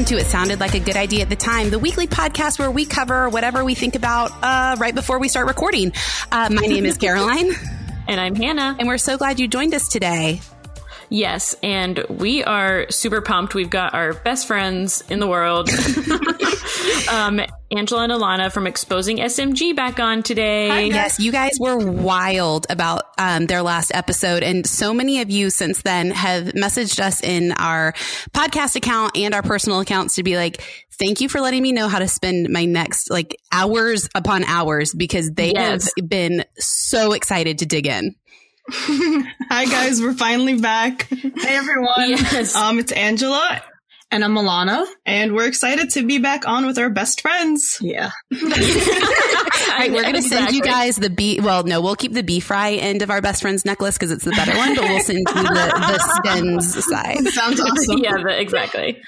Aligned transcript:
welcome 0.00 0.16
to 0.16 0.24
It 0.24 0.30
Sounded 0.30 0.60
Like 0.60 0.72
a 0.72 0.80
Good 0.80 0.96
Idea 0.96 1.20
at 1.20 1.28
the 1.28 1.36
Time, 1.36 1.68
the 1.68 1.78
weekly 1.78 2.06
podcast 2.06 2.58
where 2.58 2.70
we 2.70 2.86
cover 2.86 3.28
whatever 3.28 3.62
we 3.66 3.74
think 3.74 3.96
about 3.96 4.30
uh, 4.42 4.76
right 4.78 4.94
before 4.94 5.18
we 5.18 5.28
start 5.28 5.46
recording. 5.46 5.92
Uh, 6.32 6.48
my 6.50 6.62
name 6.62 6.86
is 6.86 6.96
Caroline. 6.96 7.50
and 8.08 8.18
I'm 8.18 8.34
Hannah. 8.34 8.76
And 8.78 8.88
we're 8.88 8.96
so 8.96 9.18
glad 9.18 9.38
you 9.38 9.46
joined 9.46 9.74
us 9.74 9.88
today. 9.88 10.40
Yes, 11.10 11.54
and 11.62 12.02
we 12.08 12.42
are 12.44 12.86
super 12.88 13.20
pumped. 13.20 13.54
We've 13.54 13.68
got 13.68 13.92
our 13.92 14.14
best 14.14 14.46
friends 14.46 15.02
in 15.10 15.18
the 15.18 15.26
world, 15.26 15.68
um, 17.10 17.40
Angela 17.70 18.04
and 18.04 18.12
Alana 18.12 18.50
from 18.50 18.66
Exposing 18.66 19.18
SMG 19.18 19.76
back 19.76 20.00
on 20.00 20.22
today. 20.22 20.68
Hi, 20.68 20.80
yes, 20.82 21.20
you 21.20 21.30
guys 21.30 21.58
were 21.60 21.76
wild 21.76 22.66
about 22.70 23.09
um, 23.20 23.46
their 23.46 23.62
last 23.62 23.92
episode, 23.94 24.42
and 24.42 24.66
so 24.66 24.94
many 24.94 25.20
of 25.20 25.30
you 25.30 25.50
since 25.50 25.82
then 25.82 26.10
have 26.10 26.44
messaged 26.54 26.98
us 26.98 27.22
in 27.22 27.52
our 27.52 27.92
podcast 28.32 28.76
account 28.76 29.14
and 29.14 29.34
our 29.34 29.42
personal 29.42 29.80
accounts 29.80 30.14
to 30.14 30.22
be 30.22 30.36
like, 30.36 30.62
thank 30.98 31.20
you 31.20 31.28
for 31.28 31.40
letting 31.42 31.62
me 31.62 31.72
know 31.72 31.86
how 31.86 31.98
to 31.98 32.08
spend 32.08 32.48
my 32.48 32.64
next 32.64 33.10
like 33.10 33.36
hours 33.52 34.08
upon 34.14 34.44
hours 34.44 34.94
because 34.94 35.30
they 35.32 35.52
yes. 35.52 35.92
have 35.98 36.08
been 36.08 36.44
so 36.56 37.12
excited 37.12 37.58
to 37.58 37.66
dig 37.66 37.86
in. 37.86 38.14
Hi 38.70 39.66
guys, 39.66 40.00
we're 40.00 40.14
finally 40.14 40.58
back. 40.58 41.02
Hey 41.02 41.56
everyone. 41.56 42.08
Yes. 42.08 42.56
Um, 42.56 42.78
it's 42.78 42.92
Angela. 42.92 43.62
And 44.12 44.24
I'm 44.24 44.34
Alana. 44.34 44.86
And 45.06 45.34
we're 45.34 45.46
excited 45.46 45.90
to 45.90 46.04
be 46.04 46.18
back 46.18 46.46
on 46.46 46.66
with 46.66 46.78
our 46.78 46.90
best 46.90 47.20
friends. 47.20 47.78
Yeah. 47.80 48.10
All 48.34 48.40
right, 48.40 49.92
we're 49.92 50.02
going 50.02 50.16
to 50.16 50.22
send 50.22 50.52
you 50.52 50.62
guys 50.62 50.96
the 50.96 51.10
B. 51.10 51.38
Well, 51.40 51.62
no, 51.62 51.80
we'll 51.80 51.94
keep 51.94 52.12
the 52.12 52.24
B 52.24 52.40
fry 52.40 52.72
end 52.72 53.02
of 53.02 53.10
our 53.10 53.20
best 53.20 53.40
friends 53.42 53.64
necklace 53.64 53.96
because 53.96 54.10
it's 54.10 54.24
the 54.24 54.32
better 54.32 54.56
one, 54.56 54.74
but 54.74 54.84
we'll 54.84 55.00
send 55.00 55.18
you 55.18 55.24
the, 55.24 55.42
the 55.42 56.20
stems 56.24 56.84
side. 56.84 57.24
Sounds 57.28 57.60
awesome. 57.60 57.98
yeah, 57.98 58.16
the, 58.16 58.40
exactly. 58.40 59.00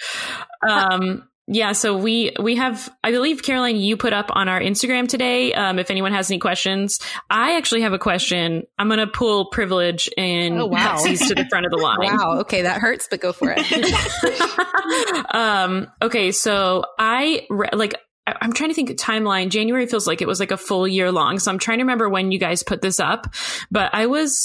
Um, 0.66 1.28
yeah, 1.48 1.72
so 1.72 1.96
we 1.96 2.32
we 2.40 2.56
have 2.56 2.88
I 3.02 3.10
believe 3.10 3.42
Caroline 3.42 3.76
you 3.76 3.96
put 3.96 4.12
up 4.12 4.30
on 4.30 4.48
our 4.48 4.60
Instagram 4.60 5.08
today. 5.08 5.52
Um, 5.52 5.78
if 5.80 5.90
anyone 5.90 6.12
has 6.12 6.30
any 6.30 6.38
questions, 6.38 7.00
I 7.28 7.56
actually 7.56 7.82
have 7.82 7.92
a 7.92 7.98
question. 7.98 8.62
I'm 8.78 8.88
gonna 8.88 9.08
pull 9.08 9.50
privilege 9.50 10.08
and 10.16 10.60
oh, 10.60 10.66
wow. 10.66 10.98
to 10.98 11.34
the 11.34 11.46
front 11.50 11.66
of 11.66 11.72
the 11.72 11.78
line. 11.82 11.98
Wow, 11.98 12.38
okay, 12.40 12.62
that 12.62 12.80
hurts, 12.80 13.08
but 13.10 13.20
go 13.20 13.32
for 13.32 13.54
it. 13.56 15.26
um, 15.34 15.88
okay, 16.00 16.30
so 16.30 16.84
I 16.98 17.46
re- 17.50 17.70
like 17.72 17.94
I'm 18.40 18.52
trying 18.52 18.70
to 18.70 18.74
think 18.74 18.90
of 18.90 18.96
timeline. 18.96 19.48
January 19.48 19.86
feels 19.86 20.06
like 20.06 20.22
it 20.22 20.28
was 20.28 20.40
like 20.40 20.50
a 20.50 20.56
full 20.56 20.86
year 20.86 21.12
long. 21.12 21.38
So 21.38 21.50
I'm 21.50 21.58
trying 21.58 21.78
to 21.78 21.84
remember 21.84 22.08
when 22.08 22.32
you 22.32 22.38
guys 22.38 22.62
put 22.62 22.82
this 22.82 23.00
up, 23.00 23.34
but 23.70 23.90
I 23.94 24.06
was 24.06 24.36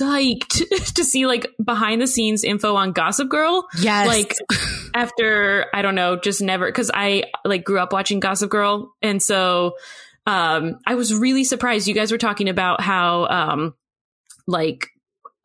psyched 0.00 0.94
to 0.94 1.04
see 1.04 1.26
like 1.26 1.46
behind 1.62 2.00
the 2.00 2.06
scenes 2.06 2.44
info 2.44 2.74
on 2.76 2.92
Gossip 2.92 3.28
Girl. 3.28 3.66
Yes. 3.78 4.06
Like 4.06 4.34
after, 4.94 5.66
I 5.74 5.82
don't 5.82 5.94
know, 5.94 6.16
just 6.16 6.40
never, 6.40 6.70
cause 6.72 6.90
I 6.92 7.24
like 7.44 7.64
grew 7.64 7.78
up 7.78 7.92
watching 7.92 8.20
Gossip 8.20 8.50
Girl. 8.50 8.94
And 9.02 9.22
so, 9.22 9.76
um, 10.26 10.78
I 10.86 10.96
was 10.96 11.14
really 11.14 11.44
surprised 11.44 11.86
you 11.86 11.94
guys 11.94 12.10
were 12.10 12.18
talking 12.18 12.48
about 12.48 12.80
how, 12.80 13.26
um, 13.26 13.74
like 14.46 14.88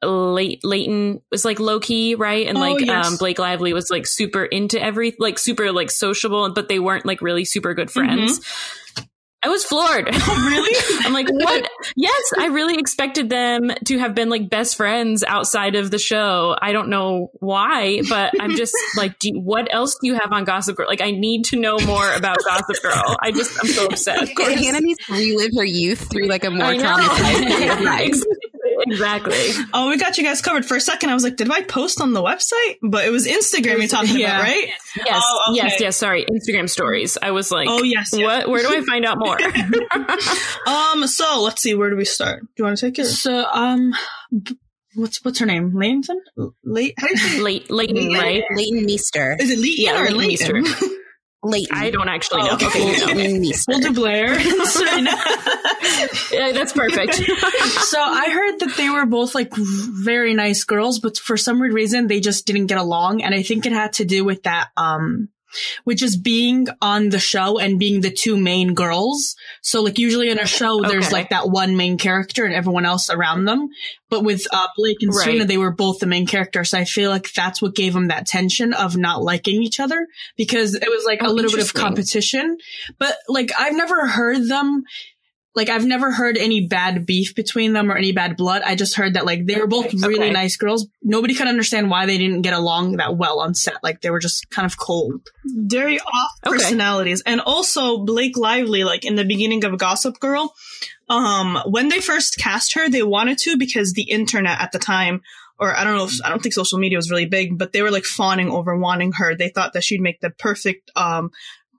late 0.03 0.63
Leighton 0.63 1.21
was 1.31 1.45
like 1.45 1.59
low 1.59 1.79
key, 1.79 2.15
right? 2.15 2.47
And 2.47 2.57
oh, 2.57 2.61
like 2.61 2.85
yes. 2.85 3.07
um 3.07 3.17
Blake 3.17 3.39
Lively 3.39 3.73
was 3.73 3.89
like 3.89 4.07
super 4.07 4.43
into 4.43 4.81
every 4.81 5.15
like 5.19 5.37
super 5.37 5.71
like 5.71 5.91
sociable, 5.91 6.51
but 6.53 6.69
they 6.69 6.79
weren't 6.79 7.05
like 7.05 7.21
really 7.21 7.45
super 7.45 7.73
good 7.73 7.91
friends. 7.91 8.39
Mm-hmm. 8.39 9.05
I 9.43 9.49
was 9.49 9.65
floored. 9.65 10.07
Oh, 10.11 10.45
really? 10.47 10.75
I'm 11.05 11.13
like, 11.13 11.27
what? 11.27 11.67
yes, 11.95 12.21
I 12.37 12.47
really 12.47 12.77
expected 12.77 13.27
them 13.29 13.71
to 13.85 13.97
have 13.97 14.13
been 14.13 14.29
like 14.29 14.51
best 14.51 14.77
friends 14.77 15.23
outside 15.23 15.73
of 15.73 15.89
the 15.89 15.97
show. 15.97 16.55
I 16.61 16.73
don't 16.73 16.89
know 16.89 17.31
why, 17.39 18.03
but 18.07 18.33
I'm 18.39 18.55
just 18.55 18.75
like, 18.97 19.17
do 19.17 19.29
you, 19.29 19.41
what 19.41 19.67
else 19.73 19.97
do 19.99 20.07
you 20.07 20.13
have 20.13 20.31
on 20.31 20.43
Gossip 20.43 20.77
Girl? 20.77 20.85
Like, 20.87 21.01
I 21.01 21.09
need 21.09 21.45
to 21.45 21.59
know 21.59 21.79
more 21.79 22.13
about 22.13 22.37
Gossip 22.45 22.83
Girl. 22.83 23.17
I 23.19 23.31
just, 23.31 23.57
I'm 23.59 23.69
so 23.69 23.85
upset. 23.87 24.29
Hannah 24.37 24.79
needs 24.79 25.03
to 25.07 25.13
relive 25.13 25.51
her 25.57 25.65
youth 25.65 26.07
through 26.11 26.27
like 26.27 26.43
a 26.43 26.51
more 26.51 26.73
traumatized 26.73 28.23
exactly. 28.85 29.37
Oh, 29.73 29.89
we 29.89 29.97
got 29.97 30.17
you 30.17 30.23
guys 30.23 30.41
covered. 30.41 30.65
For 30.65 30.75
a 30.75 30.81
second, 30.81 31.09
I 31.09 31.13
was 31.13 31.23
like, 31.23 31.37
did 31.37 31.49
I 31.49 31.61
post 31.61 32.01
on 32.01 32.13
the 32.13 32.21
website? 32.21 32.77
But 32.81 33.05
it 33.05 33.09
was 33.09 33.25
Instagram 33.25 33.77
you're 33.77 33.87
talking 33.87 34.17
yeah. 34.17 34.37
about, 34.37 34.43
right? 34.43 34.67
Yes, 34.97 35.23
oh, 35.23 35.45
okay. 35.49 35.57
yes, 35.57 35.81
yes. 35.81 35.97
Sorry, 35.97 36.25
Instagram 36.25 36.69
stories. 36.69 37.17
I 37.21 37.31
was 37.31 37.51
like, 37.51 37.67
oh 37.69 37.83
yes, 37.83 38.09
yes. 38.13 38.23
what? 38.23 38.49
Where 38.49 38.61
do 38.61 38.75
I 38.75 38.81
find 38.81 39.05
out 39.05 39.17
more? 39.17 39.37
um. 40.73 41.07
So 41.07 41.41
let's 41.41 41.61
see. 41.61 41.73
Where 41.73 41.89
do 41.89 41.95
we 41.95 42.05
start? 42.05 42.41
Do 42.41 42.47
you 42.57 42.65
want 42.65 42.77
to 42.77 42.85
take 42.85 42.99
it? 42.99 43.05
So 43.05 43.45
um. 43.45 43.93
What's 44.95 45.23
what's 45.23 45.39
her 45.39 45.45
name? 45.45 45.73
Leighton? 45.73 46.19
Late, 46.65 46.95
how 46.97 47.07
do 47.07 47.13
you 47.13 47.17
say 47.17 47.39
Leighton, 47.39 47.75
Leighton, 47.75 48.13
right? 48.13 48.43
Leighton 48.55 48.85
Meester. 48.85 49.37
Is 49.39 49.49
it 49.49 49.59
Leighton 49.59 49.85
yeah, 49.85 50.03
or 50.03 50.11
Leighton? 50.11 50.65
Leighton? 51.43 51.75
Leighton. 51.75 51.77
I 51.77 51.89
don't 51.89 52.09
actually 52.09 52.43
know. 52.43 52.57
Oh, 52.59 52.67
okay. 52.67 53.51
we'll 53.67 53.79
do 53.79 53.93
Blair. 53.93 54.39
yeah, 56.31 56.51
that's 56.51 56.73
perfect. 56.73 57.15
so 57.15 57.99
I 57.99 58.29
heard 58.29 58.59
that 58.59 58.73
they 58.77 58.89
were 58.89 59.05
both 59.05 59.33
like 59.33 59.51
very 59.55 60.33
nice 60.33 60.63
girls, 60.63 60.99
but 60.99 61.17
for 61.17 61.37
some 61.37 61.61
reason 61.61 62.07
they 62.07 62.19
just 62.19 62.45
didn't 62.45 62.67
get 62.67 62.77
along, 62.77 63.23
and 63.23 63.33
I 63.33 63.43
think 63.43 63.65
it 63.65 63.71
had 63.71 63.93
to 63.93 64.05
do 64.05 64.23
with 64.23 64.43
that 64.43 64.69
um 64.77 65.29
which 65.83 66.01
is 66.01 66.17
being 66.17 66.67
on 66.81 67.09
the 67.09 67.19
show 67.19 67.59
and 67.59 67.79
being 67.79 68.01
the 68.01 68.11
two 68.11 68.37
main 68.37 68.73
girls. 68.73 69.35
So 69.61 69.81
like 69.81 69.99
usually 69.99 70.29
in 70.29 70.39
a 70.39 70.45
show, 70.45 70.81
there's 70.81 71.07
okay. 71.07 71.13
like 71.13 71.29
that 71.29 71.49
one 71.49 71.75
main 71.77 71.97
character 71.97 72.45
and 72.45 72.53
everyone 72.53 72.85
else 72.85 73.09
around 73.09 73.45
them. 73.45 73.69
But 74.09 74.23
with 74.23 74.45
uh, 74.51 74.67
Blake 74.75 74.97
and 75.01 75.13
right. 75.13 75.23
Serena, 75.23 75.45
they 75.45 75.57
were 75.57 75.71
both 75.71 75.99
the 75.99 76.05
main 76.05 76.27
characters. 76.27 76.71
So 76.71 76.77
I 76.77 76.83
feel 76.83 77.09
like 77.09 77.31
that's 77.33 77.61
what 77.61 77.75
gave 77.75 77.93
them 77.93 78.09
that 78.09 78.27
tension 78.27 78.73
of 78.73 78.97
not 78.97 79.23
liking 79.23 79.63
each 79.63 79.79
other 79.79 80.07
because 80.35 80.75
it 80.75 80.89
was 80.89 81.05
like 81.05 81.19
oh, 81.21 81.27
a 81.27 81.31
little 81.31 81.51
bit 81.51 81.61
of 81.61 81.73
competition. 81.73 82.57
But 82.99 83.15
like 83.29 83.51
I've 83.57 83.75
never 83.75 84.07
heard 84.07 84.47
them 84.47 84.83
like 85.53 85.69
I've 85.69 85.85
never 85.85 86.11
heard 86.11 86.37
any 86.37 86.67
bad 86.67 87.05
beef 87.05 87.35
between 87.35 87.73
them 87.73 87.91
or 87.91 87.97
any 87.97 88.13
bad 88.13 88.37
blood. 88.37 88.61
I 88.63 88.75
just 88.75 88.95
heard 88.95 89.15
that 89.15 89.25
like 89.25 89.45
they 89.45 89.59
were 89.59 89.67
both 89.67 89.93
really 89.93 90.25
okay. 90.25 90.31
nice 90.31 90.55
girls. 90.55 90.87
Nobody 91.03 91.33
could 91.33 91.47
understand 91.47 91.89
why 91.89 92.05
they 92.05 92.17
didn't 92.17 92.43
get 92.43 92.53
along 92.53 92.97
that 92.97 93.17
well 93.17 93.41
on 93.41 93.53
set. 93.53 93.83
Like 93.83 94.01
they 94.01 94.09
were 94.09 94.19
just 94.19 94.49
kind 94.49 94.65
of 94.65 94.77
cold. 94.77 95.27
Very 95.45 95.99
off 95.99 96.31
okay. 96.47 96.55
personalities. 96.55 97.21
And 97.25 97.41
also 97.41 97.99
Blake 97.99 98.37
Lively, 98.37 98.83
like 98.83 99.03
in 99.03 99.15
the 99.15 99.25
beginning 99.25 99.65
of 99.65 99.77
Gossip 99.77 100.19
Girl, 100.19 100.53
um, 101.09 101.57
when 101.65 101.89
they 101.89 101.99
first 101.99 102.37
cast 102.37 102.75
her, 102.75 102.89
they 102.89 103.03
wanted 103.03 103.37
to 103.39 103.57
because 103.57 103.91
the 103.91 104.09
internet 104.09 104.61
at 104.61 104.71
the 104.71 104.79
time 104.79 105.21
or 105.59 105.77
I 105.77 105.83
don't 105.83 105.95
know, 105.95 106.05
if, 106.05 106.13
I 106.25 106.29
don't 106.29 106.41
think 106.41 106.53
social 106.53 106.79
media 106.79 106.97
was 106.97 107.11
really 107.11 107.27
big, 107.27 107.55
but 107.55 107.71
they 107.71 107.83
were 107.83 107.91
like 107.91 108.03
fawning 108.03 108.49
over 108.49 108.75
wanting 108.75 109.11
her. 109.17 109.35
They 109.35 109.49
thought 109.49 109.73
that 109.73 109.83
she'd 109.83 110.01
make 110.01 110.19
the 110.19 110.31
perfect 110.31 110.89
um, 110.95 111.29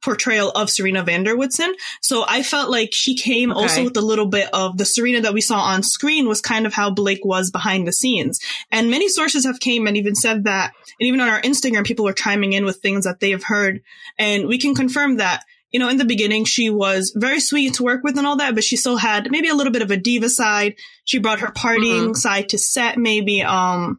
portrayal 0.03 0.51
of 0.51 0.71
Serena 0.71 1.03
van 1.03 1.23
der 1.23 1.37
Woodsen. 1.37 1.73
So 2.01 2.25
I 2.27 2.43
felt 2.43 2.71
like 2.71 2.91
she 2.93 3.17
came 3.17 3.53
okay. 3.53 3.61
also 3.61 3.85
with 3.85 3.97
a 3.97 4.03
little 4.03 4.27
bit 4.27 4.49
of 4.53 4.77
the 4.77 4.85
Serena 4.85 5.21
that 5.23 5.35
we 5.35 5.41
saw 5.41 5.61
on 5.61 5.83
screen 5.83 6.29
was 6.29 6.41
kind 6.41 6.67
of 6.67 6.75
how 6.75 6.91
Blake 6.91 7.25
was 7.25 7.51
behind 7.51 7.87
the 7.87 7.93
scenes. 7.93 8.41
And 8.71 8.91
many 8.91 9.09
sources 9.09 9.47
have 9.47 9.61
came 9.61 9.87
and 9.87 9.97
even 9.97 10.15
said 10.15 10.45
that, 10.45 10.73
and 11.01 11.07
even 11.07 11.21
on 11.21 11.29
our 11.29 11.41
Instagram, 11.41 11.87
people 11.87 12.05
were 12.05 12.13
chiming 12.13 12.53
in 12.53 12.65
with 12.65 12.79
things 12.79 13.05
that 13.05 13.21
they 13.21 13.31
have 13.31 13.45
heard. 13.45 13.83
And 14.19 14.47
we 14.47 14.59
can 14.59 14.75
confirm 14.75 15.17
that 15.17 15.45
you 15.73 15.81
know, 15.81 15.89
in 15.89 15.97
the 15.97 16.05
beginning, 16.05 16.45
she 16.45 16.69
was 16.69 17.15
very 17.17 17.41
sweet 17.41 17.75
to 17.75 17.83
work 17.83 18.05
with 18.05 18.19
and 18.19 18.27
all 18.27 18.37
that, 18.37 18.55
but 18.55 18.63
she 18.63 18.77
still 18.77 18.99
had 18.99 19.31
maybe 19.31 19.49
a 19.49 19.55
little 19.55 19.73
bit 19.73 19.81
of 19.81 19.91
a 19.91 19.97
diva 19.97 20.29
side. 20.29 20.75
She 21.05 21.19
brought 21.19 21.41
her 21.41 21.51
partying 21.51 22.09
mm-hmm. 22.09 22.13
side 22.13 22.51
to 22.51 22.59
set, 22.59 22.99
maybe. 22.99 23.43
Um, 23.43 23.99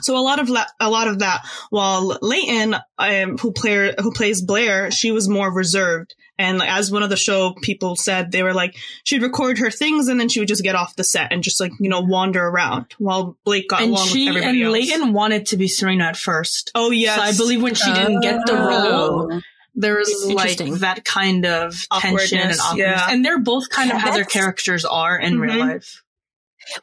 so 0.00 0.16
a 0.16 0.20
lot 0.20 0.38
of 0.38 0.48
la- 0.48 0.66
a 0.80 0.90
lot 0.90 1.08
of 1.08 1.20
that. 1.20 1.46
While 1.70 2.18
Leighton, 2.20 2.76
um, 2.98 3.38
who 3.38 3.52
player 3.52 3.94
who 3.98 4.12
plays 4.12 4.42
Blair, 4.42 4.90
she 4.90 5.12
was 5.12 5.28
more 5.28 5.52
reserved. 5.52 6.14
And 6.40 6.62
as 6.62 6.92
one 6.92 7.02
of 7.02 7.10
the 7.10 7.16
show 7.16 7.54
people 7.62 7.96
said, 7.96 8.30
they 8.30 8.42
were 8.42 8.54
like 8.54 8.76
she'd 9.04 9.22
record 9.22 9.58
her 9.58 9.70
things 9.70 10.08
and 10.08 10.20
then 10.20 10.28
she 10.28 10.38
would 10.38 10.48
just 10.48 10.62
get 10.62 10.76
off 10.76 10.94
the 10.94 11.04
set 11.04 11.32
and 11.32 11.42
just 11.42 11.60
like 11.60 11.72
you 11.80 11.88
know 11.88 12.00
wander 12.00 12.44
around. 12.44 12.94
While 12.98 13.36
Blake 13.44 13.68
got 13.68 13.82
and 13.82 13.92
along 13.92 14.08
she, 14.08 14.28
with 14.28 14.36
everybody 14.36 14.58
and 14.58 14.66
else. 14.66 14.72
Leighton 14.72 15.12
wanted 15.12 15.46
to 15.46 15.56
be 15.56 15.68
Serena 15.68 16.04
at 16.04 16.16
first. 16.16 16.70
Oh 16.74 16.90
yes, 16.90 17.16
so 17.16 17.22
I 17.22 17.32
believe 17.36 17.62
when 17.62 17.74
she 17.74 17.92
didn't 17.92 18.20
get 18.20 18.46
the 18.46 18.54
role. 18.54 19.32
Oh. 19.32 19.40
There 19.74 19.96
was 19.96 20.32
like 20.32 20.58
that 20.80 21.04
kind 21.04 21.46
of 21.46 21.72
tension 22.00 22.38
and 22.38 22.50
awkwardness, 22.50 22.74
yeah. 22.74 23.06
and 23.10 23.24
they're 23.24 23.38
both 23.38 23.70
kind 23.70 23.92
of 23.92 23.98
how 23.98 24.10
their 24.10 24.24
characters 24.24 24.84
are 24.84 25.16
in 25.16 25.34
mm-hmm. 25.34 25.42
real 25.42 25.58
life. 25.58 26.02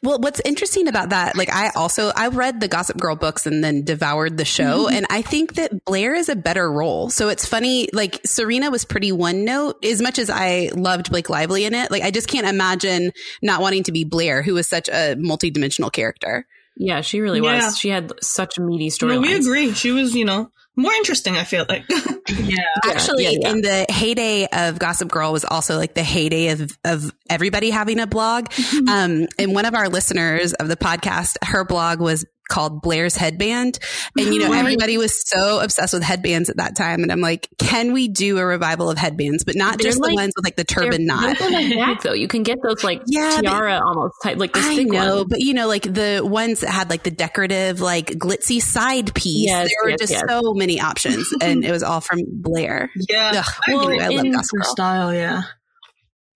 Well, 0.02 0.18
what's 0.18 0.40
interesting 0.44 0.88
about 0.88 1.10
that, 1.10 1.36
like 1.36 1.52
I 1.52 1.70
also 1.74 2.10
I 2.14 2.28
read 2.28 2.60
the 2.60 2.68
Gossip 2.68 2.98
Girl 2.98 3.16
books 3.16 3.46
and 3.46 3.62
then 3.62 3.84
devoured 3.84 4.36
the 4.36 4.44
show, 4.44 4.86
mm-hmm. 4.86 4.96
and 4.96 5.06
I 5.10 5.22
think 5.22 5.54
that 5.54 5.84
Blair 5.84 6.14
is 6.14 6.28
a 6.28 6.36
better 6.36 6.70
role. 6.70 7.10
So 7.10 7.28
it's 7.28 7.46
funny, 7.46 7.88
like 7.92 8.20
Serena 8.24 8.70
was 8.70 8.84
pretty 8.84 9.12
one 9.12 9.44
note. 9.44 9.84
As 9.84 10.02
much 10.02 10.18
as 10.18 10.30
I 10.30 10.70
loved 10.74 11.10
Blake 11.10 11.30
Lively 11.30 11.64
in 11.64 11.74
it, 11.74 11.90
like 11.90 12.02
I 12.02 12.10
just 12.10 12.28
can't 12.28 12.46
imagine 12.46 13.12
not 13.42 13.60
wanting 13.60 13.84
to 13.84 13.92
be 13.92 14.04
Blair, 14.04 14.42
who 14.42 14.54
was 14.54 14.68
such 14.68 14.88
a 14.88 15.16
multidimensional 15.16 15.92
character. 15.92 16.46
Yeah, 16.76 17.00
she 17.00 17.20
really 17.20 17.40
yeah. 17.40 17.66
was. 17.66 17.78
She 17.78 17.88
had 17.88 18.12
such 18.22 18.58
a 18.58 18.60
meaty 18.60 18.90
story. 18.90 19.14
No, 19.14 19.20
we 19.20 19.34
agree. 19.34 19.72
She 19.72 19.92
was, 19.92 20.14
you 20.14 20.24
know, 20.24 20.50
more 20.76 20.92
interesting. 20.92 21.36
I 21.36 21.44
feel 21.44 21.64
like. 21.68 21.84
yeah, 22.28 22.56
actually, 22.84 23.24
yeah, 23.24 23.30
yeah. 23.40 23.50
in 23.50 23.60
the 23.62 23.86
heyday 23.88 24.46
of 24.52 24.78
Gossip 24.78 25.08
Girl 25.10 25.32
was 25.32 25.44
also 25.44 25.76
like 25.76 25.94
the 25.94 26.02
heyday 26.02 26.48
of 26.48 26.76
of 26.84 27.12
everybody 27.30 27.70
having 27.70 27.98
a 28.00 28.06
blog. 28.06 28.48
Mm-hmm. 28.50 28.88
Um, 28.88 29.26
and 29.38 29.54
one 29.54 29.64
of 29.64 29.74
our 29.74 29.88
listeners 29.88 30.52
of 30.54 30.68
the 30.68 30.76
podcast, 30.76 31.36
her 31.44 31.64
blog 31.64 32.00
was 32.00 32.24
called 32.48 32.80
Blair's 32.80 33.16
headband. 33.16 33.76
And, 34.16 34.32
you 34.32 34.38
know, 34.38 34.50
Right. 34.50 34.60
everybody 34.60 34.98
was 34.98 35.28
so 35.28 35.58
obsessed 35.58 35.92
with 35.92 36.04
headbands 36.04 36.48
at 36.48 36.58
that 36.58 36.76
time. 36.76 37.02
And 37.02 37.10
I'm 37.10 37.20
like, 37.20 37.48
can 37.58 37.92
we 37.92 38.06
do 38.06 38.38
a 38.38 38.46
revival 38.46 38.88
of 38.88 38.96
headbands, 38.98 39.42
but 39.42 39.56
not 39.56 39.78
They're 39.78 39.90
just 39.90 39.98
like- 40.00 40.10
the 40.10 40.14
ones 40.14 40.32
with 40.36 40.44
like 40.44 40.54
the 40.54 40.62
turban 40.62 41.06
They're- 41.08 41.16
knot? 41.16 41.40
like 41.40 41.74
back 41.74 42.02
though. 42.04 42.12
You 42.12 42.28
can 42.28 42.44
get 42.44 42.58
those 42.62 42.84
like 42.84 43.02
Yeah, 43.08 43.38
but- 43.42 43.50
tiara 43.50 43.80
almost 43.84 44.14
type, 44.22 44.38
like 44.38 44.52
the 44.52 44.60
I 44.60 44.76
thick 44.76 44.86
know, 44.86 45.16
ones. 45.16 45.26
but 45.28 45.40
you 45.40 45.54
know, 45.54 45.66
like 45.66 45.92
the 45.92 46.20
ones 46.24 46.60
that 46.60 46.70
had 46.70 46.88
like 46.88 47.02
the 47.02 47.10
decorative, 47.10 47.80
like 47.80 48.12
glitzy 48.12 48.62
side 48.62 49.12
piece. 49.16 49.46
Yes, 49.48 49.68
there 49.82 49.90
were 49.90 49.96
just 49.98 50.12
yes. 50.12 50.22
so 50.28 50.54
many 50.54 50.65
options, 50.80 51.32
and 51.40 51.64
it 51.64 51.70
was 51.70 51.82
all 51.82 52.00
from 52.00 52.20
Blair. 52.26 52.90
Yeah. 53.08 53.32
Ugh, 53.36 53.44
I 53.68 53.72
I. 53.72 53.98
I 54.00 54.08
love 54.08 54.24
in- 54.24 54.32
Gossip 54.32 54.50
Girl. 54.60 54.64
style, 54.64 55.14
yeah. 55.14 55.42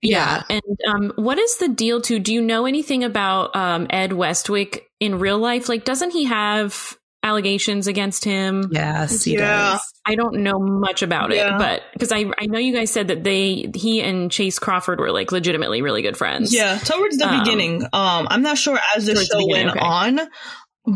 Yeah. 0.02 0.42
And 0.48 0.62
um, 0.88 1.12
what 1.16 1.38
is 1.38 1.58
the 1.58 1.68
deal 1.68 2.00
to 2.02 2.18
do 2.18 2.32
you 2.32 2.40
know 2.40 2.64
anything 2.66 3.04
about 3.04 3.54
um, 3.54 3.86
Ed 3.90 4.12
Westwick 4.14 4.86
in 4.98 5.18
real 5.18 5.38
life? 5.38 5.68
Like, 5.68 5.84
doesn't 5.84 6.10
he 6.12 6.24
have 6.24 6.96
allegations 7.22 7.86
against 7.86 8.24
him? 8.24 8.70
Yes, 8.72 9.24
he 9.24 9.34
Yeah. 9.34 9.72
does. 9.72 9.82
I 10.06 10.14
don't 10.14 10.36
know 10.36 10.58
much 10.58 11.02
about 11.02 11.34
Yeah. 11.34 11.54
it, 11.54 11.58
but 11.58 11.82
because 11.92 12.12
I, 12.12 12.24
I 12.38 12.46
know 12.46 12.58
you 12.58 12.72
guys 12.72 12.90
said 12.90 13.08
that 13.08 13.24
they, 13.24 13.70
he 13.74 14.00
and 14.00 14.32
Chace 14.32 14.58
Crawford 14.58 14.98
were 15.00 15.12
like 15.12 15.32
legitimately 15.32 15.82
really 15.82 16.00
good 16.00 16.16
friends. 16.16 16.54
Yeah, 16.54 16.78
towards 16.78 17.18
the 17.18 17.28
Um, 17.28 17.40
beginning. 17.40 17.82
Um, 17.92 18.26
I'm 18.30 18.40
not 18.40 18.56
sure 18.56 18.78
as 18.96 19.04
the 19.04 19.12
towards 19.12 19.28
the 19.28 19.38
show 19.38 19.46
went 19.46 19.68
okay. 19.72 19.80
on, 19.80 20.18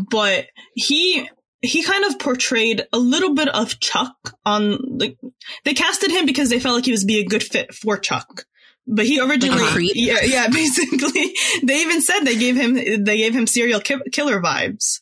but 0.09 0.47
he 0.73 1.29
he 1.65 1.83
kind 1.83 2.05
of 2.05 2.19
portrayed 2.19 2.85
a 2.93 2.97
little 2.99 3.33
bit 3.33 3.47
of 3.49 3.79
Chuck 3.79 4.15
on 4.45 4.77
like 4.97 5.17
they 5.63 5.73
casted 5.73 6.11
him 6.11 6.25
because 6.25 6.49
they 6.49 6.59
felt 6.59 6.75
like 6.75 6.85
he 6.85 6.91
was 6.91 7.03
be 7.03 7.19
a 7.19 7.25
good 7.25 7.43
fit 7.43 7.73
for 7.73 7.97
Chuck. 7.97 8.45
But 8.87 9.05
he 9.05 9.19
originally, 9.19 9.63
Like 9.63 9.91
yeah, 9.95 10.21
yeah, 10.23 10.47
basically, 10.51 11.33
they 11.63 11.81
even 11.81 12.01
said 12.01 12.21
they 12.21 12.37
gave 12.37 12.55
him 12.55 12.73
they 13.03 13.17
gave 13.17 13.35
him 13.35 13.47
serial 13.47 13.79
ki- 13.79 14.09
killer 14.11 14.39
vibes. 14.39 15.01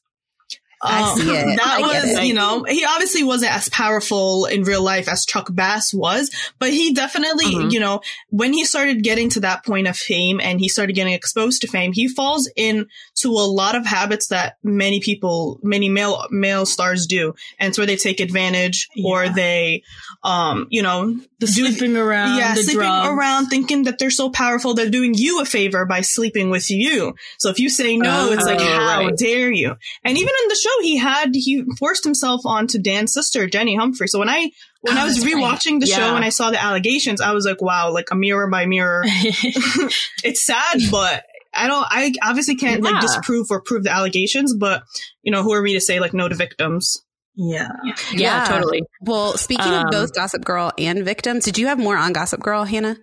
I 0.84 1.02
Um. 1.14 1.56
That 1.56 1.78
was, 1.82 2.18
it. 2.20 2.26
you 2.26 2.34
know, 2.34 2.64
he 2.68 2.84
obviously 2.86 3.24
wasn't 3.24 3.56
as 3.56 3.70
powerful 3.70 4.46
in 4.46 4.64
real 4.64 4.82
life 4.82 5.08
as 5.08 5.26
Chuck 5.26 5.48
Bass 5.54 5.94
was, 5.94 6.30
but 6.60 6.72
he 6.72 6.94
definitely, 6.94 7.46
Mhm. 7.46 7.72
you 7.72 7.80
know, 7.80 8.02
when 8.30 8.54
he 8.54 8.66
started 8.66 9.02
getting 9.04 9.30
to 9.30 9.40
that 9.42 9.66
point 9.66 9.88
of 9.88 9.96
fame 9.98 10.40
and 10.42 10.60
he 10.60 10.68
started 10.68 10.94
getting 10.94 11.14
exposed 11.14 11.62
to 11.62 11.68
fame, 11.68 11.94
he 11.94 12.08
falls 12.08 12.50
into 12.56 12.86
a 13.26 13.48
lot 13.48 13.76
of 13.76 13.86
habits 13.86 14.28
that 14.28 14.58
many 14.64 15.00
people, 15.00 15.60
many 15.64 15.90
male 15.90 16.26
male 16.32 16.66
stars 16.66 17.08
do, 17.08 17.34
and 17.60 17.70
it's 17.70 17.78
where 17.78 17.88
they 17.88 17.96
take 17.96 18.20
advantage 18.20 18.90
or 19.06 19.30
they, 19.30 19.84
um, 20.24 20.68
you 20.70 20.82
know, 20.82 21.14
The 21.40 21.48
do- 21.48 21.52
sleeping 21.68 21.96
around, 21.98 22.38
yeah, 22.38 22.54
sleeping 22.56 22.76
drugs. 22.76 23.08
around, 23.10 23.48
thinking 23.48 23.84
that 23.84 24.00
they're 24.00 24.12
so 24.12 24.30
powerful, 24.30 24.74
they're 24.74 24.90
doing 24.90 25.14
you 25.14 25.42
a 25.42 25.46
favor 25.46 25.86
by 25.86 26.02
sleeping 26.02 26.50
with 26.50 26.70
you. 26.70 27.16
So 27.38 27.50
if 27.50 27.60
you 27.60 27.70
say 27.70 27.96
no, 27.98 28.32
it's 28.32 28.44
like, 28.46 28.60
Oh, 28.60 28.64
how 28.66 29.06
right. 29.06 29.18
dare 29.18 29.52
you? 29.52 29.76
And 30.04 30.18
even 30.18 30.34
in 30.44 30.48
the 30.50 30.56
show, 30.56 30.70
he 30.82 30.98
had 30.98 31.30
he 31.34 31.64
forced 31.80 32.04
himself 32.04 32.42
onto 32.46 32.80
Dan's 32.80 33.14
sister, 33.14 33.48
Jenny 33.48 33.76
Humphrey. 33.76 34.08
So 34.08 34.20
when 34.20 34.30
I 34.30 34.50
when 34.82 34.98
Oh, 34.98 35.02
I 35.02 35.06
was 35.06 35.16
that's 35.16 35.26
right. 35.34 35.36
rewatching 35.44 35.80
the 35.80 35.86
show 35.88 36.16
and 36.16 36.26
I 36.26 36.30
saw 36.30 36.52
the 36.52 36.62
allegations, 36.62 37.22
I 37.22 37.32
was 37.34 37.46
like, 37.46 37.62
wow, 37.62 37.92
like 37.92 38.12
a 38.12 38.16
mirror 38.16 38.50
by 38.50 38.66
mirror. 38.66 39.04
it's 40.24 40.46
sad, 40.46 40.80
but. 40.92 41.24
I 41.56 41.68
don't. 41.68 41.86
I 41.88 42.12
obviously 42.24 42.56
can't 42.56 42.84
Yeah. 42.84 42.90
like 42.94 43.02
disprove 43.02 43.46
or 43.52 43.62
prove 43.62 43.84
the 43.84 43.92
allegations, 43.92 44.56
but 44.56 44.82
you 45.22 45.32
know, 45.32 45.44
who 45.44 45.54
are 45.54 45.62
we 45.62 45.74
to 45.74 45.82
say 45.82 46.00
like 46.00 46.12
no 46.12 46.28
to 46.28 46.34
victims? 46.34 46.98
yeah. 47.36 47.68
Yeah, 48.12 48.46
totally. 48.46 48.82
Well, 49.02 49.38
speaking 49.38 49.72
Um, 49.72 49.86
of 49.86 49.92
both 49.92 50.16
Gossip 50.16 50.44
Girl 50.44 50.72
and 50.80 51.06
victims, 51.06 51.46
did 51.46 51.60
you 51.60 51.68
have 51.68 51.78
more 51.78 51.96
on 51.96 52.12
Gossip 52.12 52.40
Girl, 52.42 52.64
Hannah? 52.64 52.98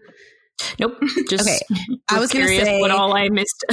Nope. 0.80 0.98
Just 1.28 1.48
Okay, 1.48 1.60
I 2.08 2.18
was 2.18 2.32
gonna 2.32 2.46
curious 2.46 2.64
say- 2.64 2.80
what 2.80 2.90
all 2.90 3.16
I 3.16 3.28
missed. 3.28 3.64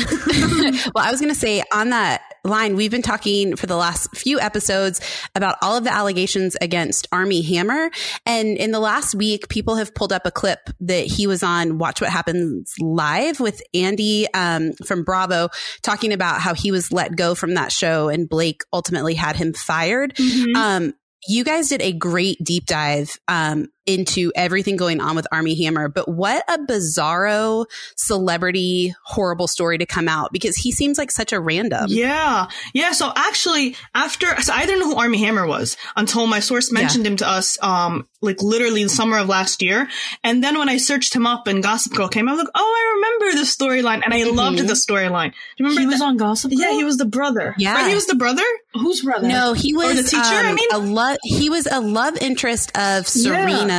well, 0.93 1.03
I 1.03 1.09
was 1.09 1.19
going 1.19 1.33
to 1.33 1.39
say 1.39 1.63
on 1.73 1.89
that 1.89 2.21
line, 2.47 2.75
we've 2.75 2.91
been 2.91 3.01
talking 3.01 3.55
for 3.55 3.67
the 3.67 3.75
last 3.75 4.15
few 4.15 4.39
episodes 4.39 5.01
about 5.35 5.57
all 5.61 5.77
of 5.77 5.83
the 5.83 5.93
allegations 5.93 6.55
against 6.61 7.07
Armie 7.11 7.41
Hammer. 7.41 7.89
And 8.25 8.57
in 8.57 8.71
the 8.71 8.79
last 8.79 9.15
week, 9.15 9.49
people 9.49 9.75
have 9.75 9.93
pulled 9.93 10.13
up 10.13 10.25
a 10.25 10.31
clip 10.31 10.69
that 10.81 11.05
he 11.05 11.27
was 11.27 11.43
on 11.43 11.77
Watch 11.77 12.01
What 12.01 12.09
Happens 12.09 12.73
Live 12.79 13.39
with 13.39 13.61
Andy 13.73 14.27
um, 14.33 14.73
from 14.73 15.03
Bravo 15.03 15.49
talking 15.81 16.13
about 16.13 16.41
how 16.41 16.53
he 16.53 16.71
was 16.71 16.91
let 16.91 17.15
go 17.15 17.35
from 17.35 17.53
that 17.55 17.71
show 17.71 18.09
and 18.09 18.29
Blake 18.29 18.63
ultimately 18.73 19.13
had 19.13 19.35
him 19.35 19.53
fired. 19.53 20.15
Mm-hmm. 20.15 20.55
Um, 20.55 20.93
you 21.27 21.43
guys 21.43 21.69
did 21.69 21.81
a 21.81 21.91
great 21.91 22.37
deep 22.43 22.65
dive 22.65 23.17
um, 23.27 23.67
into 23.87 24.31
everything 24.35 24.75
going 24.75 25.01
on 25.01 25.15
with 25.15 25.25
Armie 25.31 25.55
Hammer, 25.63 25.87
but 25.87 26.07
what 26.07 26.43
a 26.47 26.59
bizarro 26.59 27.65
celebrity 27.95 28.93
horrible 29.03 29.47
story 29.47 29.77
to 29.77 29.85
come 29.85 30.07
out 30.07 30.31
because 30.31 30.55
he 30.55 30.71
seems 30.71 30.97
like 30.97 31.11
such 31.11 31.33
a 31.33 31.39
random. 31.39 31.85
Yeah. 31.87 32.47
Yeah. 32.73 32.91
So 32.91 33.11
actually, 33.15 33.75
after, 33.95 34.39
so 34.41 34.53
I 34.53 34.65
didn't 34.65 34.81
know 34.81 34.89
who 34.93 34.97
Armie 34.97 35.19
Hammer 35.19 35.47
was 35.47 35.77
until 35.95 36.27
my 36.27 36.39
source 36.39 36.71
mentioned 36.71 37.07
him 37.07 37.17
to 37.17 37.27
us, 37.27 37.57
um, 37.63 38.07
like 38.21 38.41
literally 38.41 38.83
the 38.83 38.89
summer 38.89 39.17
of 39.17 39.29
last 39.29 39.61
year. 39.61 39.87
And 40.23 40.43
then 40.43 40.57
when 40.57 40.69
I 40.69 40.77
searched 40.77 41.15
him 41.15 41.25
up 41.25 41.47
and 41.47 41.63
Gossip 41.63 41.93
Girl 41.93 42.07
came, 42.09 42.27
I 42.27 42.33
was 42.33 42.39
like, 42.39 42.51
oh, 42.53 42.59
I 42.59 42.95
remember 42.95 43.39
the 43.39 43.45
storyline. 43.45 44.01
And 44.03 44.13
I 44.13 44.23
loved 44.23 44.59
the 44.59 44.73
storyline. 44.73 45.31
Do 45.31 45.63
you 45.63 45.65
remember 45.65 45.81
He 45.81 45.87
was 45.87 45.99
that? 45.99 46.05
on 46.05 46.17
Gossip 46.17 46.51
Girl? 46.51 46.59
yeah, 46.59 46.71
he 46.71 46.83
was 46.83 46.97
the 46.97 47.05
brother. 47.05 47.55
Yeah. 47.57 47.73
Right? 47.75 47.87
He 47.87 47.95
was 47.95 48.07
the 48.07 48.15
brother? 48.15 48.43
Whose 48.73 49.01
brother? 49.01 49.27
No, 49.27 49.53
he 49.53 49.73
was 49.73 49.95
the 49.95 50.03
teacher, 50.03 50.21
I 50.23 50.49
um, 50.49 50.55
mean? 50.55 50.69
a 50.71 50.77
love. 50.77 51.17
He 51.23 51.49
was 51.49 51.67
a 51.67 51.79
love 51.79 52.17
interest 52.17 52.77
of 52.77 53.07
Serena. 53.07 53.57
Yeah, 53.57 53.76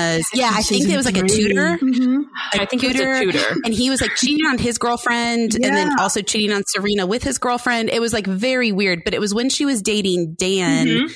I 0.52 0.62
think 0.62 0.88
it 0.88 0.96
was 0.96 1.06
like 1.06 1.16
a 1.16 1.22
tutor. 1.22 1.78
Mm-hmm. 1.78 2.22
I 2.54 2.66
think 2.66 2.82
it 2.84 2.88
was 2.92 3.00
a 3.00 3.20
tutor. 3.24 3.60
and 3.64 3.74
he 3.74 3.90
was 3.90 4.00
like 4.00 4.14
cheating 4.16 4.46
on 4.46 4.58
his 4.58 4.78
girlfriend 4.78 5.54
and 5.54 5.64
then 5.64 5.98
also 5.98 6.22
cheating 6.22 6.52
on 6.54 6.62
Serena 6.66 7.06
with 7.06 7.22
his 7.22 7.38
girlfriend. 7.38 7.90
It 7.90 8.00
was 8.00 8.12
like 8.12 8.26
very 8.26 8.72
weird, 8.72 9.02
but 9.04 9.14
it 9.14 9.20
was 9.20 9.34
when 9.34 9.48
she 9.50 9.64
was 9.64 9.82
dating 9.82 10.34
Dan, 10.34 10.86
Mhm. 10.86 11.14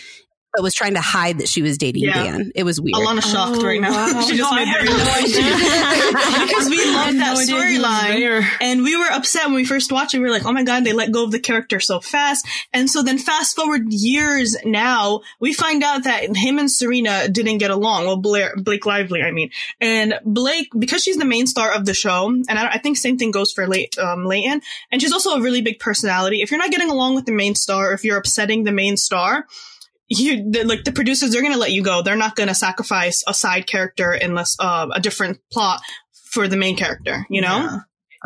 But 0.55 0.63
was 0.63 0.75
trying 0.75 0.95
to 0.95 1.01
hide 1.01 1.39
that 1.39 1.49
she 1.49 1.63
was 1.63 1.79
dating 1.79 2.05
Yeah. 2.05 2.13
Dan. 2.25 2.53
It 2.55 2.65
was 2.65 2.81
weird. 2.81 2.95
Alana's 2.95 3.31
shocked 3.31 3.59
Oh, 3.61 3.65
right 3.67 3.81
now. 3.81 3.91
wow. 3.91 4.21
she 4.23 4.37
just 4.37 4.51
No, 4.51 4.57
made 4.57 4.69
I 4.69 4.85
no 4.85 4.93
idea. 5.15 6.47
because 6.47 6.69
we 6.69 6.77
loved 6.85 7.19
that 7.19 7.35
no 7.35 7.41
idea 7.41 7.57
he 7.71 7.79
was 7.79 7.87
storyline. 7.87 8.49
And 8.61 8.83
we 8.83 8.97
were 8.97 9.07
upset 9.11 9.47
when 9.47 9.55
we 9.55 9.65
first 9.65 9.91
watched 9.93 10.15
it. 10.15 10.19
We 10.19 10.25
were 10.27 10.31
like, 10.31 10.45
oh 10.45 10.53
my 10.53 10.63
God, 10.65 10.85
they 10.85 10.93
let 10.93 11.11
go 11.11 11.25
of 11.25 11.31
the 11.31 11.41
character 11.41 11.81
so 11.81 12.01
fast. 12.01 12.47
And 12.73 12.91
so 12.91 13.03
then 13.03 13.19
fast 13.19 13.57
forward 13.57 13.93
years 13.93 14.57
now, 14.65 15.23
we 15.41 15.53
find 15.53 15.83
out 15.83 16.05
that 16.05 16.37
him 16.37 16.59
and 16.59 16.71
Serena 16.71 17.29
didn't 17.29 17.59
get 17.59 17.71
along. 17.71 18.07
Well, 18.07 18.17
Blair, 18.19 18.55
Blake 18.57 18.85
Lively, 18.87 19.23
I 19.23 19.31
mean. 19.31 19.51
And 19.81 20.15
Blake, 20.25 20.69
because 20.79 21.03
she's 21.03 21.17
the 21.17 21.25
main 21.25 21.47
star 21.47 21.73
of 21.73 21.87
the 21.87 21.95
show, 21.95 22.27
and 22.29 22.51
I, 22.51 22.73
I 22.73 22.79
think 22.79 22.97
same 22.97 23.17
thing 23.19 23.31
goes 23.31 23.53
for 23.53 23.67
Lay, 23.67 23.89
um, 24.01 24.25
Leighton, 24.27 24.61
and 24.91 25.01
she's 25.01 25.13
also 25.13 25.31
a 25.37 25.41
really 25.41 25.63
big 25.63 25.79
personality. 25.79 26.43
If 26.43 26.51
you're 26.51 26.59
not 26.59 26.71
getting 26.71 26.91
along 26.91 27.15
with 27.15 27.27
the 27.27 27.33
main 27.33 27.55
star, 27.55 27.91
or 27.91 27.95
if 27.95 28.05
you're 28.05 28.19
upsetting 28.19 28.65
the 28.65 28.73
main 28.73 28.97
star, 28.97 29.47
you 30.21 30.51
the, 30.51 30.65
like 30.65 30.85
the 30.85 30.93
producers 30.93 31.31
they're 31.33 31.43
gonna 31.43 31.57
let 31.57 31.73
you 31.73 31.83
go 31.83 32.03
they're 32.03 32.17
not 32.17 32.37
gonna 32.37 32.55
sacrifice 32.55 33.23
a 33.27 33.35
side 33.35 33.67
character 33.67 34.13
unless 34.13 34.57
uh, 34.59 34.89
a 34.93 35.01
different 35.01 35.39
plot 35.51 35.81
for 36.31 36.49
the 36.49 36.57
main 36.57 36.77
character 36.77 37.27
you 37.31 37.41
know 37.41 37.49
Yeah. 37.49 37.79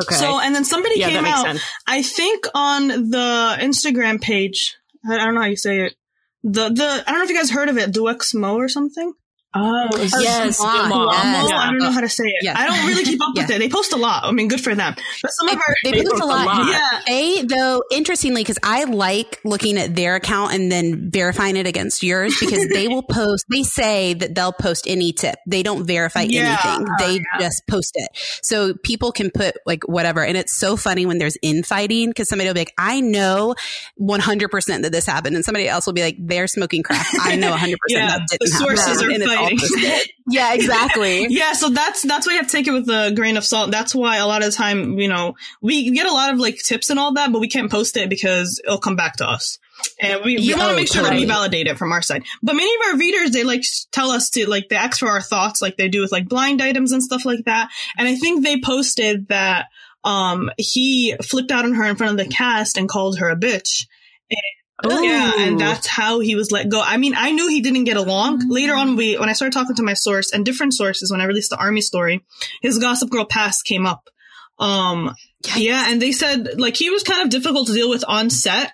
Okay. 0.02 0.14
so 0.14 0.38
and 0.38 0.54
then 0.54 0.64
somebody 0.64 0.98
yeah, 1.00 1.08
came 1.08 1.24
out 1.24 1.44
sense. 1.46 1.62
i 1.86 2.02
think 2.02 2.46
on 2.54 2.88
the 2.88 3.56
instagram 3.60 4.20
page 4.20 4.76
i 5.08 5.14
I 5.14 5.24
don't 5.24 5.34
know 5.34 5.40
how 5.40 5.46
you 5.46 5.56
say 5.56 5.80
it 5.86 5.94
the 6.42 6.68
the 6.68 7.04
i 7.06 7.10
don't 7.10 7.18
know 7.18 7.24
if 7.24 7.30
you 7.30 7.36
guys 7.36 7.50
heard 7.50 7.68
of 7.68 7.78
it 7.78 7.92
DeuxMoi 7.92 8.54
or 8.56 8.68
something 8.68 9.12
Oh, 9.54 9.88
Yes, 9.96 10.10
Dumas, 10.12 10.58
Dumas. 10.58 10.58
yes. 10.58 11.52
I 11.54 11.66
don't 11.70 11.78
know 11.78 11.90
how 11.90 12.00
to 12.02 12.08
say 12.10 12.24
it. 12.24 12.34
Yeah. 12.42 12.54
I 12.58 12.66
don't 12.66 12.86
really 12.88 13.04
keep 13.04 13.22
up 13.22 13.30
with 13.34 13.48
Yeah. 13.48 13.56
it. 13.56 13.58
They 13.58 13.68
post 13.70 13.92
a 13.94 13.96
lot. 13.96 14.24
I 14.24 14.30
mean, 14.32 14.48
good 14.48 14.60
for 14.60 14.74
them. 14.74 14.94
But 15.22 15.30
some 15.30 15.48
of 15.48 15.54
our 15.54 15.76
They, 15.82 15.92
They 15.92 16.02
post 16.02 16.10
post 16.10 16.22
a 16.22 16.26
a 16.26 16.28
lot. 16.28 16.44
lot. 16.46 16.66
yeah, 16.68 17.00
They, 17.06 17.42
though, 17.42 17.82
interestingly, 17.90 18.42
because 18.42 18.58
I 18.62 18.84
like 18.84 19.40
looking 19.44 19.78
at 19.78 19.96
their 19.96 20.14
account 20.16 20.52
and 20.52 20.70
then 20.70 21.10
verifying 21.10 21.56
it 21.56 21.66
against 21.66 22.02
yours 22.02 22.36
because 22.40 22.66
they 22.68 22.86
will 22.88 23.02
post, 23.02 23.46
they 23.50 23.62
say 23.62 24.12
that 24.14 24.34
they'll 24.34 24.52
post 24.52 24.84
any 24.86 25.14
tip. 25.14 25.36
They 25.46 25.62
don't 25.62 25.86
verify 25.86 26.22
Yeah. 26.22 26.60
anything. 26.62 26.86
They 26.98 27.24
just 27.40 27.62
post 27.66 27.92
it. 27.94 28.10
So 28.42 28.74
people 28.84 29.10
can 29.10 29.30
put 29.30 29.56
like 29.64 29.84
whatever. 29.88 30.22
And 30.22 30.36
it's 30.36 30.54
so 30.54 30.76
funny 30.76 31.06
when 31.06 31.16
there's 31.16 31.38
infighting 31.40 32.10
because 32.10 32.28
somebody 32.28 32.48
will 32.50 32.54
be 32.54 32.60
like, 32.60 32.74
I 32.76 33.00
know 33.00 33.54
100% 33.98 34.82
that 34.82 34.92
this 34.92 35.06
happened. 35.06 35.34
And 35.36 35.44
somebody 35.46 35.66
else 35.68 35.86
will 35.86 35.94
be 35.94 36.02
like, 36.02 36.16
they're 36.18 36.46
smoking 36.46 36.82
crack. 36.82 37.06
I 37.20 37.36
know 37.36 37.52
100% 37.52 37.76
that 37.90 38.20
didn't 38.30 38.40
the 38.40 38.48
sources 38.48 39.00
happen. 39.00 39.22
are 39.22 39.35
And 39.36 39.58
yeah, 40.28 40.54
exactly. 40.54 41.26
Yeah, 41.28 41.52
so 41.52 41.70
that's 41.70 42.02
that's 42.02 42.26
why 42.26 42.32
you 42.34 42.38
have 42.38 42.48
to 42.48 42.52
take 42.52 42.66
it 42.66 42.72
with 42.72 42.88
a 42.88 43.12
grain 43.14 43.36
of 43.36 43.44
salt. 43.44 43.70
That's 43.70 43.94
why 43.94 44.16
a 44.16 44.26
lot 44.26 44.42
of 44.42 44.50
the 44.50 44.56
time, 44.56 44.98
you 44.98 45.08
know, 45.08 45.34
we 45.60 45.90
get 45.90 46.06
a 46.06 46.12
lot 46.12 46.32
of 46.32 46.38
like 46.38 46.58
tips 46.58 46.90
and 46.90 46.98
all 46.98 47.14
that, 47.14 47.32
but 47.32 47.40
we 47.40 47.48
can't 47.48 47.70
post 47.70 47.96
it 47.96 48.08
because 48.08 48.60
it'll 48.64 48.78
come 48.78 48.96
back 48.96 49.16
to 49.16 49.28
us. 49.28 49.58
And 50.00 50.24
we, 50.24 50.36
we 50.36 50.42
Yeah, 50.48 50.56
want 50.56 50.68
to 50.68 50.72
oh, 50.72 50.76
make 50.76 50.88
sure 50.92 51.02
that 51.02 51.12
we 51.12 51.24
validate 51.26 51.66
it 51.66 51.78
from 51.78 51.92
our 51.92 52.02
side. 52.02 52.24
But 52.42 52.54
many 52.54 52.74
of 52.74 52.92
our 52.92 52.98
readers, 52.98 53.30
they 53.32 53.44
like 53.44 53.62
tell 53.92 54.10
us 54.10 54.30
to 54.30 54.48
like 54.48 54.68
they 54.68 54.76
ask 54.76 54.98
for 54.98 55.08
our 55.08 55.20
thoughts, 55.20 55.60
like 55.62 55.76
they 55.76 55.88
do 55.88 56.00
with 56.00 56.12
like 56.12 56.28
blind 56.28 56.62
items 56.62 56.92
and 56.92 57.02
stuff 57.02 57.24
like 57.24 57.44
that. 57.44 57.70
And 57.98 58.08
I 58.08 58.16
think 58.16 58.42
they 58.42 58.60
posted 58.60 59.28
that 59.28 59.66
um 60.04 60.50
he 60.56 61.14
flipped 61.22 61.50
out 61.50 61.64
on 61.64 61.74
her 61.74 61.84
in 61.84 61.96
front 61.96 62.18
of 62.18 62.26
the 62.26 62.32
cast 62.32 62.78
and 62.78 62.88
called 62.88 63.18
her 63.18 63.28
a 63.28 63.36
bitch. 63.36 63.86
Yeah, 64.84 65.32
and 65.38 65.58
that's 65.58 65.86
how 65.86 66.20
he 66.20 66.34
was 66.34 66.52
let 66.52 66.68
go. 66.68 66.82
I 66.82 66.98
mean, 66.98 67.14
I 67.16 67.30
knew 67.30 67.48
he 67.48 67.62
didn't 67.62 67.84
get 67.84 67.96
along. 67.96 68.42
Later 68.48 68.74
on, 68.74 68.96
we 68.96 69.16
when 69.16 69.28
I 69.28 69.32
started 69.32 69.54
talking 69.54 69.76
to 69.76 69.82
my 69.82 69.94
source 69.94 70.32
and 70.32 70.44
different 70.44 70.74
sources 70.74 71.10
when 71.10 71.20
I 71.20 71.24
released 71.24 71.50
the 71.50 71.56
Armie 71.56 71.80
story, 71.80 72.24
his 72.60 72.78
Gossip 72.78 73.08
Girl 73.08 73.24
past 73.24 73.64
came 73.64 73.86
up. 73.86 74.08
Um, 74.58 75.14
yeah, 75.56 75.90
and 75.90 76.00
they 76.00 76.12
said 76.12 76.60
like 76.60 76.76
he 76.76 76.90
was 76.90 77.02
kind 77.02 77.22
of 77.22 77.30
difficult 77.30 77.68
to 77.68 77.74
deal 77.74 77.88
with 77.88 78.04
on 78.06 78.28
set. 78.28 78.72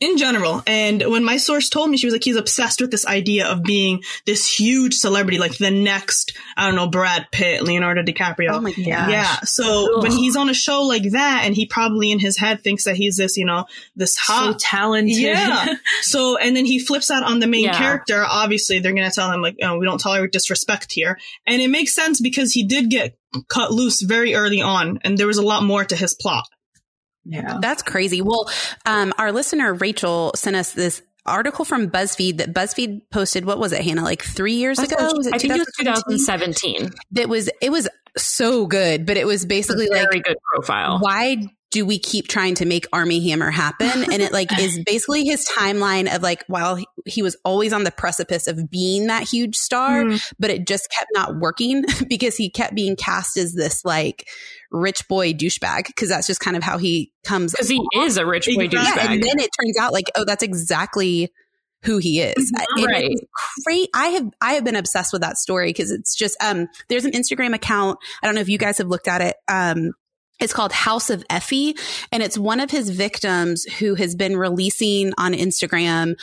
In 0.00 0.16
general. 0.18 0.62
And 0.66 1.02
when 1.02 1.24
my 1.24 1.36
source 1.36 1.68
told 1.68 1.90
me, 1.90 1.96
she 1.96 2.06
was 2.06 2.12
like, 2.14 2.22
he's 2.22 2.36
obsessed 2.36 2.80
with 2.80 2.90
this 2.90 3.06
idea 3.06 3.48
of 3.48 3.62
being 3.62 4.02
this 4.26 4.46
huge 4.48 4.94
celebrity, 4.94 5.38
like 5.38 5.58
the 5.58 5.70
next, 5.70 6.36
I 6.56 6.66
don't 6.66 6.76
know, 6.76 6.86
Brad 6.88 7.26
Pitt, 7.32 7.62
Leonardo 7.62 8.02
DiCaprio. 8.02 8.50
Oh 8.52 8.60
my 8.60 8.70
gosh. 8.70 8.86
Yeah. 8.86 9.40
So 9.40 9.96
Ugh. 9.96 10.02
when 10.02 10.12
he's 10.12 10.36
on 10.36 10.48
a 10.48 10.54
show 10.54 10.82
like 10.84 11.10
that, 11.10 11.42
and 11.44 11.54
he 11.54 11.66
probably 11.66 12.12
in 12.12 12.20
his 12.20 12.38
head 12.38 12.62
thinks 12.62 12.84
that 12.84 12.94
he's 12.96 13.16
this, 13.16 13.36
you 13.36 13.44
know, 13.46 13.64
this 13.96 14.14
So 14.16 14.32
hot. 14.32 14.58
talented. 14.60 15.16
yeah. 15.18 15.66
So, 16.02 16.36
and 16.36 16.56
then 16.56 16.64
he 16.66 16.78
flips 16.78 17.10
out 17.10 17.24
on 17.24 17.40
the 17.40 17.46
main 17.46 17.64
Yeah. 17.64 17.76
character. 17.78 18.24
Obviously, 18.26 18.78
they're 18.78 18.92
going 18.94 19.08
to 19.08 19.14
tell 19.14 19.30
him, 19.30 19.42
like, 19.42 19.56
oh, 19.62 19.78
we 19.78 19.86
don't 19.86 19.98
tolerate 19.98 20.32
disrespect 20.32 20.92
here. 20.92 21.18
And 21.46 21.60
it 21.60 21.68
makes 21.68 21.94
sense 21.94 22.20
because 22.20 22.52
he 22.52 22.64
did 22.64 22.90
get 22.90 23.16
cut 23.48 23.70
loose 23.72 24.00
very 24.02 24.34
early 24.34 24.60
on, 24.62 24.98
and 25.02 25.16
there 25.18 25.26
was 25.26 25.38
a 25.38 25.42
lot 25.42 25.62
more 25.62 25.84
to 25.84 25.96
his 25.96 26.14
plot. 26.14 26.44
Yeah. 27.24 27.58
That's 27.60 27.82
crazy. 27.82 28.22
Well, 28.22 28.50
um, 28.86 29.12
our 29.18 29.32
listener 29.32 29.74
Rachel 29.74 30.32
sent 30.34 30.56
us 30.56 30.72
this 30.72 31.02
article 31.26 31.64
from 31.64 31.90
BuzzFeed 31.90 32.38
that 32.38 32.52
BuzzFeed 32.52 33.02
posted. 33.10 33.44
What 33.44 33.58
was 33.58 33.72
it, 33.72 33.82
Hannah? 33.82 34.02
Like 34.02 34.22
three 34.22 34.54
years 34.54 34.78
ago? 34.78 34.96
Was 35.14 35.26
it 35.26 35.34
I 35.34 35.38
think 35.38 35.54
it 35.54 35.58
was 35.58 35.68
2017? 35.78 36.78
2017. 36.78 36.90
That 37.12 37.28
was 37.28 37.50
it 37.60 37.70
was 37.70 37.88
so 38.16 38.66
good, 38.66 39.06
but 39.06 39.16
it 39.16 39.26
was 39.26 39.46
basically 39.46 39.88
like 39.88 40.08
Very 40.10 40.20
good 40.20 40.36
profile. 40.52 40.98
why 41.00 41.36
do 41.70 41.86
we 41.86 41.98
keep 42.00 42.26
trying 42.26 42.54
to 42.56 42.64
make 42.64 42.86
Armie 42.92 43.28
Hammer 43.30 43.50
happen? 43.50 43.88
And 44.12 44.20
it 44.22 44.32
like 44.32 44.56
is 44.58 44.80
basically 44.86 45.24
his 45.24 45.46
timeline 45.56 46.12
of 46.14 46.20
like 46.22 46.44
while 46.48 46.74
he, 46.76 46.86
he 47.06 47.22
was 47.22 47.36
always 47.44 47.72
on 47.72 47.84
the 47.84 47.92
precipice 47.92 48.46
of 48.48 48.70
being 48.70 49.06
that 49.06 49.22
huge 49.28 49.56
star, 49.56 50.02
Mm. 50.04 50.32
but 50.38 50.50
it 50.50 50.66
just 50.66 50.90
kept 50.90 51.10
not 51.14 51.36
working 51.38 51.84
because 52.08 52.36
he 52.36 52.50
kept 52.50 52.74
being 52.74 52.96
cast 52.96 53.36
as 53.36 53.52
this 53.54 53.84
like 53.84 54.26
rich 54.72 55.06
boy 55.08 55.32
douchebag 55.32 55.86
because 55.86 56.08
that's 56.08 56.26
just 56.26 56.40
kind 56.40 56.56
of 56.56 56.62
how 56.62 56.78
he 56.78 57.12
comes 57.24 57.52
Because 57.52 57.68
he 57.68 57.80
is 57.96 58.16
a 58.16 58.26
rich 58.26 58.46
boy 58.46 58.62
yeah, 58.62 58.68
douchebag. 58.68 59.12
and 59.14 59.22
then 59.22 59.38
it 59.38 59.50
turns 59.60 59.76
out 59.80 59.92
like, 59.92 60.06
oh, 60.16 60.24
that's 60.24 60.42
exactly 60.42 61.32
who 61.84 61.98
he 61.98 62.20
is. 62.20 62.52
And 62.76 62.86
Right. 62.86 63.10
it's 63.10 63.22
Great. 63.64 63.88
I 63.94 64.08
have 64.08 64.26
I 64.40 64.52
have 64.54 64.64
been 64.64 64.76
obsessed 64.76 65.12
with 65.12 65.22
that 65.22 65.38
story 65.38 65.68
because 65.70 65.90
it's 65.90 66.14
just 66.14 66.36
um 66.42 66.68
there's 66.88 67.04
an 67.06 67.12
Instagram 67.12 67.54
account. 67.54 67.98
I 68.22 68.26
don't 68.26 68.34
know 68.34 68.42
if 68.42 68.48
you 68.50 68.58
guys 68.58 68.78
have 68.78 68.88
looked 68.88 69.08
at 69.08 69.20
it. 69.22 69.36
Um 69.48 69.92
it's 70.40 70.52
called 70.52 70.72
House 70.72 71.10
of 71.10 71.24
Effie, 71.30 71.76
and 72.12 72.22
it's 72.22 72.38
one 72.38 72.60
of 72.60 72.70
his 72.70 72.90
victims 72.90 73.64
who 73.64 73.94
has 73.94 74.14
been 74.14 74.36
releasing 74.36 75.12
on 75.18 75.32
Instagram 75.32 76.16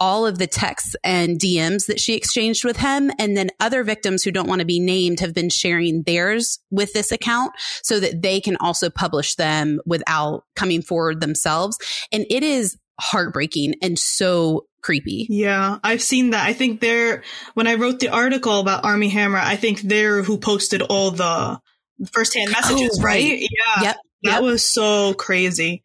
all 0.00 0.26
of 0.26 0.38
the 0.38 0.46
texts 0.46 0.96
and 1.04 1.38
DMs 1.38 1.86
that 1.86 2.00
she 2.00 2.14
exchanged 2.14 2.64
with 2.64 2.76
him. 2.76 3.10
And 3.18 3.36
then 3.36 3.50
other 3.60 3.84
victims 3.84 4.22
who 4.22 4.32
don't 4.32 4.48
want 4.48 4.60
to 4.60 4.66
be 4.66 4.80
named 4.80 5.20
have 5.20 5.34
been 5.34 5.50
sharing 5.50 6.02
theirs 6.02 6.58
with 6.70 6.92
this 6.92 7.12
account 7.12 7.52
so 7.82 8.00
that 8.00 8.20
they 8.22 8.40
can 8.40 8.56
also 8.56 8.90
publish 8.90 9.36
them 9.36 9.80
without 9.86 10.44
coming 10.56 10.82
forward 10.82 11.20
themselves. 11.20 11.78
And 12.12 12.26
it 12.28 12.42
is 12.42 12.76
heartbreaking 13.00 13.76
and 13.82 13.98
so 13.98 14.66
creepy. 14.82 15.26
Yeah, 15.30 15.78
I've 15.82 16.02
seen 16.02 16.30
that. 16.30 16.46
I 16.46 16.52
think 16.52 16.80
they're, 16.80 17.22
when 17.54 17.66
I 17.66 17.74
wrote 17.74 18.00
the 18.00 18.10
article 18.10 18.60
about 18.60 18.84
Armie 18.84 19.08
Hammer, 19.08 19.38
I 19.38 19.56
think 19.56 19.80
they're 19.80 20.22
who 20.22 20.38
posted 20.38 20.82
all 20.82 21.10
the 21.10 21.60
firsthand 22.06 22.50
messages, 22.52 22.98
Oh, 23.00 23.02
right? 23.02 23.22
right. 23.24 23.40
Yeah. 23.40 23.82
Yep. 23.82 23.96
That 24.24 24.32
Yep. 24.34 24.42
was 24.42 24.72
so 24.72 25.14
crazy. 25.14 25.82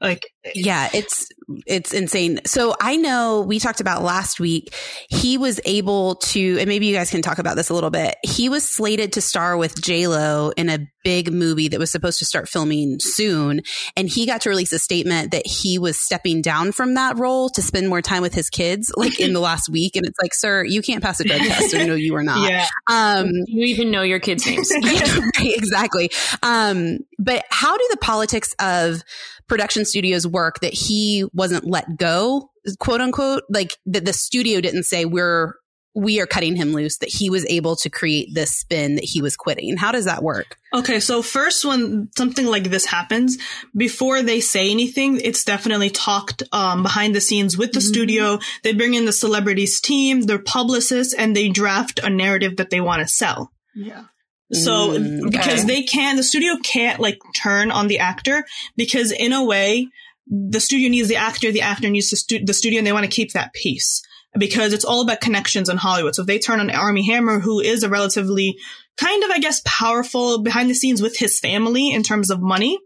Like, 0.00 0.32
Yeah, 0.54 0.88
it's 0.94 1.28
it's 1.66 1.92
insane. 1.92 2.40
So 2.44 2.74
I 2.80 2.96
know 2.96 3.40
we 3.40 3.58
talked 3.58 3.80
about 3.80 4.02
last 4.02 4.38
week. 4.38 4.74
He 5.08 5.38
was 5.38 5.60
able 5.64 6.16
to, 6.16 6.58
and 6.58 6.68
maybe 6.68 6.86
you 6.86 6.94
guys 6.94 7.10
can 7.10 7.22
talk 7.22 7.38
about 7.38 7.56
this 7.56 7.70
a 7.70 7.74
little 7.74 7.90
bit. 7.90 8.16
He 8.22 8.48
was 8.48 8.68
slated 8.68 9.14
to 9.14 9.20
star 9.20 9.56
with 9.56 9.80
J 9.82 10.06
Lo 10.06 10.52
in 10.56 10.68
a 10.68 10.78
big 11.04 11.32
movie 11.32 11.68
that 11.68 11.78
was 11.80 11.90
supposed 11.90 12.18
to 12.18 12.26
start 12.26 12.48
filming 12.48 12.98
soon, 13.00 13.62
and 13.96 14.08
he 14.08 14.26
got 14.26 14.42
to 14.42 14.50
release 14.50 14.72
a 14.72 14.78
statement 14.78 15.32
that 15.32 15.46
he 15.46 15.78
was 15.78 15.98
stepping 15.98 16.42
down 16.42 16.70
from 16.70 16.94
that 16.94 17.18
role 17.18 17.48
to 17.50 17.62
spend 17.62 17.88
more 17.88 18.02
time 18.02 18.22
with 18.22 18.34
his 18.34 18.50
kids, 18.50 18.92
like 18.96 19.18
in 19.18 19.32
the 19.32 19.40
last 19.40 19.68
week. 19.68 19.96
And 19.96 20.06
it's 20.06 20.18
like, 20.22 20.34
sir, 20.34 20.64
you 20.64 20.82
can't 20.82 21.02
pass 21.02 21.18
a 21.18 21.24
drug 21.24 21.40
test, 21.40 21.74
or 21.74 21.84
no, 21.86 21.94
you 21.94 22.14
are 22.14 22.22
not. 22.22 22.48
yeah. 22.48 22.66
Um, 22.88 23.30
you 23.46 23.64
even 23.64 23.90
know 23.90 24.02
your 24.02 24.20
kids' 24.20 24.46
names? 24.46 24.70
yeah, 24.80 25.20
exactly. 25.40 26.10
Um, 26.42 26.98
but 27.18 27.44
how 27.50 27.76
do 27.76 27.86
the 27.90 27.96
politics 27.96 28.54
of 28.60 29.02
production 29.48 29.84
studios 29.84 30.26
work 30.26 30.60
that 30.60 30.74
he 30.74 31.24
wasn't 31.32 31.64
let 31.64 31.96
go, 31.96 32.50
quote 32.78 33.00
unquote? 33.00 33.42
Like 33.48 33.76
that 33.86 34.04
the 34.04 34.12
studio 34.12 34.60
didn't 34.60 34.84
say 34.84 35.04
we're 35.04 35.54
we 35.98 36.20
are 36.20 36.26
cutting 36.26 36.54
him 36.54 36.72
loose, 36.72 36.98
that 36.98 37.08
he 37.08 37.28
was 37.28 37.44
able 37.46 37.74
to 37.76 37.90
create 37.90 38.32
this 38.32 38.54
spin 38.54 38.94
that 38.96 39.04
he 39.04 39.20
was 39.20 39.36
quitting. 39.36 39.76
How 39.76 39.90
does 39.90 40.04
that 40.04 40.22
work? 40.22 40.56
Okay, 40.72 41.00
so 41.00 41.22
first, 41.22 41.64
when 41.64 42.10
something 42.16 42.46
like 42.46 42.64
this 42.64 42.84
happens, 42.84 43.38
before 43.76 44.22
they 44.22 44.40
say 44.40 44.70
anything, 44.70 45.20
it's 45.20 45.44
definitely 45.44 45.90
talked 45.90 46.42
um, 46.52 46.82
behind 46.82 47.14
the 47.14 47.20
scenes 47.20 47.58
with 47.58 47.72
the 47.72 47.80
studio. 47.80 48.38
They 48.62 48.74
bring 48.74 48.94
in 48.94 49.06
the 49.06 49.12
celebrities 49.12 49.80
team, 49.80 50.22
their 50.22 50.38
publicists, 50.38 51.14
and 51.14 51.34
they 51.34 51.48
draft 51.48 51.98
a 52.02 52.10
narrative 52.10 52.58
that 52.58 52.70
they 52.70 52.80
want 52.80 53.02
to 53.02 53.08
sell. 53.08 53.50
Yeah. 53.74 54.04
So 54.52 54.90
Mm, 54.98 55.30
because 55.30 55.66
they 55.66 55.82
can, 55.82 56.16
the 56.16 56.22
studio 56.22 56.54
can't 56.62 57.00
like 57.00 57.18
turn 57.36 57.70
on 57.70 57.86
the 57.88 57.98
actor 57.98 58.44
because 58.76 59.12
in 59.12 59.32
a 59.32 59.44
way, 59.44 59.88
the 60.26 60.60
studio 60.60 60.88
needs 60.88 61.08
the 61.08 61.16
actor, 61.16 61.52
the 61.52 61.62
actor 61.62 61.88
needs 61.90 62.10
the, 62.10 62.16
stu- 62.16 62.44
the 62.44 62.54
studio, 62.54 62.78
and 62.78 62.86
they 62.86 62.92
want 62.92 63.04
to 63.04 63.10
keep 63.10 63.32
that 63.32 63.52
peace 63.52 64.02
because 64.38 64.72
it's 64.72 64.84
all 64.84 65.02
about 65.02 65.20
connections 65.20 65.68
in 65.68 65.76
Hollywood. 65.76 66.14
So 66.14 66.22
if 66.22 66.26
they 66.26 66.38
turn 66.38 66.60
on 66.60 66.70
Armie 66.70 67.06
Hammer, 67.06 67.40
who 67.40 67.60
is 67.60 67.82
a 67.82 67.88
relatively 67.88 68.56
kind 68.98 69.22
of, 69.24 69.30
I 69.30 69.38
guess, 69.38 69.60
powerful 69.64 70.42
behind 70.42 70.68
the 70.70 70.74
scenes 70.74 71.00
with 71.02 71.16
his 71.18 71.38
family 71.40 71.90
in 71.92 72.02
terms 72.02 72.30
of 72.30 72.40
money. 72.40 72.78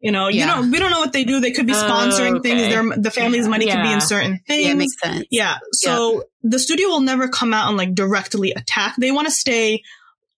You 0.00 0.12
know, 0.12 0.28
you 0.28 0.38
Yeah. 0.38 0.46
know, 0.60 0.62
we 0.70 0.78
don't 0.78 0.90
know 0.90 1.00
what 1.00 1.12
they 1.12 1.24
do. 1.24 1.40
They 1.40 1.50
could 1.50 1.66
be 1.66 1.74
sponsoring 1.74 2.38
Oh, 2.38 2.40
things. 2.40 2.62
Their 2.62 2.82
the 2.98 3.10
family's 3.10 3.46
money 3.46 3.66
could 3.66 3.82
be 3.82 3.92
in 3.92 4.00
certain 4.00 4.40
things. 4.46 4.64
Yeah, 4.66 4.72
it 4.72 4.76
makes 4.76 4.98
sense. 4.98 5.26
Yeah. 5.30 5.58
So 5.72 6.24
the 6.42 6.58
studio 6.58 6.88
will 6.88 7.00
never 7.02 7.28
come 7.28 7.52
out 7.52 7.68
and 7.68 7.76
like 7.76 7.94
directly 7.94 8.52
attack. 8.52 8.94
They 8.98 9.10
want 9.10 9.26
to 9.26 9.30
stay 9.30 9.82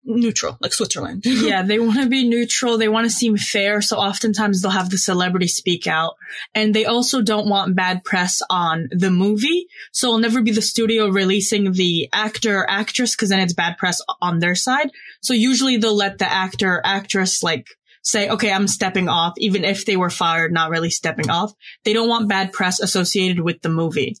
neutral, 0.04 0.56
like 0.60 0.72
Switzerland. 0.72 1.22
yeah, 1.24 1.62
they 1.62 1.78
want 1.78 2.00
to 2.00 2.08
be 2.08 2.28
neutral. 2.28 2.78
They 2.78 2.88
want 2.88 3.04
to 3.06 3.10
seem 3.10 3.36
fair. 3.36 3.80
So 3.80 3.98
oftentimes 3.98 4.62
they'll 4.62 4.70
have 4.70 4.90
the 4.90 4.98
celebrity 4.98 5.48
speak 5.48 5.86
out. 5.86 6.14
And 6.54 6.74
they 6.74 6.84
also 6.84 7.22
don't 7.22 7.48
want 7.48 7.76
bad 7.76 8.04
press 8.04 8.42
on 8.50 8.88
the 8.90 9.10
movie. 9.10 9.66
So 9.92 10.08
it'll 10.08 10.18
never 10.18 10.42
be 10.42 10.52
the 10.52 10.62
studio 10.62 11.08
releasing 11.08 11.72
the 11.72 12.08
actor 12.12 12.58
or 12.58 12.70
actress 12.70 13.14
because 13.14 13.28
then 13.28 13.40
it's 13.40 13.54
bad 13.54 13.78
press 13.78 14.00
on 14.20 14.38
their 14.38 14.54
side. 14.54 14.90
So 15.20 15.34
usually 15.34 15.76
they'll 15.76 15.96
let 15.96 16.18
the 16.18 16.30
actor 16.30 16.74
or 16.74 16.86
actress 16.86 17.42
like 17.42 17.66
say, 18.02 18.28
okay, 18.28 18.52
I'm 18.52 18.68
stepping 18.68 19.08
off, 19.08 19.34
even 19.38 19.64
if 19.64 19.86
they 19.86 19.96
were 19.96 20.10
fired, 20.10 20.52
not 20.52 20.70
really 20.70 20.90
stepping 20.90 21.30
off. 21.30 21.52
They 21.84 21.92
don't 21.92 22.08
want 22.08 22.28
bad 22.28 22.52
press 22.52 22.80
associated 22.80 23.40
with 23.40 23.62
the 23.62 23.68
movie. 23.68 24.16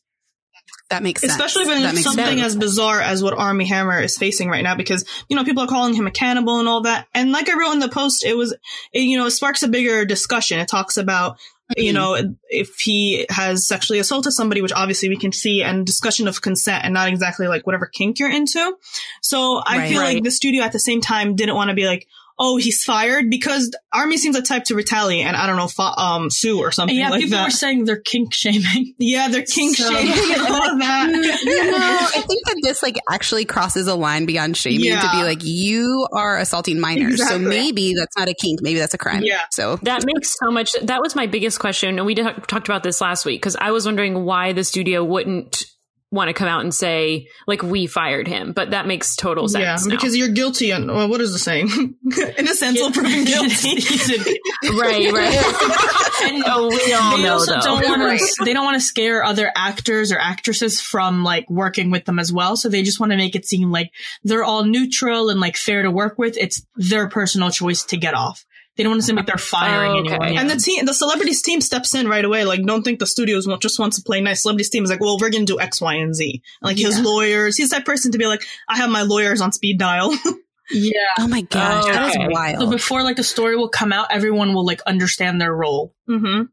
That 0.92 1.02
makes 1.02 1.20
sense. 1.20 1.32
Especially 1.32 1.66
when 1.66 1.82
that 1.82 1.94
it's 1.94 2.04
something 2.04 2.24
sense. 2.38 2.40
as 2.42 2.56
bizarre 2.56 3.00
as 3.00 3.22
what 3.22 3.34
Armie 3.36 3.66
Hammer 3.66 4.00
is 4.00 4.16
facing 4.16 4.48
right 4.48 4.62
now, 4.62 4.74
because 4.76 5.04
you 5.28 5.36
know 5.36 5.44
people 5.44 5.62
are 5.64 5.66
calling 5.68 5.94
him 5.94 6.06
a 6.06 6.10
cannibal 6.10 6.58
and 6.60 6.68
all 6.68 6.82
that. 6.82 7.06
And 7.14 7.32
like 7.32 7.48
I 7.48 7.58
wrote 7.58 7.72
in 7.72 7.80
the 7.80 7.88
post, 7.88 8.24
it 8.24 8.36
was 8.36 8.52
it, 8.92 9.00
you 9.00 9.16
know 9.16 9.26
it 9.26 9.30
sparks 9.32 9.62
a 9.62 9.68
bigger 9.68 10.04
discussion. 10.04 10.58
It 10.58 10.68
talks 10.68 10.96
about 10.96 11.38
you 11.76 11.92
Mhm. 11.92 11.94
know 11.94 12.34
if 12.50 12.76
he 12.80 13.26
has 13.30 13.66
sexually 13.66 13.98
assaulted 13.98 14.32
somebody, 14.34 14.60
which 14.60 14.72
obviously 14.72 15.08
we 15.08 15.16
can 15.16 15.32
see, 15.32 15.62
and 15.62 15.86
discussion 15.86 16.28
of 16.28 16.42
consent, 16.42 16.84
and 16.84 16.92
not 16.94 17.08
exactly 17.08 17.48
like 17.48 17.66
whatever 17.66 17.86
kink 17.86 18.18
you're 18.18 18.30
into. 18.30 18.74
So 19.22 19.56
I 19.64 19.78
Right. 19.78 19.88
feel 19.90 20.00
Right. 20.00 20.14
like 20.14 20.24
the 20.24 20.30
studio 20.30 20.62
at 20.62 20.72
the 20.72 20.78
same 20.80 21.00
time 21.00 21.34
didn't 21.36 21.54
want 21.54 21.68
to 21.70 21.74
be 21.74 21.86
like. 21.86 22.06
Oh, 22.44 22.56
he's 22.56 22.82
fired 22.82 23.30
because 23.30 23.70
Armie 23.92 24.16
seems 24.16 24.34
a 24.34 24.42
type 24.42 24.64
to 24.64 24.74
retaliate 24.74 25.24
and 25.26 25.36
I 25.36 25.46
don't 25.46 25.56
know, 25.56 25.68
fa- 25.68 25.96
um, 25.96 26.28
sue 26.28 26.58
or 26.58 26.72
something 26.72 26.96
And 26.96 27.04
yeah, 27.04 27.10
like 27.10 27.20
people 27.20 27.38
that. 27.38 27.44
were 27.44 27.50
saying 27.50 27.84
they're 27.84 28.00
kink 28.00 28.34
shaming. 28.34 28.94
yeah, 28.98 29.28
they're 29.28 29.44
kink 29.44 29.76
So- 29.76 29.88
shaming 29.88 30.10
and 30.12 30.40
all 30.42 30.70
of 30.72 30.78
that. 30.80 31.08
you 31.44 31.70
know, 31.70 31.78
I 31.78 32.20
think 32.26 32.46
that 32.46 32.60
this 32.64 32.82
like 32.82 32.96
actually 33.08 33.44
crosses 33.44 33.86
a 33.86 33.94
line 33.94 34.26
beyond 34.26 34.56
shaming 34.56 34.80
to 34.90 35.08
be 35.12 35.22
like 35.22 35.44
you 35.44 36.08
are 36.12 36.36
assaulting 36.38 36.80
minors. 36.80 37.12
Exactly. 37.12 37.44
So 37.44 37.48
maybe 37.48 37.94
that's 37.94 38.16
not 38.18 38.28
a 38.28 38.34
kink, 38.34 38.60
maybe 38.60 38.80
that's 38.80 38.94
a 38.94 38.98
crime. 38.98 39.22
Yeah. 39.24 39.42
So 39.52 39.76
That 39.82 40.04
makes 40.04 40.34
so 40.36 40.50
much. 40.50 40.72
That 40.82 41.00
was 41.00 41.14
my 41.14 41.26
biggest 41.28 41.60
question, 41.60 41.96
and 41.98 42.06
we 42.06 42.14
did, 42.14 42.26
talked 42.48 42.66
about 42.68 42.82
this 42.82 43.00
last 43.00 43.24
week 43.24 43.40
because 43.40 43.54
I 43.54 43.70
was 43.70 43.86
wondering 43.86 44.24
why 44.24 44.52
the 44.52 44.64
studio 44.64 45.04
wouldn't 45.04 45.64
want 46.12 46.28
to 46.28 46.34
come 46.34 46.46
out 46.46 46.60
and 46.60 46.72
say 46.72 47.26
like 47.48 47.62
we 47.62 47.86
fired 47.88 48.28
him, 48.28 48.52
but 48.52 48.70
that 48.70 48.86
makes 48.86 49.16
total 49.16 49.48
sense. 49.48 49.62
Yeah, 49.64 49.76
now. 49.88 49.96
because 49.96 50.14
you're 50.16 50.28
guilty. 50.28 50.70
And 50.70 50.86
well, 50.86 51.08
what 51.08 51.20
is 51.20 51.32
the 51.32 51.38
saying? 51.40 51.68
In 52.38 52.46
a 52.46 52.54
sense, 52.54 52.80
of 52.80 52.92
proven 52.92 53.24
guilty. 53.24 53.76
right, 54.78 55.12
right. 55.12 55.98
And 56.24 56.44
oh, 56.46 56.68
we 56.68 56.92
all 56.92 57.16
they 57.16 57.22
know 57.24 57.32
also 57.32 57.54
though. 57.54 57.60
don't 57.60 57.88
want 57.88 58.00
Right. 58.02 58.20
to. 58.20 58.44
They 58.44 58.52
don't 58.52 58.64
want 58.64 58.76
to 58.76 58.80
scare 58.86 59.24
other 59.24 59.50
actors 59.56 60.12
or 60.12 60.18
actresses 60.20 60.80
from 60.80 61.24
like 61.24 61.50
working 61.50 61.90
with 61.90 62.04
them 62.04 62.20
as 62.20 62.32
well. 62.32 62.56
So 62.56 62.68
they 62.68 62.84
just 62.84 63.00
want 63.00 63.10
to 63.10 63.16
make 63.18 63.34
it 63.34 63.44
seem 63.44 63.72
like 63.72 63.90
they're 64.22 64.44
all 64.44 64.62
neutral 64.64 65.30
and 65.30 65.40
like 65.40 65.56
fair 65.56 65.82
to 65.82 65.90
work 65.90 66.18
with. 66.18 66.36
It's 66.38 66.64
their 66.76 67.08
personal 67.08 67.50
choice 67.50 67.82
to 67.86 67.96
get 67.96 68.14
off. 68.14 68.44
They 68.76 68.84
don't 68.84 68.92
want 68.92 69.02
to 69.02 69.06
seem 69.06 69.16
like 69.16 69.26
they're 69.26 69.36
firing 69.36 69.90
Oh, 69.92 69.98
okay. 70.00 70.14
anyone. 70.14 70.38
And 70.38 70.48
the 70.50 70.56
team, 70.56 70.86
the 70.86 70.94
celebrities 70.94 71.42
team 71.42 71.60
steps 71.60 71.94
in 71.94 72.08
right 72.08 72.24
away. 72.24 72.44
Like, 72.44 72.64
don't 72.64 72.82
think 72.82 73.00
the 73.00 73.06
studios 73.06 73.46
won't 73.46 73.60
just 73.60 73.78
wants 73.78 73.96
to 73.98 74.02
play 74.02 74.20
nice. 74.22 74.42
Celebrities 74.42 74.70
team 74.70 74.82
is 74.84 74.88
like, 74.90 75.00
well, 75.00 75.18
we're 75.20 75.28
gonna 75.30 75.44
do 75.44 75.60
X, 75.60 75.80
Y, 75.80 75.94
and 75.94 76.14
Z. 76.14 76.42
Like 76.62 76.78
his 76.78 76.98
lawyers, 77.00 77.56
he's 77.58 77.70
that 77.70 77.84
person 77.84 78.12
to 78.12 78.18
be 78.18 78.26
like, 78.26 78.42
I 78.68 78.78
have 78.78 78.88
my 78.90 79.02
lawyers 79.02 79.40
on 79.42 79.52
speed 79.52 79.78
dial. 79.78 80.14
yeah. 80.70 80.92
Oh 81.18 81.28
my 81.28 81.42
gosh, 81.42 81.84
that 81.84 82.08
is 82.10 82.16
Okay. 82.16 82.28
wild. 82.30 82.60
So 82.60 82.70
before 82.70 83.02
like 83.02 83.18
a 83.18 83.24
story 83.24 83.56
will 83.56 83.68
come 83.68 83.92
out, 83.92 84.06
everyone 84.10 84.54
will 84.54 84.64
like 84.64 84.80
understand 84.86 85.38
their 85.40 85.54
role. 85.54 85.94
mm-hmm. 86.08 86.44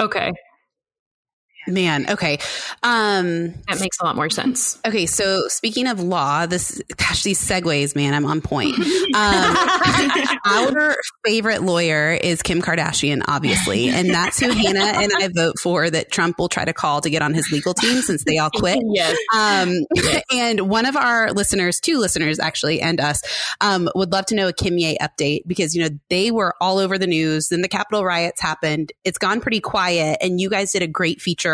Okay. 0.00 0.32
Man, 1.66 2.10
okay. 2.10 2.38
Um, 2.82 3.54
that 3.68 3.80
makes 3.80 3.98
a 4.00 4.04
lot 4.04 4.16
more 4.16 4.28
sense. 4.28 4.78
Okay, 4.86 5.06
so 5.06 5.48
speaking 5.48 5.86
of 5.86 6.00
law, 6.00 6.46
this 6.46 6.82
gosh, 6.96 7.22
these 7.22 7.40
segues, 7.40 7.96
man, 7.96 8.12
I'm 8.12 8.26
on 8.26 8.40
point. 8.40 8.78
Um, 8.78 9.56
our 10.46 10.96
favorite 11.24 11.62
lawyer 11.62 12.12
is 12.12 12.42
Kim 12.42 12.60
Kardashian, 12.60 13.22
obviously, 13.26 13.88
and 13.88 14.10
that's 14.10 14.38
who 14.38 14.50
Hannah 14.50 14.92
and 15.00 15.10
I 15.16 15.28
vote 15.34 15.58
for. 15.62 15.88
That 15.88 16.10
Trump 16.10 16.38
will 16.38 16.48
try 16.48 16.64
to 16.64 16.72
call 16.72 17.00
to 17.00 17.08
get 17.08 17.22
on 17.22 17.32
his 17.32 17.50
legal 17.50 17.72
team 17.72 18.02
since 18.02 18.24
they 18.24 18.38
all 18.38 18.50
quit. 18.50 18.78
yes. 18.92 19.16
Um, 19.34 19.72
and 20.32 20.68
one 20.68 20.84
of 20.86 20.96
our 20.96 21.32
listeners, 21.32 21.80
two 21.80 21.98
listeners 21.98 22.38
actually, 22.38 22.80
and 22.82 23.00
us, 23.00 23.22
um, 23.60 23.88
would 23.94 24.12
love 24.12 24.26
to 24.26 24.34
know 24.34 24.48
a 24.48 24.52
Kimye 24.52 24.96
update 24.98 25.42
because 25.46 25.74
you 25.74 25.82
know 25.82 25.96
they 26.10 26.30
were 26.30 26.54
all 26.60 26.78
over 26.78 26.98
the 26.98 27.06
news. 27.06 27.48
Then 27.48 27.62
the 27.62 27.68
Capitol 27.68 28.04
riots 28.04 28.40
happened. 28.40 28.92
It's 29.04 29.18
gone 29.18 29.40
pretty 29.40 29.60
quiet, 29.60 30.18
and 30.20 30.40
you 30.40 30.50
guys 30.50 30.72
did 30.72 30.82
a 30.82 30.86
great 30.86 31.22
feature 31.22 31.53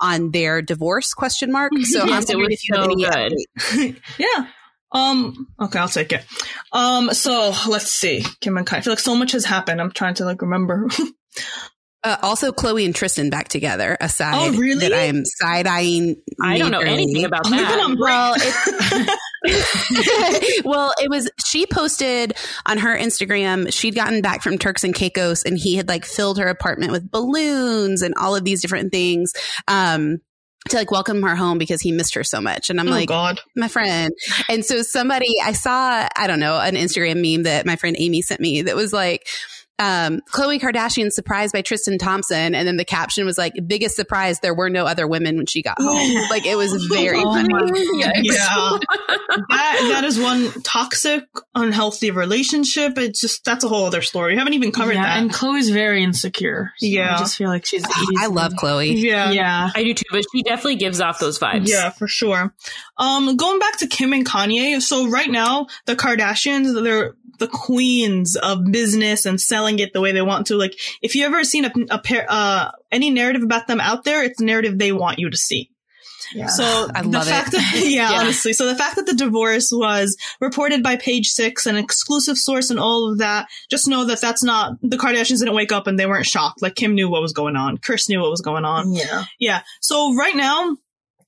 on 0.00 0.30
their 0.30 0.62
divorce 0.62 1.14
question 1.14 1.52
mark. 1.52 1.72
So 1.82 2.04
yes, 2.04 2.30
I'm 2.30 2.36
it 2.36 2.38
was 2.38 2.48
if 2.50 2.68
you 2.68 2.74
have 2.76 2.84
so 2.84 2.90
any 2.90 3.32
good. 3.76 4.02
Yeah. 4.18 4.46
Um. 4.90 5.48
Okay, 5.60 5.78
I'll 5.78 5.88
take 5.88 6.12
it. 6.12 6.24
Um. 6.72 7.12
So 7.12 7.52
let's 7.68 7.90
see, 7.90 8.24
Kim 8.40 8.56
and 8.56 8.66
Kai. 8.66 8.78
I 8.78 8.80
feel 8.80 8.92
like 8.92 9.00
so 9.00 9.14
much 9.14 9.32
has 9.32 9.44
happened. 9.44 9.80
I'm 9.80 9.92
trying 9.92 10.14
to 10.14 10.24
like 10.24 10.40
remember. 10.42 10.88
Uh, 12.04 12.16
also, 12.22 12.52
Khloe 12.52 12.84
and 12.84 12.94
Tristan 12.94 13.28
back 13.28 13.48
together. 13.48 13.96
Aside, 14.00 14.34
Oh, 14.54 14.56
really? 14.56 14.88
that 14.88 14.92
I 14.92 15.04
am 15.04 15.24
side 15.24 15.66
eyeing. 15.66 16.16
I 16.40 16.56
don't 16.58 16.70
know 16.70 16.78
anything 16.80 17.24
about 17.24 17.44
We've 17.50 17.58
that. 17.58 17.80
on 17.80 17.96
break. 17.96 18.08
Well, 18.08 18.34
it, 19.44 20.64
well, 20.64 20.92
it 21.02 21.10
was. 21.10 21.30
She 21.44 21.66
posted 21.66 22.34
on 22.66 22.78
her 22.78 22.96
Instagram. 22.96 23.72
She'd 23.72 23.94
gotten 23.94 24.22
back 24.22 24.42
from 24.42 24.58
Turks 24.58 24.84
and 24.84 24.94
Caicos, 24.94 25.42
and 25.44 25.58
he 25.58 25.74
had 25.76 25.88
like 25.88 26.04
filled 26.04 26.38
her 26.38 26.46
apartment 26.48 26.92
with 26.92 27.10
balloons 27.10 28.02
and 28.02 28.14
all 28.16 28.36
of 28.36 28.44
these 28.44 28.62
different 28.62 28.92
things. 28.92 29.32
Um, 29.66 30.18
to 30.70 30.76
like 30.76 30.90
welcome 30.90 31.22
her 31.22 31.36
home 31.36 31.56
because 31.56 31.80
he 31.80 31.92
missed 31.92 32.14
her 32.14 32.24
so 32.24 32.40
much. 32.40 32.68
And 32.68 32.78
I'm 32.78 32.88
oh 32.88 32.90
like, 32.90 33.08
God. 33.08 33.40
my 33.56 33.68
friend. 33.68 34.12
And 34.50 34.64
so 34.64 34.82
somebody, 34.82 35.34
I 35.42 35.52
saw, 35.52 36.06
I 36.14 36.26
don't 36.26 36.40
know, 36.40 36.60
an 36.60 36.74
Instagram 36.74 37.22
meme 37.22 37.44
that 37.44 37.64
my 37.64 37.76
friend 37.76 37.96
Amy 37.98 38.20
sent 38.22 38.40
me 38.40 38.62
that 38.62 38.76
was 38.76 38.92
like, 38.92 39.26
um, 39.78 40.20
Khloe 40.32 40.60
Kardashian 40.60 41.10
surprised 41.12 41.52
by 41.52 41.62
Tristan 41.62 41.98
Thompson. 41.98 42.54
And 42.54 42.66
then 42.66 42.76
the 42.76 42.84
caption 42.84 43.24
was 43.24 43.38
like, 43.38 43.52
biggest 43.66 43.94
surprise, 43.96 44.40
there 44.40 44.54
were 44.54 44.68
no 44.70 44.86
other 44.86 45.06
women 45.06 45.36
when 45.36 45.46
she 45.46 45.62
got 45.62 45.80
home. 45.80 46.14
like 46.30 46.46
it 46.46 46.56
was 46.56 46.72
very 46.86 47.20
Oh 47.24 47.32
funny. 47.32 47.48
Yeah. 47.92 48.08
that 49.50 49.88
that 49.92 50.04
is 50.04 50.18
one 50.18 50.50
toxic, 50.62 51.24
unhealthy 51.54 52.10
relationship. 52.10 52.98
It's 52.98 53.20
just 53.20 53.44
that's 53.44 53.64
a 53.64 53.68
whole 53.68 53.86
other 53.86 54.02
story. 54.02 54.32
We 54.32 54.38
haven't 54.38 54.54
even 54.54 54.72
covered 54.72 54.94
yeah, 54.94 55.02
that. 55.04 55.18
and 55.20 55.30
Khloe's 55.30 55.70
very 55.70 56.02
insecure. 56.02 56.72
so 56.78 56.86
Yeah. 56.86 57.14
I 57.14 57.18
just 57.18 57.36
feel 57.36 57.48
like 57.48 57.64
she's. 57.66 57.84
I 58.18 58.26
love 58.26 58.52
Khloe. 58.54 59.00
yeah. 59.00 59.30
Yeah. 59.30 59.70
I 59.74 59.84
do 59.84 59.94
too, 59.94 60.04
but 60.10 60.24
she 60.32 60.42
definitely 60.42 60.76
gives 60.76 61.00
off 61.00 61.18
those 61.18 61.38
vibes. 61.38 61.68
Yeah, 61.68 61.90
for 61.90 62.08
sure. 62.08 62.54
Um, 62.96 63.36
going 63.36 63.58
back 63.58 63.78
to 63.78 63.86
Kim 63.86 64.12
and 64.12 64.26
Kanye. 64.26 64.80
So 64.82 65.08
right 65.08 65.30
now, 65.30 65.66
the 65.86 65.94
Kardashians, 65.96 66.82
they're 66.82 67.14
the 67.38 67.48
queens 67.48 68.36
of 68.36 68.64
business 68.70 69.26
and 69.26 69.40
selling 69.40 69.78
it 69.78 69.92
the 69.92 70.00
way 70.00 70.12
they 70.12 70.22
want 70.22 70.46
to. 70.48 70.56
Like, 70.56 70.74
if 71.02 71.14
you 71.14 71.24
ever 71.24 71.44
seen 71.44 71.64
a, 71.64 71.72
a 71.90 71.98
pair, 71.98 72.26
uh, 72.28 72.70
any 72.92 73.10
narrative 73.10 73.42
about 73.42 73.66
them 73.66 73.80
out 73.80 74.04
there, 74.04 74.22
it's 74.22 74.40
a 74.40 74.44
narrative 74.44 74.78
they 74.78 74.92
want 74.92 75.18
you 75.18 75.30
to 75.30 75.36
see. 75.36 75.70
Yeah. 76.34 76.48
So 76.48 76.64
I 76.94 77.02
the 77.02 77.08
love 77.08 77.26
it. 77.26 77.30
fact 77.30 77.52
that, 77.52 77.72
yeah, 77.84 78.10
Yeah. 78.10 78.18
honestly. 78.20 78.52
So 78.52 78.66
the 78.66 78.74
fact 78.76 78.96
that 78.96 79.06
the 79.06 79.14
divorce 79.14 79.70
was 79.72 80.16
reported 80.40 80.82
by 80.82 80.96
Page 80.96 81.28
Six, 81.28 81.64
an 81.66 81.76
exclusive 81.76 82.36
source, 82.36 82.70
and 82.70 82.78
all 82.78 83.10
of 83.10 83.18
that, 83.18 83.46
just 83.70 83.88
know 83.88 84.04
that 84.06 84.20
that's 84.20 84.42
not 84.44 84.72
the 84.82 84.96
Kardashians 84.98 85.38
didn't 85.38 85.54
wake 85.54 85.72
up 85.72 85.86
and 85.86 85.98
they 85.98 86.06
weren't 86.06 86.26
shocked. 86.26 86.60
Like 86.60 86.74
Kim 86.74 86.94
knew 86.94 87.08
what 87.08 87.22
was 87.22 87.32
going 87.32 87.56
on, 87.56 87.78
Kris 87.78 88.08
knew 88.08 88.20
what 88.20 88.30
was 88.30 88.42
going 88.42 88.64
on. 88.66 88.92
yeah. 88.92 89.24
Yeah. 89.38 89.62
So 89.80 90.14
right 90.14 90.36
now, 90.36 90.76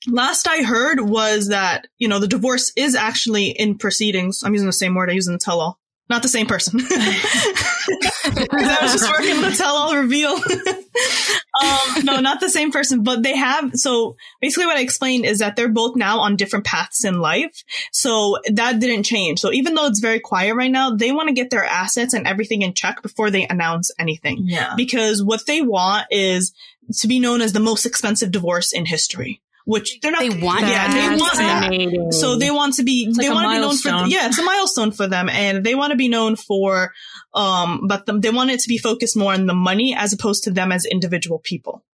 last 0.06 0.46
I 0.48 0.62
heard 0.62 1.00
was 1.00 1.48
that, 1.48 1.86
you 1.98 2.08
know, 2.08 2.18
the 2.18 2.28
divorce 2.28 2.72
is 2.76 2.94
actually 2.94 3.48
in 3.50 3.78
proceedings. 3.78 4.42
I'm 4.44 4.52
using 4.52 4.66
the 4.66 4.72
same 4.72 4.94
word 4.94 5.08
I 5.10 5.14
use 5.14 5.26
in 5.28 5.32
the 5.32 5.38
tell 5.38 5.60
all. 5.60 5.79
Not 6.10 6.22
the 6.22 6.28
same 6.28 6.46
person. 6.46 6.80
I 6.90 8.78
was 8.82 8.92
just 8.92 9.10
working 9.12 9.40
the 9.40 9.54
tell 9.56 9.76
all 9.76 9.96
reveal. 9.96 10.32
um, 11.62 12.04
no, 12.04 12.20
not 12.20 12.40
the 12.40 12.50
same 12.50 12.72
person, 12.72 13.04
but 13.04 13.22
they 13.22 13.36
have, 13.36 13.70
so 13.74 14.16
basically 14.40 14.66
what 14.66 14.76
I 14.76 14.80
explained 14.80 15.24
is 15.24 15.38
that 15.38 15.54
they're 15.54 15.68
both 15.68 15.94
now 15.94 16.18
on 16.18 16.34
different 16.34 16.64
paths 16.66 17.04
in 17.04 17.20
life. 17.20 17.62
So 17.92 18.38
that 18.52 18.80
didn't 18.80 19.04
change. 19.04 19.38
So 19.38 19.52
even 19.52 19.74
though 19.74 19.86
it's 19.86 20.00
very 20.00 20.18
quiet 20.18 20.54
right 20.56 20.70
now, 20.70 20.90
they 20.90 21.12
want 21.12 21.28
to 21.28 21.34
get 21.34 21.50
their 21.50 21.64
assets 21.64 22.12
and 22.12 22.26
everything 22.26 22.62
in 22.62 22.74
check 22.74 23.02
before 23.02 23.30
they 23.30 23.46
announce 23.46 23.92
anything 23.98 24.38
Yeah. 24.42 24.74
because 24.76 25.22
what 25.22 25.46
they 25.46 25.62
want 25.62 26.06
is 26.10 26.52
to 26.98 27.06
be 27.06 27.20
known 27.20 27.40
as 27.40 27.52
the 27.52 27.60
most 27.60 27.86
expensive 27.86 28.32
divorce 28.32 28.72
in 28.72 28.84
history. 28.84 29.40
Which 29.70 30.00
they're 30.00 30.10
not. 30.10 30.20
They 30.20 30.30
want 30.30 30.62
yeah, 30.62 30.88
that. 30.88 31.10
they 31.10 31.16
want 31.16 32.10
that. 32.10 32.14
So 32.14 32.36
they 32.36 32.50
want 32.50 32.74
to 32.74 32.82
be. 32.82 33.06
they 33.06 33.28
like 33.28 33.34
want 33.34 33.46
to 33.46 33.56
be 33.56 33.60
known 33.60 33.76
for. 33.76 34.08
Yeah, 34.10 34.26
it's 34.26 34.38
a 34.38 34.42
milestone 34.42 34.90
for 34.90 35.06
them, 35.06 35.28
and 35.28 35.64
they 35.64 35.74
want 35.76 35.92
to 35.92 35.96
be 35.96 36.08
known 36.08 36.34
for. 36.36 36.92
Um, 37.34 37.86
but 37.86 38.06
them, 38.06 38.20
they 38.20 38.30
want 38.30 38.50
it 38.50 38.60
to 38.60 38.68
be 38.68 38.78
focused 38.78 39.16
more 39.16 39.32
on 39.32 39.46
the 39.46 39.54
money 39.54 39.94
as 39.96 40.12
opposed 40.12 40.44
to 40.44 40.50
them 40.50 40.72
as 40.72 40.84
individual 40.84 41.38
people. 41.38 41.84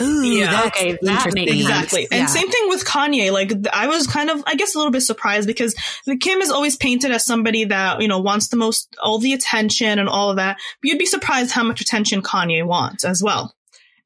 Ooh, 0.00 0.22
Yeah, 0.22 0.50
that's 0.50 0.66
okay, 0.68 0.92
that 0.92 1.02
interesting. 1.02 1.34
makes 1.34 1.50
sense. 1.52 1.60
Exactly. 1.62 2.02
And 2.10 2.20
Yeah. 2.20 2.26
same 2.26 2.50
thing 2.50 2.68
with 2.68 2.84
Kanye. 2.84 3.32
Like, 3.32 3.52
I 3.72 3.88
was 3.88 4.06
kind 4.06 4.30
of, 4.30 4.42
I 4.46 4.54
guess, 4.54 4.74
a 4.74 4.78
little 4.78 4.92
bit 4.92 5.02
surprised 5.02 5.46
because 5.46 5.74
the 6.06 6.16
Kim 6.16 6.40
is 6.40 6.50
always 6.50 6.76
painted 6.76 7.10
as 7.10 7.24
somebody 7.24 7.64
that, 7.66 8.00
you 8.00 8.08
know, 8.08 8.18
wants 8.20 8.48
the 8.48 8.56
most, 8.56 8.94
all 9.02 9.18
the 9.18 9.32
attention 9.32 9.98
and 9.98 10.08
all 10.08 10.30
of 10.30 10.36
that. 10.36 10.56
But 10.80 10.88
you'd 10.88 10.98
be 10.98 11.06
surprised 11.06 11.50
how 11.52 11.62
much 11.62 11.80
attention 11.80 12.22
Kanye 12.22 12.64
wants 12.66 13.04
as 13.04 13.22
well. 13.22 13.54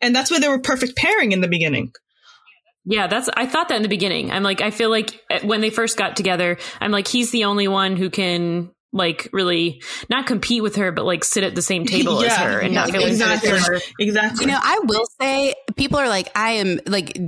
And 0.01 0.15
that's 0.15 0.31
why 0.31 0.39
they 0.41 0.49
were 0.49 0.59
perfect 0.61 0.97
pairing 0.97 1.33
in 1.33 1.41
the 1.41 1.49
beginning. 1.49 1.93
Yeah, 2.85 3.07
that's. 3.07 3.29
I 3.35 3.47
thought 3.47 3.69
that 3.69 3.77
in 3.77 3.83
the 3.83 3.89
beginning. 3.89 4.31
I'm 4.31 4.43
like, 4.43 4.61
I 4.61 4.71
feel 4.71 4.91
like 4.91 5.21
uh, 5.31 5.41
when 5.43 5.61
they 5.61 5.71
first 5.71 5.97
got 5.97 6.17
together, 6.17 6.59
I'm 6.81 6.91
like, 6.91 7.09
he's 7.09 7.31
the 7.31 7.45
only 7.45 7.69
one 7.69 7.97
who 7.97 8.11
can 8.11 8.71
like 8.93 9.29
really 9.33 9.83
not 10.09 10.27
compete 10.27 10.63
with 10.63 10.77
her, 10.77 10.91
but 10.91 11.05
like 11.05 11.25
sit 11.25 11.45
at 11.45 11.55
the 11.55 11.63
same 11.63 11.85
table 11.87 12.23
as 12.23 12.37
her 12.37 12.59
and 12.59 12.75
not 12.75 12.89
yeah, 12.89 12.93
feel 12.93 13.03
like 13.03 13.11
exactly. 13.13 13.51
her. 13.51 13.81
Exactly. 13.99 14.45
You 14.45 14.53
know, 14.53 14.59
I 14.61 14.81
will 14.85 15.07
say 15.21 15.55
people 15.77 15.99
are 15.99 16.09
like, 16.09 16.31
I 16.35 16.53
am 16.53 16.81
like 16.87 17.19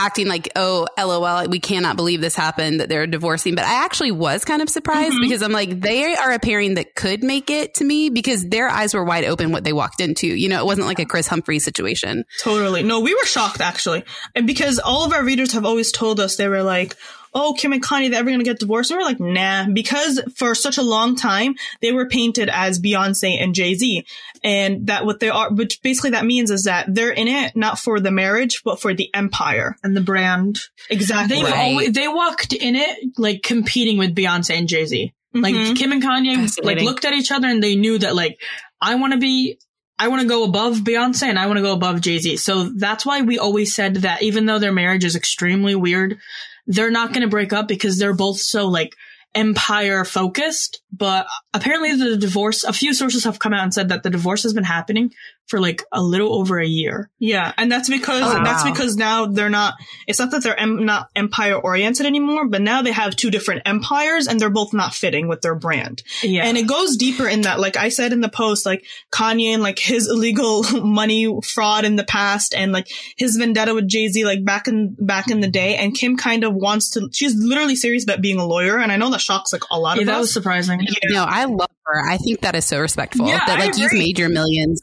acting 0.00 0.26
like, 0.26 0.48
oh, 0.56 0.86
lol, 0.98 1.46
we 1.48 1.60
cannot 1.60 1.96
believe 1.96 2.20
this 2.20 2.34
happened 2.34 2.80
that 2.80 2.88
they're 2.88 3.06
divorcing. 3.06 3.54
But 3.54 3.64
I 3.64 3.84
actually 3.84 4.10
was 4.10 4.44
kind 4.44 4.62
of 4.62 4.68
surprised 4.68 5.14
Mhm. 5.14 5.20
because 5.22 5.42
I'm 5.42 5.52
like, 5.52 5.80
they 5.80 6.14
are 6.14 6.32
a 6.32 6.38
pairing 6.38 6.74
that 6.74 6.94
could 6.94 7.22
make 7.22 7.50
it 7.50 7.74
to 7.74 7.84
me 7.84 8.10
because 8.10 8.44
their 8.44 8.68
eyes 8.68 8.94
were 8.94 9.04
wide 9.04 9.24
open 9.24 9.52
what 9.52 9.64
they 9.64 9.72
walked 9.72 10.00
into. 10.00 10.26
You 10.26 10.48
know, 10.48 10.58
it 10.60 10.66
wasn't 10.66 10.86
like 10.86 10.98
a 10.98 11.04
Kris 11.04 11.26
Humphrey 11.28 11.58
situation. 11.58 12.24
Totally. 12.40 12.82
No, 12.82 13.00
we 13.00 13.14
were 13.14 13.24
shocked 13.26 13.60
actually. 13.60 14.04
And 14.34 14.46
because 14.46 14.78
all 14.78 15.04
of 15.04 15.12
our 15.12 15.22
readers 15.22 15.52
have 15.52 15.64
always 15.64 15.92
told 15.92 16.18
us 16.20 16.36
they 16.36 16.48
were 16.48 16.62
like, 16.62 16.96
oh, 17.32 17.54
Kim 17.56 17.72
and 17.72 17.80
Kanye, 17.80 18.10
they're 18.10 18.18
ever 18.18 18.28
going 18.30 18.40
to 18.40 18.44
get 18.44 18.58
divorced. 18.58 18.90
And 18.90 18.98
we're 18.98 19.04
like, 19.04 19.20
nah, 19.20 19.64
because 19.72 20.20
for 20.34 20.52
such 20.52 20.78
a 20.78 20.82
long 20.82 21.14
time, 21.14 21.54
they 21.80 21.92
were 21.92 22.08
painted 22.08 22.48
as 22.48 22.80
Beyonce 22.80 23.40
and 23.40 23.54
Jay-Z. 23.54 24.04
And 24.42 24.86
that 24.86 25.04
what 25.04 25.20
they 25.20 25.28
are, 25.28 25.52
which 25.52 25.82
basically 25.82 26.10
that 26.10 26.24
means 26.24 26.50
is 26.50 26.62
that 26.64 26.86
they're 26.88 27.12
in 27.12 27.28
it 27.28 27.54
not 27.56 27.78
for 27.78 28.00
the 28.00 28.10
marriage, 28.10 28.62
but 28.64 28.80
for 28.80 28.94
the 28.94 29.10
empire. 29.14 29.76
And 29.82 29.96
the 29.96 30.00
brand. 30.00 30.60
Exactly. 30.88 31.36
They've 31.36 31.44
Right. 31.44 31.58
always, 31.70 31.92
they 31.92 32.08
walked 32.08 32.52
in 32.54 32.74
it 32.76 32.98
like 33.18 33.42
competing 33.42 33.98
with 33.98 34.14
Beyonce 34.14 34.56
and 34.56 34.68
Jay 34.68 34.86
Z. 34.86 35.12
Like 35.34 35.54
Mhm. 35.54 35.76
Kim 35.76 35.92
and 35.92 36.02
Kanye 36.02 36.64
like 36.64 36.80
looked 36.80 37.04
at 37.04 37.12
each 37.12 37.30
other 37.30 37.46
and 37.48 37.62
they 37.62 37.76
knew 37.76 37.98
that 37.98 38.16
like 38.16 38.40
I 38.80 38.94
want 38.96 39.12
to 39.12 39.18
be 39.18 39.58
I 39.98 40.08
want 40.08 40.22
to 40.22 40.28
go 40.28 40.44
above 40.44 40.78
Beyonce 40.78 41.24
and 41.24 41.38
I 41.38 41.46
want 41.46 41.58
to 41.58 41.62
go 41.62 41.72
above 41.74 42.00
Jay 42.00 42.18
Z. 42.18 42.38
So 42.38 42.64
that's 42.64 43.04
why 43.04 43.20
we 43.20 43.38
always 43.38 43.74
said 43.74 43.96
that 43.96 44.22
even 44.22 44.46
though 44.46 44.58
their 44.58 44.72
marriage 44.72 45.04
is 45.04 45.14
extremely 45.14 45.74
weird, 45.74 46.18
they're 46.66 46.90
not 46.90 47.12
going 47.12 47.20
to 47.20 47.28
break 47.28 47.52
up 47.52 47.68
because 47.68 47.98
they're 47.98 48.14
both 48.14 48.38
so 48.40 48.66
like 48.68 48.96
empire 49.34 50.04
focused. 50.04 50.82
But 50.92 51.26
apparently 51.54 51.94
the 51.94 52.16
divorce, 52.16 52.64
a 52.64 52.72
few 52.72 52.94
sources 52.94 53.24
have 53.24 53.38
come 53.38 53.52
out 53.52 53.62
and 53.62 53.74
said 53.74 53.88
that 53.88 54.02
the 54.02 54.10
divorce 54.10 54.42
has 54.42 54.54
been 54.54 54.64
happening 54.64 55.12
for 55.50 55.60
like 55.60 55.82
a 55.92 56.00
little 56.00 56.32
over 56.34 56.58
a 56.60 56.66
year. 56.66 57.10
Yeah, 57.18 57.52
and 57.58 57.70
that's 57.70 57.90
because 57.90 58.22
Oh, 58.24 58.42
that's 58.44 58.64
wow. 58.64 58.70
because 58.72 58.96
now 58.96 59.26
they're 59.26 59.50
not. 59.50 59.74
It's 60.06 60.18
not 60.20 60.30
that 60.30 60.42
they're 60.44 60.58
em- 60.58 60.86
not 60.86 61.08
empire 61.16 61.56
oriented 61.56 62.06
anymore, 62.06 62.48
but 62.48 62.62
now 62.62 62.82
they 62.82 62.92
have 62.92 63.16
two 63.16 63.30
different 63.30 63.62
empires, 63.66 64.28
and 64.28 64.38
they're 64.38 64.48
both 64.48 64.72
not 64.72 64.94
fitting 64.94 65.26
with 65.28 65.40
their 65.42 65.54
brand. 65.56 66.02
Yeah. 66.22 66.44
And 66.46 66.56
it 66.56 66.68
goes 66.68 66.96
deeper 66.96 67.26
in 67.28 67.42
that. 67.42 67.58
Like 67.58 67.76
I 67.76 67.88
said 67.88 68.12
in 68.12 68.20
the 68.20 68.28
post, 68.28 68.64
like 68.64 68.84
Kanye 69.12 69.52
and 69.52 69.62
like 69.62 69.78
his 69.80 70.08
illegal 70.08 70.62
money 70.84 71.28
fraud 71.44 71.84
in 71.84 71.96
the 71.96 72.04
past, 72.04 72.54
and 72.54 72.70
like 72.72 72.86
his 73.16 73.36
vendetta 73.36 73.74
with 73.74 73.88
Jay 73.88 74.06
Z, 74.08 74.24
like 74.24 74.44
back 74.44 74.68
in 74.68 74.94
back 75.00 75.30
in 75.30 75.40
the 75.40 75.48
day. 75.50 75.76
And 75.76 75.94
Kim 75.94 76.16
kind 76.16 76.44
of 76.44 76.54
wants 76.54 76.90
to. 76.90 77.08
She's 77.12 77.34
literally 77.34 77.74
serious 77.76 78.04
about 78.04 78.20
being 78.22 78.38
a 78.38 78.46
lawyer, 78.46 78.78
and 78.78 78.92
I 78.92 78.96
know 78.96 79.10
that 79.10 79.20
shocks 79.20 79.52
like 79.52 79.62
a 79.70 79.78
lot 79.80 79.92
of. 79.92 79.96
yeah, 79.98 80.02
of 80.02 80.06
that 80.06 80.14
us. 80.16 80.20
was 80.20 80.32
surprising. 80.32 80.86
No, 81.06 81.24
I 81.28 81.46
love 81.46 81.69
her. 81.86 82.08
I 82.08 82.16
think 82.16 82.40
that 82.42 82.54
is 82.54 82.64
so 82.64 82.80
respectful. 82.80 83.26
Yeah, 83.26 83.44
that 83.46 83.58
like 83.58 83.78
you've 83.78 83.92
made 83.92 84.18
your 84.18 84.28
millions, 84.28 84.80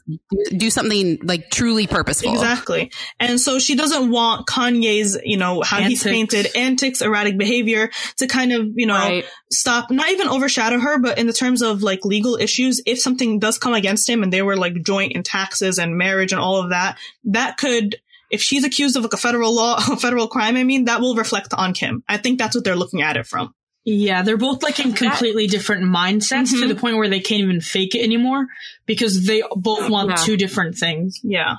do 0.56 0.70
something 0.70 1.18
like 1.22 1.50
truly 1.50 1.86
purposeful. 1.86 2.32
Exactly. 2.34 2.90
And 3.18 3.40
so 3.40 3.58
she 3.58 3.76
doesn't 3.76 4.10
want 4.10 4.46
Kanye's, 4.46 5.18
you 5.24 5.36
know, 5.36 5.62
how 5.62 5.80
he's 5.80 6.02
painted 6.02 6.48
antics, 6.54 7.00
erratic 7.02 7.38
behavior 7.38 7.90
to 8.18 8.26
kind 8.26 8.52
of, 8.52 8.68
you 8.74 8.86
know, 8.86 8.94
Right. 8.94 9.24
stop, 9.50 9.90
not 9.90 10.10
even 10.10 10.28
overshadow 10.28 10.78
her, 10.78 10.98
but 10.98 11.18
in 11.18 11.26
the 11.26 11.32
terms 11.32 11.62
of 11.62 11.82
like 11.82 12.04
legal 12.04 12.36
issues, 12.36 12.80
if 12.86 13.00
something 13.00 13.38
does 13.38 13.58
come 13.58 13.74
against 13.74 14.08
him 14.08 14.22
and 14.22 14.32
they 14.32 14.42
were 14.42 14.56
like 14.56 14.82
joint 14.82 15.12
in 15.12 15.22
taxes 15.22 15.78
and 15.78 15.96
marriage 15.96 16.32
and 16.32 16.40
all 16.40 16.62
of 16.62 16.70
that, 16.70 16.98
that 17.24 17.56
could, 17.56 17.96
if 18.30 18.42
she's 18.42 18.64
accused 18.64 18.96
of 18.96 19.02
like 19.04 19.12
a 19.12 19.18
federal 19.18 19.54
law, 19.54 19.76
a 19.90 19.96
federal 19.96 20.28
crime, 20.28 20.56
I 20.56 20.64
mean, 20.64 20.84
that 20.84 21.00
will 21.00 21.14
reflect 21.14 21.54
on 21.54 21.72
Kim. 21.72 22.02
I 22.08 22.16
think 22.18 22.38
that's 22.38 22.54
what 22.54 22.64
they're 22.64 22.76
looking 22.76 23.02
at 23.02 23.16
it 23.16 23.26
from. 23.26 23.54
Yeah, 23.90 24.20
they're 24.20 24.36
both 24.36 24.62
like 24.62 24.80
in 24.80 24.92
completely 24.92 25.46
that, 25.46 25.50
different 25.50 25.84
mindsets 25.84 26.48
mm-hmm. 26.48 26.60
to 26.60 26.68
the 26.68 26.74
point 26.78 26.98
where 26.98 27.08
they 27.08 27.20
can't 27.20 27.40
even 27.40 27.62
fake 27.62 27.94
it 27.94 28.02
anymore 28.02 28.46
because 28.84 29.24
they 29.24 29.42
both 29.56 29.88
want 29.88 30.10
yeah. 30.10 30.16
two 30.16 30.36
different 30.36 30.76
things. 30.76 31.20
Yeah. 31.22 31.54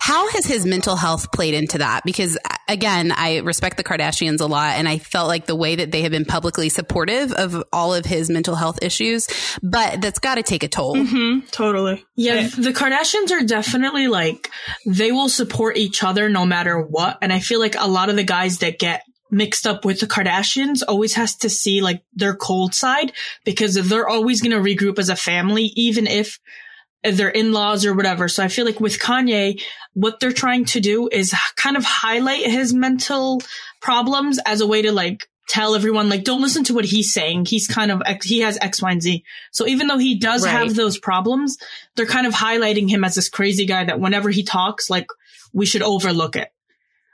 How 0.00 0.28
has 0.30 0.44
his 0.44 0.66
mental 0.66 0.96
health 0.96 1.30
played 1.30 1.54
into 1.54 1.78
that? 1.78 2.02
Because 2.04 2.36
again, 2.68 3.12
I 3.12 3.38
respect 3.38 3.76
the 3.76 3.84
Kardashians 3.84 4.40
a 4.40 4.46
lot 4.46 4.74
and 4.74 4.88
I 4.88 4.98
felt 4.98 5.28
like 5.28 5.46
the 5.46 5.54
way 5.54 5.76
that 5.76 5.92
they 5.92 6.02
have 6.02 6.10
been 6.10 6.24
publicly 6.24 6.68
supportive 6.68 7.32
of 7.32 7.62
all 7.72 7.94
of 7.94 8.04
his 8.04 8.28
mental 8.28 8.56
health 8.56 8.80
issues, 8.82 9.28
but 9.62 10.00
that's 10.00 10.18
got 10.18 10.34
to 10.34 10.42
take 10.42 10.64
a 10.64 10.68
toll. 10.68 10.96
Mm-hmm, 10.96 11.46
totally. 11.52 12.04
Yeah, 12.16 12.48
the 12.48 12.72
Kardashians 12.72 13.30
are 13.30 13.46
definitely 13.46 14.08
like, 14.08 14.50
they 14.84 15.12
will 15.12 15.28
support 15.28 15.76
each 15.76 16.02
other 16.02 16.28
no 16.28 16.44
matter 16.44 16.78
what. 16.82 17.18
And 17.22 17.32
I 17.32 17.38
feel 17.38 17.60
like 17.60 17.76
a 17.78 17.88
lot 17.88 18.10
of 18.10 18.16
the 18.16 18.24
guys 18.24 18.58
that 18.58 18.80
get 18.80 19.04
mixed 19.30 19.66
up 19.66 19.84
with 19.84 20.00
the 20.00 20.06
Kardashians 20.06 20.82
always 20.86 21.14
has 21.14 21.36
to 21.36 21.50
see 21.50 21.80
like 21.80 22.02
their 22.14 22.34
cold 22.34 22.74
side 22.74 23.12
because 23.44 23.74
they're 23.74 24.08
always 24.08 24.40
going 24.40 24.52
to 24.52 24.58
regroup 24.58 24.98
as 24.98 25.08
a 25.08 25.16
family, 25.16 25.72
even 25.76 26.06
if 26.06 26.38
they're 27.02 27.30
in-laws 27.30 27.86
or 27.86 27.94
whatever. 27.94 28.28
So 28.28 28.44
I 28.44 28.48
feel 28.48 28.66
like 28.66 28.80
with 28.80 28.98
Kanye, 28.98 29.62
what 29.94 30.20
they're 30.20 30.32
trying 30.32 30.66
to 30.66 30.80
do 30.80 31.08
is 31.10 31.34
kind 31.56 31.76
of 31.76 31.84
highlight 31.84 32.44
his 32.44 32.74
mental 32.74 33.42
problems 33.80 34.38
as 34.44 34.60
a 34.60 34.66
way 34.66 34.82
to 34.82 34.92
like 34.92 35.28
tell 35.48 35.74
everyone 35.74 36.08
like 36.08 36.22
don't 36.22 36.42
listen 36.42 36.62
to 36.64 36.74
what 36.74 36.84
he's 36.84 37.12
saying. 37.12 37.44
He's 37.46 37.66
kind 37.66 37.90
of 37.90 38.02
he 38.22 38.40
has 38.40 38.58
X, 38.60 38.80
Y, 38.80 38.90
and 38.90 39.02
Z. 39.02 39.24
So 39.50 39.66
even 39.66 39.88
though 39.88 39.98
he 39.98 40.18
does 40.18 40.44
right. 40.44 40.52
have 40.52 40.74
those 40.74 40.98
problems, 40.98 41.58
they're 41.96 42.06
kind 42.06 42.26
of 42.26 42.34
highlighting 42.34 42.88
him 42.88 43.02
as 43.02 43.14
this 43.14 43.28
crazy 43.28 43.66
guy 43.66 43.84
that 43.84 44.00
whenever 44.00 44.30
he 44.30 44.44
talks, 44.44 44.88
like 44.88 45.08
we 45.52 45.66
should 45.66 45.82
overlook 45.82 46.36
it. 46.36 46.50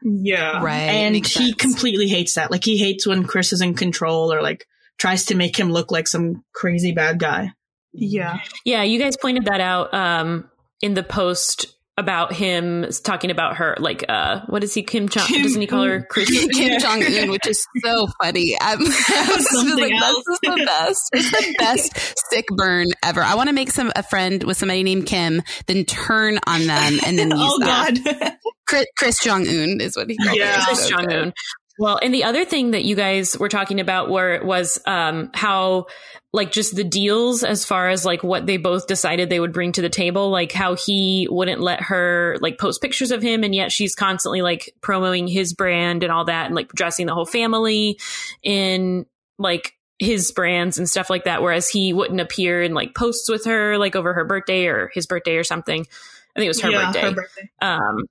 Yeah. 0.03 0.63
Right. 0.63 0.81
And 0.81 1.15
he 1.15 1.23
sense. 1.23 1.55
completely 1.55 2.09
hates 2.09 2.35
that. 2.35 2.51
Like 2.51 2.65
he 2.65 2.77
hates 2.77 3.07
when 3.07 3.25
Kris 3.25 3.53
is 3.53 3.61
in 3.61 3.75
control 3.75 4.33
or 4.33 4.43
like 4.43 4.67
tries 4.99 5.27
to 5.27 5.35
make 5.35 5.59
him 5.59 5.71
look 5.71 5.91
like 5.91 6.09
some 6.09 6.45
crazy 6.53 6.93
bad 6.93 7.19
guy. 7.19 7.53
Yeah. 7.93 8.41
Yeah, 8.65 8.83
you 8.83 8.99
guys 8.99 9.17
pointed 9.17 9.47
that 9.47 9.61
out 9.61 9.93
um, 9.95 10.51
in 10.83 10.95
the 10.95 11.03
post 11.03 11.76
about 11.99 12.33
him 12.33 12.87
talking 13.05 13.31
about 13.31 13.57
her, 13.57 13.77
like, 13.79 14.05
uh, 14.09 14.41
what 14.47 14.63
is 14.63 14.75
he, 14.75 14.83
Kim 14.83 15.09
Jong? 15.09 15.27
Doesn't 15.27 15.61
he 15.61 15.67
call 15.67 15.85
her 15.85 16.07
Kris? 16.11 16.29
Kim 16.53 16.79
Jong 16.79 17.03
Un, 17.03 17.31
which 17.31 17.47
is 17.47 17.67
so 17.83 18.07
funny. 18.23 18.57
I'm, 18.61 18.79
I'm 19.09 19.77
like, 19.77 19.93
else. 19.93 20.25
this 20.27 20.35
is 20.35 20.41
the 20.43 20.63
best. 20.67 21.11
It's 21.13 21.31
the 21.31 21.55
best 21.59 22.15
sick 22.31 22.47
burn 22.57 22.89
ever. 23.03 23.23
I 23.23 23.35
want 23.35 23.49
to 23.49 23.55
make 23.55 23.71
some 23.71 23.93
a 23.97 24.03
friend 24.03 24.43
with 24.45 24.59
somebody 24.59 24.83
named 24.83 25.07
Kim, 25.07 25.43
then 25.67 25.85
turn 25.85 26.39
on 26.47 26.67
them, 26.67 26.99
and 27.05 27.19
then 27.19 27.31
use 27.31 27.41
oh 27.41 27.59
that. 27.61 28.05
God. 28.05 28.33
Chris, 28.69 28.87
Kris 28.99 29.19
Jong 29.23 29.47
Un 29.47 29.81
is 29.81 29.97
what 29.97 30.11
he 30.11 30.17
calls 30.17 30.37
yeah. 30.37 30.65
Kris 30.65 30.89
Jong 30.89 31.11
Un. 31.11 31.33
Well, 31.79 31.99
and 32.03 32.13
the 32.13 32.25
other 32.25 32.45
thing 32.45 32.71
that 32.71 32.85
you 32.85 32.97
guys 32.97 33.39
were 33.39 33.51
talking 33.51 33.81
about 33.81 34.09
were 34.11 34.41
was 34.43 34.81
um, 34.87 35.31
how 35.35 35.87
like 36.33 36.51
just 36.51 36.75
the 36.75 36.85
deals 36.85 37.43
as 37.43 37.65
far 37.65 37.89
as 37.89 38.05
like 38.05 38.23
what 38.23 38.47
they 38.47 38.57
both 38.57 38.87
decided 38.87 39.29
they 39.29 39.41
would 39.41 39.53
bring 39.53 39.73
to 39.73 39.83
the 39.83 39.91
table, 39.91 40.31
like 40.31 40.53
how 40.53 40.75
he 40.75 41.29
wouldn't 41.31 41.61
let 41.61 41.83
her 41.83 42.37
like 42.41 42.59
post 42.59 42.81
pictures 42.81 43.11
of 43.11 43.23
him, 43.23 43.45
and 43.45 43.55
yet 43.55 43.73
she's 43.73 43.95
constantly 43.95 44.41
like 44.41 44.73
promoting 44.81 45.29
his 45.29 45.53
brand 45.53 46.03
and 46.03 46.11
all 46.11 46.25
that, 46.25 46.47
and 46.47 46.55
like 46.55 46.73
dressing 46.73 47.07
the 47.07 47.15
whole 47.15 47.27
family 47.27 47.99
in 48.43 49.05
like 49.39 49.75
his 49.99 50.33
brands 50.33 50.79
and 50.79 50.89
stuff 50.89 51.11
like 51.11 51.25
that. 51.25 51.43
Whereas 51.43 51.69
he 51.69 51.93
wouldn't 51.93 52.21
appear 52.21 52.63
in 52.63 52.73
like 52.73 52.95
posts 52.95 53.29
with 53.29 53.45
her 53.45 53.77
like 53.77 53.97
over 53.97 54.15
her 54.15 54.25
birthday 54.25 54.67
or 54.67 54.91
his 54.95 55.07
birthday 55.07 55.37
or 55.37 55.45
something. 55.45 55.81
I 55.81 56.39
think 56.39 56.47
it 56.47 56.49
was 56.49 56.61
her 56.63 56.71
yeah, 56.71 56.87
birthday. 56.87 57.01
Her 57.01 57.13
birthday. 57.13 57.51
Um, 57.61 58.05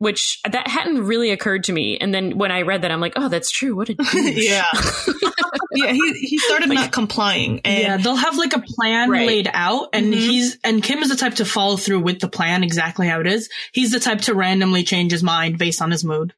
which 0.00 0.40
that 0.50 0.66
hadn't 0.66 1.04
really 1.04 1.30
occurred 1.30 1.64
to 1.64 1.74
me. 1.74 1.98
And 1.98 2.12
then 2.12 2.38
when 2.38 2.50
I 2.50 2.62
read 2.62 2.82
that, 2.82 2.90
I'm 2.90 3.02
like, 3.02 3.12
oh, 3.16 3.28
that's 3.28 3.50
true. 3.50 3.76
What 3.76 3.90
a 3.90 3.96
yeah, 4.14 4.64
yeah. 5.72 5.92
He 5.92 6.12
he 6.14 6.38
started 6.38 6.70
like, 6.70 6.78
not 6.78 6.92
complying. 6.92 7.60
And 7.66 7.82
yeah, 7.82 7.96
they'll 7.98 8.16
have 8.16 8.38
like 8.38 8.54
a 8.54 8.60
plan 8.60 9.10
right. 9.10 9.26
laid 9.26 9.50
out, 9.52 9.90
and 9.92 10.06
mm-hmm. 10.06 10.14
he's 10.18 10.58
and 10.64 10.82
Kim 10.82 11.00
is 11.00 11.10
the 11.10 11.16
type 11.16 11.34
to 11.34 11.44
follow 11.44 11.76
through 11.76 12.00
with 12.00 12.18
the 12.18 12.28
plan 12.28 12.64
exactly 12.64 13.06
how 13.08 13.20
it 13.20 13.26
is. 13.26 13.50
He's 13.72 13.92
the 13.92 14.00
type 14.00 14.22
to 14.22 14.34
randomly 14.34 14.84
change 14.84 15.12
his 15.12 15.22
mind 15.22 15.58
based 15.58 15.82
on 15.82 15.90
his 15.90 16.02
mood. 16.02 16.32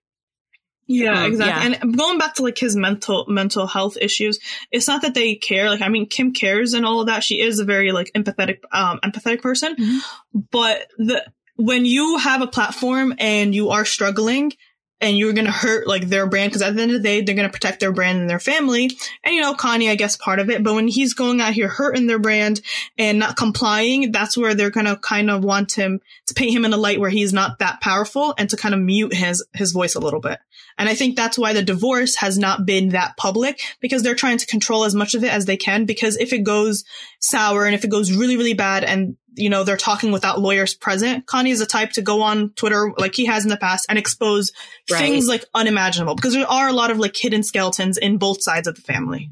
Yeah, 0.89 1.25
exactly. 1.27 1.71
Yeah. 1.71 1.79
And 1.83 1.97
going 1.97 2.19
back 2.19 2.35
to 2.35 2.43
like 2.43 2.59
his 2.59 2.75
mental 2.75 3.27
mental 3.29 3.69
health 3.69 3.97
issues, 3.97 4.41
it's 4.73 4.89
not 4.89 5.03
that 5.03 5.15
they 5.15 5.37
care. 5.37 5.71
Like, 5.71 5.83
I 5.83 5.89
mean, 5.89 6.09
Kim 6.09 6.33
cares 6.33 6.75
and 6.75 6.85
all 6.85 7.01
of 7.01 7.07
that. 7.07 7.23
She 7.23 7.41
is 7.41 7.61
a 7.61 7.65
very 7.65 7.93
like 7.93 8.11
empathetic, 8.13 8.59
um, 8.73 8.99
empathetic 9.05 9.41
person. 9.41 9.77
Mm-hmm. 9.77 10.39
But 10.51 10.89
the 10.99 11.25
when 11.63 11.85
you 11.85 12.19
have 12.19 12.43
a 12.43 12.49
platform 12.49 13.15
and 13.19 13.55
you 13.55 13.71
are 13.71 13.85
struggling 13.85 14.53
and 15.01 15.17
you're 15.17 15.33
going 15.33 15.47
to 15.47 15.53
hurt 15.53 15.87
like 15.87 16.09
their 16.09 16.27
brand 16.27 16.51
because 16.51 16.63
at 16.63 16.75
the 16.75 16.83
end 16.83 16.91
of 16.91 17.03
the 17.03 17.09
day 17.09 17.21
they're 17.21 17.37
going 17.37 17.49
to 17.49 17.53
protect 17.53 17.79
their 17.79 17.93
brand 17.93 18.21
and 18.21 18.29
their 18.29 18.41
family. 18.41 18.91
And 19.23 19.35
you 19.35 19.41
know 19.41 19.55
kanye 19.55 19.91
i 19.91 19.95
guess 19.95 20.17
part 20.17 20.41
of 20.41 20.51
it. 20.51 20.65
But 20.65 20.75
when 20.75 20.89
he's 20.89 21.15
going 21.15 21.41
out 21.41 21.53
here 21.53 21.69
hurting 21.69 22.09
their 22.09 22.19
brand 22.19 22.61
and 22.99 23.21
not 23.21 23.37
complying 23.37 24.11
that's 24.11 24.37
where 24.37 24.55
they're 24.55 24.71
going 24.71 24.87
to 24.87 24.97
kind 24.97 25.31
of 25.31 25.45
want 25.45 25.73
him 25.73 26.01
to 26.27 26.35
paint 26.35 26.53
him 26.53 26.65
in 26.65 26.73
a 26.73 26.77
light 26.77 26.99
where 26.99 27.11
he's 27.11 27.33
not 27.33 27.61
that 27.61 27.81
powerful 27.81 28.35
and 28.39 28.51
to 28.51 28.57
kind 28.57 28.75
of 28.75 28.81
mute 28.81 29.15
his 29.15 29.45
his 29.53 29.71
voice 29.71 29.95
a 29.95 30.01
little 30.01 30.21
bit. 30.21 30.41
And 30.79 30.89
i 30.89 30.97
think 30.97 31.15
that's 31.15 31.39
why 31.39 31.53
the 31.53 31.63
divorce 31.63 32.17
has 32.17 32.39
not 32.39 32.67
been 32.67 32.89
that 32.89 33.17
public 33.17 33.61
because 33.81 34.03
they're 34.03 34.17
trying 34.17 34.39
to 34.39 34.47
control 34.47 34.85
as 34.85 34.97
much 34.97 35.15
of 35.15 35.23
it 35.23 35.33
as 35.33 35.47
they 35.47 35.57
can 35.57 35.85
because 35.85 36.17
if 36.17 36.33
it 36.33 36.43
goes 36.43 36.85
sour 37.21 37.67
and 37.67 37.75
if 37.75 37.85
it 37.85 37.91
goes 37.91 38.11
really 38.11 38.37
really 38.37 38.55
bad 38.55 38.83
and 38.83 39.17
you 39.35 39.49
know, 39.49 39.65
they're 39.65 39.77
talking 39.77 40.13
without 40.13 40.41
lawyers 40.41 40.75
present. 40.75 41.27
Kanye 41.27 41.51
is 41.51 41.59
the 41.59 41.67
type 41.67 41.93
to 41.93 42.03
go 42.03 42.23
on 42.23 42.51
Twitter 42.51 42.93
like 42.99 43.15
he 43.15 43.27
has 43.27 43.45
in 43.45 43.51
the 43.51 43.57
past 43.57 43.87
and 43.89 43.99
expose 43.99 44.53
right. 44.91 44.99
things 44.99 45.27
like 45.27 45.45
unimaginable 45.55 46.15
because 46.15 46.35
there 46.35 46.47
are 46.47 46.69
a 46.69 46.73
lot 46.73 46.91
of 46.91 46.99
like 46.99 47.17
hidden 47.17 47.43
skeletons 47.43 47.99
in 47.99 48.19
both 48.19 48.43
sides 48.43 48.67
of 48.67 48.75
the 48.75 48.83
family. 48.83 49.31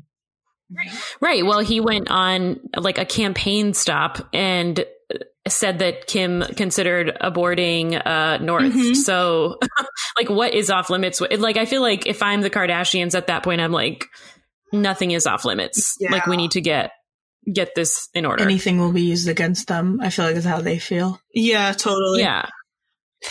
Right. 1.20 1.44
Well, 1.44 1.60
he 1.60 1.80
went 1.80 2.10
on 2.10 2.60
like 2.76 2.98
a 2.98 3.04
campaign 3.04 3.74
stop 3.74 4.28
and 4.32 4.84
said 5.48 5.80
that 5.80 6.06
Kim 6.06 6.42
considered 6.56 7.16
aborting 7.20 8.00
uh, 8.04 8.38
North. 8.38 8.72
Mm-hmm. 8.72 8.94
So, 8.94 9.58
like, 10.18 10.30
what 10.30 10.54
is 10.54 10.70
off 10.70 10.90
limits? 10.90 11.20
Like, 11.20 11.56
I 11.56 11.64
feel 11.64 11.82
like 11.82 12.06
if 12.06 12.22
I'm 12.22 12.40
the 12.40 12.50
Kardashians 12.50 13.14
at 13.14 13.26
that 13.28 13.42
point, 13.42 13.60
I'm 13.60 13.72
like, 13.72 14.04
nothing 14.72 15.10
is 15.10 15.26
off 15.26 15.44
limits. 15.44 15.96
Yeah. 15.98 16.12
Like, 16.12 16.26
we 16.26 16.36
need 16.36 16.52
to 16.52 16.60
get 16.60 16.92
get 17.50 17.74
this 17.74 18.08
in 18.14 18.26
order. 18.26 18.42
Anything 18.42 18.78
will 18.78 18.92
be 18.92 19.02
used 19.02 19.28
against 19.28 19.68
them. 19.68 20.00
I 20.00 20.10
feel 20.10 20.24
like 20.24 20.36
is 20.36 20.44
how 20.44 20.60
they 20.60 20.78
feel. 20.78 21.20
Yeah, 21.34 21.72
totally. 21.72 22.20
Yeah. 22.20 22.48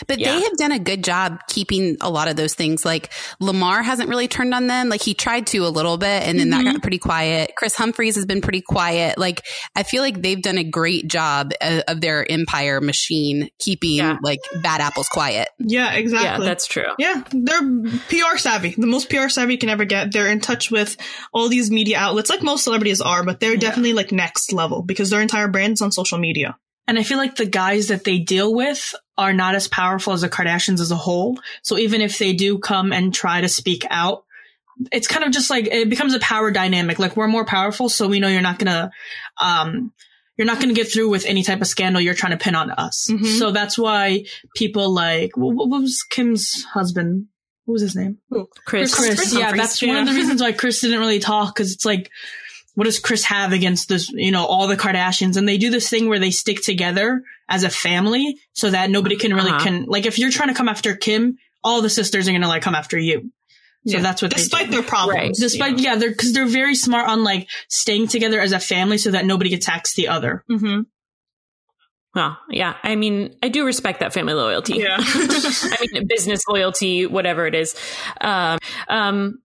But 0.07 0.19
yeah. 0.19 0.33
they 0.33 0.41
have 0.43 0.57
done 0.57 0.71
a 0.71 0.79
good 0.79 1.03
job 1.03 1.39
keeping 1.47 1.97
a 2.01 2.09
lot 2.09 2.27
of 2.27 2.35
those 2.35 2.53
things. 2.53 2.85
Like 2.85 3.11
Lamar 3.39 3.81
hasn't 3.81 4.09
really 4.09 4.27
turned 4.27 4.53
on 4.53 4.67
them. 4.67 4.89
Like 4.89 5.01
he 5.01 5.13
tried 5.13 5.47
to 5.47 5.59
a 5.59 5.69
little 5.69 5.97
bit 5.97 6.23
and 6.23 6.39
then 6.39 6.49
mm-hmm. 6.49 6.63
that 6.65 6.73
got 6.73 6.81
pretty 6.81 6.99
quiet. 6.99 7.53
Kris 7.55 7.75
Humphries 7.75 8.15
has 8.15 8.25
been 8.25 8.41
pretty 8.41 8.61
quiet. 8.61 9.17
Like 9.17 9.45
I 9.75 9.83
feel 9.83 10.01
like 10.01 10.21
they've 10.21 10.41
done 10.41 10.57
a 10.57 10.63
great 10.63 11.07
job 11.07 11.51
of, 11.61 11.83
of 11.87 12.01
their 12.01 12.29
empire 12.29 12.81
machine 12.81 13.49
keeping 13.59 13.97
yeah. 13.97 14.17
like 14.21 14.39
bad 14.61 14.81
apples 14.81 15.07
quiet. 15.09 15.49
Yeah, 15.59 15.93
exactly. 15.93 16.45
Yeah, 16.45 16.49
that's 16.49 16.67
true. 16.67 16.91
Yeah, 16.97 17.23
they're 17.31 17.61
PR 18.09 18.37
savvy. 18.37 18.75
The 18.77 18.87
most 18.87 19.09
PR 19.09 19.29
savvy 19.29 19.53
you 19.53 19.59
can 19.59 19.69
ever 19.69 19.85
get. 19.85 20.11
They're 20.11 20.29
in 20.29 20.39
touch 20.39 20.71
with 20.71 20.97
all 21.33 21.49
these 21.49 21.71
media 21.71 21.97
outlets 21.97 22.29
like 22.29 22.43
most 22.43 22.63
celebrities 22.63 23.01
are, 23.01 23.23
but 23.23 23.39
they're 23.39 23.53
yeah. 23.53 23.59
definitely 23.59 23.93
like 23.93 24.11
next 24.11 24.53
level 24.53 24.81
because 24.81 25.09
their 25.09 25.21
entire 25.21 25.47
brand's 25.47 25.81
on 25.81 25.91
social 25.91 26.17
media. 26.17 26.57
And 26.89 26.97
I 26.97 27.03
feel 27.03 27.19
like 27.19 27.35
the 27.35 27.45
guys 27.45 27.89
that 27.89 28.03
they 28.03 28.17
deal 28.17 28.51
with 28.51 28.95
are 29.15 29.31
not 29.31 29.53
as 29.53 29.67
powerful 29.67 30.11
as 30.11 30.21
the 30.21 30.27
Kardashians 30.27 30.79
as 30.79 30.89
a 30.89 30.95
whole. 30.95 31.37
So 31.61 31.77
even 31.77 32.01
if 32.01 32.17
they 32.17 32.33
do 32.33 32.57
come 32.57 32.91
and 32.91 33.13
try 33.13 33.41
to 33.41 33.47
speak 33.47 33.85
out, 33.91 34.25
it's 34.91 35.07
kind 35.07 35.23
of 35.23 35.31
just 35.31 35.51
like 35.51 35.67
it 35.67 35.87
becomes 35.87 36.15
a 36.15 36.19
power 36.19 36.49
dynamic. 36.49 36.97
Like 36.97 37.15
we're 37.15 37.27
more 37.27 37.45
powerful, 37.45 37.89
so 37.89 38.07
we 38.07 38.19
know 38.19 38.27
you're 38.27 38.41
not 38.41 38.57
gonna, 38.57 38.89
um, 39.39 39.93
you're 40.35 40.47
not 40.47 40.59
gonna 40.59 40.73
get 40.73 40.91
through 40.91 41.09
with 41.09 41.27
any 41.27 41.43
type 41.43 41.61
of 41.61 41.67
scandal 41.67 42.01
you're 42.01 42.15
trying 42.15 42.35
to 42.35 42.43
pin 42.43 42.55
on 42.55 42.71
us. 42.71 43.07
Mm-hmm. 43.07 43.37
So 43.37 43.51
that's 43.51 43.77
why 43.77 44.25
people 44.55 44.89
like 44.91 45.37
what, 45.37 45.53
was 45.69 46.01
Kim's 46.09 46.63
husband? 46.63 47.27
What 47.65 47.73
was 47.73 47.83
his 47.83 47.95
name? 47.95 48.17
Kris. 48.65 48.95
Chris. 48.95 49.19
Kris. 49.19 49.35
Yeah, 49.35 49.51
that's 49.51 49.79
yeah. 49.79 49.89
one 49.89 49.97
of 49.99 50.07
the 50.07 50.15
reasons 50.15 50.41
why 50.41 50.53
Kris 50.53 50.81
didn't 50.81 50.99
really 50.99 51.19
talk 51.19 51.53
because 51.53 51.71
it's 51.71 51.85
like 51.85 52.09
what 52.75 52.85
does 52.85 52.99
Kris 52.99 53.23
have 53.25 53.51
against 53.51 53.89
this, 53.89 54.09
you 54.09 54.31
know, 54.31 54.45
all 54.45 54.67
the 54.67 54.77
Kardashians? 54.77 55.37
And 55.37 55.47
they 55.47 55.57
do 55.57 55.69
this 55.69 55.89
thing 55.89 56.07
where 56.07 56.19
they 56.19 56.31
stick 56.31 56.61
together 56.61 57.23
as 57.47 57.63
a 57.63 57.69
family 57.69 58.37
so 58.53 58.69
that 58.69 58.89
nobody 58.89 59.17
can 59.17 59.33
really 59.33 59.49
uh-huh. 59.49 59.63
can, 59.63 59.85
like, 59.85 60.05
if 60.05 60.19
you're 60.19 60.31
trying 60.31 60.49
to 60.49 60.55
come 60.55 60.69
after 60.69 60.95
Kim, 60.95 61.37
all 61.63 61.81
the 61.81 61.89
sisters 61.89 62.27
are 62.27 62.31
going 62.31 62.41
to 62.41 62.47
like 62.47 62.61
come 62.61 62.75
after 62.75 62.97
you. 62.97 63.31
So 63.87 63.97
yeah. 63.97 64.01
that's 64.01 64.21
what 64.21 64.31
they 64.31 64.37
despite 64.41 64.71
their 64.71 64.83
problems, 64.83 65.15
right. 65.17 65.35
despite 65.35 65.79
yeah, 65.79 65.95
they're 65.95 66.09
because 66.09 66.33
they're 66.33 66.45
very 66.45 66.75
smart 66.75 67.07
on 67.07 67.23
like 67.23 67.47
staying 67.69 68.07
together 68.07 68.41
as 68.41 68.51
a 68.51 68.59
family 68.59 68.97
so 68.97 69.11
that 69.11 69.25
nobody 69.25 69.53
attacks 69.53 69.95
the 69.95 70.09
other. 70.09 70.43
Mm-hmm. 70.51 70.81
Well, 72.13 72.37
yeah. 72.49 72.75
I 72.83 72.95
mean, 72.95 73.35
I 73.41 73.49
do 73.49 73.65
respect 73.65 74.01
that 74.01 74.13
family 74.13 74.33
loyalty. 74.33 74.79
Yeah. 74.79 74.97
I 74.99 75.87
mean, 75.93 76.07
business 76.07 76.41
loyalty, 76.47 77.05
whatever 77.05 77.45
it 77.45 77.55
is. 77.55 77.75
Um, 78.19 78.57
um, 78.89 79.39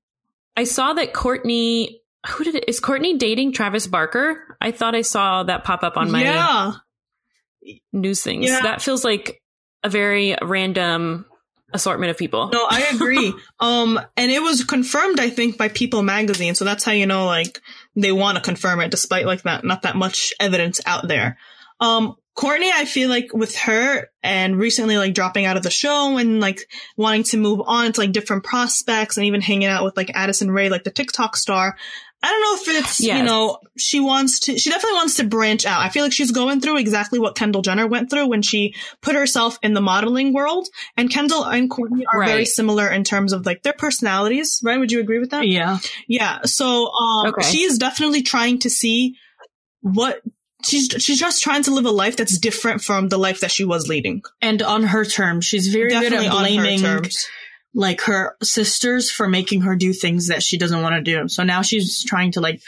I 0.56 0.64
saw 0.64 0.94
that 0.94 1.12
Kourtney 1.12 1.98
who 2.28 2.44
did 2.44 2.54
it? 2.54 2.64
Is 2.68 2.80
Kourtney 2.80 3.18
dating 3.18 3.52
Travis 3.52 3.86
Barker? 3.86 4.56
I 4.60 4.70
thought 4.70 4.94
I 4.94 5.02
saw 5.02 5.42
that 5.44 5.64
pop 5.64 5.82
up 5.82 5.96
on 5.96 6.10
my 6.10 6.22
yeah. 6.22 6.72
news 7.92 8.22
things. 8.22 8.46
Yeah. 8.46 8.60
That 8.62 8.82
feels 8.82 9.04
like 9.04 9.42
a 9.82 9.88
very 9.88 10.36
random 10.42 11.26
assortment 11.72 12.10
of 12.10 12.16
people. 12.16 12.48
No, 12.48 12.66
I 12.68 12.90
agree. 12.94 13.34
um, 13.60 14.00
and 14.16 14.30
it 14.30 14.40
was 14.40 14.64
confirmed, 14.64 15.20
I 15.20 15.28
think, 15.28 15.58
by 15.58 15.68
People 15.68 16.02
Magazine. 16.02 16.54
So 16.54 16.64
that's 16.64 16.84
how 16.84 16.92
you 16.92 17.06
know, 17.06 17.26
like, 17.26 17.60
they 17.96 18.12
want 18.12 18.36
to 18.36 18.42
confirm 18.42 18.80
it, 18.80 18.90
despite 18.90 19.26
like 19.26 19.42
that, 19.42 19.64
not 19.64 19.82
that 19.82 19.96
much 19.96 20.32
evidence 20.40 20.80
out 20.86 21.06
there. 21.06 21.36
Um, 21.80 22.14
Kourtney, 22.36 22.70
I 22.72 22.84
feel 22.84 23.08
like 23.08 23.32
with 23.32 23.54
her 23.58 24.08
and 24.22 24.58
recently 24.58 24.96
like 24.96 25.14
dropping 25.14 25.44
out 25.44 25.56
of 25.56 25.62
the 25.62 25.70
show 25.70 26.16
and 26.16 26.40
like 26.40 26.58
wanting 26.96 27.22
to 27.24 27.36
move 27.36 27.60
on 27.64 27.92
to 27.92 28.00
like 28.00 28.10
different 28.10 28.42
prospects 28.42 29.16
and 29.16 29.26
even 29.26 29.40
hanging 29.40 29.68
out 29.68 29.84
with 29.84 29.96
like 29.96 30.10
Addison 30.14 30.50
Rae, 30.50 30.68
like 30.68 30.82
the 30.82 30.90
TikTok 30.90 31.36
star. 31.36 31.76
I 32.24 32.30
don't 32.30 32.40
know 32.40 32.72
if 32.72 32.80
it's, 32.80 33.00
yes. 33.00 33.18
you 33.18 33.22
know, 33.22 33.58
she 33.76 34.00
wants 34.00 34.40
to, 34.40 34.58
she 34.58 34.70
definitely 34.70 34.96
wants 34.96 35.16
to 35.16 35.24
branch 35.24 35.66
out. 35.66 35.82
I 35.82 35.90
feel 35.90 36.04
like 36.04 36.12
she's 36.14 36.30
going 36.30 36.62
through 36.62 36.78
exactly 36.78 37.18
what 37.18 37.34
Kendall 37.34 37.60
Jenner 37.60 37.86
went 37.86 38.08
through 38.08 38.28
when 38.28 38.40
she 38.40 38.74
put 39.02 39.14
herself 39.14 39.58
in 39.62 39.74
the 39.74 39.82
modeling 39.82 40.32
world. 40.32 40.66
And 40.96 41.10
Kendall 41.10 41.44
and 41.44 41.70
Kourtney 41.70 42.04
are 42.10 42.20
right. 42.20 42.28
very 42.28 42.46
similar 42.46 42.90
in 42.90 43.04
terms 43.04 43.34
of 43.34 43.44
like 43.44 43.62
their 43.62 43.74
personalities, 43.74 44.62
right? 44.64 44.78
Would 44.78 44.90
you 44.90 45.00
agree 45.00 45.18
with 45.18 45.32
that? 45.32 45.46
Yeah. 45.46 45.80
Yeah. 46.08 46.40
So, 46.44 46.90
um, 46.90 47.26
okay. 47.26 47.42
she 47.42 47.64
is 47.64 47.76
definitely 47.76 48.22
trying 48.22 48.60
to 48.60 48.70
see 48.70 49.16
what 49.82 50.22
she's 50.64 50.88
she's 50.98 51.20
just 51.20 51.42
trying 51.42 51.62
to 51.64 51.74
live 51.74 51.84
a 51.84 51.90
life 51.90 52.16
that's 52.16 52.38
different 52.38 52.80
from 52.80 53.08
the 53.08 53.18
life 53.18 53.40
that 53.40 53.50
she 53.50 53.66
was 53.66 53.86
leading 53.86 54.22
and 54.40 54.62
on 54.62 54.82
her 54.82 55.04
terms 55.04 55.44
she's 55.44 55.68
very 55.68 55.90
Definitely 55.90 56.26
good 56.26 56.26
at 56.26 56.32
blaming 56.32 57.02
like 57.74 58.02
her 58.02 58.36
sisters 58.42 59.10
for 59.10 59.28
making 59.28 59.62
her 59.62 59.76
do 59.76 59.92
things 59.92 60.28
that 60.28 60.42
she 60.42 60.56
doesn't 60.56 60.82
want 60.82 60.94
to 60.94 61.02
do 61.02 61.28
so 61.28 61.42
now 61.42 61.62
she's 61.62 62.04
trying 62.04 62.32
to 62.32 62.40
like 62.40 62.62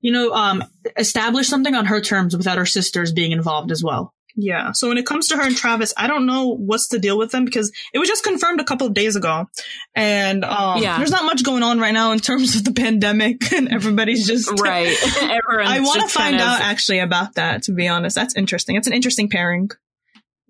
you 0.00 0.12
know 0.12 0.32
um 0.32 0.62
establish 0.96 1.48
something 1.48 1.74
on 1.74 1.86
her 1.86 2.00
terms 2.00 2.36
without 2.36 2.58
her 2.58 2.66
sisters 2.66 3.12
being 3.12 3.32
involved 3.32 3.70
as 3.70 3.82
well 3.82 4.14
yeah. 4.36 4.72
So 4.72 4.88
when 4.88 4.98
it 4.98 5.06
comes 5.06 5.28
to 5.28 5.36
her 5.36 5.42
and 5.42 5.56
Travis, 5.56 5.94
I 5.96 6.06
don't 6.06 6.26
know 6.26 6.48
what's 6.48 6.88
the 6.88 6.98
deal 6.98 7.16
with 7.16 7.30
them 7.30 7.44
because 7.44 7.72
it 7.92 7.98
was 7.98 8.08
just 8.08 8.24
confirmed 8.24 8.60
a 8.60 8.64
couple 8.64 8.86
of 8.86 8.94
days 8.94 9.16
ago. 9.16 9.48
And 9.94 10.44
um, 10.44 10.82
yeah. 10.82 10.98
there's 10.98 11.10
not 11.10 11.24
much 11.24 11.44
going 11.44 11.62
on 11.62 11.78
right 11.78 11.94
now 11.94 12.12
in 12.12 12.18
terms 12.18 12.56
of 12.56 12.64
the 12.64 12.72
pandemic 12.72 13.52
and 13.52 13.68
everybody's 13.68 14.26
just 14.26 14.50
right. 14.60 14.96
I 15.22 15.80
want 15.80 16.02
to 16.02 16.08
find 16.08 16.36
out 16.36 16.60
of... 16.60 16.66
actually 16.66 16.98
about 16.98 17.34
that 17.34 17.64
to 17.64 17.72
be 17.72 17.86
honest. 17.86 18.16
That's 18.16 18.34
interesting. 18.34 18.76
It's 18.76 18.86
an 18.86 18.92
interesting 18.92 19.28
pairing. 19.28 19.70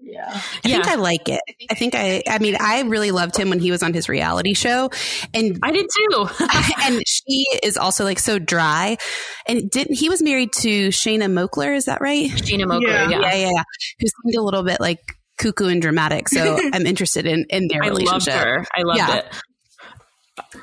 Yeah. 0.04 0.28
I 0.28 0.68
yeah. 0.68 0.74
think 0.76 0.86
I 0.86 0.94
like 0.96 1.28
it. 1.28 1.40
I 1.70 1.74
think 1.74 1.94
I, 1.94 2.22
I 2.28 2.38
mean, 2.38 2.56
I 2.60 2.82
really 2.82 3.10
loved 3.10 3.36
him 3.36 3.48
when 3.48 3.58
he 3.58 3.70
was 3.70 3.82
on 3.82 3.94
his 3.94 4.08
reality 4.08 4.52
show. 4.54 4.90
And 5.32 5.58
I 5.62 5.72
did 5.72 5.86
too. 5.96 6.28
and 6.82 7.02
she 7.06 7.46
is 7.62 7.76
also 7.76 8.04
like 8.04 8.18
so 8.18 8.38
dry. 8.38 8.98
And 9.48 9.70
didn't, 9.70 9.96
he 9.96 10.08
was 10.08 10.22
married 10.22 10.52
to 10.60 10.90
Shanna 10.90 11.26
Moakler? 11.26 11.74
Is 11.74 11.86
that 11.86 12.00
right? 12.00 12.30
Shanna 12.46 12.66
Moakler. 12.66 12.82
Yeah. 12.82 13.08
Yeah. 13.08 13.34
Yeah. 13.34 13.50
yeah. 13.50 13.62
Who 14.00 14.06
seemed 14.06 14.36
a 14.36 14.42
little 14.42 14.62
bit 14.62 14.78
like 14.78 15.00
cuckoo 15.38 15.68
and 15.68 15.80
dramatic. 15.80 16.28
So 16.28 16.58
I'm 16.72 16.86
interested 16.86 17.26
in, 17.26 17.46
in 17.48 17.68
their 17.68 17.82
I 17.82 17.88
relationship. 17.88 18.34
Loved 18.34 18.46
her. 18.46 18.66
I 18.76 18.82
loved 18.82 18.98
yeah. 18.98 19.16
it. 19.16 19.26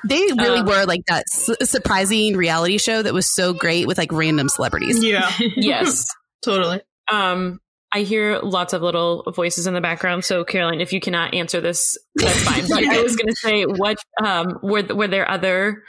They 0.07 0.19
really 0.37 0.59
um, 0.59 0.65
were 0.65 0.85
like 0.85 1.01
that 1.07 1.23
su- 1.29 1.55
surprising 1.63 2.35
reality 2.37 2.77
show 2.77 3.01
that 3.01 3.13
was 3.13 3.33
so 3.33 3.53
great 3.53 3.87
with 3.87 3.97
like 3.97 4.11
random 4.11 4.49
celebrities. 4.49 5.03
Yeah. 5.03 5.31
yes. 5.55 6.05
totally. 6.43 6.81
Um, 7.11 7.59
I 7.93 8.01
hear 8.01 8.39
lots 8.39 8.73
of 8.73 8.81
little 8.81 9.23
voices 9.35 9.67
in 9.67 9.73
the 9.73 9.81
background. 9.81 10.23
So, 10.23 10.43
Caroline, 10.43 10.81
if 10.81 10.93
you 10.93 10.99
cannot 10.99 11.33
answer 11.33 11.59
this, 11.59 11.97
that's 12.15 12.43
fine. 12.43 12.67
But 12.69 12.85
I 12.85 13.01
was 13.01 13.15
going 13.15 13.27
to 13.27 13.35
say, 13.35 13.63
what 13.65 13.97
um, 14.23 14.59
were 14.63 14.83
were 14.83 15.07
there 15.07 15.29
other 15.29 15.83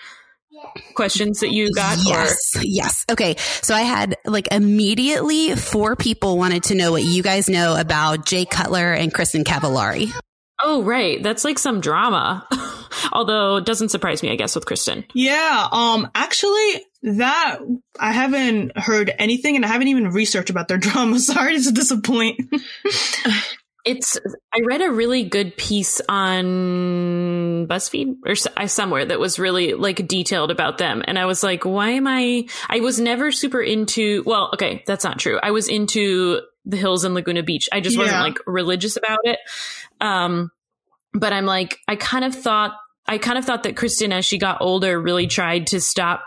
questions 0.94 1.40
that 1.40 1.52
you 1.52 1.70
got? 1.72 1.98
Yes, 2.04 2.56
or? 2.56 2.62
yes. 2.64 3.04
Okay, 3.10 3.36
so 3.38 3.74
I 3.74 3.82
had 3.82 4.16
like 4.24 4.48
immediately 4.52 5.54
four 5.54 5.96
people 5.96 6.38
wanted 6.38 6.64
to 6.64 6.74
know 6.74 6.90
what 6.90 7.02
you 7.02 7.22
guys 7.22 7.48
know 7.48 7.76
about 7.78 8.26
Jay 8.26 8.44
Cutler 8.44 8.92
and 8.92 9.12
Kristin 9.12 9.44
Cavallari. 9.44 10.12
Oh, 10.62 10.82
right. 10.82 11.22
That's 11.22 11.44
like 11.44 11.58
some 11.58 11.80
drama. 11.80 12.46
Although 13.12 13.56
it 13.56 13.66
doesn't 13.66 13.90
surprise 13.90 14.22
me, 14.22 14.30
I 14.30 14.36
guess, 14.36 14.54
with 14.54 14.64
Kristin. 14.64 15.04
Yeah. 15.14 15.68
Um, 15.70 16.10
actually, 16.14 16.84
that 17.02 17.58
I 17.98 18.12
haven't 18.12 18.76
heard 18.78 19.12
anything 19.18 19.56
and 19.56 19.64
I 19.64 19.68
haven't 19.68 19.88
even 19.88 20.10
researched 20.10 20.50
about 20.50 20.68
their 20.68 20.78
drama. 20.78 21.18
Sorry 21.18 21.60
to 21.60 21.72
disappoint. 21.72 22.40
it's, 23.84 24.18
I 24.54 24.60
read 24.64 24.80
a 24.80 24.92
really 24.92 25.24
good 25.24 25.56
piece 25.56 26.00
on 26.08 27.66
BuzzFeed 27.66 28.18
or 28.24 28.68
somewhere 28.68 29.04
that 29.04 29.18
was 29.18 29.38
really 29.38 29.74
like 29.74 30.06
detailed 30.06 30.50
about 30.52 30.78
them. 30.78 31.02
And 31.06 31.18
I 31.18 31.26
was 31.26 31.42
like, 31.42 31.64
why 31.64 31.90
am 31.90 32.06
I, 32.06 32.46
I 32.68 32.80
was 32.80 33.00
never 33.00 33.32
super 33.32 33.60
into, 33.60 34.22
well, 34.24 34.50
okay, 34.54 34.84
that's 34.86 35.04
not 35.04 35.18
true. 35.18 35.38
I 35.42 35.50
was 35.50 35.68
into 35.68 36.40
the 36.64 36.76
hills 36.76 37.04
in 37.04 37.14
Laguna 37.14 37.42
Beach. 37.42 37.68
I 37.72 37.80
just 37.80 37.98
wasn't 37.98 38.20
like 38.20 38.38
religious 38.46 38.96
about 38.96 39.18
it. 39.24 39.40
Um, 40.00 40.52
but 41.12 41.32
I'm 41.32 41.46
like, 41.46 41.78
I 41.88 41.96
kind 41.96 42.24
of 42.24 42.34
thought, 42.34 42.72
I 43.12 43.18
kind 43.18 43.36
of 43.36 43.44
thought 43.44 43.64
that 43.64 43.74
Kristin, 43.74 44.10
as 44.10 44.24
she 44.24 44.38
got 44.38 44.62
older, 44.62 44.98
really 44.98 45.26
tried 45.26 45.66
to 45.68 45.82
stop 45.82 46.22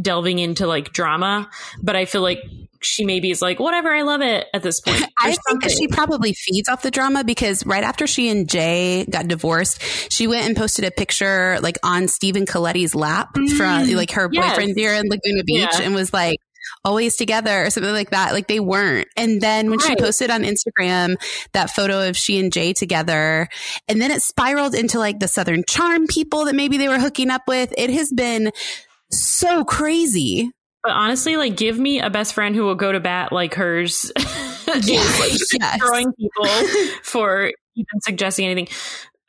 delving 0.00 0.38
into 0.38 0.68
like 0.68 0.92
drama. 0.92 1.50
But 1.82 1.96
I 1.96 2.04
feel 2.04 2.22
like 2.22 2.38
she 2.80 3.04
maybe 3.04 3.32
is 3.32 3.42
like, 3.42 3.58
whatever, 3.58 3.92
I 3.92 4.02
love 4.02 4.20
it 4.20 4.46
at 4.54 4.62
this 4.62 4.80
point. 4.80 5.02
I 5.20 5.34
think 5.34 5.62
that 5.62 5.72
she 5.72 5.88
probably 5.88 6.32
feeds 6.34 6.68
off 6.68 6.82
the 6.82 6.92
drama 6.92 7.24
because 7.24 7.66
right 7.66 7.82
after 7.82 8.06
she 8.06 8.28
and 8.28 8.48
Jay 8.48 9.04
got 9.10 9.26
divorced, 9.26 9.82
she 10.12 10.28
went 10.28 10.46
and 10.46 10.56
posted 10.56 10.84
a 10.84 10.92
picture 10.92 11.58
like 11.60 11.76
on 11.82 12.06
Stephen 12.06 12.46
Colletti's 12.46 12.94
lap 12.94 13.34
mm, 13.34 13.50
from 13.56 13.88
like 13.96 14.12
her 14.12 14.28
yes. 14.30 14.50
boyfriend 14.50 14.76
there 14.76 14.94
in 14.94 15.08
Laguna 15.08 15.42
Beach 15.42 15.70
yeah. 15.72 15.82
and 15.82 15.92
was 15.92 16.12
like, 16.12 16.38
always 16.84 17.16
together 17.16 17.64
or 17.64 17.70
something 17.70 17.92
like 17.92 18.10
that. 18.10 18.32
Like 18.32 18.48
they 18.48 18.60
weren't. 18.60 19.08
And 19.16 19.40
then 19.40 19.70
when 19.70 19.78
right. 19.78 19.88
she 19.88 19.96
posted 19.96 20.30
on 20.30 20.42
Instagram 20.42 21.16
that 21.52 21.70
photo 21.70 22.08
of 22.08 22.16
she 22.16 22.38
and 22.38 22.52
Jay 22.52 22.72
together, 22.72 23.48
and 23.88 24.00
then 24.00 24.10
it 24.10 24.22
spiraled 24.22 24.74
into 24.74 24.98
like 24.98 25.20
the 25.20 25.28
Southern 25.28 25.64
Charm 25.64 26.06
people 26.06 26.44
that 26.46 26.54
maybe 26.54 26.76
they 26.76 26.88
were 26.88 26.98
hooking 26.98 27.30
up 27.30 27.42
with. 27.46 27.72
It 27.76 27.90
has 27.90 28.12
been 28.12 28.52
so 29.10 29.64
crazy. 29.64 30.50
But 30.82 30.92
honestly, 30.92 31.36
like, 31.36 31.56
give 31.56 31.78
me 31.78 32.00
a 32.00 32.08
best 32.08 32.34
friend 32.34 32.54
who 32.54 32.62
will 32.62 32.76
go 32.76 32.92
to 32.92 33.00
bat 33.00 33.32
like 33.32 33.54
hers. 33.54 34.12
like, 34.66 34.86
yes. 34.86 35.40
destroying 35.50 36.12
people 36.12 36.46
for 37.02 37.52
even 37.74 38.00
suggesting 38.00 38.46
anything. 38.46 38.68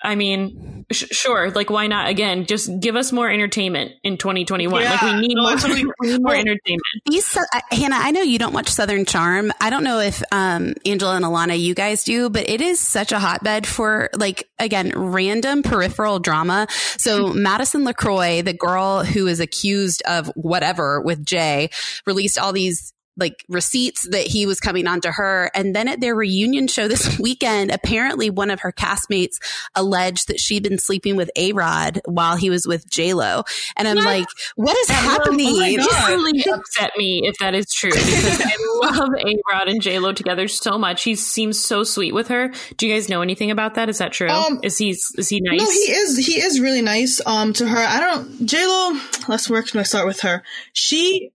I 0.02 0.16
mean, 0.16 0.86
sh- 0.92 1.06
sure. 1.12 1.52
Like, 1.52 1.70
why 1.70 1.88
not? 1.88 2.10
Again, 2.10 2.46
just 2.46 2.70
give 2.80 2.96
us 2.96 3.12
more 3.12 3.30
entertainment 3.30 3.92
in 4.04 4.18
2021. 4.18 4.82
Yeah, 4.82 4.92
like, 4.92 5.02
we 5.02 5.14
need 5.28 5.36
more. 5.36 5.56
we 6.00 6.12
need 6.12 6.22
more 6.22 6.36
entertainment. 6.36 6.82
These, 7.06 7.36
uh, 7.36 7.44
Hannah, 7.72 7.98
I 7.98 8.12
know 8.12 8.22
you 8.22 8.40
don't 8.40 8.54
watch 8.54 8.70
Southern 8.70 9.06
Charm. 9.06 9.52
I 9.60 9.70
don't 9.70 9.84
know 9.84 10.00
if 10.00 10.24
um, 10.32 10.74
Angela 10.86 11.16
and 11.16 11.26
Alana, 11.26 11.60
you 11.60 11.74
guys 11.74 12.04
do, 12.04 12.30
but 12.30 12.48
it 12.48 12.62
is 12.62 12.80
such 12.80 13.12
a 13.12 13.20
hotbed 13.20 13.68
for 13.68 14.10
like 14.16 14.50
again 14.58 14.94
random 14.96 15.64
peripheral 15.64 16.20
drama. 16.20 16.68
So 16.98 17.28
Madison 17.34 17.86
LeCroy, 17.86 18.44
the 18.44 18.54
girl 18.54 19.04
who 19.04 19.28
is 19.28 19.40
accused 19.40 20.02
of 20.08 20.28
whatever 20.36 21.02
with 21.02 21.26
Jay, 21.26 21.70
released 22.06 22.38
all 22.38 22.54
these 22.54 22.94
like 23.20 23.46
receipts 23.48 24.08
that 24.10 24.26
he 24.28 24.46
was 24.46 24.60
coming 24.60 24.88
on 24.88 25.02
to 25.02 25.12
her. 25.12 25.52
And 25.54 25.76
then 25.76 25.88
at 25.88 26.00
their 26.00 26.16
reunion 26.16 26.68
show 26.68 26.88
this 26.88 27.20
weekend, 27.20 27.72
apparently 27.72 28.30
one 28.30 28.50
of 28.50 28.62
her 28.62 28.72
castmates 28.72 29.38
alleged 29.76 30.28
that 30.28 30.40
she'd 30.40 30.64
been 30.64 30.80
sleeping 30.80 31.16
with 31.16 31.30
A 31.36 31.54
Rod 31.54 32.02
while 32.06 32.36
he 32.36 32.50
was 32.50 32.68
with 32.68 32.90
J 32.90 33.14
Lo. 33.14 33.44
And 33.76 33.88
I'm 33.88 33.98
like, 33.98 34.28
what 34.56 34.78
is 34.78 34.88
that 34.88 34.94
happening? 34.94 35.54
Will, 35.54 35.78
oh 35.80 36.08
really 36.08 36.44
upset 36.52 36.92
me 36.98 37.22
if 37.26 37.38
that 37.40 37.54
is 37.54 37.72
true 37.72 37.92
because 37.92 38.42
I 38.42 38.56
love 38.84 39.10
A 39.18 39.36
Rod 39.52 39.68
and 39.68 39.82
J 39.82 40.00
Lo 40.00 40.14
together 40.14 40.48
so 40.48 40.78
much. 40.78 41.04
He 41.04 41.16
seems 41.16 41.64
so 41.64 41.84
sweet 41.84 42.14
with 42.14 42.30
her. 42.30 42.52
Do 42.78 42.88
you 42.88 42.94
guys 42.94 43.10
know 43.10 43.22
anything 43.22 43.52
about 43.52 43.76
that? 43.76 43.90
Is 43.90 44.00
that 44.00 44.12
true? 44.12 44.30
Um, 44.30 44.60
is 44.64 44.78
he 44.78 44.92
is 44.92 45.30
he 45.30 45.42
nice? 45.42 45.60
No, 45.60 45.66
he 45.66 45.92
is. 45.92 46.18
He 46.18 46.40
is 46.40 46.60
really 46.60 46.82
nice. 46.82 47.22
Um, 47.26 47.54
to 47.54 47.68
her, 47.68 47.78
I 47.78 48.00
don't. 48.00 48.46
J 48.46 48.66
Lo. 48.66 49.00
Let's 49.28 49.50
work. 49.50 49.74
Let's 49.76 49.90
start 49.90 50.08
with 50.08 50.22
her. 50.22 50.44
She. 50.74 51.32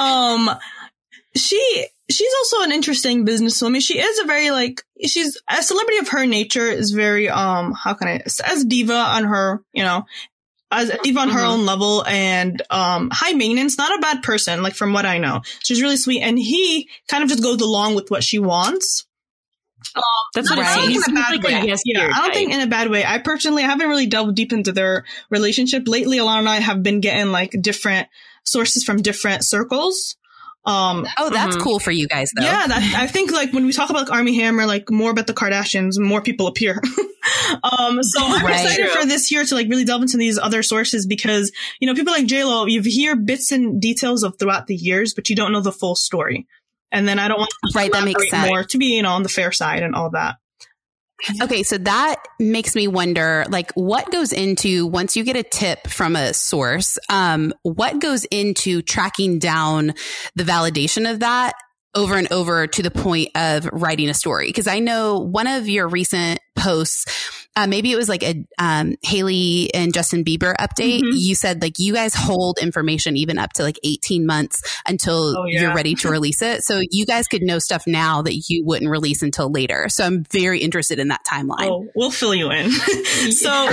Um, 0.00 0.50
she 1.36 1.86
she's 2.10 2.32
also 2.38 2.62
an 2.62 2.72
interesting 2.72 3.26
businesswoman. 3.26 3.80
She 3.80 3.98
is 3.98 4.18
a 4.20 4.24
very 4.24 4.50
like 4.50 4.82
she's 5.04 5.40
a 5.48 5.62
celebrity 5.62 5.98
of 5.98 6.08
her 6.08 6.26
nature 6.26 6.66
is 6.66 6.90
very 6.90 7.28
um 7.28 7.72
how 7.72 7.94
can 7.94 8.08
I 8.08 8.22
as 8.44 8.64
diva 8.64 8.94
on 8.94 9.24
her 9.24 9.62
you 9.72 9.82
know 9.82 10.04
as 10.70 10.90
diva 11.02 11.20
on 11.20 11.30
her 11.30 11.38
mm-hmm. 11.38 11.48
own 11.48 11.66
level 11.66 12.04
and 12.06 12.62
um 12.70 13.10
high 13.12 13.32
maintenance. 13.32 13.78
Not 13.78 13.96
a 13.98 14.00
bad 14.00 14.22
person 14.22 14.62
like 14.62 14.74
from 14.74 14.92
what 14.92 15.06
I 15.06 15.18
know. 15.18 15.42
She's 15.62 15.82
really 15.82 15.96
sweet 15.96 16.22
and 16.22 16.38
he 16.38 16.88
kind 17.08 17.22
of 17.22 17.30
just 17.30 17.42
goes 17.42 17.60
along 17.60 17.94
with 17.94 18.10
what 18.10 18.22
she 18.22 18.38
wants. 18.38 19.06
Um, 19.94 20.02
That's 20.34 20.48
not, 20.48 20.58
right. 20.58 20.90
in 20.90 20.96
a 20.96 21.14
bad 21.14 21.30
like 21.30 21.42
way. 21.42 21.70
A 21.70 21.76
yeah, 21.84 22.10
I 22.12 22.22
don't 22.22 22.34
think 22.34 22.52
in 22.52 22.60
a 22.60 22.66
bad 22.66 22.90
way. 22.90 23.04
I 23.04 23.18
personally 23.18 23.62
I 23.62 23.66
haven't 23.66 23.88
really 23.88 24.06
delved 24.06 24.34
deep 24.34 24.52
into 24.52 24.72
their 24.72 25.04
relationship 25.30 25.86
lately. 25.86 26.18
Alana 26.18 26.38
and 26.38 26.48
I 26.48 26.60
have 26.60 26.82
been 26.82 27.00
getting 27.00 27.32
like 27.32 27.54
different 27.60 28.08
sources 28.44 28.84
from 28.84 29.02
different 29.02 29.44
circles. 29.44 30.16
Um, 30.66 31.06
oh, 31.18 31.28
that's 31.28 31.56
mm-hmm. 31.56 31.62
cool 31.62 31.78
for 31.78 31.90
you 31.90 32.08
guys, 32.08 32.30
though. 32.34 32.44
Yeah, 32.44 32.66
that, 32.66 32.94
I 32.96 33.06
think 33.06 33.32
like 33.32 33.52
when 33.52 33.66
we 33.66 33.72
talk 33.72 33.90
about 33.90 34.08
like, 34.08 34.12
Armie 34.12 34.36
Hammer, 34.36 34.64
like 34.64 34.90
more 34.90 35.10
about 35.10 35.26
the 35.26 35.34
Kardashians, 35.34 35.98
more 35.98 36.22
people 36.22 36.46
appear. 36.46 36.80
um, 37.62 38.02
so 38.02 38.20
I'm 38.22 38.44
right. 38.44 38.64
excited 38.64 38.90
for 38.90 39.04
this 39.04 39.30
year 39.30 39.44
to 39.44 39.54
like 39.54 39.68
really 39.68 39.84
delve 39.84 40.02
into 40.02 40.16
these 40.16 40.38
other 40.38 40.62
sources 40.62 41.06
because 41.06 41.52
you 41.80 41.86
know 41.86 41.94
people 41.94 42.14
like 42.14 42.26
J 42.26 42.44
Lo, 42.44 42.64
you 42.64 42.80
hear 42.80 43.14
bits 43.14 43.52
and 43.52 43.80
details 43.80 44.22
of 44.22 44.38
throughout 44.38 44.66
the 44.66 44.74
years, 44.74 45.12
but 45.12 45.28
you 45.28 45.36
don't 45.36 45.52
know 45.52 45.60
the 45.60 45.72
full 45.72 45.96
story. 45.96 46.46
and 46.90 47.06
then 47.06 47.18
I 47.18 47.28
don't 47.28 47.38
want 47.38 47.50
to 47.50 47.78
right. 47.78 47.92
That 47.92 48.04
makes 48.04 48.30
sense. 48.30 48.48
more 48.48 48.64
to 48.64 48.78
be 48.78 48.96
you 48.96 49.02
know 49.02 49.12
on 49.12 49.22
the 49.22 49.28
fair 49.28 49.52
side 49.52 49.82
and 49.82 49.94
all 49.94 50.10
that. 50.10 50.36
Okay, 51.42 51.62
so 51.62 51.78
that 51.78 52.16
makes 52.38 52.74
me 52.74 52.88
wonder 52.88 53.44
like 53.48 53.72
what 53.72 54.10
goes 54.10 54.32
into 54.32 54.86
once 54.86 55.16
you 55.16 55.24
get 55.24 55.36
a 55.36 55.42
tip 55.42 55.86
from 55.86 56.16
a 56.16 56.34
source, 56.34 56.98
um, 57.08 57.52
what 57.62 57.98
goes 57.98 58.24
into 58.26 58.82
tracking 58.82 59.38
down 59.38 59.94
the 60.34 60.44
validation 60.44 61.10
of 61.10 61.20
that 61.20 61.54
over 61.94 62.16
and 62.16 62.30
over 62.32 62.66
to 62.66 62.82
the 62.82 62.90
point 62.90 63.30
of 63.34 63.66
writing 63.72 64.08
a 64.08 64.14
story? 64.14 64.48
Because 64.48 64.66
I 64.66 64.80
know 64.80 65.18
one 65.18 65.46
of 65.46 65.68
your 65.68 65.88
recent 65.88 66.40
posts 66.56 67.43
uh, 67.56 67.66
maybe 67.68 67.92
it 67.92 67.96
was 67.96 68.08
like 68.08 68.22
a 68.24 68.44
um, 68.58 68.96
Hailey 69.02 69.72
and 69.72 69.94
Justin 69.94 70.24
Bieber 70.24 70.56
update. 70.56 71.00
Mm-hmm. 71.00 71.12
You 71.12 71.34
said 71.36 71.62
like 71.62 71.78
you 71.78 71.94
guys 71.94 72.12
hold 72.14 72.58
information 72.60 73.16
even 73.16 73.38
up 73.38 73.52
to 73.54 73.62
like 73.62 73.78
18 73.84 74.26
months 74.26 74.62
until 74.86 75.38
oh, 75.38 75.44
yeah. 75.46 75.62
you're 75.62 75.74
ready 75.74 75.94
to 75.96 76.08
release 76.10 76.42
it. 76.42 76.64
So 76.64 76.80
you 76.90 77.06
guys 77.06 77.28
could 77.28 77.42
know 77.42 77.60
stuff 77.60 77.84
now 77.86 78.22
that 78.22 78.34
you 78.48 78.64
wouldn't 78.64 78.90
release 78.90 79.22
until 79.22 79.50
later. 79.50 79.88
So 79.88 80.04
I'm 80.04 80.24
very 80.24 80.58
interested 80.60 80.98
in 80.98 81.08
that 81.08 81.24
timeline. 81.24 81.70
Oh, 81.70 81.86
we'll 81.94 82.10
fill 82.10 82.34
you 82.34 82.50
in. 82.50 82.70
so 83.30 83.66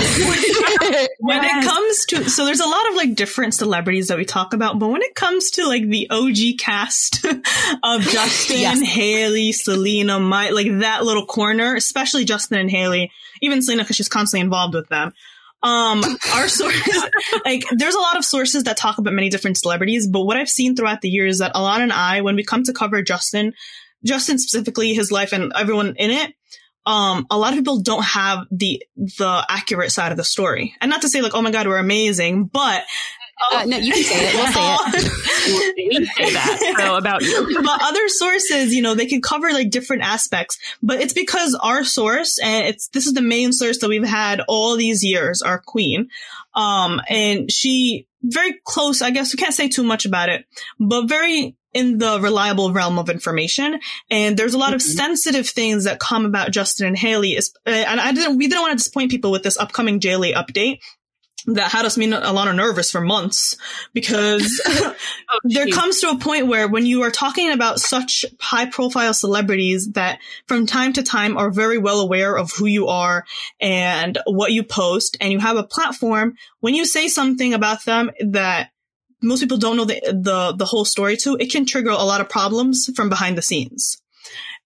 when 1.20 1.44
it 1.44 1.64
comes 1.64 2.06
to, 2.08 2.30
so 2.30 2.46
there's 2.46 2.60
a 2.60 2.68
lot 2.68 2.90
of 2.90 2.96
like 2.96 3.16
different 3.16 3.56
celebrities 3.56 4.10
that 4.10 4.18
we 4.18 4.26
talk 4.26 4.54
about, 4.54 4.78
but 4.78 4.90
when 4.90 5.02
it 5.02 5.16
comes 5.16 5.52
to 5.52 5.68
like 5.68 5.88
the 5.88 6.08
OG 6.12 6.60
cast 6.60 7.26
of 7.84 8.02
Justin, 8.02 8.60
yes. 8.60 8.82
Hailey, 8.82 9.52
Selena, 9.54 10.20
my, 10.20 10.50
like 10.50 10.68
that 10.80 11.04
little 11.04 11.26
corner, 11.26 11.76
especially 11.76 12.26
Justin 12.26 12.60
and 12.60 12.70
Hailey, 12.70 13.12
even 13.42 13.62
Selena 13.72 13.84
because 13.84 13.96
she's 13.96 14.10
constantly 14.10 14.44
involved 14.44 14.74
with 14.74 14.90
them. 14.90 15.14
Um, 15.64 16.04
our 16.34 16.48
sources, 16.48 17.04
like, 17.46 17.64
there's 17.72 17.96
a 17.96 18.00
lot 18.00 18.18
of 18.18 18.26
sources 18.26 18.64
that 18.64 18.78
talk 18.78 18.98
about 18.98 19.14
many 19.14 19.30
different 19.30 19.58
celebrities, 19.58 20.08
but 20.08 20.24
what 20.26 20.38
I've 20.38 20.50
seen 20.50 20.76
throughout 20.76 21.02
the 21.02 21.10
years 21.10 21.36
is 21.36 21.40
that 21.40 21.54
Alana 21.54 21.84
and 21.84 21.94
I, 21.94 22.22
when 22.22 22.36
we 22.36 22.44
come 22.44 22.64
to 22.64 22.74
cover 22.74 23.02
Justin, 23.02 23.54
Justin 24.04 24.40
specifically, 24.40 24.94
his 24.94 25.12
life 25.12 25.34
and 25.34 25.52
everyone 25.56 25.96
in 25.98 26.12
it, 26.12 26.34
um, 26.86 27.28
a 27.30 27.38
lot 27.38 27.54
of 27.54 27.60
people 27.60 27.82
don't 27.82 28.04
have 28.04 28.48
the 28.50 28.84
the 28.96 29.46
accurate 29.48 29.92
side 29.92 30.12
of 30.12 30.18
the 30.18 30.24
story. 30.24 30.74
And 30.82 30.90
not 30.90 31.04
to 31.04 31.10
say 31.10 31.22
like, 31.22 31.36
oh 31.36 31.42
my 31.44 31.52
god, 31.52 31.68
we're 31.68 31.78
amazing, 31.78 32.46
but 32.46 32.84
uh, 33.52 33.66
no, 33.66 33.78
you 33.78 33.94
can 33.94 34.04
say 34.04 34.28
it. 34.28 34.34
We'll 34.36 34.52
say 34.52 34.76
it. 34.76 35.90
we 35.90 36.06
say 36.06 36.34
that 36.34 36.76
so 36.78 36.96
about 36.96 37.22
you. 37.22 37.62
But 37.64 37.80
other 37.82 38.08
sources, 38.08 38.74
you 38.74 38.82
know, 38.82 38.96
they 38.96 39.06
can 39.06 39.22
cover 39.22 39.52
like 39.52 39.70
different 39.70 40.04
aspects. 40.04 40.58
But 40.82 41.02
it's 41.02 41.14
because 41.14 41.58
our 41.62 41.84
source, 41.84 42.40
and 42.40 42.68
it's 42.68 42.88
this 42.90 43.08
is 43.08 43.14
the 43.14 43.22
main 43.22 43.54
source 43.54 43.80
that 43.80 43.90
we've 43.90 44.08
had 44.08 44.42
all 44.48 44.78
these 44.78 45.04
years, 45.04 45.42
our 45.42 45.60
queen. 45.60 46.10
Um, 46.54 47.02
and 47.10 47.52
she 47.52 48.08
very 48.24 48.60
close. 48.64 49.02
I 49.02 49.12
guess 49.12 49.34
we 49.34 49.38
can't 49.38 49.54
say 49.54 49.70
too 49.70 49.84
much 49.84 50.06
about 50.06 50.30
it, 50.30 50.46
but 50.80 51.08
very 51.08 51.56
in 51.74 51.98
the 51.98 52.20
reliable 52.20 52.74
realm 52.74 53.00
of 53.00 53.10
information. 53.10 53.80
And 54.10 54.36
there's 54.36 54.54
a 54.54 54.58
lot 54.58 54.68
mm-hmm. 54.68 54.76
of 54.76 54.82
sensitive 54.82 55.48
things 55.48 55.86
that 55.86 56.00
come 56.00 56.26
about 56.26 56.52
Justin 56.52 56.88
and 56.88 56.98
Hailey. 56.98 57.38
And 57.66 58.00
I 58.00 58.12
didn't, 58.12 58.38
we 58.38 58.48
didn't 58.48 58.62
want 58.62 58.72
to 58.74 58.78
disappoint 58.78 59.12
people 59.12 59.32
with 59.32 59.44
this 59.44 59.58
upcoming 59.58 60.00
JLA 60.00 60.34
update 60.34 60.80
that 61.48 61.72
had 61.72 61.86
us 61.86 61.98
me 61.98 62.12
a 62.12 62.34
lot 62.34 62.48
of 62.48 62.56
nervous 62.56 62.92
for 62.92 63.02
months 63.02 63.56
because 63.94 64.62
oh, 64.68 64.96
there 65.44 65.68
comes 65.68 66.00
to 66.02 66.10
a 66.10 66.18
point 66.18 66.48
where 66.48 66.68
when 66.68 66.86
you 66.86 67.02
are 67.04 67.12
talking 67.12 67.52
about 67.52 67.80
such 67.80 68.26
high 68.40 68.66
profile 68.66 69.14
celebrities 69.14 69.92
that 69.92 70.20
from 70.48 70.66
time 70.66 70.94
to 70.94 71.04
time 71.04 71.38
are 71.38 71.50
very 71.50 71.78
well 71.78 72.00
aware 72.00 72.38
of 72.38 72.52
who 72.52 72.66
you 72.66 72.88
are 72.88 73.26
and 73.60 74.18
what 74.26 74.52
you 74.52 74.64
post 74.64 75.18
and 75.20 75.32
you 75.32 75.40
have 75.40 75.58
a 75.58 75.64
platform 75.64 76.36
when 76.60 76.76
you 76.76 76.86
say 76.86 77.08
something 77.08 77.54
about 77.54 77.86
them 77.86 78.12
that 78.20 78.72
most 79.22 79.40
people 79.40 79.58
don't 79.58 79.78
know 79.78 79.86
the, 79.86 80.02
the, 80.06 80.56
the 80.58 80.66
whole 80.66 80.86
story 80.86 81.16
to, 81.18 81.38
it 81.40 81.52
can 81.52 81.66
trigger 81.66 81.92
a 81.92 81.96
lot 81.96 82.22
of 82.22 82.30
problems 82.30 82.90
from 82.96 83.10
behind 83.10 83.38
the 83.38 83.42
scenes. 83.42 84.01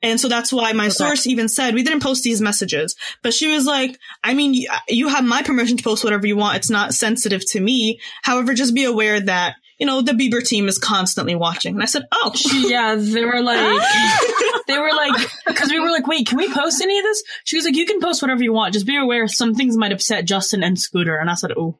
And 0.01 0.19
so 0.19 0.27
that's 0.27 0.53
why 0.53 0.73
my 0.73 0.85
okay. 0.85 0.91
source 0.91 1.25
even 1.25 1.49
said, 1.49 1.73
we 1.73 1.83
didn't 1.83 2.03
post 2.03 2.23
these 2.23 2.41
messages, 2.41 2.95
but 3.23 3.33
she 3.33 3.47
was 3.47 3.65
like, 3.65 3.97
I 4.23 4.33
mean, 4.33 4.53
you 4.87 5.07
have 5.07 5.23
my 5.23 5.41
permission 5.41 5.77
to 5.77 5.83
post 5.83 6.03
whatever 6.03 6.27
you 6.27 6.35
want. 6.35 6.57
It's 6.57 6.69
not 6.69 6.93
sensitive 6.93 7.41
to 7.51 7.59
me. 7.59 7.99
However, 8.21 8.53
just 8.53 8.75
be 8.75 8.85
aware 8.85 9.19
that 9.19 9.55
you 9.79 9.85
know, 9.85 10.01
the 10.01 10.13
Bieber 10.13 10.45
team 10.45 10.67
is 10.67 10.77
constantly 10.77 11.35
watching. 11.35 11.73
And 11.75 11.83
I 11.83 11.85
said, 11.85 12.03
oh. 12.11 12.31
Yeah, 12.53 12.95
they 12.95 13.25
were 13.25 13.41
like, 13.41 13.83
they 14.67 14.77
were 14.77 14.91
like, 14.91 15.29
because 15.45 15.69
we 15.69 15.79
were 15.79 15.89
like, 15.89 16.07
wait, 16.07 16.27
can 16.27 16.37
we 16.37 16.51
post 16.51 16.81
any 16.81 16.97
of 16.97 17.03
this? 17.03 17.23
She 17.43 17.57
was 17.57 17.65
like, 17.65 17.75
you 17.75 17.85
can 17.85 17.99
post 17.99 18.21
whatever 18.21 18.41
you 18.41 18.53
want. 18.53 18.73
Just 18.73 18.85
be 18.85 18.97
aware 18.97 19.27
some 19.27 19.53
things 19.53 19.75
might 19.75 19.91
upset 19.91 20.25
Justin 20.25 20.63
and 20.63 20.79
Scooter. 20.79 21.17
And 21.17 21.29
I 21.29 21.33
said, 21.33 21.51
oh. 21.57 21.77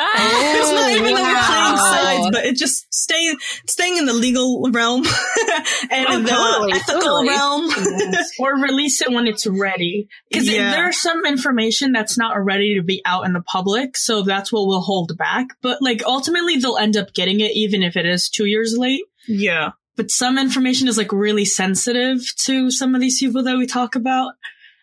Oh, 0.00 0.54
it's 0.56 0.72
not 0.72 0.90
even 0.90 1.12
wow. 1.12 1.18
that 1.18 1.26
we're 1.26 1.46
playing 1.54 1.76
sides, 1.76 2.28
but 2.32 2.44
it 2.44 2.56
just 2.56 2.92
stay 2.94 3.34
staying 3.66 3.96
in 3.96 4.06
the 4.06 4.12
legal 4.12 4.70
realm 4.70 5.04
and 5.90 6.06
oh, 6.08 6.22
the 6.22 6.28
totally, 6.28 6.72
ethical 6.72 7.00
totally. 7.00 7.28
realm, 7.28 7.70
yes. 8.12 8.30
or 8.38 8.60
release 8.60 9.02
it 9.02 9.10
when 9.10 9.26
it's 9.26 9.46
ready. 9.46 10.08
Because 10.30 10.48
yeah. 10.48 10.70
there's 10.70 11.00
some 11.00 11.26
information 11.26 11.92
that's 11.92 12.16
not 12.16 12.42
ready 12.42 12.76
to 12.76 12.82
be 12.82 13.02
out 13.04 13.24
in 13.24 13.32
the 13.32 13.42
public, 13.42 13.96
so 13.96 14.22
that's 14.22 14.52
what 14.52 14.66
we'll 14.66 14.80
hold 14.80 15.16
back. 15.18 15.48
But 15.62 15.82
like 15.82 16.02
ultimately, 16.04 16.56
they'll 16.56 16.78
end 16.78 16.96
up 16.96 17.12
getting 17.12 17.40
it, 17.40 17.52
even 17.54 17.82
if 17.82 17.96
it 17.96 18.06
is 18.06 18.28
two 18.28 18.44
years 18.44 18.76
late. 18.76 19.02
Yeah. 19.26 19.72
But 19.96 20.12
some 20.12 20.38
information 20.38 20.86
is 20.86 20.96
like 20.96 21.12
really 21.12 21.44
sensitive 21.44 22.20
to 22.44 22.70
some 22.70 22.94
of 22.94 23.00
these 23.00 23.18
people 23.18 23.42
that 23.42 23.58
we 23.58 23.66
talk 23.66 23.96
about, 23.96 24.34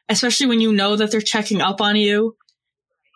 especially 0.10 0.48
when 0.48 0.60
you 0.60 0.74
know 0.74 0.98
that 0.98 1.10
they're 1.12 1.22
checking 1.22 1.62
up 1.62 1.80
on 1.80 1.96
you 1.96 2.36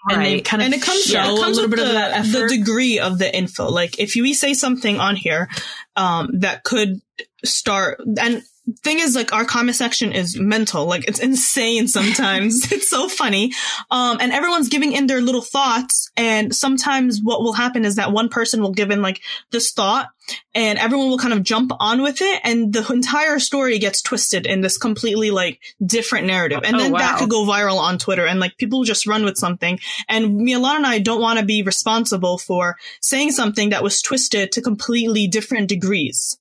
and 0.09 0.17
right. 0.17 0.23
they 0.23 0.41
kind 0.41 0.61
of 0.61 0.65
and 0.65 0.73
it 0.73 0.81
comes, 0.81 1.03
show 1.03 1.13
yeah, 1.13 1.33
it 1.33 1.39
comes 1.39 1.57
a 1.57 1.61
little 1.61 1.69
bit 1.69 1.77
the, 1.77 1.87
of 1.87 1.93
that 1.93 2.11
effort. 2.11 2.49
the 2.49 2.57
degree 2.57 2.99
of 2.99 3.17
the 3.17 3.35
info. 3.35 3.69
Like 3.69 3.99
if 3.99 4.15
we 4.15 4.33
say 4.33 4.53
something 4.53 4.99
on 4.99 5.15
here 5.15 5.49
um, 5.95 6.39
that 6.39 6.63
could 6.63 7.01
start 7.43 8.01
and 8.19 8.43
thing 8.83 8.99
is 8.99 9.15
like 9.15 9.33
our 9.33 9.45
comment 9.45 9.75
section 9.75 10.11
is 10.11 10.39
mental. 10.39 10.85
Like 10.85 11.07
it's 11.07 11.19
insane 11.19 11.87
sometimes. 11.87 12.71
It's 12.79 12.89
so 12.89 13.09
funny. 13.09 13.51
Um 13.91 14.17
and 14.21 14.31
everyone's 14.31 14.69
giving 14.69 14.93
in 14.93 15.07
their 15.07 15.21
little 15.21 15.41
thoughts. 15.41 16.11
And 16.15 16.55
sometimes 16.55 17.19
what 17.21 17.41
will 17.41 17.53
happen 17.53 17.85
is 17.85 17.95
that 17.95 18.11
one 18.11 18.29
person 18.29 18.61
will 18.61 18.71
give 18.71 18.91
in 18.91 19.01
like 19.01 19.21
this 19.51 19.71
thought 19.71 20.07
and 20.53 20.79
everyone 20.79 21.09
will 21.09 21.17
kind 21.17 21.33
of 21.33 21.43
jump 21.43 21.71
on 21.79 22.01
with 22.01 22.21
it. 22.21 22.41
And 22.43 22.71
the 22.73 22.85
entire 22.91 23.39
story 23.39 23.79
gets 23.79 24.01
twisted 24.01 24.45
in 24.45 24.61
this 24.61 24.77
completely 24.77 25.31
like 25.31 25.59
different 25.83 26.27
narrative. 26.27 26.61
And 26.63 26.75
oh, 26.75 26.79
then 26.79 26.91
wow. 26.91 26.99
that 26.99 27.19
could 27.19 27.29
go 27.29 27.45
viral 27.45 27.77
on 27.77 27.97
twitter. 27.97 28.25
And 28.25 28.39
like 28.39 28.57
people 28.57 28.83
just 28.83 29.07
run 29.07 29.23
with 29.23 29.37
something. 29.37 29.79
And 30.07 30.41
Alana 30.41 30.77
and 30.77 30.87
I 30.87 30.99
don't 30.99 31.21
want 31.21 31.39
to 31.39 31.45
be 31.45 31.63
responsible 31.63 32.37
for 32.37 32.77
saying 33.01 33.31
something 33.31 33.69
that 33.69 33.83
was 33.83 34.01
twisted 34.01 34.51
to 34.53 34.61
completely 34.61 35.27
different 35.27 35.69
degrees 35.69 36.38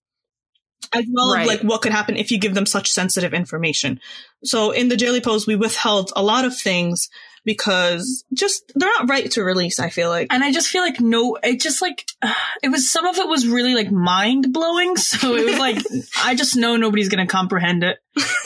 as 0.94 1.04
well 1.12 1.32
right. 1.32 1.42
as 1.42 1.48
like 1.48 1.60
what 1.60 1.82
could 1.82 1.92
happen 1.92 2.16
if 2.16 2.30
you 2.30 2.38
give 2.38 2.54
them 2.54 2.66
such 2.66 2.90
sensitive 2.90 3.34
information. 3.34 4.00
So 4.44 4.70
in 4.70 4.88
the 4.88 4.96
Daily 4.96 5.20
Post, 5.20 5.46
we 5.46 5.56
withheld 5.56 6.12
a 6.16 6.22
lot 6.22 6.44
of 6.44 6.56
things 6.56 7.08
because 7.48 8.26
just 8.34 8.70
they're 8.74 8.90
not 8.98 9.08
right 9.08 9.30
to 9.30 9.42
release. 9.42 9.80
I 9.80 9.88
feel 9.88 10.10
like, 10.10 10.26
and 10.30 10.44
I 10.44 10.52
just 10.52 10.68
feel 10.68 10.82
like 10.82 11.00
no, 11.00 11.38
it 11.42 11.62
just 11.62 11.80
like 11.80 12.04
uh, 12.20 12.30
it 12.62 12.68
was 12.68 12.92
some 12.92 13.06
of 13.06 13.16
it 13.16 13.26
was 13.26 13.48
really 13.48 13.74
like 13.74 13.90
mind 13.90 14.52
blowing. 14.52 14.96
So 15.08 15.34
it 15.36 15.46
was 15.46 15.58
like 15.58 15.78
I 16.22 16.34
just 16.34 16.54
know 16.54 16.76
nobody's 16.76 17.08
gonna 17.08 17.26
comprehend 17.26 17.82
it 17.82 17.96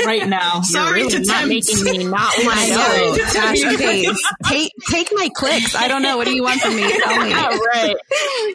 right 0.07 0.27
now. 0.27 0.61
Sorry 0.63 1.03
really 1.03 1.11
to 1.11 1.27
not 1.27 1.49
making 1.49 1.83
me 1.83 2.05
not 2.05 2.33
want 2.39 2.61
to 2.61 2.69
know. 2.69 3.17
Gosh, 3.35 3.65
okay, 3.75 4.07
take 4.47 4.71
take 4.89 5.09
my 5.13 5.29
clicks. 5.35 5.75
I 5.75 5.89
don't 5.89 6.03
know. 6.03 6.17
What 6.17 6.27
do 6.27 6.35
you 6.35 6.45
want 6.45 6.61
from 6.61 6.77
me? 6.77 6.83
Tell 6.83 7.23
me. 7.23 7.31
Yeah, 7.31 7.59
right. 7.75 7.97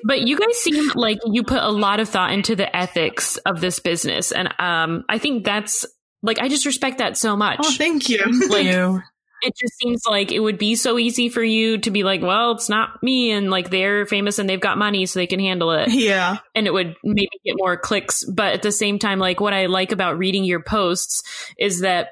But 0.05 0.21
you 0.21 0.37
guys 0.37 0.57
seem 0.57 0.91
like 0.95 1.19
you 1.25 1.43
put 1.43 1.61
a 1.61 1.69
lot 1.69 1.99
of 1.99 2.07
thought 2.07 2.31
into 2.31 2.55
the 2.55 2.73
ethics 2.73 3.35
of 3.37 3.59
this 3.59 3.79
business, 3.79 4.31
and 4.31 4.47
um, 4.59 5.03
I 5.09 5.17
think 5.17 5.43
that's 5.43 5.85
like 6.23 6.39
I 6.39 6.47
just 6.47 6.65
respect 6.65 6.99
that 6.99 7.17
so 7.17 7.35
much. 7.35 7.59
Oh, 7.61 7.73
thank 7.73 8.07
you. 8.07 8.19
Like, 8.19 8.49
thank 8.49 8.67
you 8.67 9.01
it 9.41 9.55
just 9.55 9.77
seems 9.77 10.03
like 10.05 10.31
it 10.31 10.39
would 10.39 10.57
be 10.57 10.75
so 10.75 10.97
easy 10.97 11.29
for 11.29 11.43
you 11.43 11.77
to 11.79 11.91
be 11.91 12.03
like, 12.03 12.21
well, 12.21 12.51
it's 12.51 12.69
not 12.69 13.01
me. 13.03 13.31
And 13.31 13.49
like 13.49 13.69
they're 13.69 14.05
famous 14.05 14.39
and 14.39 14.49
they've 14.49 14.59
got 14.59 14.77
money 14.77 15.05
so 15.05 15.19
they 15.19 15.27
can 15.27 15.39
handle 15.39 15.71
it. 15.71 15.89
Yeah. 15.89 16.37
And 16.55 16.67
it 16.67 16.73
would 16.73 16.95
maybe 17.03 17.29
get 17.45 17.55
more 17.57 17.77
clicks. 17.77 18.23
But 18.23 18.53
at 18.53 18.61
the 18.61 18.71
same 18.71 18.99
time, 18.99 19.19
like 19.19 19.39
what 19.39 19.53
I 19.53 19.65
like 19.65 19.91
about 19.91 20.17
reading 20.17 20.43
your 20.43 20.61
posts 20.61 21.23
is 21.57 21.81
that 21.81 22.09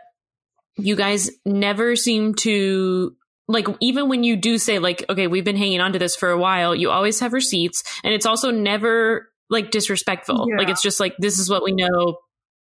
you 0.77 0.95
guys 0.95 1.31
never 1.45 1.95
seem 1.95 2.35
to 2.35 3.15
like 3.47 3.67
even 3.79 4.09
when 4.09 4.23
you 4.23 4.35
do 4.35 4.57
say 4.57 4.79
like 4.79 5.05
okay 5.09 5.27
we've 5.27 5.45
been 5.45 5.55
hanging 5.55 5.79
on 5.79 5.93
to 5.93 5.99
this 5.99 6.15
for 6.15 6.29
a 6.29 6.37
while 6.37 6.75
you 6.75 6.89
always 6.89 7.19
have 7.19 7.31
receipts 7.31 7.83
and 8.03 8.13
it's 8.13 8.25
also 8.25 8.51
never 8.51 9.29
like 9.49 9.71
disrespectful 9.71 10.47
yeah. 10.49 10.57
like 10.57 10.69
it's 10.69 10.81
just 10.81 10.99
like 10.99 11.15
this 11.19 11.39
is 11.39 11.49
what 11.49 11.63
we 11.63 11.71
know 11.71 12.17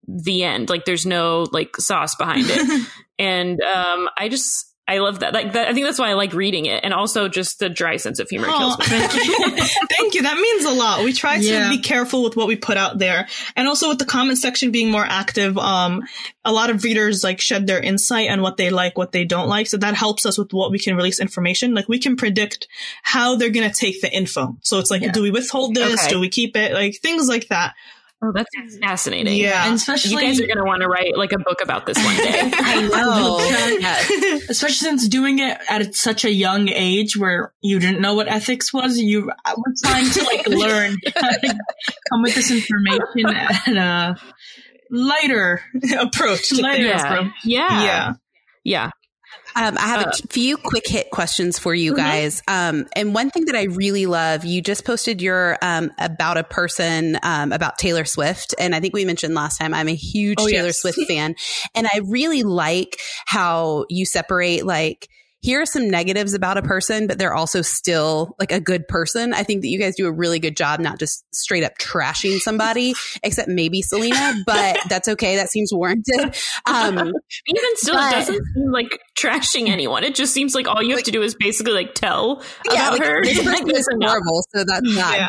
the 0.07 0.43
end. 0.43 0.69
Like 0.69 0.85
there's 0.85 1.05
no 1.05 1.47
like 1.51 1.75
sauce 1.77 2.15
behind 2.15 2.45
it. 2.47 2.87
and 3.19 3.61
um, 3.61 4.09
I 4.17 4.29
just 4.29 4.67
I 4.89 4.99
love 4.99 5.19
that. 5.19 5.33
Like 5.33 5.51
that, 5.51 5.67
I 5.67 5.73
think 5.73 5.85
that's 5.85 5.99
why 5.99 6.09
I 6.09 6.13
like 6.13 6.31
reading 6.31 6.65
it, 6.65 6.81
and 6.85 6.93
also 6.93 7.27
just 7.27 7.59
the 7.59 7.67
dry 7.67 7.97
sense 7.97 8.19
of 8.19 8.29
humor 8.29 8.47
oh, 8.49 8.57
kills 8.57 8.79
me. 8.79 8.85
Thank 8.85 9.13
you. 9.15 9.65
thank 9.97 10.13
you. 10.13 10.21
That 10.21 10.37
means 10.37 10.63
a 10.63 10.71
lot. 10.71 11.03
We 11.03 11.11
try 11.11 11.39
to 11.39 11.43
yeah. 11.43 11.69
be 11.69 11.79
careful 11.79 12.23
with 12.23 12.37
what 12.37 12.47
we 12.47 12.55
put 12.55 12.77
out 12.77 12.97
there, 12.97 13.27
and 13.57 13.67
also 13.67 13.89
with 13.89 13.99
the 13.99 14.05
comment 14.05 14.37
section 14.37 14.71
being 14.71 14.89
more 14.89 15.05
active. 15.05 15.57
Um, 15.57 16.03
a 16.45 16.53
lot 16.53 16.69
of 16.69 16.85
readers 16.85 17.21
like 17.21 17.41
shed 17.41 17.67
their 17.67 17.81
insight 17.81 18.29
on 18.29 18.41
what 18.41 18.55
they 18.55 18.69
like, 18.69 18.97
what 18.97 19.11
they 19.11 19.25
don't 19.25 19.49
like, 19.49 19.67
so 19.67 19.75
that 19.75 19.93
helps 19.93 20.25
us 20.25 20.37
with 20.37 20.53
what 20.53 20.71
we 20.71 20.79
can 20.79 20.95
release 20.95 21.19
information. 21.19 21.73
Like 21.73 21.89
we 21.89 21.99
can 21.99 22.15
predict 22.15 22.69
how 23.03 23.35
they're 23.35 23.49
gonna 23.49 23.73
take 23.73 23.99
the 23.99 24.09
info. 24.09 24.57
So 24.61 24.79
it's 24.79 24.89
like, 24.89 25.01
yeah. 25.01 25.11
do 25.11 25.21
we 25.21 25.31
withhold 25.31 25.75
this? 25.75 26.01
Okay. 26.01 26.13
Do 26.13 26.21
we 26.21 26.29
keep 26.29 26.55
it? 26.55 26.71
Like 26.71 26.95
things 27.01 27.27
like 27.27 27.49
that. 27.49 27.73
Oh, 28.19 28.31
that's 28.33 28.49
fascinating. 28.81 29.37
Yeah. 29.37 29.69
And 29.69 29.79
You 29.79 30.19
guys 30.19 30.41
are 30.41 30.47
going 30.47 30.57
to 30.57 30.63
want 30.63 30.81
to 30.81 30.87
write 30.87 31.15
like 31.15 31.33
a 31.33 31.37
book 31.37 31.61
about 31.61 31.85
this 31.85 32.03
one 32.03 32.15
day. 32.17 32.33
I 32.53 32.87
know. 32.87 33.37
Yes. 33.39 34.09
Especially 34.49 34.87
since 34.87 35.07
doing 35.07 35.37
it 35.37 35.57
at 35.69 35.93
such 35.93 36.25
a 36.25 36.31
young 36.31 36.67
age 36.67 37.15
where 37.15 37.53
you 37.61 37.77
didn't 37.79 38.01
know 38.01 38.15
what 38.15 38.27
ethics 38.27 38.73
was, 38.73 38.97
you 38.97 39.25
were 39.25 39.73
trying 39.85 40.09
to 40.09 40.23
like 40.23 40.47
learn, 40.47 40.95
how 41.15 41.29
to 41.29 41.47
come 42.09 42.23
with 42.23 42.33
this 42.33 42.49
information 42.49 43.35
at 43.35 43.67
a 43.67 44.15
lighter. 44.89 45.61
approach. 45.99 46.49
to 46.49 46.55
Later. 46.61 46.77
things 46.77 46.87
yeah. 46.89 47.15
from- 47.15 47.33
yeah. 47.43 47.83
yeah. 47.83 48.13
Yeah. 48.63 48.89
Um, 49.57 49.75
I 49.77 49.87
have 49.87 50.05
Uh, 50.07 50.11
a 50.23 50.27
few 50.27 50.55
quick 50.57 50.87
hit 50.87 51.09
questions 51.09 51.57
for 51.57 51.73
you 51.73 51.95
guys. 51.95 52.43
Um, 52.47 52.85
and 52.95 53.13
one 53.15 53.31
thing 53.31 53.45
that 53.45 53.55
I 53.55 53.63
really 53.63 54.05
love, 54.05 54.45
you 54.45 54.61
just 54.61 54.85
posted 54.85 55.21
your 55.21 55.57
um, 55.63 55.91
about 55.97 56.37
a 56.37 56.43
person 56.43 57.17
um, 57.23 57.51
about 57.51 57.77
Taylor 57.79 58.05
Swift, 58.05 58.53
and 58.59 58.75
I 58.75 58.79
think 58.79 58.93
we 58.93 59.03
mentioned 59.03 59.33
last 59.33 59.57
time 59.57 59.73
I'm 59.73 59.87
a 59.87 59.95
huge 59.95 60.37
Oh, 60.39 60.47
Taylor 60.47 60.67
yes. 60.67 60.79
Swift 60.81 60.99
fan, 61.07 61.35
and 61.73 61.87
I 61.87 62.01
really 62.05 62.43
like 62.43 62.97
how 63.25 63.85
you 63.89 64.05
separate 64.05 64.65
like. 64.65 65.07
Here 65.41 65.61
are 65.61 65.65
some 65.65 65.89
negatives 65.89 66.33
about 66.33 66.57
a 66.57 66.61
person, 66.61 67.07
but 67.07 67.19
they're 67.19 67.33
also 67.33 67.61
still 67.61 68.35
like 68.39 68.51
a 68.51 68.59
good 68.59 68.87
person. 68.87 69.33
I 69.33 69.43
think 69.43 69.61
that 69.61 69.67
you 69.67 69.79
guys 69.79 69.95
do 69.95 70.07
a 70.07 70.11
really 70.11 70.39
good 70.39 70.57
job, 70.57 70.79
not 70.79 70.99
just 70.99 71.23
straight 71.33 71.63
up 71.63 71.77
trashing 71.77 72.39
somebody, 72.39 72.93
except 73.23 73.47
maybe 73.47 73.81
Selena, 73.81 74.33
but 74.45 74.77
that's 74.89 75.07
okay. 75.07 75.35
That 75.35 75.49
seems 75.49 75.71
warranted. 75.71 76.35
Um, 76.65 76.97
Even 77.47 77.63
still, 77.75 77.95
But- 77.95 78.13
it 78.13 78.15
doesn't 78.15 78.45
seem 78.53 78.71
like 78.71 78.99
trashing 79.17 79.69
anyone. 79.69 80.03
It 80.03 80.15
just 80.15 80.33
seems 80.33 80.55
like 80.55 80.67
all 80.67 80.81
you 80.81 80.95
have 80.95 81.03
to 81.03 81.11
do 81.11 81.21
is 81.21 81.35
basically 81.35 81.73
like 81.73 81.93
tell 81.93 82.43
yeah, 82.71 82.87
about 82.87 82.99
like, 82.99 83.07
her. 83.07 83.23
this 83.23 83.43
person 83.43 83.69
is 83.69 83.87
horrible, 84.01 84.43
so 84.53 84.63
that's 84.63 84.95
not. 84.95 85.17
Yeah. 85.17 85.27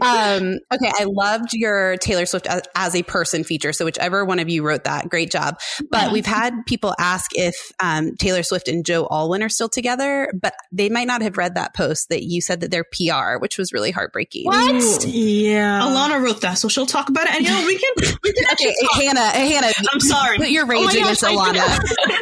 But 0.00 0.42
um, 0.42 0.58
okay, 0.72 0.92
I 0.98 1.04
loved 1.04 1.52
your 1.52 1.96
Taylor 1.98 2.26
Swift 2.26 2.46
as, 2.46 2.62
as 2.74 2.94
a 2.94 3.02
person 3.02 3.44
feature. 3.44 3.72
So 3.72 3.84
whichever 3.84 4.24
one 4.24 4.38
of 4.38 4.48
you 4.48 4.64
wrote 4.64 4.84
that, 4.84 5.08
great 5.08 5.30
job. 5.30 5.58
But 5.90 6.12
we've 6.12 6.26
had 6.26 6.54
people 6.66 6.94
ask 6.98 7.30
if 7.34 7.54
um, 7.80 8.16
Taylor 8.16 8.42
Swift 8.42 8.68
and 8.68 8.84
Joe 8.84 9.06
Alwyn 9.10 9.42
are 9.42 9.47
still 9.48 9.68
together, 9.68 10.32
but 10.40 10.54
they 10.72 10.88
might 10.88 11.06
not 11.06 11.22
have 11.22 11.36
read 11.36 11.54
that 11.56 11.74
post 11.74 12.08
that 12.10 12.22
you 12.24 12.40
said 12.40 12.60
that 12.60 12.70
they're 12.70 12.84
PR, 12.84 13.38
which 13.40 13.58
was 13.58 13.72
really 13.72 13.90
heartbreaking. 13.90 14.44
What? 14.46 15.04
Yeah. 15.06 15.80
Alana 15.82 16.22
wrote 16.22 16.40
that, 16.42 16.54
so 16.54 16.68
she'll 16.68 16.86
talk 16.86 17.08
about 17.08 17.26
it. 17.26 17.34
And 17.34 17.44
you 17.44 17.50
know, 17.50 17.66
we 17.66 17.76
can 17.78 17.92
we 18.22 18.32
can 18.32 18.44
Okay, 18.52 18.72
talk. 18.82 19.02
Hannah, 19.02 19.20
Hannah, 19.30 19.72
I'm 19.92 20.00
sorry. 20.00 20.38
put 20.38 20.50
your 20.50 20.64
Oh 20.64 20.68
rage 20.68 20.84
my 20.86 20.92
against 20.92 21.22
gosh, 21.22 21.32
I, 21.32 21.34
Alana. 21.34 21.52
didn't, 21.52 21.70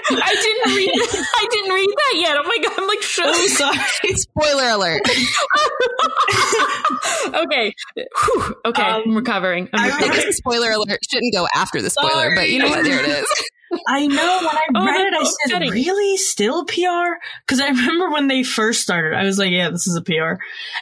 I 0.22 0.34
didn't 0.34 0.74
read. 0.76 0.90
I 0.94 1.46
didn't 1.50 1.72
read 1.74 1.88
that 1.88 2.14
yet. 2.16 2.36
Oh 2.38 2.42
my 2.44 2.58
god, 2.62 2.72
I'm 2.78 2.86
like 2.88 3.02
I'm 3.18 3.48
sorry. 3.48 3.78
Spoiler 4.14 4.68
alert. 4.70 5.02
okay, 7.34 7.74
Whew. 7.96 8.54
okay, 8.66 8.82
Um, 8.82 9.02
I'm 9.06 9.16
recovering. 9.16 9.68
I'm 9.72 9.80
I 9.80 9.84
I 9.84 9.86
recovering. 9.88 10.12
guess 10.12 10.24
the 10.26 10.32
spoiler 10.34 10.70
alert 10.70 10.98
shouldn't 11.10 11.32
go 11.34 11.46
after 11.54 11.80
the 11.82 11.90
spoiler, 11.90 12.34
but 12.34 12.50
you 12.50 12.58
know 12.58 12.68
what? 12.68 12.84
There 12.84 13.00
it 13.02 13.08
is. 13.08 13.26
I 13.88 14.06
know 14.06 14.38
when 14.40 14.56
I 14.56 14.66
Oh, 14.74 14.84
read 14.86 15.06
it, 15.06 15.14
I 15.14 15.22
said, 15.24 15.32
upsetting. 15.46 15.70
really? 15.70 16.16
Still 16.16 16.64
PR? 16.64 17.16
Because 17.46 17.60
I 17.60 17.68
remember 17.68 18.10
when 18.10 18.28
they 18.28 18.42
first 18.42 18.80
started, 18.82 19.14
I 19.16 19.24
was 19.24 19.38
like, 19.38 19.50
yeah, 19.50 19.70
this 19.70 19.86
is 19.86 19.96
a 19.96 20.02
PR. 20.02 20.34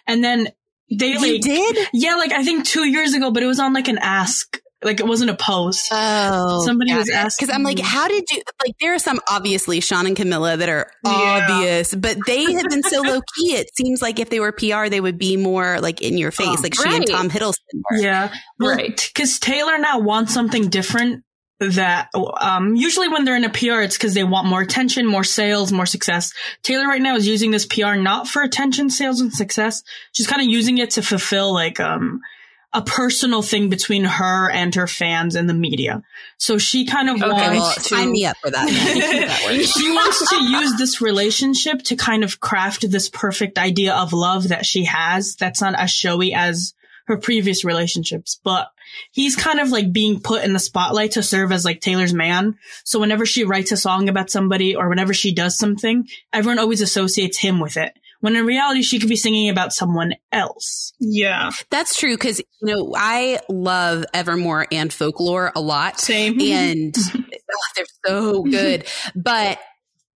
And 0.06 0.22
then 0.22 0.48
they 0.90 1.12
You 1.12 1.32
like, 1.34 1.40
did? 1.42 1.88
yeah, 1.92 2.16
like 2.16 2.32
I 2.32 2.44
think 2.44 2.66
two 2.66 2.84
years 2.86 3.14
ago, 3.14 3.30
but 3.30 3.42
it 3.42 3.46
was 3.46 3.58
on 3.60 3.72
like 3.72 3.88
an 3.88 3.98
ask. 3.98 4.60
Like 4.82 5.00
it 5.00 5.06
wasn't 5.06 5.30
a 5.30 5.34
post. 5.34 5.88
Oh, 5.90 6.62
Somebody 6.66 6.92
was 6.94 7.08
it. 7.08 7.14
asking 7.14 7.46
because 7.46 7.56
I'm 7.56 7.62
like, 7.62 7.78
how 7.78 8.06
did 8.06 8.22
you 8.30 8.42
like? 8.62 8.74
There 8.82 8.92
are 8.94 8.98
some 8.98 9.18
obviously 9.30 9.80
Shawn 9.80 10.06
and 10.06 10.14
Camila 10.14 10.58
that 10.58 10.68
are 10.68 10.90
Yeah. 11.06 11.48
obvious, 11.50 11.94
but 11.94 12.18
they 12.26 12.52
have 12.52 12.68
been 12.68 12.82
so 12.82 13.00
low 13.02 13.20
key. 13.34 13.54
It 13.54 13.74
seems 13.74 14.02
like 14.02 14.18
if 14.18 14.28
they 14.28 14.40
were 14.40 14.52
PR, 14.52 14.90
they 14.90 15.00
would 15.00 15.16
be 15.16 15.38
more 15.38 15.80
like 15.80 16.02
in 16.02 16.18
your 16.18 16.28
oh, 16.28 16.32
face, 16.32 16.58
Oh, 16.58 16.62
like 16.62 16.74
she 16.74 16.82
and. 16.86 17.06
Tom 17.06 17.30
Hiddleston 17.30 17.80
were. 17.90 17.96
Yeah. 17.96 18.30
Right. 18.60 19.10
Because 19.14 19.38
Taylor 19.38 19.78
now 19.78 20.00
wants 20.00 20.34
something 20.34 20.68
different 20.68 21.24
that, 21.60 22.08
um, 22.40 22.74
usually 22.76 23.08
when 23.08 23.24
they're 23.24 23.36
in 23.36 23.44
a 23.44 23.50
PR, 23.50 23.80
it's 23.80 23.96
because 23.96 24.14
they 24.14 24.24
want 24.24 24.48
more 24.48 24.60
attention, 24.60 25.06
more 25.06 25.24
sales, 25.24 25.72
more 25.72 25.86
success. 25.86 26.32
Taylor 26.62 26.86
right 26.86 27.02
now 27.02 27.16
is 27.16 27.26
using 27.26 27.50
this 27.50 27.66
PR 27.66 27.94
not 27.94 28.28
for 28.28 28.42
attention, 28.42 28.90
sales, 28.90 29.20
and 29.20 29.32
success. 29.32 29.82
She's 30.12 30.26
kind 30.26 30.42
of 30.42 30.48
using 30.48 30.78
it 30.78 30.90
to 30.90 31.02
fulfill 31.02 31.52
like, 31.52 31.80
um, 31.80 32.20
a 32.74 32.82
personal 32.82 33.40
thing 33.40 33.68
between 33.68 34.02
her 34.02 34.50
and 34.50 34.74
her 34.74 34.88
fans 34.88 35.36
and 35.36 35.48
the 35.48 35.54
media. 35.54 36.02
So 36.38 36.58
she 36.58 36.86
kind 36.86 37.08
of 37.08 37.22
Okay, 37.22 37.30
Well, 37.30 37.72
to 37.72 37.80
sign 37.80 38.10
me 38.10 38.26
up 38.26 38.36
for 38.38 38.50
that. 38.50 38.66
That 38.66 39.64
she 39.78 39.90
wants 39.92 40.28
to 40.30 40.42
use 40.42 40.76
this 40.76 41.00
relationship 41.00 41.82
to 41.82 41.96
kind 41.96 42.24
of 42.24 42.40
craft 42.40 42.90
this 42.90 43.08
perfect 43.08 43.58
idea 43.58 43.94
of 43.94 44.12
love 44.12 44.48
that 44.48 44.66
she 44.66 44.84
has 44.86 45.36
that's 45.36 45.60
not 45.60 45.78
as 45.78 45.92
showy 45.92 46.34
as 46.34 46.74
her 47.06 47.16
previous 47.16 47.64
relationships, 47.64 48.40
but 48.42 48.68
he's 49.12 49.36
kind 49.36 49.60
of 49.60 49.70
like 49.70 49.92
being 49.92 50.20
put 50.20 50.44
in 50.44 50.52
the 50.52 50.58
spotlight 50.58 51.12
to 51.12 51.22
serve 51.22 51.52
as 51.52 51.64
like 51.64 51.80
Taylor's 51.80 52.14
man. 52.14 52.56
So 52.84 52.98
whenever 52.98 53.26
she 53.26 53.44
writes 53.44 53.72
a 53.72 53.76
song 53.76 54.08
about 54.08 54.30
somebody 54.30 54.74
or 54.74 54.88
whenever 54.88 55.12
she 55.12 55.34
does 55.34 55.58
something, 55.58 56.08
everyone 56.32 56.58
always 56.58 56.80
associates 56.80 57.38
him 57.38 57.60
with 57.60 57.76
it. 57.76 57.92
When 58.20 58.36
in 58.36 58.46
reality, 58.46 58.80
she 58.80 58.98
could 58.98 59.10
be 59.10 59.16
singing 59.16 59.50
about 59.50 59.74
someone 59.74 60.14
else. 60.32 60.94
Yeah. 60.98 61.50
That's 61.68 61.98
true 61.98 62.14
because 62.14 62.38
you 62.38 62.44
know 62.62 62.94
I 62.96 63.40
love 63.50 64.06
Evermore 64.14 64.66
and 64.72 64.90
folklore 64.90 65.52
a 65.54 65.60
lot. 65.60 66.00
Same. 66.00 66.40
and 66.40 66.96
oh, 67.14 67.66
they're 67.76 67.84
so 68.06 68.42
good. 68.44 68.86
But 69.14 69.58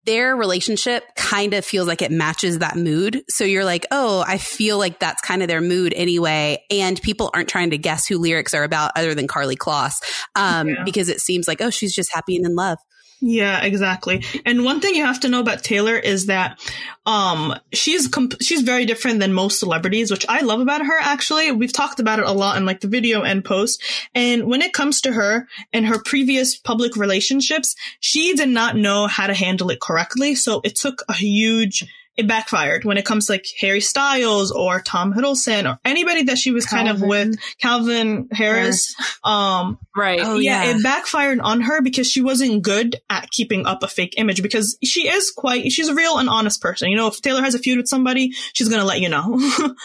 their 0.08 0.34
relationship 0.34 1.04
kind 1.16 1.52
of 1.52 1.64
feels 1.64 1.86
like 1.86 2.00
it 2.00 2.10
matches 2.10 2.60
that 2.60 2.76
mood. 2.76 3.22
So 3.28 3.44
you're 3.44 3.64
like, 3.64 3.84
oh, 3.90 4.24
I 4.26 4.38
feel 4.38 4.78
like 4.78 4.98
that's 4.98 5.20
kind 5.20 5.42
of 5.42 5.48
their 5.48 5.60
mood 5.60 5.92
anyway. 5.94 6.64
And 6.70 7.00
people 7.02 7.30
aren't 7.34 7.48
trying 7.48 7.70
to 7.70 7.78
guess 7.78 8.06
who 8.06 8.16
lyrics 8.18 8.54
are 8.54 8.64
about 8.64 8.92
other 8.96 9.14
than 9.14 9.28
Karlie 9.28 9.56
Kloss 9.56 9.96
um, 10.34 10.68
Yeah. 10.68 10.84
because 10.84 11.10
it 11.10 11.20
seems 11.20 11.46
like, 11.46 11.60
oh, 11.60 11.68
she's 11.70 11.94
just 11.94 12.10
happy 12.12 12.36
and 12.36 12.46
in 12.46 12.54
love. 12.54 12.78
Yeah, 13.20 13.62
exactly. 13.64 14.24
And 14.46 14.64
one 14.64 14.80
thing 14.80 14.94
you 14.94 15.04
have 15.04 15.20
to 15.20 15.28
know 15.28 15.40
about 15.40 15.64
Taylor 15.64 15.96
is 15.96 16.26
that 16.26 16.60
um 17.04 17.54
she's 17.72 18.06
comp- 18.06 18.40
she's 18.40 18.62
very 18.62 18.86
different 18.86 19.18
than 19.18 19.32
most 19.32 19.58
celebrities, 19.58 20.10
which 20.10 20.24
I 20.28 20.42
love 20.42 20.60
about 20.60 20.86
her 20.86 20.98
actually. 21.00 21.50
We've 21.50 21.72
talked 21.72 21.98
about 21.98 22.20
it 22.20 22.26
a 22.26 22.32
lot 22.32 22.56
in 22.58 22.64
like 22.64 22.80
the 22.80 22.88
video 22.88 23.22
and 23.22 23.44
post. 23.44 23.82
And 24.14 24.46
when 24.46 24.62
it 24.62 24.72
comes 24.72 25.00
to 25.00 25.12
her 25.12 25.48
and 25.72 25.86
her 25.86 26.00
previous 26.00 26.56
public 26.56 26.96
relationships, 26.96 27.74
she 27.98 28.34
did 28.34 28.50
not 28.50 28.76
know 28.76 29.08
how 29.08 29.26
to 29.26 29.34
handle 29.34 29.70
it 29.70 29.80
correctly, 29.80 30.36
so 30.36 30.60
it 30.62 30.76
took 30.76 31.02
a 31.08 31.14
huge 31.14 31.84
it 32.18 32.26
backfired 32.26 32.84
when 32.84 32.98
it 32.98 33.04
comes 33.04 33.26
to 33.26 33.32
like 33.32 33.46
Harry 33.60 33.80
Styles 33.80 34.50
or 34.50 34.80
Tom 34.80 35.14
Hiddleston 35.14 35.70
or 35.72 35.78
anybody 35.84 36.24
that 36.24 36.36
she 36.36 36.50
was 36.50 36.66
kind 36.66 36.88
of 36.88 37.00
with, 37.00 37.36
Calvin 37.60 38.28
Harris. 38.32 38.94
Um, 39.24 39.78
Right. 39.96 40.20
Oh, 40.22 40.38
yeah, 40.38 40.64
yeah. 40.64 40.76
it 40.76 40.82
backfired 40.82 41.40
on 41.40 41.60
her 41.62 41.82
because 41.82 42.08
she 42.08 42.22
wasn't 42.22 42.62
good 42.62 42.96
at 43.10 43.30
keeping 43.30 43.66
up 43.66 43.82
a 43.82 43.88
fake 43.88 44.14
image 44.16 44.42
because 44.42 44.78
she 44.82 45.08
is 45.08 45.32
quite, 45.36 45.70
she's 45.72 45.88
a 45.88 45.94
real 45.94 46.18
and 46.18 46.28
honest 46.28 46.62
person. 46.62 46.88
You 46.88 46.96
know, 46.96 47.08
if 47.08 47.20
Taylor 47.20 47.42
has 47.42 47.54
a 47.54 47.58
feud 47.58 47.78
with 47.78 47.88
somebody, 47.88 48.30
she's 48.52 48.68
going 48.68 48.80
to 48.80 48.86
let 48.86 49.00
you 49.00 49.08
know. 49.08 49.38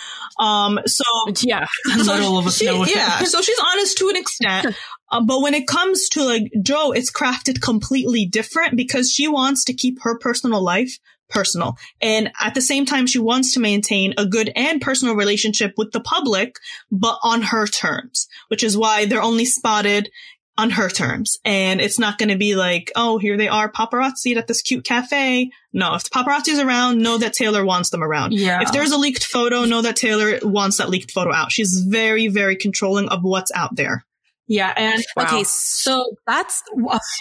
um, 0.40 0.80
so, 0.86 1.04
yeah. 1.42 1.66
so 1.98 2.04
Not 2.04 2.22
all 2.22 2.38
of 2.38 2.48
us 2.48 2.58
she- 2.58 2.66
know 2.68 2.86
yeah, 2.86 3.20
so 3.24 3.42
she's 3.42 3.60
honest 3.72 3.98
to 3.98 4.10
an 4.10 4.16
extent. 4.16 4.76
Uh, 5.12 5.22
but 5.26 5.42
when 5.42 5.54
it 5.54 5.68
comes 5.68 6.08
to 6.10 6.24
like 6.24 6.52
Joe, 6.62 6.92
it's 6.92 7.12
crafted 7.12 7.62
completely 7.62 8.26
different 8.26 8.78
because 8.78 9.12
she 9.12 9.28
wants 9.28 9.66
to 9.66 9.74
keep 9.74 10.02
her 10.04 10.18
personal 10.18 10.62
life 10.62 10.98
personal. 11.34 11.78
And 12.02 12.32
at 12.40 12.54
the 12.54 12.62
same 12.62 12.86
time, 12.86 13.08
she 13.08 13.20
wants 13.20 13.54
to 13.54 13.60
maintain 13.60 14.14
a 14.18 14.26
good 14.26 14.52
and 14.56 14.82
personal 14.82 15.16
relationship 15.16 15.74
with 15.78 15.92
the 15.92 16.02
public, 16.02 16.56
but 16.92 17.18
on 17.24 17.42
her 17.42 17.68
terms, 17.68 18.28
which 18.48 18.64
is 18.64 18.78
why 18.78 19.06
they're 19.06 19.22
only 19.22 19.46
spotted 19.46 20.10
on 20.58 20.70
her 20.70 20.88
terms. 20.90 21.40
And 21.44 21.82
it's 21.82 21.98
not 21.98 22.18
going 22.18 22.30
to 22.30 22.38
be 22.38 22.56
like, 22.56 22.92
oh, 22.96 23.18
here 23.18 23.38
they 23.38 23.48
are 23.48 23.72
paparazzi 23.72 24.36
at 24.36 24.48
this 24.48 24.62
cute 24.62 24.86
cafe. 24.86 25.50
No, 25.74 25.96
if 25.96 26.04
the 26.04 26.12
paparazzi's 26.12 26.60
around, 26.60 27.02
know 27.02 27.18
that 27.18 27.34
Taylor 27.34 27.66
wants 27.66 27.90
them 27.90 28.04
around. 28.04 28.34
Yeah. 28.34 28.62
If 28.62 28.72
there's 28.72 28.92
a 28.92 28.98
leaked 28.98 29.24
photo, 29.24 29.66
know 29.66 29.82
that 29.82 29.96
Taylor 29.96 30.38
wants 30.44 30.78
that 30.78 30.90
leaked 30.90 31.12
photo 31.12 31.34
out. 31.34 31.52
She's 31.52 31.84
very, 31.88 32.28
very 32.28 32.56
controlling 32.56 33.10
of 33.10 33.24
what's 33.24 33.52
out 33.56 33.76
there. 33.76 34.06
Yeah. 34.48 34.74
And 34.76 35.04
Wow. 35.16 35.24
Okay, 35.24 35.44
so 35.46 36.16
that's 36.28 36.62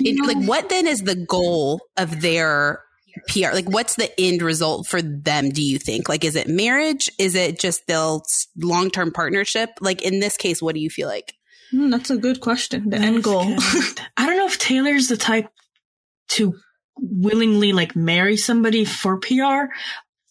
it, 0.00 0.26
like 0.26 0.46
what 0.46 0.68
then 0.68 0.86
is 0.86 1.00
the 1.00 1.16
goal 1.16 1.80
of 1.96 2.20
their 2.20 2.82
PR? 3.28 3.52
Like, 3.52 3.68
what's 3.68 3.96
the 3.96 4.10
end 4.20 4.42
result 4.42 4.86
for 4.86 5.02
them? 5.02 5.50
Do 5.50 5.62
you 5.62 5.78
think? 5.78 6.08
Like, 6.08 6.24
is 6.24 6.36
it 6.36 6.48
marriage? 6.48 7.10
Is 7.18 7.34
it 7.34 7.58
just 7.58 7.86
they'll 7.86 8.22
long 8.56 8.90
term 8.90 9.12
partnership? 9.12 9.70
Like 9.80 10.02
in 10.02 10.20
this 10.20 10.36
case, 10.36 10.62
what 10.62 10.74
do 10.74 10.80
you 10.80 10.90
feel 10.90 11.08
like? 11.08 11.34
Hmm, 11.70 11.90
that's 11.90 12.10
a 12.10 12.16
good 12.16 12.40
question. 12.40 12.90
The 12.90 12.98
end 12.98 13.22
goal. 13.24 13.44
I 14.16 14.26
don't 14.26 14.36
know 14.36 14.46
if 14.46 14.58
Taylor's 14.58 15.08
the 15.08 15.16
type 15.16 15.48
to 16.28 16.54
willingly 16.96 17.72
like 17.72 17.96
marry 17.96 18.36
somebody 18.36 18.84
for 18.84 19.18
PR. 19.18 19.72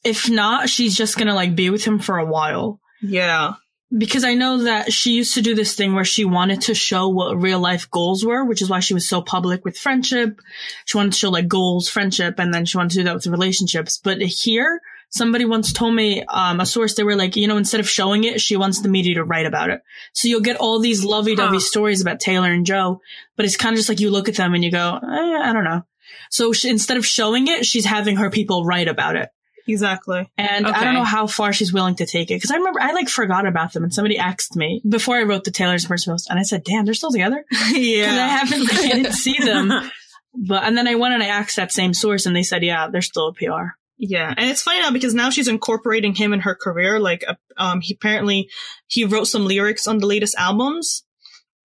If 0.04 0.30
not, 0.30 0.70
she's 0.70 0.96
just 0.96 1.18
gonna 1.18 1.36
like 1.36 1.56
be 1.56 1.70
with 1.70 1.84
him 1.84 2.00
for 2.00 2.18
a 2.18 2.26
while. 2.26 2.80
yeah. 3.02 3.54
Because 3.96 4.24
I 4.24 4.36
know 4.36 4.64
that 4.64 4.94
she 4.94 5.12
used 5.12 5.34
to 5.34 5.42
do 5.42 5.54
this 5.54 5.76
thing 5.76 5.94
where 5.94 6.06
she 6.06 6.24
wanted 6.24 6.62
to 6.62 6.74
show 6.74 7.10
what 7.10 7.42
real 7.42 7.60
life 7.60 7.92
goals 7.92 8.26
were, 8.26 8.46
which 8.46 8.62
is 8.62 8.70
why 8.70 8.80
she 8.80 8.94
was 8.94 9.08
so 9.08 9.22
public 9.22 9.66
with 9.66 9.78
friendship. 9.78 10.40
She 10.86 10.98
wanted 10.98 11.12
to 11.12 11.20
show 11.20 11.30
like 11.30 11.50
goals, 11.50 11.90
friendship, 11.90 12.40
and 12.40 12.54
then 12.54 12.66
she 12.66 12.78
wanted 12.78 12.92
to 12.92 12.98
do 13.00 13.04
that 13.04 13.16
with 13.16 13.28
relationships. 13.28 14.00
But 14.02 14.22
here, 14.22 14.80
somebody 15.10 15.44
once 15.44 15.74
told 15.74 15.94
me, 15.94 16.24
um, 16.24 16.62
a 16.62 16.66
source, 16.66 16.94
they 16.96 17.04
were 17.04 17.18
like, 17.18 17.36
you 17.36 17.48
know, 17.48 17.58
instead 17.58 17.82
of 17.82 17.90
showing 17.90 18.24
it, 18.24 18.40
she 18.40 18.56
wants 18.56 18.80
the 18.82 18.88
media 18.88 19.16
to 19.16 19.26
write 19.26 19.46
about 19.46 19.70
it. 19.70 19.82
So 20.14 20.30
you'll 20.30 20.40
get 20.40 20.56
all 20.56 20.80
these 20.80 21.04
lovey-dovey 21.04 21.58
Huh. 21.58 21.60
stories 21.60 22.00
about 22.02 22.22
Taylor 22.22 22.50
and 22.52 22.66
Joe, 22.66 23.02
but 23.36 23.46
it's 23.46 23.58
kind 23.58 23.74
of 23.74 23.78
just 23.78 23.90
like 23.90 24.00
you 24.00 24.10
look 24.10 24.30
at 24.30 24.36
them 24.38 24.54
and 24.54 24.64
you 24.64 24.72
go, 24.72 25.00
eh, 25.04 25.42
I 25.44 25.52
don't 25.52 25.66
know. 25.66 25.84
So 26.30 26.54
she, 26.54 26.70
instead 26.70 26.96
of 26.96 27.06
showing 27.06 27.48
it, 27.50 27.66
she's 27.66 27.84
having 27.86 28.16
her 28.18 28.30
people 28.30 28.64
write 28.64 28.88
about 28.88 29.18
it. 29.18 29.30
Exactly. 29.68 30.30
And 30.38 30.68
I 30.68 30.84
don't 30.84 30.94
know 30.94 31.04
how 31.04 31.28
far 31.28 31.54
she's 31.54 31.74
willing 31.74 31.96
to 31.96 32.06
take 32.06 32.32
it. 32.32 32.42
Cause 32.42 32.52
I 32.52 32.58
remember 32.58 32.82
I 32.82 32.94
like 32.94 33.10
forgot 33.10 33.46
about 33.46 33.74
them 33.74 33.84
and 33.84 33.94
somebody 33.94 34.18
asked 34.18 34.56
me 34.56 34.82
before 34.88 35.16
I 35.16 35.24
wrote 35.24 35.44
the 35.44 35.52
Taylor's 35.52 35.86
first 35.86 36.08
post 36.08 36.30
and 36.30 36.40
I 36.40 36.44
said, 36.44 36.64
damn, 36.64 36.86
they're 36.86 36.94
still 36.94 37.12
together. 37.12 37.46
Cause 37.52 37.72
I 37.72 38.28
haven't, 38.28 38.64
like, 38.64 38.80
I 38.80 38.90
didn't 38.90 39.14
see 39.14 39.38
them. 39.40 39.72
But, 40.34 40.64
and 40.64 40.78
then 40.78 40.88
I 40.88 40.96
went 40.96 41.14
and 41.14 41.22
I 41.22 41.26
asked 41.26 41.58
that 41.58 41.74
same 41.74 41.94
source 41.94 42.26
and 42.26 42.34
they 42.34 42.44
said, 42.44 42.64
yeah, 42.64 42.88
they're 42.88 43.02
still 43.02 43.28
a 43.28 43.34
PR. 43.34 43.76
Yeah, 44.04 44.34
and 44.36 44.50
it's 44.50 44.64
funny 44.64 44.80
now 44.80 44.90
because 44.90 45.14
now 45.14 45.30
she's 45.30 45.48
incorporating 45.48 46.16
him 46.16 46.34
in 46.34 46.40
her 46.40 46.56
career. 46.56 47.00
Like, 47.00 47.24
uh, 47.28 47.36
um, 47.58 47.82
he 47.82 47.94
apparently 47.94 48.50
he 48.88 49.06
wrote 49.06 49.28
some 49.28 49.46
lyrics 49.46 49.86
on 49.86 50.00
the 50.00 50.08
latest 50.08 50.36
albums, 50.40 51.04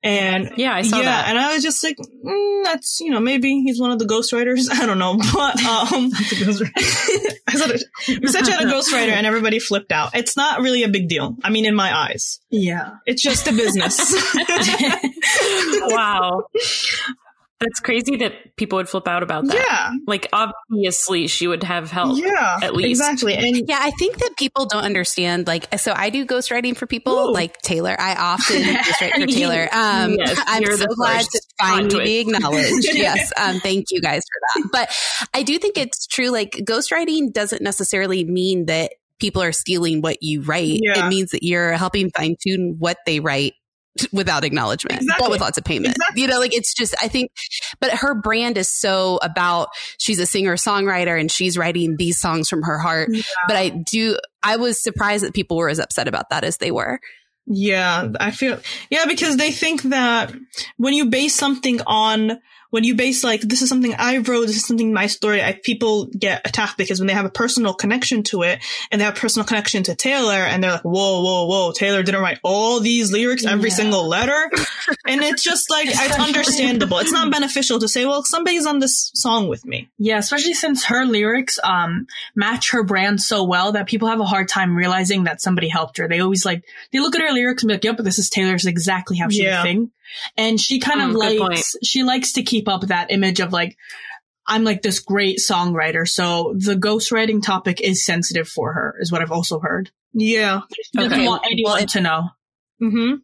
and 0.03 0.53
Yeah, 0.57 0.75
I 0.75 0.83
saw 0.83 0.99
yeah, 0.99 1.05
that. 1.05 1.29
and 1.29 1.39
I 1.39 1.53
was 1.55 1.63
just 1.63 1.83
like, 1.83 1.97
mm, 1.99 2.65
that's 2.65 3.01
you 3.01 3.11
know 3.11 3.21
maybe 3.21 3.63
he's 3.63 3.81
one 3.81 3.91
of 3.91 3.99
the 3.99 4.05
ghostwriters. 4.07 4.69
I 4.73 4.87
don't 4.87 4.99
know, 4.99 5.17
but 5.17 5.65
um, 5.65 6.11
I 7.49 7.55
said 7.55 7.71
it- 7.71 7.85
we 8.23 8.29
said 8.29 8.45
she 8.47 8.53
had 8.53 8.63
a 8.63 8.71
ghostwriter, 8.73 9.11
and 9.13 9.27
everybody 9.27 9.59
flipped 9.59 9.91
out. 9.93 10.15
It's 10.17 10.37
not 10.37 10.61
really 10.61 10.83
a 10.85 10.89
big 10.89 11.09
deal. 11.09 11.37
I 11.43 11.51
mean, 11.51 11.65
in 11.67 11.75
my 11.75 11.95
eyes, 11.97 12.41
Yeah. 12.51 12.97
it's 13.07 13.23
just 13.23 13.49
a 13.49 13.53
business. 13.53 14.15
wow. 15.89 16.45
That's 17.59 17.81
crazy 17.81 18.17
that 18.17 18.33
people 18.57 18.77
would 18.77 18.89
flip 18.89 19.09
out 19.09 19.23
about 19.23 19.47
that. 19.47 19.55
yeah, 19.55 19.91
Like, 20.07 20.29
obviously, 20.33 21.27
she 21.27 21.47
would 21.47 21.63
have 21.63 21.91
help. 21.91 22.19
yeah, 22.19 22.59
at 22.63 22.75
least. 22.77 23.01
exactly, 23.01 23.35
and 23.35 23.63
Yeah, 23.67 23.79
I 23.81 23.93
think 23.93 24.19
that 24.19 24.33
people 24.37 24.67
don't 24.67 24.85
understand. 24.85 25.47
Like, 25.47 25.79
so 25.79 25.95
I 25.97 26.11
do 26.11 26.27
ghostwriting 26.27 26.77
for 26.77 26.87
people 26.87 27.15
Ooh. 27.15 27.33
like 27.33 27.57
Taylor. 27.63 27.97
I 27.99 28.15
often 28.15 28.63
ghostwrite 28.63 29.21
for 29.21 29.27
Taylor. 29.27 29.69
Um, 29.73 30.17
Yes, 30.19 30.39
I'm 30.47 30.63
you're 30.63 30.77
so 30.77 30.85
the 30.85 30.95
glad 30.97 31.25
to 31.25 31.41
finally 31.59 31.81
conduit. 31.89 32.05
be 32.05 32.19
acknowledged. 32.19 32.89
yes. 32.93 33.33
Um, 33.41 33.59
thank 33.61 33.87
you 33.91 34.03
guys 34.03 34.21
for 34.23 34.61
that. 34.63 34.69
But 34.73 35.29
I 35.33 35.43
do 35.43 35.59
think 35.59 35.79
it's 35.79 36.07
true. 36.07 36.29
Like, 36.29 36.51
ghostwriting 36.53 37.33
doesn't 37.33 37.63
necessarily 37.63 38.25
mean 38.25 38.67
that 38.67 38.93
people 39.19 39.41
are 39.43 39.53
stealing 39.53 40.03
what 40.03 40.19
you 40.23 40.43
write. 40.43 40.81
Yeah. 40.83 41.07
It 41.07 41.09
means 41.09 41.31
that 41.31 41.43
you're 41.43 41.73
helping 41.73 42.11
fine 42.15 42.37
tune 42.47 42.77
what 42.79 42.99
they 43.07 43.19
write 43.21 43.55
without 44.13 44.45
acknowledgement, 44.45 45.01
Exactly. 45.01 45.25
but 45.25 45.31
with 45.31 45.41
lots 45.41 45.59
of 45.59 45.65
payment. 45.65 45.97
Exactly. 45.97 46.23
You 46.23 46.29
know, 46.29 46.39
like 46.39 46.55
it's 46.55 46.75
just, 46.75 46.95
I 47.01 47.09
think, 47.09 47.31
but 47.81 47.93
her 47.93 48.15
brand 48.15 48.59
is 48.59 48.71
so 48.71 49.19
about 49.23 49.69
she's 49.99 50.19
a 50.19 50.27
singer 50.27 50.57
songwriter 50.57 51.19
and 51.19 51.31
she's 51.31 51.57
writing 51.57 51.97
these 51.97 52.19
songs 52.19 52.49
from 52.49 52.63
her 52.63 52.79
heart. 52.79 53.11
But 53.47 53.57
I 53.57 53.69
do, 53.69 54.17
I 54.43 54.57
was 54.57 54.83
surprised 54.83 55.25
that 55.25 55.35
people 55.35 55.57
were 55.57 55.69
as 55.69 55.79
upset 55.79 56.09
about 56.09 56.31
that 56.31 56.45
as 56.45 56.59
they 56.59 56.71
were. 56.71 57.01
Yeah, 57.49 58.09
I 58.19 58.33
feel 58.33 58.59
yeah 58.91 59.07
because 59.07 59.37
they 59.37 59.53
think 59.53 59.83
that 59.85 60.35
when 60.79 60.95
you 60.95 61.07
base 61.07 61.35
something 61.35 61.81
on 61.87 62.41
when 62.71 62.85
you 62.85 62.95
base 62.95 63.23
like 63.25 63.41
this 63.41 63.63
is 63.63 63.69
something 63.69 63.95
I 63.97 64.19
wrote, 64.19 64.47
this 64.47 64.57
is 64.57 64.67
something 64.67 64.93
my 64.93 65.07
story, 65.07 65.43
I, 65.43 65.53
people 65.53 66.07
get 66.07 66.43
attacked 66.47 66.77
because 66.77 66.99
when 67.01 67.07
they 67.07 67.13
have 67.15 67.25
a 67.25 67.31
personal 67.31 67.75
connection 67.75 68.23
to 68.25 68.43
it 68.43 68.59
and 68.91 69.01
they 69.01 69.05
have 69.05 69.17
a 69.17 69.21
personal 69.21 69.47
connection 69.47 69.83
to 69.85 69.95
Taylor 69.95 70.35
and 70.35 70.63
they're 70.63 70.73
like, 70.73 70.83
whoa, 70.85 71.23
whoa, 71.23 71.47
whoa, 71.47 71.73
Taylor 71.73 72.03
didn't 72.03 72.21
write 72.23 72.39
all 72.43 72.81
these 72.81 73.13
lyrics, 73.13 73.45
every 73.45 73.71
Yeah. 73.71 73.77
single 73.77 74.07
letter, 74.09 74.51
and 75.07 75.23
it's 75.23 75.43
just 75.43 75.71
like 75.71 75.87
it's 75.89 76.19
understandable. 76.19 76.99
It's 76.99 77.13
not 77.13 77.31
beneficial 77.33 77.79
to 77.81 77.89
say, 77.89 78.05
well, 78.07 78.25
somebody's 78.25 78.67
on 78.67 78.79
this 78.79 79.11
song 79.15 79.49
with 79.49 79.65
me. 79.65 79.89
Yeah, 79.99 80.19
especially 80.19 80.55
since 80.55 80.85
her 80.87 81.05
lyrics 81.05 81.59
um 81.63 82.07
match 82.35 82.71
her 82.73 82.83
brand 82.83 83.21
so 83.21 83.45
well 83.45 83.73
that 83.73 83.87
people 83.87 84.09
have 84.09 84.21
a 84.21 84.25
hard 84.25 84.49
time 84.49 84.75
realizing 84.77 85.25
that 85.25 85.41
somebody 85.41 85.69
helped 85.69 85.99
her. 85.99 86.09
They 86.09 86.21
always 86.21 86.45
like 86.45 86.65
they 86.93 86.99
look 87.01 87.15
at 87.15 87.23
her 87.23 87.33
lyrics 87.33 87.63
and 87.63 87.69
be 87.69 87.75
like, 87.75 87.85
"Yep, 87.85 87.99
this 87.99 88.19
is 88.19 88.29
Taylor's 88.29 88.67
exactly 88.67 89.17
how 89.19 89.29
she 89.29 89.43
Yeah. 89.45 89.63
would 89.63 89.69
sing." 89.69 89.91
And 90.37 90.61
she 90.61 90.79
kind 90.81 91.01
Mm, 91.01 91.09
of 91.11 91.15
good 91.15 91.39
likes 91.41 91.77
she 91.83 92.03
likes 92.03 92.33
to 92.33 92.43
keep 92.43 92.69
up 92.69 92.83
that 92.83 93.11
image 93.11 93.41
of 93.41 93.53
like 93.53 93.77
I'm 94.49 94.63
like 94.65 94.83
this 94.83 95.01
great 95.01 95.39
songwriter. 95.39 96.07
So 96.09 96.55
the 96.57 96.77
ghostwriting 96.77 97.43
topic 97.43 97.81
is 97.81 98.05
sensitive 98.05 98.49
for 98.49 98.73
her, 98.73 98.95
is 99.01 99.11
what 99.11 99.21
I've 99.21 99.33
also 99.33 99.59
heard. 99.59 99.91
Yeah. 100.13 100.61
She 100.73 100.83
doesn't 100.99 101.13
Okay. 101.13 101.27
want 101.27 101.43
anyone 101.45 101.73
Well, 101.73 101.87
to 101.87 102.01
know. 102.01 102.29
Mm-hmm. 102.81 103.15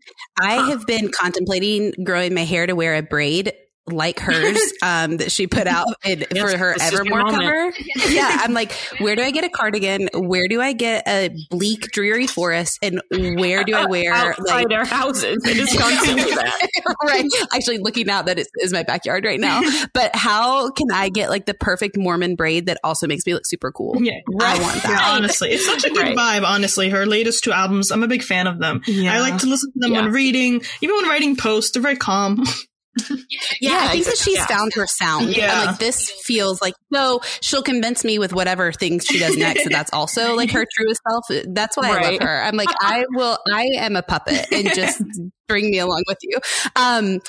I 0.41 0.55
have 0.71 0.87
been 0.87 1.11
contemplating 1.13 1.93
growing 2.05 2.35
my 2.35 2.45
hair 2.45 2.67
to 2.67 2.75
wear 2.75 2.97
a 2.97 3.03
braid 3.03 3.53
like 3.87 4.21
hers 4.21 4.59
um, 4.83 5.17
that 5.19 5.33
she 5.33 5.47
put 5.47 5.67
out 5.67 5.87
in, 6.05 6.25
Yes, 6.33 6.53
for 6.53 6.57
her 6.59 6.75
this 6.75 6.85
is 6.87 6.93
your 6.93 7.01
Evermore 7.01 7.31
cover. 7.31 7.73
Yeah, 8.13 8.39
I'm 8.41 8.53
like, 8.53 8.73
where 8.99 9.17
do 9.17 9.23
I 9.23 9.31
get 9.31 9.45
a 9.45 9.49
cardigan? 9.49 10.09
Where 10.15 10.47
do 10.49 10.61
I 10.61 10.73
get 10.73 11.07
a 11.09 11.31
bleak, 11.51 11.91
dreary 11.93 12.27
forest? 12.27 12.79
And 12.83 13.01
where 13.11 13.65
do 13.65 13.75
I 13.75 13.87
wear 13.87 14.13
outside 14.13 14.65
like 14.69 14.73
our 14.79 14.85
houses. 14.85 15.43
It 15.45 15.57
is 15.57 15.75
constantly 15.77 16.23
that. 16.35 16.69
right? 17.05 17.25
Actually, 17.55 17.79
looking 17.79 18.09
out 18.11 18.27
that 18.27 18.39
it 18.39 18.47
is 18.61 18.73
my 18.73 18.83
backyard 18.83 19.25
right 19.25 19.41
now. 19.41 19.63
But 19.95 20.15
how 20.15 20.71
can 20.71 20.89
I 20.93 21.09
get 21.09 21.31
like 21.31 21.47
the 21.47 21.55
perfect 21.55 21.97
Mormon 21.97 22.35
braid 22.37 22.67
that 22.67 22.79
also 22.85 23.07
makes 23.07 23.27
me 23.27 23.35
look 23.35 23.47
super 23.47 23.73
cool? 23.73 23.97
Yeah. 24.03 24.13
I 24.41 24.61
want 24.61 24.83
that. 24.83 24.89
Yeah, 24.91 25.17
honestly, 25.17 25.51
it's 25.51 25.67
such 25.67 25.85
a 25.85 25.91
good 25.91 25.99
Right. 26.03 26.17
vibe. 26.17 26.45
Honestly, 26.47 26.91
her 26.91 27.07
latest 27.07 27.45
two 27.45 27.53
albums, 27.53 27.91
I'm 27.91 28.03
a 28.03 28.09
big 28.09 28.23
fan 28.23 28.47
of 28.47 28.59
them. 28.59 28.83
Yeah. 28.87 29.15
I 29.15 29.21
like 29.21 29.39
to 29.39 29.47
listen 29.47 29.73
to 29.73 29.79
them 29.79 29.93
Yeah. 29.93 30.03
when 30.03 30.13
reading, 30.13 30.63
even 30.81 30.97
when 30.97 31.09
writing 31.09 31.37
posts. 31.37 31.73
They're 31.73 31.83
very 31.83 31.97
calm. 31.97 32.45
Yeah, 33.09 33.39
Yeah, 33.61 33.79
I 33.83 33.93
think 33.93 34.05
that 34.07 34.17
she's 34.19 34.37
yeah. 34.37 34.47
found 34.47 34.73
her 34.75 34.87
sound. 34.87 35.37
Yeah. 35.37 35.65
Like, 35.65 35.79
this 35.79 36.11
feels 36.11 36.61
like, 36.61 36.75
so 36.93 37.21
she'll 37.41 37.63
convince 37.63 38.05
me 38.05 38.19
with 38.19 38.33
whatever 38.33 38.73
things 38.73 39.07
she 39.07 39.19
does 39.19 39.37
next. 39.37 39.65
that 39.65 39.73
that's 39.73 39.93
also 39.93 40.35
like 40.35 40.51
her 40.51 40.67
truest 40.77 41.01
self. 41.09 41.45
That's 41.49 41.77
why 41.77 41.91
I 41.99 42.11
love 42.11 42.21
her. 42.23 42.43
I'm 42.43 42.57
like, 42.57 42.69
I 42.81 43.05
will, 43.11 43.39
I 43.51 43.69
am 43.77 43.97
a 43.97 44.03
puppet 44.03 44.47
and 44.53 44.69
just 44.75 45.03
bring 45.49 45.71
me 45.71 45.79
along 45.79 46.05
with 46.07 46.19
you. 46.23 46.39
Um, 46.77 47.21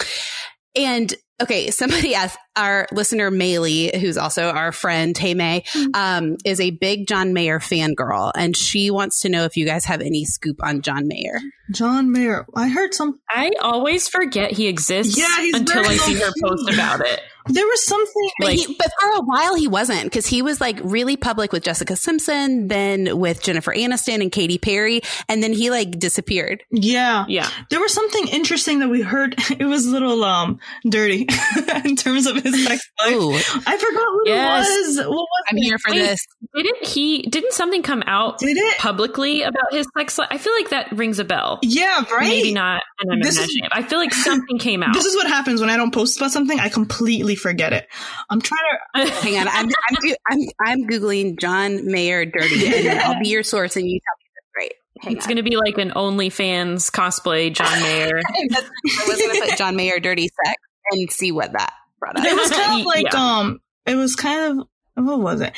and 0.76 1.14
okay, 1.42 1.72
somebody 1.72 2.16
asked 2.16 2.38
our 2.56 2.88
listener 2.92 3.32
Maylee, 3.32 3.96
who's 3.96 4.18
also 4.18 4.50
our 4.50 4.72
friend 4.72 5.18
Hey 5.18 5.34
May, 5.34 5.64
um, 5.94 6.38
is 6.46 6.60
a 6.60 6.72
big 6.72 7.08
John 7.08 7.34
Mayer 7.34 7.60
fangirl, 7.60 8.32
and 8.36 8.56
she 8.56 8.92
wants 8.92 9.22
to 9.22 9.30
know 9.30 9.44
if 9.46 9.58
you 9.58 9.66
guys 9.66 9.86
have 9.86 10.02
any 10.02 10.26
scoop 10.26 10.64
on 10.64 10.82
John 10.82 11.08
Mayer. 11.08 11.40
John 11.72 12.12
Mayer. 12.12 12.46
I 12.56 12.68
heard 12.68 12.94
some. 12.94 13.20
I 13.30 13.52
always 13.62 14.08
forget 14.08 14.52
he 14.52 14.68
exists 14.68 15.18
Yeah, 15.18 15.58
until 15.58 15.86
I 15.86 15.98
see 15.98 16.16
her 16.16 16.32
post 16.42 16.70
about 16.70 17.02
it. 17.02 17.22
There 17.48 17.66
was 17.66 17.86
something. 17.86 18.30
But, 18.40 18.46
Like- 18.48 18.60
he, 18.60 18.76
but 18.78 18.88
for 19.00 19.10
a 19.18 19.22
while 19.22 19.56
he 19.56 19.68
wasn't 19.68 20.04
because 20.04 20.26
he 20.26 20.42
was 20.42 20.62
like 20.62 20.80
really 20.84 21.18
public 21.18 21.52
with 21.52 21.64
Jessica 21.64 21.96
Simpson, 21.96 22.68
then 22.68 23.18
with 23.20 23.44
Jennifer 23.44 23.74
Aniston 23.74 24.22
and 24.22 24.32
Katy 24.32 24.58
Perry, 24.58 25.02
and 25.28 25.42
then 25.44 25.54
he 25.54 25.70
like 25.70 26.00
disappeared. 26.00 26.64
Yeah. 26.72 27.26
Yeah. 27.28 27.50
There 27.70 27.80
was 27.80 27.94
something 27.94 28.28
interesting 28.30 28.80
that 28.80 28.90
we 28.90 29.02
heard. 29.02 29.36
It 29.60 29.66
was 29.66 29.86
a 29.86 29.92
little 29.92 30.24
um 30.24 30.60
dirty 30.90 31.28
in 31.86 31.96
terms 31.96 32.26
of 32.26 32.36
his 32.38 32.64
sex 32.66 32.90
life. 33.06 33.14
Ooh, 33.16 33.34
I 33.34 33.78
forgot 33.78 34.06
who 34.06 34.22
Yes. 34.26 34.68
it 34.70 34.88
was. 34.88 34.98
What 34.98 35.10
was 35.10 35.44
I'm 35.50 35.58
it? 35.58 35.64
here 35.64 35.78
for 35.80 35.92
Wait. 35.92 36.00
this. 36.00 36.20
Didn't 36.56 36.86
he? 36.86 37.24
Didn't 37.24 37.54
something 37.54 37.82
come 37.82 38.04
out 38.06 38.38
Did 38.40 38.58
it? 38.58 38.78
publicly 38.78 39.42
about 39.42 39.72
his 39.72 39.88
sex 39.98 40.18
life? 40.18 40.28
I 40.32 40.38
feel 40.38 40.54
like 40.54 40.70
that 40.70 40.92
rings 40.92 41.18
a 41.20 41.24
bell. 41.24 41.60
Yeah, 41.64 42.04
right. 42.12 42.28
Maybe 42.28 42.54
not. 42.54 42.84
And 43.00 43.12
I'm 43.12 43.20
This 43.22 43.32
is- 43.32 43.38
imagining 43.40 43.66
it. 43.66 43.72
I 43.74 43.82
feel 43.82 43.98
like 44.00 44.14
something 44.14 44.60
came 44.60 44.84
out. 44.84 44.94
This 44.94 45.06
is 45.06 45.16
what 45.16 45.28
happens 45.28 45.62
when 45.62 45.70
I 45.72 45.78
don't 45.78 45.92
post 45.94 46.18
about 46.18 46.32
something. 46.32 46.60
I 46.60 46.70
completely 46.70 47.36
forget 47.36 47.74
it. 47.74 47.88
I'm 48.30 48.40
trying 48.42 48.60
to. 48.96 49.10
Hang 49.22 49.38
on, 49.40 49.48
I'm 49.48 49.66
I'm, 49.68 50.16
I'm 50.30 50.40
I'm 50.66 50.88
googling 50.88 51.40
John 51.40 51.90
Mayer 51.92 52.26
dirty, 52.26 52.88
and 52.88 53.00
I'll 53.00 53.20
be 53.20 53.30
your 53.30 53.44
source, 53.44 53.76
and 53.76 53.88
you 53.88 54.00
tell 54.00 54.16
me 54.20 54.26
if 54.26 54.38
it's 54.38 54.52
right. 54.56 54.74
Hang 55.04 55.18
it's 55.18 55.26
on. 55.26 55.30
going 55.30 55.44
to 55.44 55.50
be 55.50 55.58
like 55.58 55.78
an 55.80 55.90
OnlyFans 55.92 56.92
cosplay 56.92 57.52
John 57.54 57.82
Mayer. 57.82 58.20
I 58.28 59.08
was 59.08 59.18
going 59.18 59.36
to 59.42 59.42
put 59.50 59.58
John 59.58 59.76
Mayer 59.76 60.00
dirty 60.00 60.28
sex 60.28 60.56
and 60.92 61.12
see 61.12 61.32
what 61.32 61.54
that 61.54 61.74
brought 62.00 62.18
up. 62.20 62.26
It 62.26 62.36
was 62.36 62.52
kind 62.52 62.80
of 62.82 62.86
like 62.86 63.12
Yeah. 63.12 63.38
um. 63.40 63.60
It 63.86 63.96
was 63.96 64.16
kind 64.16 64.60
of 64.60 64.68
what 64.96 65.20
was 65.20 65.42
it? 65.42 65.50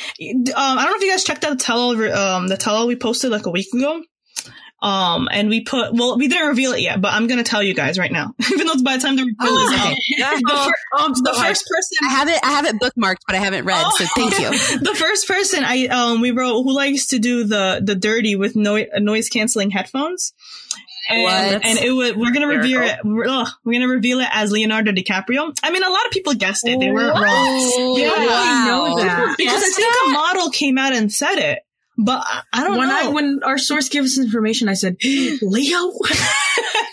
Um, 0.54 0.78
I 0.78 0.82
don't 0.84 0.92
know 0.92 0.96
if 0.96 1.02
you 1.02 1.10
guys 1.10 1.24
checked 1.24 1.44
out 1.44 1.50
the 1.50 1.64
tell 1.64 1.90
um 2.12 2.48
the 2.48 2.56
tell 2.56 2.86
we 2.86 2.96
posted 2.96 3.30
like 3.30 3.46
a 3.46 3.50
week 3.50 3.68
ago. 3.74 4.02
Um, 4.82 5.26
and 5.32 5.48
we 5.48 5.62
put 5.62 5.94
well, 5.94 6.18
we 6.18 6.28
didn't 6.28 6.48
reveal 6.48 6.72
it 6.74 6.80
yet, 6.82 7.00
but 7.00 7.12
I'm 7.14 7.26
gonna 7.28 7.42
tell 7.42 7.62
you 7.62 7.72
guys 7.74 7.98
right 7.98 8.12
now, 8.12 8.34
even 8.52 8.66
though 8.66 8.74
it's 8.74 8.82
by 8.82 8.96
the 8.98 9.02
time 9.02 9.16
the 9.16 9.22
reveal 9.22 9.36
Oh, 9.40 9.72
is 9.72 9.80
out. 9.80 9.86
okay. 9.86 10.42
The, 10.42 10.48
fir- 10.64 10.72
Oh, 10.98 11.04
I'm 11.06 11.14
so 11.14 11.22
the 11.24 11.30
hyped. 11.30 11.48
first 11.48 11.64
person 11.66 11.96
I 12.02 12.10
have 12.10 12.28
it. 12.28 12.40
I 12.42 12.50
have 12.50 12.66
it 12.66 12.76
bookmarked, 12.76 13.20
but 13.26 13.34
I 13.36 13.38
haven't 13.38 13.64
read. 13.64 13.80
So 13.92 14.04
Oh. 14.04 14.08
thank 14.14 14.38
you. 14.38 14.50
the 14.80 14.94
first 14.94 15.26
person 15.26 15.64
I 15.64 15.86
um 15.86 16.20
we 16.20 16.30
wrote 16.30 16.62
who 16.62 16.74
likes 16.74 17.06
to 17.06 17.18
do 17.18 17.44
the 17.44 17.80
the 17.82 17.94
dirty 17.94 18.36
with 18.36 18.54
no, 18.54 18.84
noise 18.98 19.30
canceling 19.30 19.70
headphones. 19.70 20.34
And, 21.08 21.22
What? 21.22 21.64
and 21.64 21.78
it 21.78 21.90
would 21.92 22.16
we're 22.16 22.32
gonna 22.32 22.48
reveal 22.48 22.82
it 22.82 22.98
we're, 23.04 23.26
ugh, 23.28 23.48
we're 23.64 23.74
gonna 23.74 23.86
reveal 23.92 24.20
it 24.20 24.28
as 24.32 24.50
Leonardo 24.50 24.92
DiCaprio. 24.92 25.56
I 25.62 25.70
mean 25.70 25.82
a 25.84 25.90
lot 25.90 26.04
of 26.06 26.10
people 26.10 26.34
guessed 26.34 26.66
it. 26.66 26.80
They 26.80 26.90
weren't 26.90 27.14
What? 27.14 27.22
wrong. 27.22 27.32
Oh, 27.34 27.96
yeah, 27.96 28.10
I 28.16 28.66
know 28.66 28.96
that. 28.98 29.34
Because 29.38 29.54
I 29.54 29.60
Guessed 29.60 29.76
think 29.76 29.94
a 30.06 30.10
model 30.10 30.50
came 30.50 30.78
out 30.78 30.92
and 30.92 31.12
said 31.12 31.36
it. 31.38 31.60
But 31.98 32.24
I, 32.26 32.42
I 32.52 32.64
don't 32.64 32.76
when 32.76 32.88
know. 32.88 32.98
I 32.98 33.08
when 33.08 33.40
our 33.44 33.56
source 33.56 33.88
gave 33.88 34.02
us 34.04 34.18
information, 34.18 34.68
I 34.68 34.74
said, 34.74 34.96
Leo. 35.04 35.92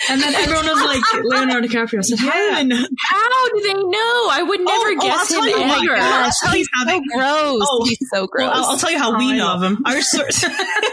And 0.09 0.21
then 0.21 0.35
everyone 0.35 0.65
was 0.65 0.83
like, 0.83 1.23
Leonardo 1.23 1.65
DiCaprio 1.67 1.99
I 1.99 2.01
said, 2.01 2.19
Yeah. 2.19 2.29
"Hi." 2.29 2.63
How 3.07 3.49
do 3.49 3.61
they 3.61 3.73
know? 3.73 4.27
I 4.31 4.43
would 4.45 4.59
oh, 4.59 4.63
never 4.63 4.89
oh, 4.89 5.01
guess 5.01 5.31
I'll 5.31 5.37
tell 5.39 5.47
you 5.47 5.57
him 5.57 5.69
why. 5.69 5.79
ever. 5.85 5.95
I'll 5.95 6.31
tell 6.43 6.57
you 6.57 6.65
how 6.73 6.85
so 6.85 7.01
gross. 7.15 7.67
Oh. 7.71 7.85
He's 7.87 8.09
so 8.13 8.27
gross. 8.27 8.49
Well, 8.51 8.63
I'll, 8.65 8.71
I'll 8.71 8.77
tell 8.77 8.91
you 8.91 8.99
how 8.99 9.15
Oh, 9.15 9.17
we 9.17 9.31
I 9.31 9.37
know 9.37 9.53
of 9.53 9.63
him. 9.63 9.81
Our 9.85 10.01
source. 10.01 10.43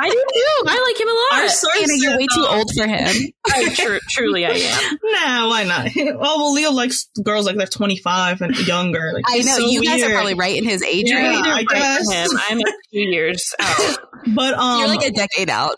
I 0.00 0.08
do 0.10 0.24
too. 0.34 0.64
I 0.66 0.84
like 0.86 1.00
him 1.00 1.08
a 1.08 1.12
lot. 1.12 1.42
our 1.42 1.48
source. 1.48 1.76
Anna, 1.82 1.92
you're 1.96 2.16
way 2.18 2.26
too 2.34 2.46
old 2.48 2.70
for 2.76 2.86
him. 2.86 3.32
I, 3.46 3.68
tru- 3.74 4.00
truly, 4.10 4.44
I 4.46 4.50
am. 4.50 4.98
Nah, 5.02 5.48
why 5.48 5.64
not? 5.64 5.90
Oh 6.18 6.38
well, 6.38 6.52
Leo 6.52 6.70
likes 6.72 7.08
girls 7.22 7.46
like 7.46 7.56
they're 7.56 7.66
25 7.66 8.40
and 8.42 8.56
younger. 8.66 9.12
Like, 9.14 9.24
I 9.28 9.38
know 9.38 9.58
so 9.58 9.66
you 9.66 9.82
guys 9.82 10.02
are 10.02 10.06
weird. 10.06 10.14
probably 10.16 10.34
right 10.34 10.56
in 10.56 10.64
his 10.64 10.82
age 10.82 11.04
Yeah. 11.08 11.16
range. 11.28 11.46
I 11.46 11.62
guess. 11.64 12.06
Right 12.08 12.30
him. 12.30 12.38
I'm 12.50 12.58
a 12.60 12.72
few 12.90 13.10
years 13.10 13.54
out. 13.60 13.98
But 14.34 14.54
um, 14.54 14.78
You're 14.80 14.88
like 14.88 15.04
a 15.06 15.12
decade 15.12 15.50
out. 15.50 15.76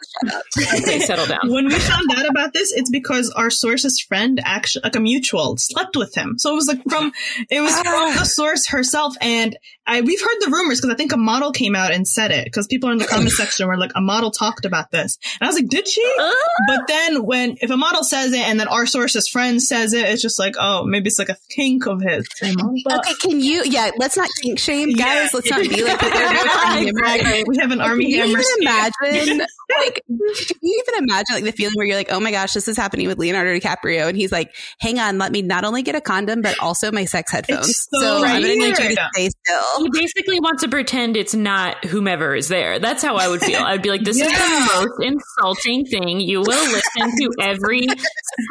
Okay, 0.57 1.01
settle 1.01 1.27
down. 1.27 1.41
when 1.53 1.67
we 1.67 1.79
found 1.79 2.07
out 2.17 2.27
about 2.29 2.53
this, 2.53 2.73
it's 2.73 2.91
because 2.91 3.31
our 3.31 3.51
source's 3.51 4.01
friend, 4.01 4.41
actually, 4.43 4.83
like 4.85 4.97
a 4.97 5.01
mutual, 5.01 5.57
slept 5.59 5.97
with 5.97 6.15
him. 6.17 6.39
So 6.39 6.53
it 6.53 6.55
was 6.55 6.67
like 6.69 6.83
from, 6.89 7.13
it 7.51 7.61
was 7.61 7.73
from 7.81 8.15
the 8.17 8.25
source 8.25 8.69
herself. 8.69 9.15
And 9.21 9.57
I, 9.87 10.01
we've 10.01 10.21
heard 10.21 10.37
the 10.41 10.51
rumors 10.51 10.81
because 10.81 10.95
I 10.95 10.97
think 10.97 11.13
a 11.13 11.17
model 11.17 11.53
came 11.53 11.75
out 11.75 11.93
and 11.93 12.07
said 12.07 12.31
it 12.31 12.45
because 12.45 12.67
people 12.67 12.91
in 12.91 12.99
the 12.99 13.07
comment 13.07 13.33
section 13.33 13.67
were 13.67 13.77
like, 13.77 13.93
a 13.95 14.01
model 14.09 14.31
talked 14.31 14.65
about 14.65 14.91
this. 14.91 15.19
And 15.41 15.47
I 15.47 15.51
was 15.51 15.57
like, 15.57 15.69
did 15.69 15.87
she? 15.87 16.03
Uh. 16.19 16.33
But 16.67 16.89
then 16.89 17.25
when, 17.25 17.59
if 17.61 17.71
a 17.71 17.77
model 17.77 18.03
says 18.03 18.33
it 18.33 18.41
and 18.41 18.59
then 18.59 18.67
our 18.67 18.87
source's 18.87 19.29
friend 19.29 19.63
says 19.63 19.93
it, 19.93 20.07
it's 20.07 20.23
just 20.23 20.39
like, 20.39 20.55
oh, 20.59 20.85
maybe 20.85 21.09
it's 21.09 21.19
like 21.19 21.29
a 21.29 21.37
kink 21.51 21.87
of 21.87 22.01
his. 22.01 22.27
But, 22.41 22.99
Okay, 22.99 23.15
can 23.21 23.41
you? 23.41 23.63
Yeah, 23.65 23.91
let's 23.99 24.17
not 24.17 24.29
kink 24.43 24.59
shame, 24.59 24.93
guys. 24.93 24.97
Yeah. 24.97 25.29
Let's 25.35 25.51
not 25.51 25.61
be 25.61 25.85
like 25.85 26.01
that. 26.01 26.85
Exactly. 26.87 27.45
We 27.47 27.59
have 27.59 27.71
an 27.71 27.81
army 27.81 28.11
Can 28.11 28.29
you 28.29 28.39
even 28.39 28.45
imagine? 28.61 29.39
like, 29.79 30.03
can 30.07 30.57
you 30.63 30.85
even 30.87 31.05
imagine 31.05 31.35
like 31.35 31.45
the 31.45 31.53
feeling 31.53 31.75
where 31.75 31.87
you're 31.87 31.97
like, 31.97 32.11
oh 32.11 32.21
my 32.21 32.31
gosh, 32.31 32.53
this 32.55 32.69
is 32.69 32.77
happening 32.77 33.07
with 33.07 33.19
Leonardo 33.19 33.55
DiCaprio, 33.55 34.09
and 34.09 34.17
he's 34.17 34.33
like, 34.33 34.55
hang 34.81 34.99
on, 34.99 35.19
let 35.19 35.31
me 35.31 35.43
not 35.43 35.65
only 35.65 35.83
get 35.83 35.95
a 35.95 36.01
condom 36.01 36.43
but 36.43 36.59
also 36.61 36.91
my 36.91 37.05
sex 37.05 37.31
headphones. 37.31 37.69
It's 37.69 37.89
so 37.93 38.25
I'm 38.25 38.43
gonna 38.43 38.55
need 38.55 38.79
you 38.79 38.97
to 38.97 39.09
stay 39.13 39.29
still. 39.29 39.85
He 39.85 39.91
basically 39.93 40.41
wants 40.41 40.63
to 40.63 40.69
pretend 40.69 41.17
it's 41.17 41.35
not 41.35 41.85
whomever 41.85 42.35
is 42.35 42.49
there. 42.49 42.79
That's 42.79 43.03
how 43.03 43.17
I 43.17 43.29
would 43.29 43.41
feel. 43.41 43.61
I'd 43.61 43.83
be 43.83 43.91
like, 43.91 43.98
this 44.05 44.21
is 44.21 44.29
the 44.29 44.71
most 44.75 45.03
insulting 45.03 45.85
thing. 45.87 46.21
You 46.21 46.41
will 46.41 46.71
listen 46.73 47.11
to 47.17 47.31
every 47.41 47.87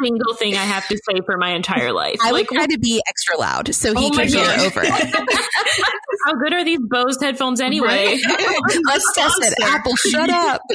single 0.02 0.34
thing 0.34 0.54
I 0.54 0.64
have 0.64 0.86
to 0.88 0.96
say 0.96 1.20
for 1.26 1.36
my 1.38 1.50
entire 1.54 1.92
life. 1.92 2.16
I 2.22 2.32
would 2.32 2.38
like, 2.40 2.48
try 2.48 2.66
to 2.66 2.78
be 2.78 3.02
extra 3.08 3.38
loud 3.38 3.74
so 3.74 3.94
he 3.94 4.06
Oh 4.06 4.10
my 4.10 4.24
could 4.24 4.34
hear 4.34 4.44
over 4.60 4.82
it. 4.84 4.90
how 6.26 6.34
good 6.34 6.52
are 6.52 6.64
these 6.64 6.80
Bose 6.88 7.18
headphones 7.20 7.60
anyway? 7.60 8.18
Let's 8.86 9.12
test 9.14 9.36
it. 9.42 9.54
Apple, 9.62 9.96
shut 9.96 10.30
up. 10.30 10.60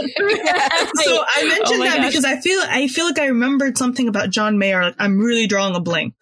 So 0.96 1.18
I 1.18 1.42
oh 1.42 1.48
mentioned 1.48 1.82
Oh 1.82 1.84
that 1.84 1.98
gosh. 1.98 2.08
because 2.08 2.26
I 2.26 2.40
feel 2.40 2.60
I 2.66 2.88
feel 2.88 3.06
like 3.06 3.20
I 3.20 3.26
remembered 3.28 3.78
something 3.78 4.08
about 4.08 4.30
John 4.30 4.58
Mayer. 4.58 4.84
Like 4.84 4.96
I'm 5.00 5.18
really 5.20 5.48
drawing 5.48 5.76
a 5.76 5.80
blank. 5.80 6.14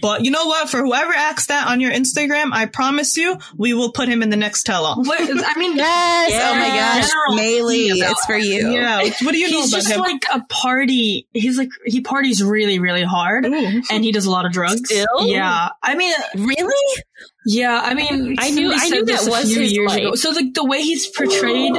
But 0.00 0.24
you 0.24 0.30
know 0.30 0.46
what? 0.46 0.68
For 0.68 0.78
whoever 0.78 1.12
asks 1.12 1.46
that 1.46 1.68
on 1.68 1.80
your 1.80 1.92
Instagram, 1.92 2.52
I 2.52 2.66
promise 2.66 3.16
you, 3.16 3.38
we 3.56 3.74
will 3.74 3.92
put 3.92 4.08
him 4.08 4.22
in 4.22 4.30
the 4.30 4.36
next 4.36 4.64
tell 4.64 4.84
all. 4.84 5.02
I 5.10 5.54
mean, 5.58 5.76
Yes. 5.86 6.30
Yeah. 6.32 6.50
Oh 6.50 6.58
my 6.58 6.68
gosh. 6.68 7.08
General 7.10 7.38
Maylee, 7.70 8.10
it's 8.10 8.26
for 8.26 8.36
you. 8.36 8.70
Yeah. 8.72 9.02
What 9.22 9.32
do 9.32 9.38
you 9.38 9.50
know 9.50 9.60
he's 9.62 9.72
about 9.72 9.78
just 9.82 9.92
him? 9.92 10.00
like 10.00 10.22
a 10.32 10.40
party. 10.48 11.26
He's 11.32 11.56
like 11.58 11.70
he 11.84 12.00
parties 12.00 12.42
really, 12.42 12.78
really 12.78 13.04
hard, 13.04 13.46
Ooh. 13.46 13.82
and 13.90 14.04
he 14.04 14.12
does 14.12 14.26
a 14.26 14.30
lot 14.30 14.46
of 14.46 14.52
drugs. 14.52 14.82
Still? 14.88 15.26
Yeah, 15.26 15.68
I 15.82 15.94
mean, 15.94 16.12
Really? 16.34 17.02
yeah, 17.46 17.80
I 17.84 17.94
mean, 17.94 18.36
I 18.38 18.50
knew- 18.50 18.72
I 18.74 18.88
knew 18.88 19.04
this 19.04 19.24
that 19.24 19.28
a 19.28 19.30
was 19.30 19.52
few 19.52 19.62
his 19.62 19.72
years 19.72 19.88
life. 19.88 19.98
ago. 19.98 20.14
So 20.14 20.30
like 20.30 20.54
the 20.54 20.64
way 20.64 20.82
he's 20.82 21.06
portrayed 21.08 21.74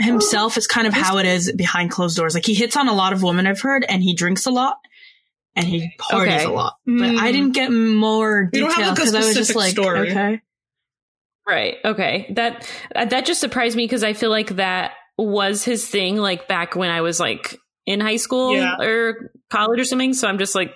himself 0.00 0.56
is 0.56 0.66
kind 0.66 0.86
of 0.86 0.92
how 0.94 1.18
it 1.18 1.26
is 1.26 1.52
behind 1.52 1.90
closed 1.90 2.16
doors. 2.16 2.34
Like 2.34 2.46
he 2.46 2.54
hits 2.54 2.76
on 2.76 2.88
a 2.88 2.92
lot 2.94 3.12
of 3.12 3.22
women, 3.22 3.46
I've 3.46 3.60
heard, 3.60 3.84
and 3.88 4.02
he 4.02 4.14
drinks 4.14 4.46
a 4.46 4.50
lot. 4.50 4.78
And 5.56 5.66
he 5.66 5.92
parties 5.98 6.34
Okay. 6.34 6.44
a 6.44 6.50
lot, 6.50 6.74
but 6.84 6.92
Mm. 6.92 7.18
I 7.18 7.30
didn't 7.32 7.52
get 7.52 7.70
more 7.70 8.50
You 8.52 8.66
detail 8.66 8.70
have, 8.70 8.86
like, 8.88 8.94
because 8.96 9.14
I 9.14 9.18
was 9.18 9.34
just 9.34 9.54
like, 9.54 9.70
story. 9.70 10.10
okay, 10.10 10.40
Right. 11.46 11.76
Okay. 11.84 12.26
That 12.36 12.68
uh, 12.96 13.04
that 13.04 13.26
just 13.26 13.40
surprised 13.40 13.76
me 13.76 13.84
because 13.84 14.02
I 14.02 14.14
feel 14.14 14.30
like 14.30 14.56
that 14.56 14.92
was 15.18 15.62
his 15.62 15.86
thing 15.88 16.16
like 16.16 16.48
back 16.48 16.74
when 16.74 16.90
I 16.90 17.02
was 17.02 17.20
like 17.20 17.56
in 17.86 18.00
high 18.00 18.16
school 18.16 18.56
Yeah. 18.56 18.76
or 18.80 19.30
college 19.50 19.78
or 19.78 19.84
something. 19.84 20.14
So 20.14 20.26
I'm 20.26 20.38
just 20.38 20.54
like 20.54 20.72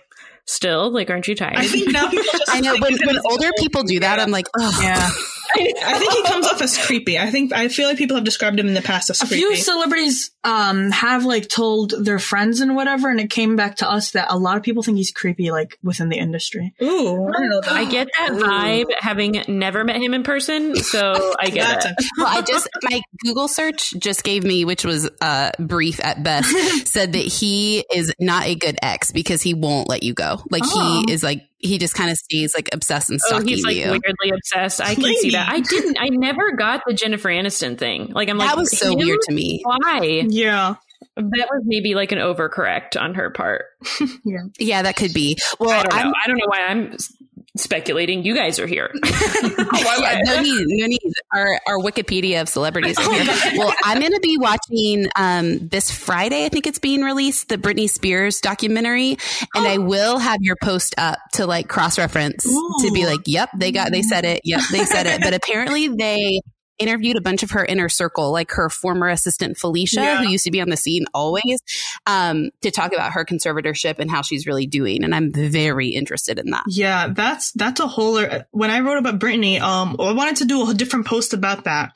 still 0.46 0.90
like 0.92 1.08
aren't 1.10 1.26
you 1.26 1.34
tired? 1.34 1.56
I 1.56 1.66
think 1.66 1.90
now 1.90 2.08
people 2.10 2.24
just 2.32 2.44
I 2.50 2.60
know 2.60 2.72
when, 2.74 2.82
think 2.82 2.94
of 2.96 3.00
him 3.00 3.06
when 3.16 3.18
older 3.30 3.50
people 3.58 3.82
do 3.82 4.00
that, 4.00 4.20
I'm 4.20 4.30
like, 4.30 4.46
oh, 4.58 4.78
yeah. 4.82 5.08
I 5.56 5.98
think 5.98 6.12
he 6.12 6.22
comes 6.24 6.46
off 6.46 6.60
as 6.62 6.76
creepy. 6.86 7.18
I 7.18 7.30
think 7.30 7.52
I 7.52 7.68
feel 7.68 7.88
like 7.88 7.98
people 7.98 8.16
have 8.16 8.24
described 8.24 8.58
him 8.60 8.68
in 8.68 8.74
the 8.74 8.82
past 8.82 9.10
as 9.10 9.22
a 9.22 9.26
creepy. 9.26 9.42
few 9.42 9.56
celebrities 9.56 10.30
um 10.44 10.90
have 10.90 11.24
like 11.24 11.48
told 11.48 11.92
their 12.04 12.18
friends 12.18 12.60
and 12.60 12.76
whatever 12.76 13.08
and 13.08 13.20
it 13.20 13.30
came 13.30 13.56
back 13.56 13.76
to 13.76 13.90
us 13.90 14.12
that 14.12 14.26
a 14.30 14.38
lot 14.38 14.56
of 14.56 14.62
people 14.62 14.82
think 14.82 14.96
he's 14.98 15.10
creepy 15.10 15.50
like 15.50 15.78
within 15.82 16.08
the 16.08 16.16
industry 16.18 16.72
Ooh, 16.82 17.26
I 17.26 17.48
don't 17.48 17.64
that. 17.64 17.72
I 17.72 17.84
get 17.86 18.08
that 18.18 18.30
vibe 18.32 18.86
having 18.98 19.42
never 19.48 19.84
met 19.84 19.96
him 19.96 20.14
in 20.14 20.22
person, 20.22 20.76
so 20.76 21.34
I 21.40 21.50
get 21.50 21.84
it. 21.86 21.94
well, 22.18 22.26
I 22.26 22.42
just 22.42 22.68
my 22.82 23.00
Google 23.24 23.48
search 23.48 23.94
just 23.98 24.22
gave 24.24 24.44
me, 24.44 24.64
which 24.64 24.84
was 24.84 25.10
uh, 25.20 25.50
brief 25.58 25.98
at 26.04 26.22
best, 26.22 26.48
said 26.88 27.12
that 27.14 27.18
he 27.24 27.84
is 27.92 28.12
not 28.20 28.44
a 28.44 28.54
good 28.54 28.78
ex 28.82 29.10
because 29.12 29.42
he 29.42 29.54
won't 29.54 29.88
let 29.88 30.02
you 30.02 30.14
go. 30.14 30.42
Like 30.50 30.62
Oh. 30.66 31.02
he 31.06 31.12
is 31.12 31.22
like 31.22 31.47
he 31.58 31.78
just 31.78 31.94
kind 31.94 32.10
of 32.10 32.16
stays 32.16 32.54
like 32.54 32.68
obsessed 32.72 33.10
and 33.10 33.18
Oh, 33.24 33.28
stalking 33.28 33.48
he's 33.48 33.64
like 33.64 33.76
you. 33.76 33.90
weirdly 33.90 34.30
obsessed. 34.34 34.80
I 34.80 34.94
can 34.94 35.14
see 35.16 35.30
that. 35.30 35.48
I 35.48 35.60
didn't. 35.60 35.96
I 36.00 36.08
never 36.08 36.52
got 36.52 36.82
the 36.86 36.94
Jennifer 36.94 37.28
Aniston 37.28 37.76
thing. 37.78 38.12
Like 38.12 38.28
I'm 38.28 38.38
like 38.38 38.48
that 38.48 38.56
was 38.56 38.76
so 38.78 38.92
him? 38.92 38.98
weird 38.98 39.18
to 39.22 39.34
me. 39.34 39.60
Why? 39.64 40.22
yeah. 40.28 40.76
That 41.16 41.48
was 41.50 41.62
maybe 41.64 41.94
like 41.96 42.12
an 42.12 42.18
overcorrect 42.18 43.00
on 43.00 43.14
her 43.14 43.30
part. 43.30 43.64
Yeah, 44.24 44.38
yeah, 44.58 44.82
that 44.82 44.94
could 44.96 45.12
be. 45.12 45.36
Well, 45.58 45.70
I 45.70 45.82
don't 45.82 45.92
know. 45.92 45.98
I'm- 45.98 46.12
I 46.24 46.26
don't 46.28 46.36
know 46.36 46.46
why 46.46 46.60
I'm 46.66 46.92
s- 46.92 47.12
speculating. 47.58 48.24
You 48.24 48.34
guys 48.34 48.58
are 48.58 48.66
here. 48.66 48.90
yeah, 49.04 50.20
no 50.24 50.40
need, 50.40 50.64
no 50.68 50.86
need. 50.86 51.12
Our 51.32 51.60
our 51.66 51.78
Wikipedia 51.78 52.40
of 52.40 52.48
celebrities 52.48 52.98
is 52.98 53.06
here. 53.06 53.24
well, 53.58 53.74
I'm 53.84 54.00
going 54.00 54.12
to 54.12 54.20
be 54.20 54.38
watching 54.38 55.08
um, 55.16 55.68
this 55.68 55.90
Friday. 55.90 56.44
I 56.44 56.48
think 56.48 56.66
it's 56.66 56.78
being 56.78 57.02
released, 57.02 57.48
the 57.48 57.58
Britney 57.58 57.88
Spears 57.88 58.40
documentary, 58.40 59.18
and 59.54 59.66
I 59.66 59.78
will 59.78 60.18
have 60.18 60.38
your 60.40 60.56
post 60.62 60.94
up 60.98 61.18
to 61.34 61.46
like 61.46 61.68
cross 61.68 61.98
reference 61.98 62.44
to 62.44 62.90
be 62.92 63.06
like, 63.06 63.20
"Yep, 63.26 63.50
they 63.56 63.72
got, 63.72 63.90
they 63.90 64.02
said 64.02 64.24
it. 64.24 64.42
Yep, 64.44 64.60
they 64.70 64.84
said 64.84 65.06
it." 65.06 65.20
But 65.22 65.34
apparently, 65.34 65.88
they 65.88 66.40
interviewed 66.78 67.16
a 67.16 67.20
bunch 67.20 67.42
of 67.42 67.50
her 67.52 67.64
inner 67.64 67.88
circle, 67.88 68.30
like 68.32 68.50
her 68.52 68.68
former 68.70 69.08
assistant 69.08 69.58
Felicia, 69.58 70.00
Yeah. 70.00 70.22
who 70.22 70.30
used 70.30 70.44
to 70.44 70.50
be 70.50 70.60
on 70.60 70.68
the 70.68 70.76
scene 70.76 71.04
always, 71.12 71.60
um, 72.06 72.50
to 72.62 72.70
talk 72.70 72.92
about 72.92 73.12
her 73.12 73.24
conservatorship 73.24 73.98
and 73.98 74.10
how 74.10 74.22
she's 74.22 74.46
really 74.46 74.66
doing. 74.66 75.04
And 75.04 75.14
I'm 75.14 75.32
very 75.32 75.88
interested 75.88 76.38
in 76.38 76.50
that. 76.50 76.64
Yeah, 76.68 77.08
that's 77.08 77.52
that's 77.52 77.80
a 77.80 77.86
whole. 77.86 78.22
When 78.50 78.70
I 78.70 78.80
wrote 78.80 78.98
about 78.98 79.18
Britney, 79.18 79.60
um, 79.60 79.96
I 79.98 80.12
wanted 80.12 80.36
to 80.36 80.44
do 80.44 80.70
a 80.70 80.74
different 80.74 81.06
post 81.06 81.34
about 81.34 81.64
that, 81.64 81.92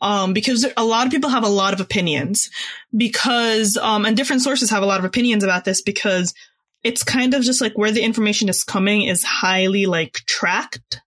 um, 0.00 0.32
because 0.32 0.66
a 0.76 0.84
lot 0.84 1.06
of 1.06 1.12
people 1.12 1.30
have 1.30 1.44
a 1.44 1.48
lot 1.48 1.72
of 1.72 1.80
opinions, 1.80 2.50
because 2.96 3.76
um, 3.76 4.04
and 4.04 4.16
different 4.16 4.42
sources 4.42 4.70
have 4.70 4.82
a 4.82 4.86
lot 4.86 4.98
of 4.98 5.04
opinions 5.04 5.44
about 5.44 5.64
this 5.64 5.82
because 5.82 6.34
it's 6.84 7.02
kind 7.02 7.34
of 7.34 7.42
just 7.42 7.60
like 7.60 7.76
where 7.76 7.90
the 7.90 8.02
information 8.02 8.48
is 8.48 8.62
coming 8.64 9.02
is 9.02 9.24
highly 9.24 9.86
like 9.86 10.12
tracked 10.26 11.00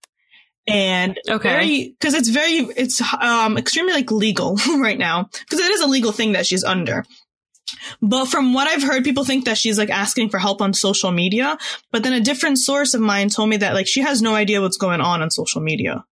and 0.67 1.17
Okay. 1.27 1.49
very 1.49 1.89
because 1.89 2.13
it's 2.13 2.29
very 2.29 2.57
it's 2.75 3.01
um 3.19 3.57
extremely 3.57 3.93
like 3.93 4.11
legal 4.11 4.55
right 4.77 4.97
now 4.97 5.23
because 5.23 5.59
it 5.59 5.71
is 5.71 5.81
a 5.81 5.87
legal 5.87 6.11
thing 6.11 6.33
that 6.33 6.45
she's 6.45 6.63
under. 6.63 7.05
But 8.01 8.25
from 8.25 8.53
what 8.53 8.67
I've 8.67 8.83
heard, 8.83 9.03
people 9.03 9.23
think 9.23 9.45
that 9.45 9.57
she's 9.57 9.77
like 9.77 9.89
asking 9.89 10.29
for 10.29 10.37
help 10.39 10.61
on 10.61 10.73
social 10.73 11.11
media. 11.11 11.57
But 11.91 12.03
then 12.03 12.13
a 12.13 12.19
different 12.19 12.57
source 12.57 12.93
of 12.93 13.01
mine 13.01 13.29
told 13.29 13.49
me 13.49 13.57
that 13.57 13.73
like 13.73 13.87
she 13.87 14.01
has 14.01 14.21
no 14.21 14.35
idea 14.35 14.61
what's 14.61 14.77
going 14.77 15.01
on 15.01 15.21
on 15.21 15.31
social 15.31 15.61
media. 15.61 16.03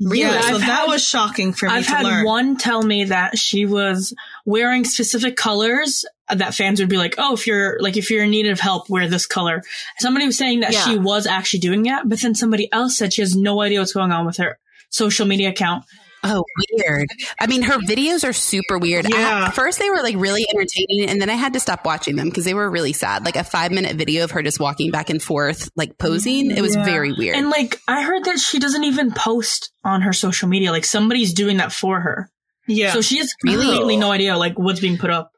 Really? 0.00 0.20
Yeah, 0.22 0.40
so 0.42 0.54
I've 0.54 0.60
that 0.60 0.80
had- 0.82 0.88
was 0.88 1.04
shocking 1.04 1.52
for 1.52 1.66
me 1.66 1.72
I've 1.74 1.86
had 1.86 2.04
learn. 2.04 2.24
one 2.24 2.56
tell 2.56 2.82
me 2.82 3.04
that 3.04 3.36
she 3.38 3.66
was 3.66 4.14
wearing 4.44 4.84
specific 4.84 5.36
colors 5.36 6.04
that 6.32 6.54
fans 6.54 6.78
would 6.78 6.88
be 6.88 6.98
like, 6.98 7.16
"Oh, 7.18 7.34
if 7.34 7.46
you're 7.46 7.78
like 7.80 7.96
if 7.96 8.10
you're 8.10 8.22
in 8.24 8.30
need 8.30 8.46
of 8.46 8.60
help, 8.60 8.88
wear 8.88 9.08
this 9.08 9.26
color." 9.26 9.62
Somebody 9.98 10.26
was 10.26 10.36
saying 10.38 10.60
that 10.60 10.72
Yeah. 10.72 10.84
she 10.84 10.98
was 10.98 11.26
actually 11.26 11.60
doing 11.60 11.82
that, 11.84 12.08
but 12.08 12.20
then 12.20 12.34
somebody 12.34 12.70
else 12.72 12.96
said 12.96 13.12
she 13.12 13.22
has 13.22 13.34
no 13.34 13.60
idea 13.60 13.80
what's 13.80 13.92
going 13.92 14.12
on 14.12 14.24
with 14.26 14.36
her 14.36 14.58
social 14.90 15.26
media 15.26 15.48
account. 15.48 15.84
Oh, 16.24 16.44
weird. 16.76 17.06
I 17.40 17.46
mean, 17.46 17.62
her 17.62 17.78
videos 17.78 18.28
are 18.28 18.32
super 18.32 18.78
weird. 18.78 19.06
Yeah. 19.08 19.46
At 19.46 19.54
first, 19.54 19.78
they 19.78 19.88
were 19.88 20.02
like 20.02 20.16
really 20.16 20.44
entertaining, 20.52 21.08
and 21.08 21.20
then 21.20 21.30
I 21.30 21.34
had 21.34 21.52
to 21.52 21.60
stop 21.60 21.84
watching 21.84 22.16
them 22.16 22.28
because 22.28 22.44
they 22.44 22.54
were 22.54 22.68
really 22.68 22.92
sad. 22.92 23.24
Like 23.24 23.36
a 23.36 23.44
five 23.44 23.70
minute 23.70 23.96
video 23.96 24.24
of 24.24 24.32
her 24.32 24.42
just 24.42 24.58
walking 24.58 24.90
back 24.90 25.10
and 25.10 25.22
forth, 25.22 25.70
like 25.76 25.96
posing. 25.98 26.50
It 26.50 26.60
was 26.60 26.74
Yeah. 26.74 26.84
very 26.84 27.12
weird. 27.12 27.36
And 27.36 27.50
like 27.50 27.80
I 27.86 28.02
heard 28.02 28.24
that 28.24 28.38
she 28.38 28.58
doesn't 28.58 28.84
even 28.84 29.12
post 29.12 29.70
on 29.84 30.02
her 30.02 30.12
social 30.12 30.48
media. 30.48 30.72
Like 30.72 30.84
somebody's 30.84 31.32
doing 31.34 31.58
that 31.58 31.72
for 31.72 32.00
her. 32.00 32.30
yeah. 32.66 32.92
So 32.92 33.00
she 33.00 33.18
has 33.18 33.32
Really? 33.44 33.64
completely 33.66 33.96
no 33.96 34.10
idea 34.10 34.36
like 34.36 34.58
what's 34.58 34.80
being 34.80 34.98
put 34.98 35.10
up. 35.10 35.30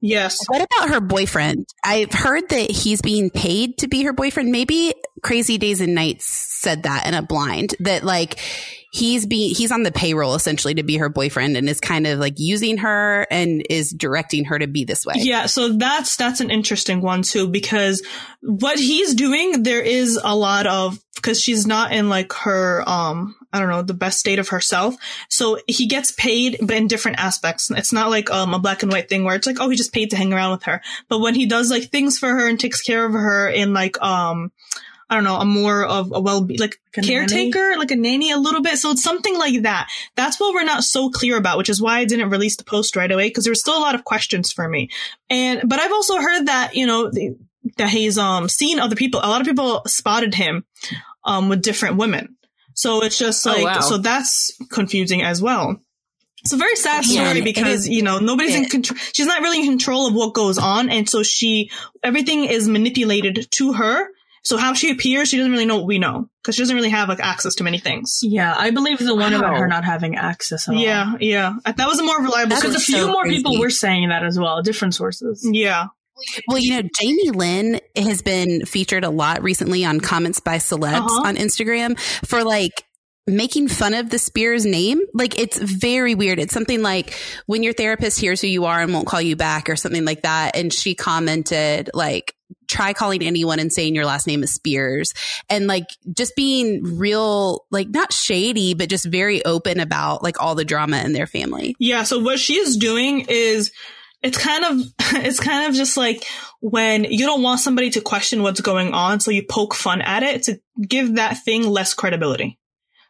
yes. 0.00 0.38
what 0.48 0.60
about 0.62 0.90
her 0.90 1.00
boyfriend? 1.00 1.66
I've 1.84 2.12
heard 2.12 2.48
that 2.48 2.70
he's 2.70 3.00
being 3.00 3.30
paid 3.30 3.78
to 3.78 3.88
be 3.88 4.02
her 4.04 4.12
boyfriend. 4.12 4.50
Maybe 4.52 4.94
Crazy 5.24 5.58
Days 5.58 5.80
and 5.80 5.94
Nights 5.94 6.26
said 6.26 6.84
that 6.84 7.06
in 7.06 7.14
a 7.14 7.22
blind 7.22 7.74
that 7.80 8.04
like 8.04 8.38
he's 8.92 9.26
being 9.26 9.54
he's 9.54 9.72
on 9.72 9.82
the 9.82 9.90
payroll 9.90 10.34
essentially 10.34 10.74
to 10.74 10.84
be 10.84 10.98
her 10.98 11.08
boyfriend 11.08 11.56
and 11.56 11.68
is 11.68 11.80
kind 11.80 12.06
of 12.06 12.20
like 12.20 12.34
using 12.36 12.76
her 12.76 13.26
and 13.30 13.66
is 13.68 13.90
directing 13.90 14.44
her 14.44 14.58
to 14.58 14.68
be 14.68 14.84
this 14.84 15.04
way. 15.04 15.14
Yeah, 15.16 15.46
so 15.46 15.72
that's 15.72 16.16
that's 16.16 16.40
an 16.40 16.50
interesting 16.50 17.00
one 17.00 17.22
too 17.22 17.48
because 17.48 18.02
what 18.40 18.78
he's 18.78 19.14
doing 19.14 19.64
there 19.64 19.82
is 19.82 20.20
a 20.22 20.36
lot 20.36 20.66
of 20.66 20.98
because 21.16 21.40
she's 21.40 21.66
not 21.66 21.92
in 21.92 22.08
like 22.08 22.32
her 22.34 22.84
um 22.86 23.34
I 23.52 23.60
don't 23.60 23.70
know 23.70 23.82
the 23.82 23.94
best 23.94 24.20
state 24.20 24.38
of 24.38 24.50
herself. 24.50 24.94
So 25.28 25.58
he 25.66 25.86
gets 25.86 26.12
paid 26.12 26.58
but 26.60 26.76
in 26.76 26.86
different 26.86 27.18
aspects. 27.18 27.70
It's 27.70 27.92
not 27.92 28.10
like 28.10 28.30
um 28.30 28.54
a 28.54 28.58
black 28.58 28.82
and 28.82 28.92
white 28.92 29.08
thing 29.08 29.24
where 29.24 29.34
it's 29.34 29.46
like 29.46 29.56
oh 29.58 29.68
he 29.68 29.76
just 29.76 29.94
paid 29.94 30.10
to 30.10 30.16
hang 30.16 30.32
around 30.32 30.52
with 30.52 30.64
her. 30.64 30.82
But 31.08 31.20
when 31.20 31.34
he 31.34 31.46
does 31.46 31.70
like 31.70 31.84
things 31.84 32.18
for 32.18 32.28
her 32.28 32.46
and 32.46 32.60
takes 32.60 32.82
care 32.82 33.04
of 33.04 33.12
her 33.12 33.48
in 33.48 33.72
like 33.72 34.00
um 34.00 34.52
I 35.10 35.16
don't 35.16 35.24
know, 35.24 35.36
a 35.36 35.44
more 35.44 35.84
of 35.84 36.12
a 36.14 36.20
well, 36.20 36.40
be 36.42 36.56
like 36.58 36.80
caretaker, 36.92 37.58
nanny? 37.58 37.76
like 37.76 37.90
a 37.90 37.96
nanny 37.96 38.30
a 38.32 38.38
little 38.38 38.62
bit. 38.62 38.78
So 38.78 38.92
it's 38.92 39.02
something 39.02 39.36
like 39.36 39.62
that. 39.62 39.88
That's 40.16 40.40
what 40.40 40.54
we're 40.54 40.64
not 40.64 40.82
so 40.84 41.10
clear 41.10 41.36
about, 41.36 41.58
which 41.58 41.68
is 41.68 41.80
why 41.80 41.98
I 41.98 42.04
didn't 42.04 42.30
release 42.30 42.56
the 42.56 42.64
post 42.64 42.96
right 42.96 43.10
away 43.10 43.28
because 43.28 43.44
there 43.44 43.50
was 43.52 43.60
still 43.60 43.76
a 43.76 43.80
lot 43.80 43.94
of 43.94 44.04
questions 44.04 44.50
for 44.52 44.68
me. 44.68 44.88
And, 45.28 45.62
but 45.68 45.78
I've 45.78 45.92
also 45.92 46.16
heard 46.16 46.46
that, 46.46 46.74
you 46.74 46.86
know, 46.86 47.10
the, 47.10 47.36
that 47.76 47.90
he's, 47.90 48.16
um, 48.18 48.48
seen 48.48 48.80
other 48.80 48.96
people. 48.96 49.20
A 49.22 49.28
lot 49.28 49.40
of 49.40 49.46
people 49.46 49.82
spotted 49.86 50.34
him, 50.34 50.64
um, 51.24 51.48
with 51.48 51.62
different 51.62 51.96
women. 51.96 52.36
So 52.74 53.02
it's 53.04 53.18
just 53.18 53.46
Oh, 53.46 53.50
like, 53.52 53.64
wow. 53.64 53.80
so 53.80 53.98
that's 53.98 54.50
confusing 54.70 55.22
as 55.22 55.40
well. 55.40 55.80
It's 56.42 56.52
a 56.52 56.58
very 56.58 56.76
sad 56.76 57.04
story 57.04 57.38
it 57.38 57.44
because, 57.44 57.80
is- 57.80 57.88
you 57.88 58.02
know, 58.02 58.18
nobody's 58.18 58.54
in 58.54 58.66
control. 58.66 58.98
She's 59.14 59.26
not 59.26 59.40
really 59.40 59.60
in 59.60 59.66
control 59.66 60.06
of 60.06 60.14
what 60.14 60.34
goes 60.34 60.58
on. 60.58 60.90
And 60.90 61.08
so 61.08 61.22
she, 61.22 61.70
everything 62.02 62.44
is 62.44 62.68
manipulated 62.68 63.50
to 63.52 63.72
her. 63.74 64.08
So 64.44 64.56
how 64.58 64.74
she 64.74 64.90
appears, 64.90 65.28
she 65.30 65.38
doesn't 65.38 65.52
really 65.52 65.64
know 65.64 65.76
what 65.78 65.86
we 65.86 65.98
know 65.98 66.28
because 66.42 66.54
she 66.54 66.62
doesn't 66.62 66.76
really 66.76 66.90
have 66.90 67.08
like 67.08 67.20
access 67.20 67.54
to 67.56 67.64
many 67.64 67.78
things. 67.78 68.18
Yeah, 68.22 68.54
I 68.56 68.70
believe 68.70 68.98
the 68.98 69.14
one 69.14 69.32
about 69.32 69.56
her 69.56 69.66
not 69.66 69.84
having 69.84 70.16
access 70.16 70.68
at 70.68 70.74
all. 70.74 70.80
Yeah, 70.80 71.14
yeah. 71.18 71.54
Uh, 71.64 71.72
That 71.72 71.88
was 71.88 71.98
a 71.98 72.04
more 72.04 72.20
reliable 72.20 72.56
Because 72.56 72.74
a 72.74 72.80
few 72.80 72.96
so 72.98 73.06
more 73.12 73.22
crazy. 73.22 73.38
people 73.38 73.58
were 73.58 73.70
saying 73.70 74.10
that 74.10 74.22
as 74.22 74.38
well, 74.38 74.60
different 74.62 74.94
sources. 74.94 75.48
Yeah. 75.50 75.86
Well, 76.46 76.58
you 76.58 76.80
know, 76.82 76.88
Jamie 77.00 77.30
Lynn 77.30 77.80
has 77.96 78.22
been 78.22 78.66
featured 78.66 79.02
a 79.02 79.10
lot 79.10 79.42
recently 79.42 79.84
on 79.84 79.98
comments 80.00 80.40
by 80.40 80.58
celebs 80.58 80.98
Uh-huh. 80.98 81.26
on 81.26 81.36
Instagram 81.36 81.98
for 82.26 82.44
like 82.44 82.84
making 83.26 83.68
fun 83.68 83.94
of 83.94 84.10
the 84.10 84.18
Spears 84.18 84.66
name. 84.66 85.00
Like 85.14 85.38
it's 85.40 85.58
very 85.58 86.14
weird. 86.14 86.38
It's 86.38 86.52
something 86.52 86.82
like 86.82 87.14
when 87.46 87.62
your 87.62 87.72
therapist 87.72 88.20
hears 88.20 88.42
who 88.42 88.46
you 88.48 88.66
are 88.66 88.80
and 88.82 88.92
won't 88.92 89.06
call 89.06 89.22
you 89.22 89.34
back 89.34 89.70
or 89.70 89.76
something 89.76 90.04
like 90.04 90.22
that. 90.22 90.54
And 90.54 90.70
she 90.72 90.94
commented 90.94 91.88
like, 91.94 92.34
try 92.68 92.92
calling 92.92 93.22
anyone 93.22 93.58
and 93.58 93.72
saying 93.72 93.94
your 93.94 94.06
last 94.06 94.26
name 94.26 94.42
is 94.42 94.54
Spears 94.54 95.12
and 95.48 95.66
like 95.66 95.86
just 96.12 96.34
being 96.36 96.98
real, 96.98 97.64
like 97.70 97.88
not 97.88 98.12
shady, 98.12 98.74
but 98.74 98.88
just 98.88 99.04
very 99.04 99.44
open 99.44 99.80
about 99.80 100.22
like 100.22 100.40
all 100.40 100.54
the 100.54 100.64
drama 100.64 100.98
in 100.98 101.12
their 101.12 101.26
family. 101.26 101.76
Yeah, 101.78 102.02
so 102.04 102.18
what 102.20 102.38
she 102.38 102.54
is 102.54 102.76
doing 102.76 103.26
is 103.28 103.72
it's 104.22 104.38
kind 104.38 104.64
of 104.64 104.86
it's 105.24 105.40
kind 105.40 105.68
of 105.68 105.74
just 105.74 105.96
like 105.96 106.24
when 106.60 107.04
you 107.04 107.26
don't 107.26 107.42
want 107.42 107.60
somebody 107.60 107.90
to 107.90 108.00
question 108.00 108.42
what's 108.42 108.60
going 108.60 108.94
on, 108.94 109.20
so 109.20 109.30
you 109.30 109.44
poke 109.48 109.74
fun 109.74 110.00
at 110.00 110.22
it 110.22 110.44
to 110.44 110.60
give 110.80 111.16
that 111.16 111.44
thing 111.44 111.68
less 111.68 111.94
credibility. 111.94 112.58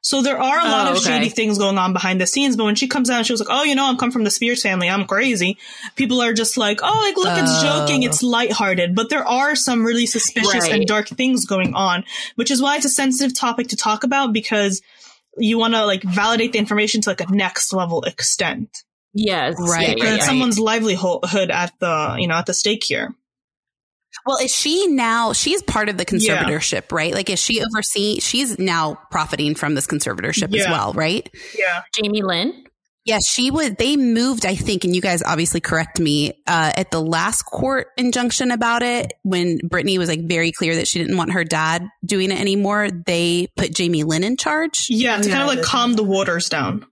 So 0.06 0.20
there 0.20 0.38
are 0.38 0.60
a 0.60 0.64
lot 0.68 0.86
Oh, 0.86 0.90
of 0.90 0.96
okay. 0.98 1.06
shady 1.16 1.28
things 1.30 1.56
going 1.56 1.78
on 1.78 1.94
behind 1.94 2.20
the 2.20 2.26
scenes, 2.26 2.56
but 2.56 2.64
when 2.64 2.74
she 2.74 2.88
comes 2.88 3.08
out 3.08 3.16
and 3.16 3.26
she 3.26 3.32
was 3.32 3.40
like, 3.40 3.48
"Oh, 3.50 3.62
you 3.64 3.74
know, 3.74 3.86
I'm 3.86 3.96
come 3.96 4.10
from 4.10 4.24
the 4.24 4.30
Spears 4.30 4.60
family. 4.60 4.90
I'm 4.90 5.06
crazy." 5.06 5.56
People 5.96 6.20
are 6.20 6.34
just 6.34 6.58
like, 6.58 6.80
"Oh, 6.82 7.00
like 7.06 7.16
look, 7.16 7.38
it's 7.38 7.50
Oh. 7.64 7.86
joking. 7.86 8.02
It's 8.02 8.22
lighthearted." 8.22 8.94
But 8.94 9.08
there 9.08 9.26
are 9.26 9.56
some 9.56 9.82
really 9.82 10.04
suspicious 10.04 10.54
Right. 10.64 10.72
and 10.72 10.86
dark 10.86 11.08
things 11.08 11.46
going 11.46 11.72
on, 11.74 12.04
which 12.34 12.50
is 12.50 12.60
why 12.60 12.76
it's 12.76 12.84
a 12.84 12.90
sensitive 12.90 13.34
topic 13.34 13.68
to 13.68 13.76
talk 13.76 14.04
about 14.04 14.34
because 14.34 14.82
you 15.38 15.56
want 15.56 15.72
to 15.72 15.86
like 15.86 16.02
validate 16.02 16.52
the 16.52 16.58
information 16.58 17.00
to 17.00 17.08
like 17.10 17.22
a 17.22 17.34
next 17.34 17.72
level 17.72 18.02
extent 18.02 18.68
Yes. 19.14 19.54
Right, 19.58 19.88
Yeah, 19.88 19.94
because 19.94 20.08
yeah, 20.10 20.14
right. 20.16 20.22
someone's 20.22 20.58
livelihood 20.58 21.50
at 21.50 21.72
the 21.80 22.16
you 22.18 22.26
know 22.28 22.34
at 22.34 22.46
the 22.46 22.52
stake 22.54 22.84
here. 22.84 23.14
Well, 24.26 24.38
is 24.38 24.54
she 24.54 24.86
now? 24.86 25.32
She's 25.32 25.62
part 25.62 25.88
of 25.88 25.96
the 25.98 26.04
conservatorship, 26.06 26.92
right? 26.92 27.12
Like, 27.12 27.28
is 27.30 27.38
she 27.38 27.62
overseeing? 27.62 28.20
She's 28.20 28.58
now 28.58 28.98
profiting 29.10 29.54
from 29.54 29.74
this 29.74 29.86
conservatorship 29.86 30.54
as 30.54 30.66
well, 30.68 30.92
right? 30.94 31.28
Yeah, 31.58 31.82
Jamie 31.94 32.22
Lynn. 32.22 32.64
Yeah, 33.06 33.18
she 33.26 33.50
would. 33.50 33.76
They 33.76 33.98
moved, 33.98 34.46
I 34.46 34.54
think, 34.54 34.84
and 34.84 34.96
you 34.96 35.02
guys 35.02 35.22
obviously 35.22 35.60
correct 35.60 36.00
me 36.00 36.42
uh, 36.46 36.72
at 36.74 36.90
the 36.90 37.02
last 37.02 37.42
court 37.42 37.88
injunction 37.98 38.50
about 38.50 38.82
it 38.82 39.12
when 39.24 39.58
Britney 39.58 39.98
was 39.98 40.08
like 40.08 40.26
very 40.26 40.52
clear 40.52 40.76
that 40.76 40.88
she 40.88 41.00
didn't 41.00 41.18
want 41.18 41.32
her 41.32 41.44
dad 41.44 41.86
doing 42.02 42.30
it 42.30 42.40
anymore. 42.40 42.88
They 42.90 43.48
put 43.58 43.74
Jamie 43.74 44.04
Lynn 44.04 44.24
in 44.24 44.38
charge. 44.38 44.86
yeah, 44.88 45.18
to 45.18 45.28
Yeah, 45.28 45.34
kind 45.36 45.42
of 45.50 45.54
like 45.54 45.62
calm 45.66 45.92
the 45.92 46.02
waters 46.02 46.48
down. 46.48 46.86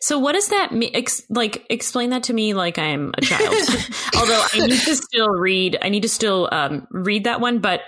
So 0.00 0.18
what 0.18 0.32
does 0.32 0.48
that 0.48 0.72
mean? 0.72 0.90
Ex- 0.94 1.22
like, 1.28 1.64
explain 1.70 2.10
that 2.10 2.24
to 2.24 2.32
me 2.32 2.54
like 2.54 2.78
I'm 2.78 3.12
a 3.16 3.20
child. 3.20 3.54
Although 4.16 4.44
I 4.54 4.66
need 4.66 4.80
to 4.80 4.96
still 4.96 5.28
read, 5.28 5.78
I 5.80 5.88
need 5.88 6.02
to 6.02 6.08
still 6.08 6.48
um, 6.52 6.86
read 6.90 7.24
that 7.24 7.40
one. 7.40 7.58
But 7.60 7.82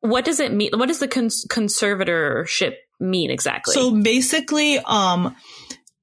what 0.00 0.24
does 0.24 0.40
it 0.40 0.52
mean? 0.52 0.70
What 0.74 0.86
does 0.88 0.98
the 0.98 1.08
cons- 1.08 1.46
conservatorship 1.48 2.74
mean 3.00 3.30
exactly? 3.30 3.74
So 3.74 4.02
basically, 4.02 4.78
um, 4.78 5.36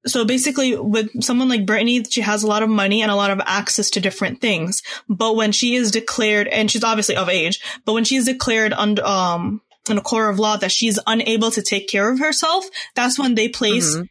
so 0.05 0.23
basically, 0.23 0.77
with 0.77 1.23
someone 1.23 1.49
like 1.49 1.65
Britney, 1.65 2.09
she 2.09 2.21
has 2.21 2.43
a 2.43 2.47
lot 2.47 2.63
of 2.63 2.69
money 2.69 3.01
and 3.01 3.11
a 3.11 3.15
lot 3.15 3.31
of 3.31 3.41
access 3.45 3.89
to 3.91 3.99
different 3.99 4.39
things. 4.39 4.81
But 5.09 5.35
when 5.35 5.51
she 5.51 5.75
is 5.75 5.91
declared, 5.91 6.47
and 6.47 6.71
she's 6.71 6.83
obviously 6.83 7.17
of 7.17 7.27
age, 7.29 7.59
but 7.85 7.93
when 7.93 8.05
she 8.05 8.15
is 8.15 8.25
declared 8.25 8.71
under 8.73 9.03
um 9.05 9.61
in 9.89 9.97
a 9.97 10.01
court 10.01 10.31
of 10.31 10.39
law 10.39 10.55
that 10.55 10.71
she's 10.71 10.99
unable 11.07 11.51
to 11.51 11.61
take 11.61 11.89
care 11.89 12.09
of 12.09 12.19
herself, 12.19 12.65
that's 12.95 13.17
when 13.19 13.35
they 13.35 13.49
place 13.49 13.95
Mhm. 13.97 14.07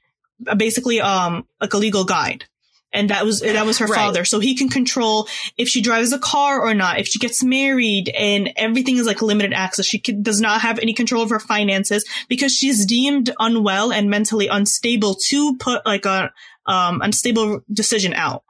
Basically 0.57 1.01
um 1.01 1.47
like 1.61 1.75
a 1.75 1.79
legal 1.79 2.05
guide. 2.05 2.45
And 2.91 3.11
that 3.11 3.27
was 3.27 3.41
that 3.41 3.67
was 3.67 3.79
her 3.79 3.87
Right. 3.87 3.99
father, 3.99 4.25
so 4.25 4.41
he 4.41 4.55
can 4.55 4.71
control 4.71 5.29
if 5.59 5.69
she 5.69 5.83
drives 5.83 6.11
a 6.15 6.19
car 6.19 6.59
or 6.63 6.73
not, 6.73 6.99
if 6.99 7.07
she 7.07 7.19
gets 7.19 7.45
married, 7.45 8.09
and 8.09 8.51
everything 8.57 8.97
is 8.97 9.07
like 9.07 9.21
limited 9.21 9.53
access. 9.53 9.85
She 9.85 9.99
can, 9.99 10.23
does 10.23 10.41
not 10.41 10.63
have 10.63 10.79
any 10.79 10.95
control 10.95 11.23
of 11.23 11.29
her 11.29 11.39
finances 11.39 12.07
because 12.31 12.51
she's 12.51 12.87
deemed 12.87 13.31
unwell 13.39 13.93
and 13.93 14.09
mentally 14.09 14.49
unstable 14.49 15.17
to 15.29 15.57
put 15.59 15.85
like 15.85 16.07
a 16.07 16.33
um 16.65 17.03
unstable 17.03 17.61
decision 17.71 18.15
out. 18.15 18.43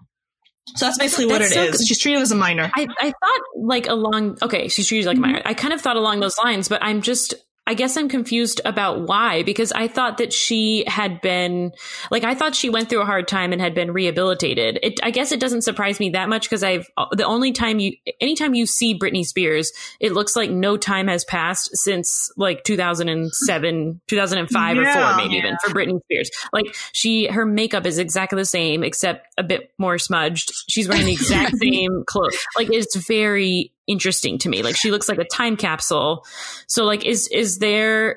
So 0.76 0.86
that's 0.86 0.98
basically 0.98 1.26
what 1.26 1.40
That's 1.40 1.50
it 1.52 1.54
so 1.54 1.82
is. 1.82 1.86
She's 1.88 1.98
treated 1.98 2.20
as 2.22 2.30
a 2.30 2.36
minor. 2.36 2.70
I, 2.74 2.86
I 3.00 3.06
thought 3.10 3.40
like 3.56 3.88
along 3.88 4.38
okay, 4.42 4.68
she's 4.68 4.86
treated 4.86 5.06
like 5.08 5.16
a 5.16 5.20
minor. 5.20 5.42
I 5.44 5.54
kind 5.54 5.72
of 5.74 5.80
thought 5.80 5.96
along 5.96 6.20
those 6.20 6.36
lines, 6.38 6.68
but 6.68 6.80
I'm 6.80 7.02
just 7.02 7.34
I 7.68 7.74
guess 7.74 7.98
I'm 7.98 8.08
confused 8.08 8.62
about 8.64 9.06
why 9.06 9.42
because 9.42 9.72
I 9.72 9.88
thought 9.88 10.16
that 10.18 10.32
she 10.32 10.84
had 10.86 11.20
been 11.20 11.72
like 12.10 12.24
I 12.24 12.34
thought 12.34 12.54
she 12.54 12.70
went 12.70 12.88
through 12.88 13.02
a 13.02 13.04
hard 13.04 13.28
time 13.28 13.52
and 13.52 13.60
had 13.60 13.74
been 13.74 13.92
rehabilitated. 13.92 14.78
It 14.82 15.00
I 15.02 15.10
guess 15.10 15.32
it 15.32 15.38
doesn't 15.38 15.62
surprise 15.62 16.00
me 16.00 16.08
that 16.10 16.30
much 16.30 16.48
because 16.48 16.62
I've 16.64 16.86
the 17.12 17.24
only 17.24 17.52
time 17.52 17.78
you 17.78 17.92
anytime 18.22 18.54
you 18.54 18.64
see 18.64 18.98
Britney 18.98 19.22
Spears, 19.22 19.70
it 20.00 20.12
looks 20.14 20.34
like 20.34 20.50
no 20.50 20.78
time 20.78 21.08
has 21.08 21.26
passed 21.26 21.76
since 21.76 22.32
like 22.38 22.64
2007, 22.64 24.00
2005 24.06 24.78
or 24.78 24.82
Yeah. 24.82 25.16
4 25.16 25.24
maybe 25.24 25.36
even 25.36 25.56
for 25.62 25.70
Britney 25.74 26.00
Spears. 26.04 26.30
Like 26.54 26.74
she 26.92 27.26
her 27.26 27.44
makeup 27.44 27.84
is 27.84 27.98
exactly 27.98 28.38
the 28.38 28.46
same 28.46 28.82
except 28.82 29.26
a 29.36 29.42
bit 29.42 29.72
more 29.76 29.98
smudged. 29.98 30.52
She's 30.70 30.88
wearing 30.88 31.04
the 31.04 31.12
exact 31.12 31.56
same 31.62 32.04
clothes. 32.06 32.38
Like 32.56 32.68
it's 32.72 32.96
very 32.96 33.72
interesting 33.88 34.38
to 34.38 34.48
me. 34.48 34.62
Like 34.62 34.76
she 34.76 34.90
looks 34.90 35.08
like 35.08 35.18
a 35.18 35.24
time 35.24 35.56
capsule. 35.56 36.24
So 36.66 36.84
like 36.84 37.04
is 37.04 37.28
is 37.28 37.58
there 37.58 38.16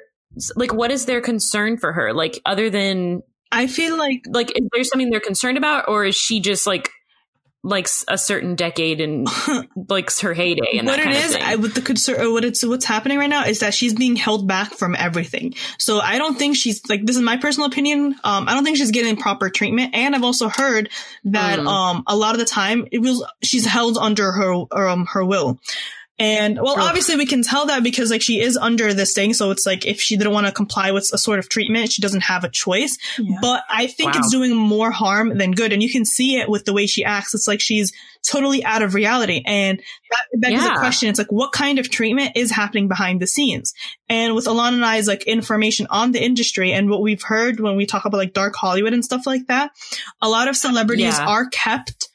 like 0.55 0.73
what 0.73 0.91
is 0.91 1.05
their 1.05 1.21
concern 1.21 1.77
for 1.77 1.93
her? 1.93 2.13
Like 2.13 2.39
other 2.45 2.69
than 2.69 3.21
I 3.51 3.67
feel 3.67 3.97
like 3.97 4.23
like 4.27 4.51
is 4.51 4.67
there 4.71 4.83
something 4.83 5.09
they're 5.09 5.19
concerned 5.19 5.57
about 5.57 5.87
or 5.87 6.05
is 6.05 6.15
she 6.15 6.39
just 6.39 6.67
like 6.67 6.89
like 7.63 7.87
a 8.07 8.17
certain 8.17 8.55
decade 8.55 8.99
and 9.01 9.27
like 9.89 10.11
her 10.19 10.33
heyday 10.33 10.77
and 10.79 10.87
what 10.87 10.97
that 10.97 11.01
it 11.01 11.03
kind 11.13 11.17
of 11.17 11.31
thing? 11.31 11.43
I, 11.43 11.55
with 11.57 11.75
the 11.75 11.81
concern 11.81 12.33
what 12.33 12.43
it's 12.43 12.65
what's 12.65 12.85
happening 12.85 13.19
right 13.19 13.29
now 13.29 13.45
is 13.45 13.59
that 13.59 13.75
she's 13.75 13.93
being 13.93 14.15
held 14.15 14.47
back 14.47 14.73
from 14.73 14.95
everything 14.95 15.53
so 15.77 15.99
i 15.99 16.17
don't 16.17 16.39
think 16.39 16.55
she's 16.55 16.81
like 16.89 17.05
this 17.05 17.15
is 17.15 17.21
my 17.21 17.37
personal 17.37 17.67
opinion 17.69 18.15
um 18.23 18.47
i 18.49 18.55
don't 18.55 18.63
think 18.63 18.77
she's 18.77 18.89
getting 18.89 19.15
proper 19.15 19.49
treatment 19.51 19.93
and 19.93 20.15
i've 20.15 20.23
also 20.23 20.49
heard 20.49 20.89
that 21.25 21.59
Mm. 21.59 21.67
um 21.67 22.03
a 22.07 22.15
lot 22.15 22.33
of 22.33 22.39
the 22.39 22.45
time 22.45 22.87
it 22.91 22.99
was 22.99 23.23
she's 23.43 23.65
held 23.65 23.95
under 23.97 24.31
her 24.31 24.53
um 24.89 25.05
her 25.05 25.23
will 25.23 25.59
and 26.19 26.57
well, 26.61 26.73
Ugh. 26.77 26.83
obviously 26.87 27.15
we 27.15 27.25
can 27.25 27.41
tell 27.41 27.65
that 27.67 27.81
because 27.83 28.11
like 28.11 28.21
she 28.21 28.39
is 28.39 28.55
under 28.55 28.93
this 28.93 29.13
thing. 29.13 29.33
So 29.33 29.49
it's 29.51 29.65
like 29.65 29.85
if 29.87 29.99
she 29.99 30.17
didn't 30.17 30.33
want 30.33 30.45
to 30.45 30.51
comply 30.53 30.91
with 30.91 31.09
a 31.13 31.17
sort 31.17 31.39
of 31.39 31.49
treatment, 31.49 31.91
she 31.91 32.01
doesn't 32.01 32.21
have 32.21 32.43
a 32.43 32.49
choice. 32.49 32.97
Yeah. 33.17 33.37
But 33.41 33.63
I 33.69 33.87
think 33.87 34.13
Wow. 34.13 34.19
it's 34.19 34.31
doing 34.31 34.55
more 34.55 34.91
harm 34.91 35.37
than 35.37 35.51
good. 35.51 35.73
And 35.73 35.81
you 35.81 35.91
can 35.91 36.05
see 36.05 36.37
it 36.37 36.47
with 36.47 36.65
the 36.65 36.73
way 36.73 36.85
she 36.85 37.03
acts. 37.03 37.33
It's 37.33 37.47
like 37.47 37.59
she's 37.59 37.91
totally 38.29 38.63
out 38.63 38.83
of 38.83 38.93
reality. 38.93 39.41
And 39.47 39.79
that 40.11 40.39
begs 40.39 40.61
Yeah. 40.63 40.75
a 40.75 40.77
question. 40.77 41.09
It's 41.09 41.17
like, 41.17 41.31
what 41.31 41.53
kind 41.53 41.79
of 41.79 41.89
treatment 41.89 42.33
is 42.35 42.51
happening 42.51 42.87
behind 42.87 43.19
the 43.19 43.25
scenes? 43.25 43.73
And 44.07 44.35
with 44.35 44.45
Alana 44.45 44.73
and 44.73 44.85
I's 44.85 45.07
like 45.07 45.23
information 45.23 45.87
on 45.89 46.11
the 46.11 46.23
industry 46.23 46.71
and 46.71 46.87
what 46.87 47.01
we've 47.01 47.23
heard 47.23 47.59
when 47.59 47.75
we 47.77 47.87
talk 47.87 48.05
about 48.05 48.17
like 48.17 48.33
dark 48.33 48.53
Hollywood 48.55 48.93
and 48.93 49.03
stuff 49.03 49.25
like 49.25 49.47
that, 49.47 49.71
a 50.21 50.29
lot 50.29 50.47
of 50.47 50.55
celebrities 50.55 51.17
Yeah. 51.17 51.25
are 51.25 51.47
kept 51.49 52.09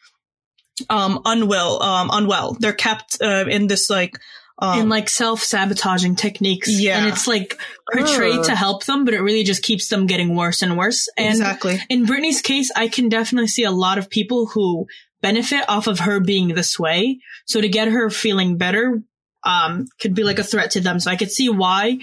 um 0.90 1.20
unwell 1.24 1.82
um 1.82 2.10
unwell 2.12 2.56
they're 2.60 2.72
kept 2.72 3.18
uh, 3.22 3.44
in 3.48 3.66
this 3.66 3.88
like 3.90 4.18
Um, 4.58 4.80
and 4.80 4.88
like 4.88 5.10
self 5.10 5.42
sabotaging 5.42 6.16
techniques. 6.16 6.70
Yeah. 6.70 6.96
And 6.98 7.08
it's 7.12 7.26
like 7.26 7.58
portrayed 7.92 8.38
Ugh. 8.38 8.46
to 8.46 8.56
help 8.56 8.86
them, 8.86 9.04
but 9.04 9.12
it 9.12 9.20
really 9.20 9.44
just 9.44 9.62
keeps 9.62 9.88
them 9.88 10.06
getting 10.06 10.34
worse 10.34 10.62
and 10.62 10.78
worse. 10.78 11.10
And 11.18 11.36
exactly. 11.36 11.78
in 11.90 12.06
Britney's 12.06 12.40
case, 12.40 12.70
I 12.74 12.88
can 12.88 13.10
definitely 13.10 13.48
see 13.48 13.64
a 13.64 13.70
lot 13.70 13.98
of 13.98 14.08
people 14.08 14.46
who 14.46 14.86
benefit 15.20 15.68
off 15.68 15.88
of 15.88 16.00
her 16.00 16.20
being 16.20 16.48
this 16.48 16.78
way. 16.78 17.20
So 17.44 17.60
to 17.60 17.68
get 17.68 17.88
her 17.88 18.08
feeling 18.08 18.56
better, 18.56 19.02
um, 19.44 19.88
could 20.00 20.14
be 20.14 20.24
like 20.24 20.38
a 20.38 20.42
threat 20.42 20.70
to 20.70 20.80
them. 20.80 21.00
So 21.00 21.10
I 21.10 21.16
could 21.16 21.30
see 21.30 21.50
why. 21.50 21.98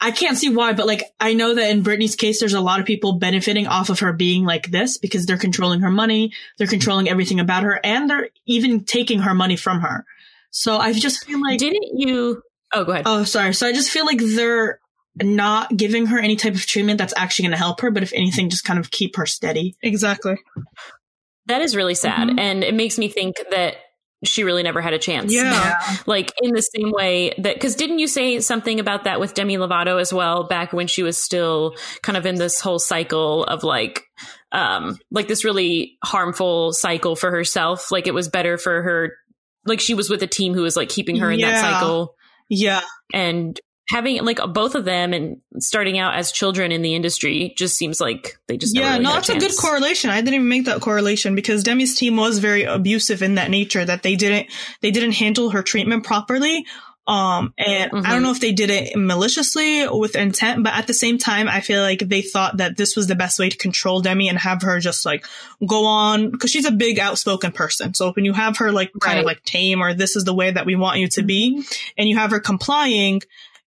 I 0.00 0.10
can't 0.10 0.36
see 0.36 0.50
why, 0.54 0.74
but 0.74 0.86
like 0.86 1.02
I 1.18 1.32
know 1.34 1.54
that 1.54 1.70
in 1.70 1.82
Britney's 1.82 2.16
case, 2.16 2.40
there's 2.40 2.52
a 2.52 2.60
lot 2.60 2.80
of 2.80 2.86
people 2.86 3.18
benefiting 3.18 3.66
off 3.66 3.88
of 3.88 4.00
her 4.00 4.12
being 4.12 4.44
like 4.44 4.70
this 4.70 4.98
because 4.98 5.24
they're 5.24 5.38
controlling 5.38 5.80
her 5.80 5.90
money, 5.90 6.32
they're 6.58 6.66
controlling 6.66 7.08
everything 7.08 7.40
about 7.40 7.62
her, 7.62 7.80
and 7.82 8.10
they're 8.10 8.28
even 8.46 8.84
taking 8.84 9.20
her 9.20 9.34
money 9.34 9.56
from 9.56 9.80
her. 9.80 10.04
So 10.50 10.76
I 10.78 10.92
just 10.92 11.24
feel 11.24 11.40
like 11.40 11.58
Didn't 11.58 11.98
you? 11.98 12.42
Oh, 12.72 12.84
go 12.84 12.92
ahead. 12.92 13.04
Oh, 13.06 13.24
sorry. 13.24 13.54
So 13.54 13.66
I 13.66 13.72
just 13.72 13.90
feel 13.90 14.04
like 14.04 14.18
they're 14.20 14.78
not 15.22 15.74
giving 15.76 16.06
her 16.06 16.18
any 16.18 16.36
type 16.36 16.54
of 16.54 16.66
treatment 16.66 16.98
that's 16.98 17.14
actually 17.16 17.44
going 17.44 17.52
to 17.52 17.58
help 17.58 17.80
her, 17.80 17.90
but 17.90 18.02
if 18.02 18.12
anything, 18.12 18.50
just 18.50 18.64
kind 18.64 18.78
of 18.80 18.90
keep 18.90 19.16
her 19.16 19.26
steady. 19.26 19.76
Exactly. 19.80 20.36
That 21.46 21.62
is 21.62 21.76
really 21.76 21.94
sad. 21.94 22.28
Mhm. 22.28 22.40
And 22.40 22.64
it 22.64 22.74
makes 22.74 22.98
me 22.98 23.08
think 23.08 23.36
that 23.50 23.76
she 24.22 24.44
really 24.44 24.62
never 24.62 24.80
had 24.80 24.92
a 24.92 24.98
chance. 24.98 25.32
Yeah. 25.34 25.74
Like 26.06 26.32
in 26.42 26.52
the 26.52 26.62
same 26.62 26.90
way 26.92 27.34
that, 27.38 27.54
because 27.54 27.74
didn't 27.74 27.98
you 27.98 28.06
say 28.06 28.40
something 28.40 28.80
about 28.80 29.04
that 29.04 29.20
with 29.20 29.34
Demi 29.34 29.56
Lovato 29.56 30.00
as 30.00 30.12
well, 30.12 30.44
back 30.44 30.72
when 30.72 30.86
she 30.86 31.02
was 31.02 31.18
still 31.18 31.76
kind 32.02 32.16
of 32.16 32.24
in 32.24 32.36
this 32.36 32.60
whole 32.60 32.78
cycle 32.78 33.44
of 33.44 33.64
like, 33.64 34.02
um, 34.52 34.98
like 35.10 35.28
this 35.28 35.44
really 35.44 35.98
harmful 36.02 36.72
cycle 36.72 37.16
for 37.16 37.30
herself? 37.30 37.90
Like 37.90 38.06
it 38.06 38.14
was 38.14 38.28
better 38.28 38.56
for 38.56 38.82
her, 38.82 39.16
like 39.66 39.80
she 39.80 39.94
was 39.94 40.08
with 40.08 40.22
a 40.22 40.26
team 40.26 40.54
who 40.54 40.62
was 40.62 40.76
like 40.76 40.88
keeping 40.88 41.16
her 41.16 41.30
in 41.30 41.40
that 41.40 41.60
cycle 41.60 42.14
Yeah. 42.48 42.82
and 43.12 43.58
having 43.88 44.24
like 44.24 44.38
both 44.52 44.74
of 44.74 44.84
them 44.84 45.12
and 45.12 45.40
starting 45.58 45.98
out 45.98 46.14
as 46.14 46.32
children 46.32 46.72
in 46.72 46.82
the 46.82 46.94
industry 46.94 47.54
just 47.56 47.76
seems 47.76 48.00
like 48.00 48.38
they 48.48 48.56
just 48.56 48.76
Yeah, 48.76 48.92
really 48.92 49.04
no, 49.04 49.12
that's 49.12 49.28
a 49.28 49.38
good 49.38 49.56
correlation. 49.56 50.10
I 50.10 50.20
didn't 50.20 50.34
even 50.34 50.48
make 50.48 50.64
that 50.66 50.80
correlation 50.80 51.34
because 51.34 51.62
Demi's 51.62 51.94
team 51.94 52.16
was 52.16 52.38
very 52.38 52.64
abusive 52.64 53.22
in 53.22 53.34
that 53.34 53.50
nature 53.50 53.84
that 53.84 54.02
they 54.02 54.16
didn't 54.16 54.48
they 54.80 54.90
didn't 54.90 55.12
handle 55.12 55.50
her 55.50 55.62
treatment 55.62 56.04
properly. 56.04 56.64
Um, 57.06 57.52
and 57.58 57.90
I 57.92 57.96
Mhm. 57.96 58.10
don't 58.10 58.22
know 58.22 58.30
if 58.30 58.40
they 58.40 58.52
did 58.52 58.70
it 58.70 58.96
maliciously 58.96 59.86
with 59.86 60.16
intent, 60.16 60.64
but 60.64 60.72
at 60.72 60.86
the 60.86 60.94
same 60.94 61.18
time, 61.18 61.48
I 61.48 61.60
feel 61.60 61.82
like 61.82 61.98
they 61.98 62.22
thought 62.22 62.56
that 62.56 62.78
this 62.78 62.96
was 62.96 63.06
the 63.08 63.14
best 63.14 63.38
way 63.38 63.50
to 63.50 63.56
control 63.58 64.00
Demi 64.00 64.30
and 64.30 64.38
have 64.38 64.62
her 64.62 64.80
just 64.80 65.04
like 65.04 65.26
go 65.66 65.84
on 65.84 66.30
because 66.30 66.50
she's 66.50 66.64
a 66.64 66.70
big 66.70 66.98
outspoken 66.98 67.52
person. 67.52 67.92
So 67.92 68.12
when 68.12 68.24
you 68.24 68.32
have 68.32 68.56
her 68.56 68.72
like 68.72 68.90
kind 69.00 69.18
of 69.18 69.26
like 69.26 69.44
tame 69.44 69.82
or 69.82 69.92
this 69.92 70.16
is 70.16 70.24
the 70.24 70.32
way 70.34 70.50
that 70.50 70.64
we 70.64 70.76
want 70.76 70.98
you 70.98 71.08
to 71.08 71.22
be, 71.22 71.62
and 71.98 72.08
you 72.08 72.16
have 72.16 72.30
her 72.30 72.40
complying, 72.40 73.20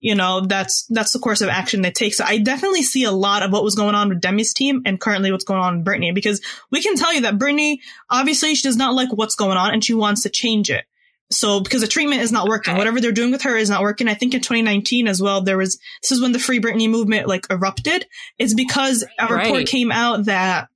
you 0.08 0.16
know, 0.16 0.40
that's 0.40 0.86
that's 0.90 1.12
the 1.12 1.20
course 1.20 1.42
of 1.42 1.50
action 1.50 1.82
they 1.82 1.92
take. 1.92 2.14
So 2.14 2.24
I 2.26 2.38
definitely 2.38 2.82
see 2.84 3.04
a 3.04 3.12
lot 3.12 3.44
of 3.44 3.52
what 3.52 3.62
was 3.62 3.76
going 3.76 3.94
on 3.94 4.08
with 4.08 4.22
Demi's 4.22 4.54
team 4.54 4.82
and 4.86 5.02
currently 5.02 5.34
what's 5.34 5.44
going 5.44 5.60
on 5.60 5.78
with 5.78 5.86
Britney 5.86 6.16
because 6.16 6.40
we 6.72 6.82
can 6.82 6.96
tell 6.96 7.14
you 7.14 7.22
that 7.22 7.38
Britney 7.38 7.80
obviously 8.10 8.56
she 8.56 8.62
does 8.66 8.78
not 8.78 8.94
like 8.94 9.10
what's 9.12 9.36
going 9.36 9.58
on 9.58 9.74
and 9.74 9.84
she 9.84 9.94
wants 9.94 10.22
to 10.24 10.30
change 10.30 10.70
it. 10.70 10.86
So 11.30 11.60
because 11.60 11.82
the 11.82 11.88
treatment 11.88 12.22
is 12.22 12.32
not 12.32 12.48
working, 12.48 12.78
whatever 12.78 13.02
they're 13.02 13.12
doing 13.12 13.34
with 13.34 13.42
her 13.42 13.58
is 13.58 13.70
not 13.70 13.82
working. 13.82 14.08
I 14.08 14.14
think 14.14 14.34
in 14.34 14.40
2019 14.40 15.10
as 15.10 15.22
well, 15.22 15.42
there 15.42 15.58
was 15.58 15.78
this 16.02 16.14
is 16.14 16.22
when 16.22 16.32
the 16.32 16.40
Free 16.40 16.62
Britney 16.62 16.90
movement 16.90 17.28
like 17.28 17.46
erupted. 17.50 18.06
It's 18.38 18.54
because 18.54 19.04
a 19.20 19.24
report 19.24 19.58
Right. 19.58 19.68
came 19.68 19.92
out 19.92 20.24
that 20.26 20.70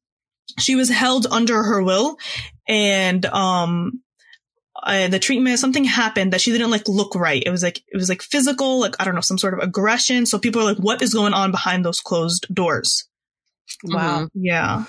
she 0.59 0.75
was 0.75 0.89
held 0.89 1.25
under 1.25 1.63
her 1.63 1.81
will 1.81 2.17
and 2.67 3.25
um 3.27 4.01
uh, 4.83 5.07
the 5.07 5.19
treatment 5.19 5.59
something 5.59 5.83
happened 5.83 6.33
that 6.33 6.41
she 6.41 6.51
didn't 6.51 6.71
like 6.71 6.87
look 6.87 7.15
right. 7.15 7.43
It 7.45 7.49
was 7.49 7.63
like 7.63 7.79
it 7.87 7.95
was 7.97 8.09
like 8.09 8.21
physical 8.21 8.79
like 8.79 8.95
i 8.99 9.05
don't 9.05 9.15
know 9.15 9.21
some 9.21 9.37
sort 9.37 9.53
of 9.53 9.59
aggression. 9.59 10.25
So 10.25 10.39
people 10.39 10.61
are 10.61 10.65
like 10.65 10.77
what 10.77 11.01
is 11.01 11.13
going 11.13 11.33
on 11.33 11.51
behind 11.51 11.85
those 11.85 11.99
closed 11.99 12.47
doors? 12.53 13.07
Wow. 13.83 14.27
yeah 14.33 14.83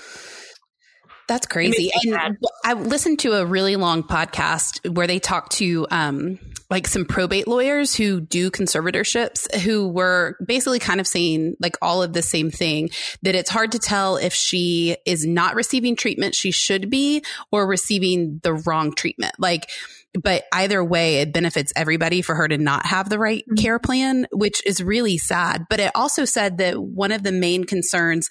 That's 1.33 1.47
crazy. 1.47 1.89
And. 2.05 2.37
I 2.63 2.73
listened 2.73 3.17
to 3.19 3.33
a 3.33 3.43
really 3.45 3.75
long 3.75 4.03
podcast 4.03 4.87
where 4.93 5.07
they 5.07 5.17
talked 5.17 5.53
to 5.53 5.87
um, 5.89 6.37
like 6.69 6.87
some 6.87 7.05
probate 7.05 7.47
lawyers 7.47 7.95
who 7.95 8.21
do 8.21 8.51
conservatorships 8.51 9.51
who 9.61 9.87
were 9.87 10.37
basically 10.45 10.77
kind 10.77 10.99
of 10.99 11.07
saying 11.07 11.55
like 11.59 11.75
all 11.81 12.03
of 12.03 12.13
the 12.13 12.21
same 12.21 12.51
thing 12.51 12.91
that 13.23 13.33
it's 13.33 13.49
hard 13.49 13.71
to 13.71 13.79
tell 13.79 14.17
if 14.17 14.31
she 14.35 14.95
is 15.07 15.25
not 15.25 15.55
receiving 15.55 15.95
treatment 15.95 16.35
she 16.35 16.51
should 16.51 16.91
be 16.91 17.23
or 17.51 17.65
receiving 17.65 18.39
the 18.43 18.53
wrong 18.53 18.93
treatment. 18.93 19.33
Like, 19.39 19.71
but 20.13 20.43
either 20.53 20.83
way, 20.83 21.15
it 21.21 21.33
benefits 21.33 21.73
everybody 21.75 22.21
for 22.21 22.35
her 22.35 22.47
to 22.47 22.59
not 22.59 22.85
have 22.85 23.09
the 23.09 23.17
right 23.17 23.43
Mhm. 23.51 23.59
care 23.59 23.79
plan, 23.79 24.27
which 24.31 24.63
is 24.67 24.83
really 24.83 25.17
sad. 25.17 25.65
But 25.67 25.79
it 25.79 25.91
also 25.95 26.25
said 26.25 26.59
that 26.59 26.79
one 26.79 27.11
of 27.11 27.23
the 27.23 27.31
main 27.31 27.63
concerns 27.63 28.29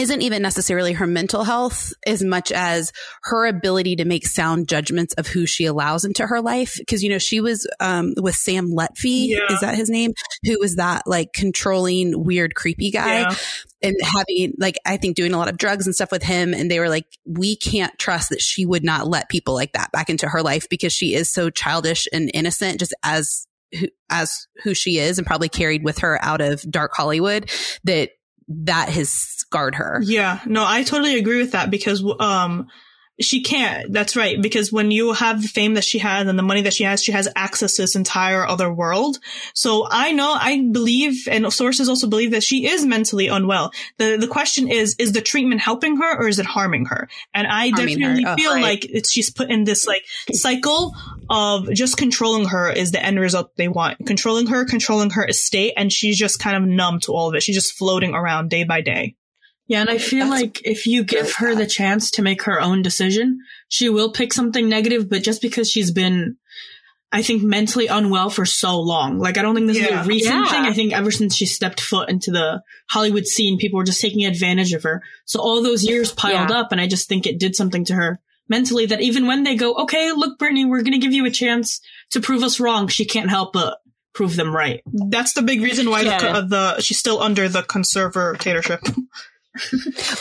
isn't 0.00 0.22
even 0.22 0.42
necessarily 0.42 0.94
her 0.94 1.06
mental 1.06 1.44
health 1.44 1.92
as 2.06 2.22
much 2.22 2.50
as 2.50 2.92
her 3.24 3.46
ability 3.46 3.96
to 3.96 4.04
make 4.04 4.26
sound 4.26 4.68
judgments 4.68 5.14
of 5.14 5.26
who 5.26 5.46
she 5.46 5.66
allows 5.66 6.04
into 6.04 6.26
her 6.26 6.40
life. 6.40 6.78
Cause, 6.88 7.02
you 7.02 7.10
know, 7.10 7.18
she 7.18 7.40
was 7.40 7.66
um, 7.80 8.14
with 8.16 8.34
Sam 8.34 8.70
Lutfi, 8.70 9.28
Yeah. 9.28 9.52
is 9.52 9.60
that 9.60 9.76
his 9.76 9.90
name? 9.90 10.12
Who 10.44 10.58
was 10.58 10.76
that 10.76 11.02
like 11.06 11.32
controlling, 11.32 12.24
weird, 12.24 12.54
creepy 12.54 12.90
guy 12.90 13.20
yeah 13.20 13.34
and 13.82 13.96
having 14.02 14.52
like, 14.58 14.76
I 14.84 14.98
think 14.98 15.16
doing 15.16 15.32
a 15.32 15.38
lot 15.38 15.48
of 15.48 15.56
drugs 15.56 15.86
and 15.86 15.94
stuff 15.94 16.12
with 16.12 16.22
him. 16.22 16.52
And 16.52 16.70
they 16.70 16.78
were 16.80 16.88
like, 16.88 17.06
we 17.24 17.56
can't 17.56 17.98
trust 17.98 18.28
that 18.28 18.40
she 18.40 18.66
would 18.66 18.84
not 18.84 19.06
let 19.06 19.28
people 19.28 19.54
like 19.54 19.72
that 19.72 19.90
back 19.92 20.10
into 20.10 20.28
her 20.28 20.42
life 20.42 20.68
because 20.68 20.92
she 20.92 21.14
is 21.14 21.32
so 21.32 21.50
childish 21.50 22.06
and 22.12 22.30
innocent 22.34 22.78
just 22.80 22.94
as 23.02 23.46
who, 23.78 23.86
as 24.10 24.46
who 24.64 24.74
she 24.74 24.98
is 24.98 25.16
and 25.16 25.26
probably 25.26 25.48
carried 25.48 25.82
with 25.82 26.00
her 26.00 26.22
out 26.22 26.40
of 26.40 26.62
dark 26.70 26.92
Hollywood 26.94 27.50
that 27.84 28.10
that 28.50 28.88
has 28.88 29.10
scarred 29.10 29.76
her. 29.76 30.00
yeah 30.04 30.40
no 30.46 30.64
i 30.66 30.82
totally 30.82 31.16
agree 31.16 31.38
with 31.38 31.52
that 31.52 31.70
because 31.70 32.04
um 32.18 32.68
she 33.20 33.42
can't. 33.42 33.92
That's 33.92 34.16
right. 34.16 34.40
Because 34.40 34.72
when 34.72 34.90
you 34.90 35.12
have 35.12 35.42
the 35.42 35.48
fame 35.48 35.74
that 35.74 35.84
she 35.84 35.98
has 35.98 36.26
and 36.26 36.38
the 36.38 36.42
money 36.42 36.62
that 36.62 36.72
she 36.74 36.84
has 36.84 37.02
she 37.02 37.12
has 37.12 37.28
access 37.36 37.74
to 37.76 37.82
this 37.82 37.94
entire 37.96 38.46
other 38.46 38.72
world. 38.72 39.18
So 39.54 39.86
i 39.90 40.12
know 40.12 40.32
i 40.38 40.60
believe 40.72 41.28
and 41.28 41.52
sources 41.52 41.88
also 41.88 42.08
believe 42.08 42.30
that 42.32 42.42
she 42.42 42.66
is 42.66 42.84
mentally 42.84 43.28
unwell. 43.28 43.72
The 43.98 44.16
the 44.18 44.26
question 44.28 44.68
is 44.68 44.96
is 44.98 45.12
the 45.12 45.20
treatment 45.20 45.60
helping 45.60 45.96
her 45.98 46.16
or 46.18 46.28
is 46.28 46.38
it 46.38 46.46
harming 46.46 46.86
her? 46.86 47.08
And 47.34 47.46
i 47.46 47.68
Harming 47.70 47.98
definitely 47.98 48.24
Oh, 48.26 48.36
feel 48.36 48.54
right. 48.54 48.62
like 48.62 48.84
it's 48.86 49.10
she's 49.10 49.30
put 49.30 49.50
in 49.50 49.64
this 49.64 49.86
like 49.86 50.04
cycle 50.32 50.94
of 51.28 51.70
just 51.72 51.96
controlling 51.96 52.46
her 52.48 52.70
is 52.70 52.92
the 52.92 53.04
end 53.04 53.18
result 53.20 53.54
they 53.56 53.68
want. 53.68 54.04
Controlling 54.06 54.46
her 54.46 54.64
controlling 54.64 55.10
her 55.10 55.26
estate 55.26 55.74
and 55.76 55.92
she's 55.92 56.18
just 56.18 56.38
kind 56.38 56.56
of 56.56 56.62
numb 56.62 57.00
to 57.00 57.12
all 57.12 57.28
of 57.28 57.34
it. 57.34 57.42
She's 57.42 57.56
just 57.56 57.72
floating 57.76 58.14
around 58.14 58.48
day 58.50 58.64
by 58.64 58.80
day 58.80 59.14
Yeah, 59.70 59.82
and 59.82 59.88
I 59.88 59.98
feel 59.98 60.28
That's 60.28 60.42
like 60.42 60.60
if 60.64 60.88
you 60.88 61.04
give 61.04 61.32
her 61.36 61.52
sad. 61.52 61.58
the 61.58 61.66
chance 61.66 62.10
to 62.12 62.22
make 62.22 62.42
her 62.42 62.60
own 62.60 62.82
decision, 62.82 63.38
she 63.68 63.88
will 63.88 64.10
pick 64.10 64.32
something 64.32 64.68
negative, 64.68 65.08
but 65.08 65.22
just 65.22 65.40
because 65.40 65.70
she's 65.70 65.92
been, 65.92 66.38
I 67.12 67.22
think, 67.22 67.44
mentally 67.44 67.86
unwell 67.86 68.30
for 68.30 68.44
so 68.44 68.80
long. 68.80 69.20
Like, 69.20 69.38
I 69.38 69.42
don't 69.42 69.54
think 69.54 69.68
this 69.68 69.78
Yeah. 69.78 70.00
is 70.00 70.06
a 70.06 70.08
recent 70.08 70.34
Yeah. 70.34 70.46
thing. 70.50 70.62
I 70.62 70.72
think 70.72 70.92
ever 70.92 71.12
since 71.12 71.36
she 71.36 71.46
stepped 71.46 71.80
foot 71.80 72.08
into 72.10 72.32
the 72.32 72.62
Hollywood 72.90 73.28
scene, 73.28 73.58
people 73.58 73.76
were 73.78 73.84
just 73.84 74.00
taking 74.00 74.24
advantage 74.26 74.72
of 74.72 74.82
her. 74.82 75.04
So 75.24 75.38
all 75.38 75.62
those 75.62 75.84
years 75.84 76.10
piled 76.10 76.50
Yeah. 76.50 76.58
up, 76.58 76.72
and 76.72 76.80
I 76.80 76.88
just 76.88 77.08
think 77.08 77.24
it 77.24 77.38
did 77.38 77.54
something 77.54 77.84
to 77.84 77.94
her 77.94 78.18
mentally 78.48 78.86
that 78.86 79.00
even 79.00 79.28
when 79.28 79.44
they 79.44 79.54
go, 79.54 79.74
okay, 79.74 80.10
look, 80.10 80.36
Britney, 80.40 80.68
we're 80.68 80.82
going 80.82 80.94
to 80.94 81.06
give 81.06 81.12
you 81.12 81.26
a 81.26 81.30
chance 81.30 81.80
to 82.10 82.18
prove 82.20 82.42
us 82.42 82.58
wrong, 82.58 82.88
she 82.88 83.04
can't 83.04 83.30
help 83.30 83.52
but 83.52 83.78
prove 84.14 84.34
them 84.34 84.52
right. 84.52 84.80
That's 85.10 85.32
the 85.34 85.42
big 85.42 85.62
reason 85.62 85.88
why 85.88 86.00
Yeah. 86.00 86.18
the, 86.18 86.28
uh, 86.30 86.40
the 86.40 86.80
she's 86.82 86.98
still 86.98 87.22
under 87.22 87.48
the 87.48 87.62
conservatorship. 87.62 88.80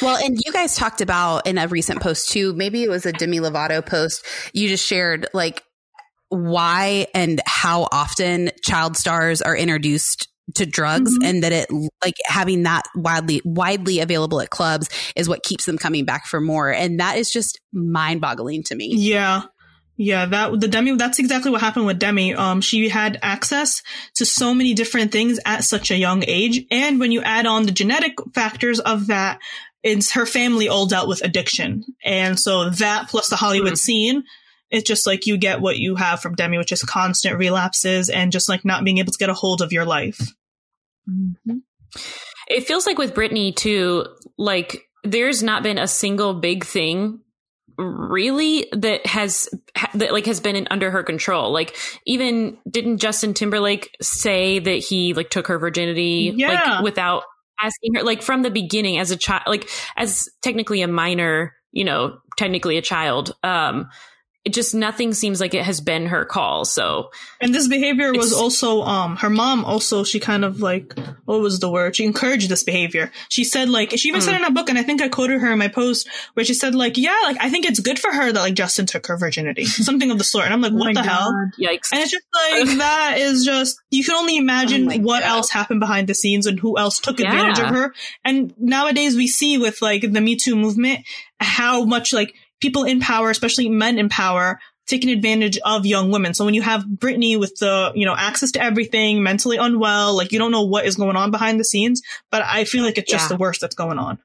Well, 0.02 0.18
and 0.24 0.38
you 0.44 0.52
guys 0.52 0.76
talked 0.76 1.02
about 1.02 1.46
in 1.48 1.58
a 1.58 1.68
recent 1.68 2.02
post 2.02 2.30
too, 2.30 2.54
maybe 2.54 2.84
it 2.84 2.90
was 2.90 3.06
a 3.06 3.12
Demi 3.12 3.40
Lovato 3.40 3.86
post, 3.86 4.26
you 4.54 4.68
just 4.68 4.86
shared 4.86 5.28
like 5.34 5.64
why 6.30 7.08
and 7.14 7.42
how 7.46 7.88
often 7.92 8.52
child 8.64 8.96
stars 8.98 9.42
are 9.42 9.56
introduced 9.56 10.28
to 10.56 10.66
drugs 10.66 11.16
Mhm. 11.18 11.26
and 11.28 11.44
that 11.44 11.52
it 11.52 11.70
like 12.04 12.16
having 12.26 12.64
that 12.64 12.84
widely 12.96 13.40
widely 13.46 14.00
available 14.00 14.42
at 14.42 14.50
clubs 14.50 14.90
is 15.16 15.30
what 15.30 15.44
keeps 15.44 15.66
them 15.66 15.78
coming 15.78 16.06
back 16.06 16.26
for 16.26 16.42
more 16.42 16.72
and 16.74 17.00
that 17.00 17.18
is 17.18 17.32
just 17.32 17.60
mind-boggling 17.72 18.64
to 18.64 18.76
me. 18.76 18.92
Yeah. 18.96 19.44
Yeah, 20.02 20.28
that 20.28 20.58
the 20.62 20.70
Demi 20.70 20.96
that's 20.96 21.20
exactly 21.20 21.52
what 21.52 21.60
happened 21.60 21.86
with 21.86 22.00
Demi. 22.00 22.34
Um 22.34 22.62
she 22.62 22.88
had 22.88 23.20
access 23.22 23.84
to 24.16 24.26
so 24.26 24.54
many 24.54 24.74
different 24.74 25.12
things 25.12 25.40
at 25.46 25.66
such 25.66 25.92
a 25.92 25.98
young 25.98 26.24
age 26.26 26.66
and 26.72 27.02
when 27.02 27.12
you 27.12 27.22
add 27.22 27.46
on 27.46 27.66
the 27.66 27.74
genetic 27.74 28.14
factors 28.34 28.80
of 28.80 29.08
that 29.08 29.40
it's 29.84 30.14
her 30.14 30.26
family 30.26 30.70
all 30.70 30.86
dealt 30.86 31.10
with 31.10 31.22
addiction. 31.24 31.84
And 32.04 32.40
so 32.40 32.70
that 32.70 33.10
plus 33.10 33.28
the 33.30 33.36
Hollywood 33.36 33.74
Mhm. 33.74 33.78
scene 33.78 34.24
it's 34.72 34.88
just 34.88 35.06
like 35.06 35.26
you 35.28 35.36
get 35.38 35.60
what 35.62 35.80
you 35.80 35.96
have 35.96 36.22
from 36.22 36.36
Demi, 36.36 36.58
which 36.60 36.72
is 36.72 36.84
constant 36.84 37.38
relapses 37.38 38.08
and 38.10 38.32
just 38.32 38.48
like 38.48 38.64
not 38.64 38.84
being 38.86 39.00
able 39.00 39.12
to 39.12 39.18
get 39.18 39.30
a 39.30 39.34
hold 39.34 39.62
of 39.62 39.74
your 39.74 39.84
life. 39.84 40.22
It 42.48 42.68
feels 42.68 42.86
like 42.86 42.98
with 42.98 43.14
Britney 43.16 43.54
too, 43.56 44.06
like 44.38 44.84
there's 45.04 45.44
not 45.44 45.64
been 45.64 45.78
a 45.78 45.88
single 45.88 46.36
big 46.36 46.64
thing 46.66 47.20
really 47.80 48.68
that 48.74 49.06
has 49.06 49.50
that 49.94 50.12
like 50.12 50.26
has 50.26 50.40
been 50.40 50.56
in, 50.56 50.68
under 50.70 50.92
her 50.92 51.04
control. 51.04 51.52
Like 51.52 51.76
even 52.06 52.58
didn't 52.70 52.98
Justin 52.98 53.34
Timberlake 53.34 53.96
say 54.02 54.60
that 54.60 54.76
he 54.76 55.14
like 55.14 55.30
took 55.30 55.48
her 55.48 55.58
virginity 55.58 56.34
Yeah. 56.36 56.50
like 56.50 56.84
without 56.84 57.24
asking 57.62 57.96
her 57.96 58.04
like 58.04 58.22
from 58.22 58.42
the 58.42 58.52
beginning 58.52 58.98
as 59.00 59.12
a 59.12 59.18
child 59.18 59.44
like 59.48 59.70
as 59.98 60.28
technically 60.42 60.82
a 60.82 60.88
minor, 60.88 61.54
you 61.72 61.84
know, 61.86 62.18
technically 62.38 62.78
a 62.78 62.82
child. 62.82 63.34
Um 63.44 63.90
it 64.46 64.54
just 64.54 64.74
nothing 64.74 65.14
seems 65.14 65.42
like 65.42 65.54
it 65.54 65.64
has 65.66 65.82
been 65.82 66.06
her 66.08 66.24
call. 66.24 66.64
So 66.64 67.12
And 67.42 67.54
this 67.54 67.68
behavior 67.68 68.14
was 68.14 68.32
also 68.34 68.82
um 68.84 69.18
her 69.18 69.30
mom 69.30 69.66
also 69.66 70.04
she 70.06 70.20
kind 70.22 70.46
of 70.46 70.62
like 70.62 70.98
what 71.26 71.42
was 71.42 71.60
the 71.60 71.70
word? 71.70 71.96
She 71.96 72.06
encouraged 72.06 72.48
this 72.50 72.64
behavior. 72.64 73.12
She 73.28 73.44
said 73.44 73.68
like 73.70 73.92
she 73.98 74.08
even 74.08 74.22
said 74.22 74.36
in 74.36 74.46
a 74.46 74.52
book 74.52 74.70
and 74.70 74.78
I 74.80 74.84
think 74.84 75.02
I 75.02 75.10
quoted 75.10 75.42
her 75.42 75.52
in 75.52 75.60
my 75.60 75.68
post 75.68 76.08
where 76.36 76.46
she 76.46 76.54
said 76.54 76.74
like 76.74 76.98
yeah 76.98 77.16
like 77.26 77.38
I 77.42 77.50
think 77.50 77.66
it's 77.66 77.82
good 77.82 78.00
for 78.00 78.12
her 78.12 78.32
that 78.32 78.40
like 78.40 78.54
Justin 78.54 78.86
took 78.86 79.08
her 79.08 79.18
virginity 79.18 79.66
something 79.66 80.10
of 80.10 80.18
the 80.18 80.24
sort 80.24 80.46
and 80.46 80.54
I'm 80.54 80.62
like 80.62 80.72
Oh 80.72 80.78
what 80.78 80.94
my 80.96 81.02
the 81.02 81.08
hell 81.08 81.34
yikes. 81.60 81.92
and 81.92 82.02
it's 82.02 82.12
just 82.12 82.26
like 82.34 82.66
that 82.78 83.16
is 83.18 83.44
just 83.44 83.80
you 83.92 84.04
can 84.06 84.16
only 84.16 84.38
imagine 84.38 84.90
Oh 84.92 84.98
what 85.00 85.22
God. 85.22 85.30
else 85.30 85.50
happened 85.52 85.82
behind 85.82 86.08
the 86.08 86.16
scenes 86.16 86.46
and 86.48 86.58
who 86.60 86.78
else 86.78 87.00
took 87.00 87.20
advantage 87.20 87.60
Yeah. 87.60 87.70
of 87.70 87.76
her. 87.76 87.94
And 88.24 88.54
nowadays 88.58 89.16
we 89.18 89.28
see 89.28 89.58
with 89.58 89.82
like 89.82 90.02
the 90.02 90.22
Me 90.22 90.38
Too 90.38 90.56
movement 90.56 91.02
how 91.42 91.84
much 91.84 92.14
like 92.14 92.34
people 92.60 92.84
in 92.84 93.00
power, 93.00 93.30
especially 93.30 93.70
men 93.70 93.98
in 94.00 94.10
power, 94.10 94.60
taking 94.88 95.10
advantage 95.12 95.58
of 95.64 95.86
young 95.86 96.12
women. 96.12 96.34
So 96.34 96.46
when 96.46 96.54
you 96.56 96.62
have 96.64 96.84
Britney 96.84 97.40
with 97.40 97.56
the, 97.60 97.92
you 97.96 98.06
know, 98.06 98.16
access 98.18 98.52
to 98.54 98.62
everything, 98.64 99.22
mentally 99.22 99.58
unwell, 99.58 100.16
like 100.18 100.32
you 100.32 100.40
don't 100.40 100.52
know 100.52 100.64
what 100.66 100.86
is 100.86 100.96
going 100.96 101.16
on 101.16 101.30
behind 101.32 101.60
the 101.60 101.64
scenes, 101.66 102.02
but 102.32 102.42
I 102.44 102.64
feel 102.66 102.84
like 102.84 102.98
it's 102.98 103.12
just 103.12 103.26
Yeah. 103.26 103.36
the 103.36 103.38
worst 103.38 103.62
that's 103.62 103.76
going 103.76 104.00
on. 104.00 104.18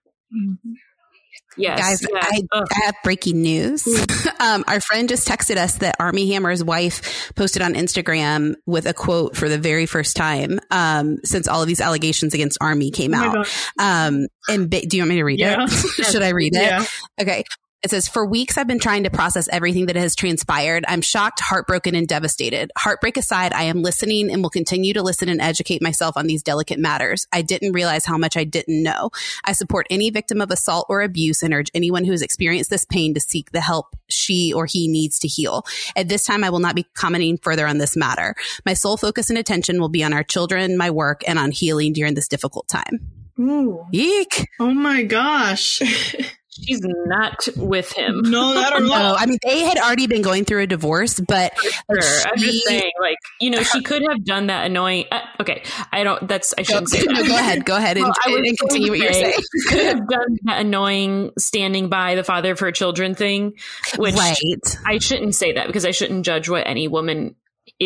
yes. 1.57 1.78
Guys, 1.78 2.07
yes. 2.11 2.26
I, 2.32 2.41
Ugh. 2.59 2.66
I 2.72 2.85
have 2.87 2.95
breaking 3.05 3.43
news. 3.43 3.87
um, 4.41 4.64
our 4.66 4.80
friend 4.80 5.09
just 5.09 5.28
texted 5.28 5.57
us 5.57 5.76
that 5.78 5.97
Armie 6.01 6.32
Hammer's 6.32 6.64
wife 6.64 7.30
posted 7.37 7.62
on 7.62 7.74
Instagram 7.74 8.55
with 8.66 8.87
a 8.87 8.95
quote 8.95 9.37
for 9.37 9.49
the 9.49 9.59
very 9.59 9.87
first 9.87 10.16
time 10.16 10.59
um, 10.70 11.18
since 11.24 11.47
all 11.47 11.61
of 11.62 11.68
these 11.68 11.80
allegations 11.80 12.35
against 12.35 12.59
Armie 12.61 12.91
came 12.91 13.14
Oh 13.14 13.18
out. 13.18 13.49
Um, 13.78 14.26
and 14.49 14.68
ba- 14.70 14.87
do 14.87 14.97
you 14.97 15.03
want 15.03 15.11
me 15.11 15.16
to 15.16 15.24
read 15.24 15.39
Yeah. 15.39 15.64
it? 15.64 15.70
Should 16.11 16.22
I 16.22 16.30
read 16.30 16.55
it? 16.55 16.62
Yeah. 16.62 16.85
Okay. 17.20 17.45
It 17.85 17.91
says, 17.91 18.09
for 18.09 18.24
weeks, 18.24 18.57
I've 18.57 18.66
been 18.66 18.78
trying 18.78 19.05
to 19.05 19.11
process 19.11 19.47
everything 19.53 19.87
that 19.87 19.97
has 19.97 20.16
transpired. 20.16 20.87
I'm 20.89 21.03
shocked, 21.03 21.41
heartbroken, 21.41 21.95
and 21.95 22.09
devastated. 22.09 22.72
Heartbreak 22.78 23.18
aside, 23.18 23.53
I 23.53 23.64
am 23.64 23.82
listening 23.82 24.32
and 24.32 24.43
will 24.43 24.49
continue 24.49 24.95
to 24.95 25.03
listen 25.03 25.28
and 25.28 25.39
educate 25.39 25.82
myself 25.82 26.16
on 26.16 26.26
these 26.26 26.43
delicate 26.43 26.78
matters. 26.78 27.26
I 27.30 27.43
didn't 27.43 27.72
realize 27.72 28.07
how 28.07 28.16
much 28.16 28.39
I 28.39 28.45
didn't 28.45 28.82
know. 28.82 29.11
I 29.45 29.53
support 29.53 29.87
any 29.91 30.09
victim 30.09 30.41
of 30.41 30.51
assault 30.51 30.87
or 30.89 31.03
abuse 31.03 31.43
and 31.43 31.53
urge 31.53 31.70
anyone 31.74 32.07
who 32.07 32.12
has 32.12 32.22
experienced 32.22 32.70
this 32.70 32.87
pain 32.87 33.12
to 33.12 33.20
seek 33.20 33.51
the 33.51 33.61
help 33.61 33.95
she 34.09 34.51
or 34.55 34.64
he 34.64 34.89
needs 34.89 35.18
to 35.18 35.28
heal. 35.28 35.66
At 35.95 36.09
this 36.09 36.24
time, 36.24 36.43
I 36.43 36.49
will 36.49 36.61
not 36.61 36.74
be 36.76 36.87
commenting 36.95 37.37
further 37.37 37.66
on 37.66 37.76
this 37.76 37.99
matter. 37.99 38.35
My 38.64 38.72
sole 38.72 38.97
focus 38.97 39.28
and 39.28 39.39
attention 39.39 39.78
will 39.78 39.91
be 39.91 40.03
on 40.03 40.14
our 40.14 40.24
children, 40.24 40.78
my 40.78 40.91
work, 40.91 41.20
and 41.28 41.39
on 41.39 41.51
healing 41.51 41.93
during 41.93 42.14
this 42.14 42.28
difficult 42.28 42.66
time. 42.66 43.01
Ooh. 43.39 43.85
Eek. 43.93 44.49
Oh 44.59 44.72
my 44.72 45.03
gosh. 45.03 45.82
She's 46.62 46.80
not 46.82 47.48
with 47.57 47.92
him. 47.92 48.22
no, 48.22 48.55
not 48.55 48.72
at 48.74 48.82
all. 48.82 48.88
No, 48.88 49.14
I 49.18 49.26
mean, 49.26 49.38
they 49.44 49.61
had 49.61 49.76
already 49.78 50.07
been 50.07 50.22
going 50.22 50.44
through 50.44 50.62
a 50.62 50.66
divorce, 50.66 51.18
but 51.18 51.52
like, 51.88 52.02
Sure. 52.02 52.22
I'm 52.30 52.38
she- 52.38 52.46
just 52.52 52.66
saying, 52.66 52.92
like, 53.00 53.16
you 53.40 53.50
know, 53.50 53.62
she 53.62 53.82
could 53.82 54.02
have 54.09 54.24
done 54.24 54.46
that 54.46 54.66
annoying. 54.66 55.07
Uh, 55.11 55.20
okay, 55.40 55.64
I 55.92 56.05
don't. 56.05 56.28
That's 56.28 56.55
I 56.57 56.62
shouldn't 56.62 56.88
say 56.90 57.02
No, 57.07 57.26
go 57.26 57.36
ahead. 57.36 57.64
Go 57.64 57.76
ahead 57.76 57.96
and, 57.96 58.05
Well, 58.07 58.14
I 58.24 58.30
was 58.30 58.48
and 58.48 58.59
continue 58.59 58.90
what 58.90 58.98
you're 58.98 59.09
to 59.09 59.14
say, 59.14 59.32
saying. 59.32 59.42
Could 59.68 59.86
have 59.86 60.09
done 60.09 60.38
that 60.44 60.61
annoying 60.61 61.30
standing 61.38 61.88
by 61.88 62.14
the 62.14 62.24
father 62.24 62.52
of 62.52 62.61
her 62.61 62.70
children 62.72 63.14
thing, 63.14 63.55
which 63.96 64.14
right. 64.14 64.78
I 64.86 64.98
shouldn't 64.98 65.34
say 65.34 65.52
that 65.55 65.66
because 65.66 65.84
I 65.84 65.90
shouldn't 65.90 66.24
judge 66.24 66.48
what 66.48 66.66
any 66.66 66.86
woman 66.88 67.34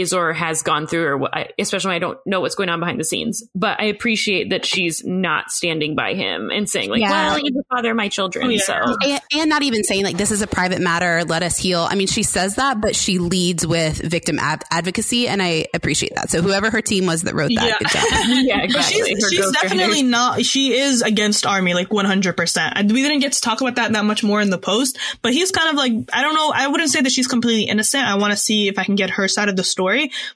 is 0.00 0.12
or 0.12 0.32
has 0.32 0.62
gone 0.62 0.86
through, 0.86 1.04
or 1.06 1.16
what, 1.18 1.34
I, 1.34 1.48
especially 1.58 1.88
when 1.88 1.96
I 1.96 1.98
don't 2.00 2.18
know 2.26 2.40
what's 2.40 2.54
going 2.54 2.68
on 2.68 2.80
behind 2.80 2.98
the 3.00 3.04
scenes. 3.04 3.42
But 3.54 3.80
I 3.80 3.84
appreciate 3.86 4.50
that 4.50 4.64
she's 4.64 5.04
not 5.04 5.50
standing 5.50 5.94
by 5.94 6.14
him 6.14 6.50
and 6.50 6.68
saying, 6.68 6.90
like, 6.90 7.00
Yeah. 7.00 7.10
well, 7.10 7.36
he's 7.36 7.52
the 7.52 7.62
father 7.70 7.90
of 7.90 7.96
my 7.96 8.08
children. 8.08 8.46
Oh, 8.46 8.50
yeah. 8.50 8.60
So 8.62 8.74
And, 9.04 9.20
and 9.36 9.50
not 9.50 9.62
even 9.62 9.84
saying 9.84 10.04
like 10.04 10.16
this 10.16 10.30
is 10.30 10.42
a 10.42 10.46
private 10.46 10.80
matter, 10.80 11.24
let 11.24 11.42
us 11.42 11.56
heal. 11.58 11.86
I 11.88 11.94
mean, 11.94 12.06
she 12.06 12.22
says 12.22 12.56
that, 12.56 12.80
but 12.80 12.94
she 12.96 13.18
leads 13.18 13.66
with 13.66 13.98
victim 13.98 14.38
ad- 14.38 14.64
advocacy, 14.70 15.28
and 15.28 15.42
I 15.42 15.66
appreciate 15.74 16.14
that. 16.14 16.30
So 16.30 16.42
whoever 16.42 16.70
her 16.70 16.80
team 16.82 17.06
was 17.06 17.22
that 17.22 17.34
wrote 17.34 17.50
that, 17.54 17.66
Yeah. 17.66 17.78
good 17.78 17.88
job. 17.88 18.04
yeah, 18.44 18.56
But 18.56 18.64
exactly. 18.64 19.14
she's, 19.14 19.28
she's 19.30 19.52
definitely 19.52 20.02
not. 20.02 20.44
She 20.44 20.76
is 20.78 21.02
against 21.02 21.46
Armie, 21.46 21.74
like 21.74 21.92
one 21.92 22.04
hundred 22.04 22.36
percent. 22.36 22.74
And 22.76 22.92
we 22.92 23.02
didn't 23.02 23.20
get 23.20 23.32
to 23.32 23.40
talk 23.40 23.60
about 23.60 23.76
that 23.76 23.92
that 23.92 24.04
much 24.04 24.22
more 24.22 24.40
in 24.40 24.50
the 24.50 24.58
post. 24.58 24.98
But 25.22 25.32
he's 25.32 25.50
kind 25.50 25.70
of 25.70 25.76
like 25.76 25.92
I 26.12 26.22
don't 26.22 26.34
know. 26.34 26.52
I 26.54 26.68
wouldn't 26.68 26.90
say 26.90 27.00
that 27.00 27.10
she's 27.12 27.26
completely 27.26 27.64
innocent. 27.64 28.04
I 28.04 28.16
want 28.16 28.32
to 28.32 28.36
see 28.36 28.68
if 28.68 28.78
I 28.78 28.84
can 28.84 28.94
get 28.94 29.10
her 29.10 29.28
side 29.28 29.48
of 29.48 29.56
the 29.56 29.64
story. 29.64 29.87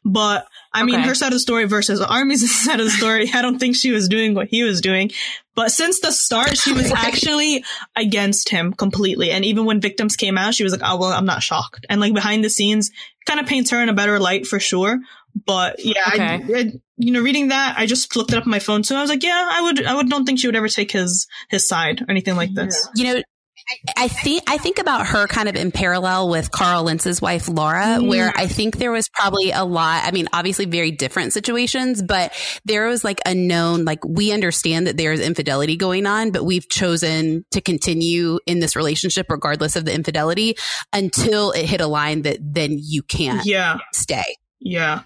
But 0.04 0.46
I 0.72 0.84
mean, 0.84 0.96
Okay. 0.96 1.08
her 1.08 1.14
side 1.14 1.28
of 1.28 1.32
the 1.34 1.38
story 1.40 1.64
versus 1.64 2.00
Armie's 2.00 2.42
side 2.64 2.80
of 2.80 2.86
the 2.86 2.90
story. 2.92 3.30
I 3.32 3.42
don't 3.42 3.58
think 3.58 3.76
she 3.76 3.92
was 3.92 4.08
doing 4.08 4.34
what 4.34 4.48
he 4.48 4.62
was 4.62 4.80
doing. 4.80 5.10
But 5.54 5.70
since 5.70 6.00
the 6.00 6.12
start, 6.12 6.56
she 6.56 6.72
was 6.72 6.90
actually 6.96 7.62
against 7.94 8.48
him 8.48 8.72
completely. 8.72 9.30
And 9.30 9.44
even 9.44 9.64
when 9.66 9.80
victims 9.80 10.16
came 10.16 10.38
out, 10.38 10.54
she 10.54 10.64
was 10.64 10.72
like, 10.72 10.82
"Oh 10.84 10.98
well, 10.98 11.12
I'm 11.12 11.26
not 11.26 11.42
shocked." 11.42 11.84
And 11.90 12.00
like 12.00 12.14
behind 12.14 12.42
the 12.42 12.50
scenes, 12.50 12.90
kind 13.26 13.38
of 13.40 13.46
paints 13.46 13.70
her 13.70 13.82
in 13.82 13.88
a 13.88 13.94
better 13.94 14.18
light 14.18 14.46
for 14.46 14.58
sure. 14.58 14.98
But 15.46 15.84
yeah, 15.84 16.02
I, 16.04 16.14
Okay. 16.14 16.54
I, 16.58 16.72
you 16.98 17.10
know, 17.12 17.20
reading 17.22 17.48
that, 17.48 17.74
I 17.78 17.86
just 17.86 18.14
looked 18.16 18.32
it 18.32 18.36
up 18.36 18.44
on 18.46 18.50
my 18.50 18.58
phone 18.58 18.82
too. 18.82 18.94
I 18.94 19.00
was 19.00 19.08
like, 19.10 19.22
yeah, 19.22 19.48
I 19.50 19.62
would, 19.62 19.84
I 19.84 19.94
would, 19.94 20.08
don't 20.10 20.24
think 20.26 20.38
she 20.38 20.46
would 20.46 20.56
ever 20.56 20.68
take 20.68 20.92
his 20.92 21.26
his 21.48 21.66
side 21.66 22.02
or 22.02 22.10
anything 22.10 22.36
like 22.36 22.52
this. 22.54 22.88
You 22.94 23.04
know, 23.04 23.22
I 23.96 24.08
think 24.08 24.42
I 24.46 24.58
think 24.58 24.78
about 24.78 25.06
her 25.08 25.26
kind 25.26 25.48
of 25.48 25.56
in 25.56 25.70
parallel 25.72 26.28
with 26.28 26.50
Carl 26.50 26.84
Lentz's 26.84 27.20
wife 27.22 27.48
Laura, 27.48 27.84
mm-hmm. 27.98 28.08
where 28.08 28.32
I 28.34 28.46
think 28.46 28.76
there 28.76 28.92
was 28.92 29.08
probably 29.08 29.50
a 29.50 29.64
lot. 29.64 30.04
I 30.04 30.10
mean, 30.10 30.28
obviously 30.32 30.64
very 30.66 30.90
different 30.90 31.32
situations, 31.32 32.02
but 32.02 32.32
there 32.64 32.86
was 32.88 33.04
like 33.04 33.20
a 33.26 33.34
known 33.34 33.84
like 33.84 34.04
we 34.04 34.32
understand 34.32 34.86
that 34.86 34.96
there 34.96 35.12
is 35.12 35.20
infidelity 35.20 35.76
going 35.76 36.06
on, 36.06 36.30
but 36.30 36.44
we've 36.44 36.68
chosen 36.68 37.44
to 37.52 37.60
continue 37.60 38.38
in 38.46 38.60
this 38.60 38.76
relationship 38.76 39.26
regardless 39.30 39.76
of 39.76 39.84
the 39.84 39.94
infidelity 39.94 40.56
until 40.92 41.50
it 41.52 41.66
hit 41.66 41.80
a 41.80 41.86
line 41.86 42.22
that 42.22 42.38
then 42.40 42.76
you 42.78 43.02
can't 43.02 43.44
Yeah, 43.46 43.78
stay. 43.92 44.24
yeah, 44.60 45.02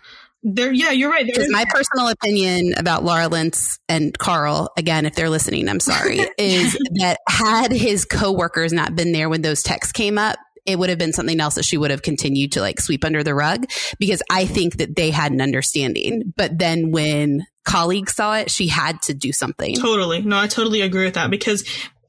there. 0.54 0.72
Yeah, 0.72 0.90
you're 0.92 1.10
right. 1.10 1.26
There 1.26 1.34
Because 1.34 1.50
my 1.50 1.64
personal 1.68 2.08
opinion 2.08 2.74
about 2.76 3.04
Laura 3.04 3.28
Lentz 3.28 3.78
and 3.88 4.16
Carl, 4.16 4.70
again, 4.76 5.06
if 5.06 5.14
they're 5.14 5.30
listening, 5.30 5.68
I'm 5.68 5.80
sorry, 5.80 6.20
is 6.38 6.78
that 7.00 7.18
had 7.28 7.72
his 7.72 8.04
coworkers 8.04 8.72
not 8.72 8.94
been 8.94 9.12
there 9.12 9.28
when 9.28 9.42
those 9.42 9.62
texts 9.62 9.92
came 9.92 10.18
up, 10.18 10.38
it 10.64 10.78
would 10.78 10.90
have 10.90 10.98
been 10.98 11.12
something 11.12 11.40
else 11.40 11.54
that 11.54 11.64
she 11.64 11.76
would 11.76 11.90
have 11.90 12.02
continued 12.02 12.52
to 12.52 12.60
like 12.60 12.80
sweep 12.80 13.04
under 13.04 13.22
the 13.22 13.34
rug 13.34 13.66
because 13.98 14.22
I 14.30 14.46
think 14.46 14.78
that 14.78 14.96
they 14.96 15.10
had 15.10 15.32
an 15.32 15.40
understanding. 15.40 16.32
But 16.36 16.58
then 16.58 16.90
when 16.90 17.46
colleagues 17.64 18.14
saw 18.14 18.36
it, 18.36 18.50
she 18.50 18.68
had 18.68 19.00
to 19.02 19.14
do 19.14 19.32
something. 19.32 19.74
totally. 19.76 20.22
No, 20.22 20.38
I 20.38 20.46
totally 20.46 20.80
agree 20.82 21.04
with 21.04 21.14
that 21.14 21.30
because 21.30 21.64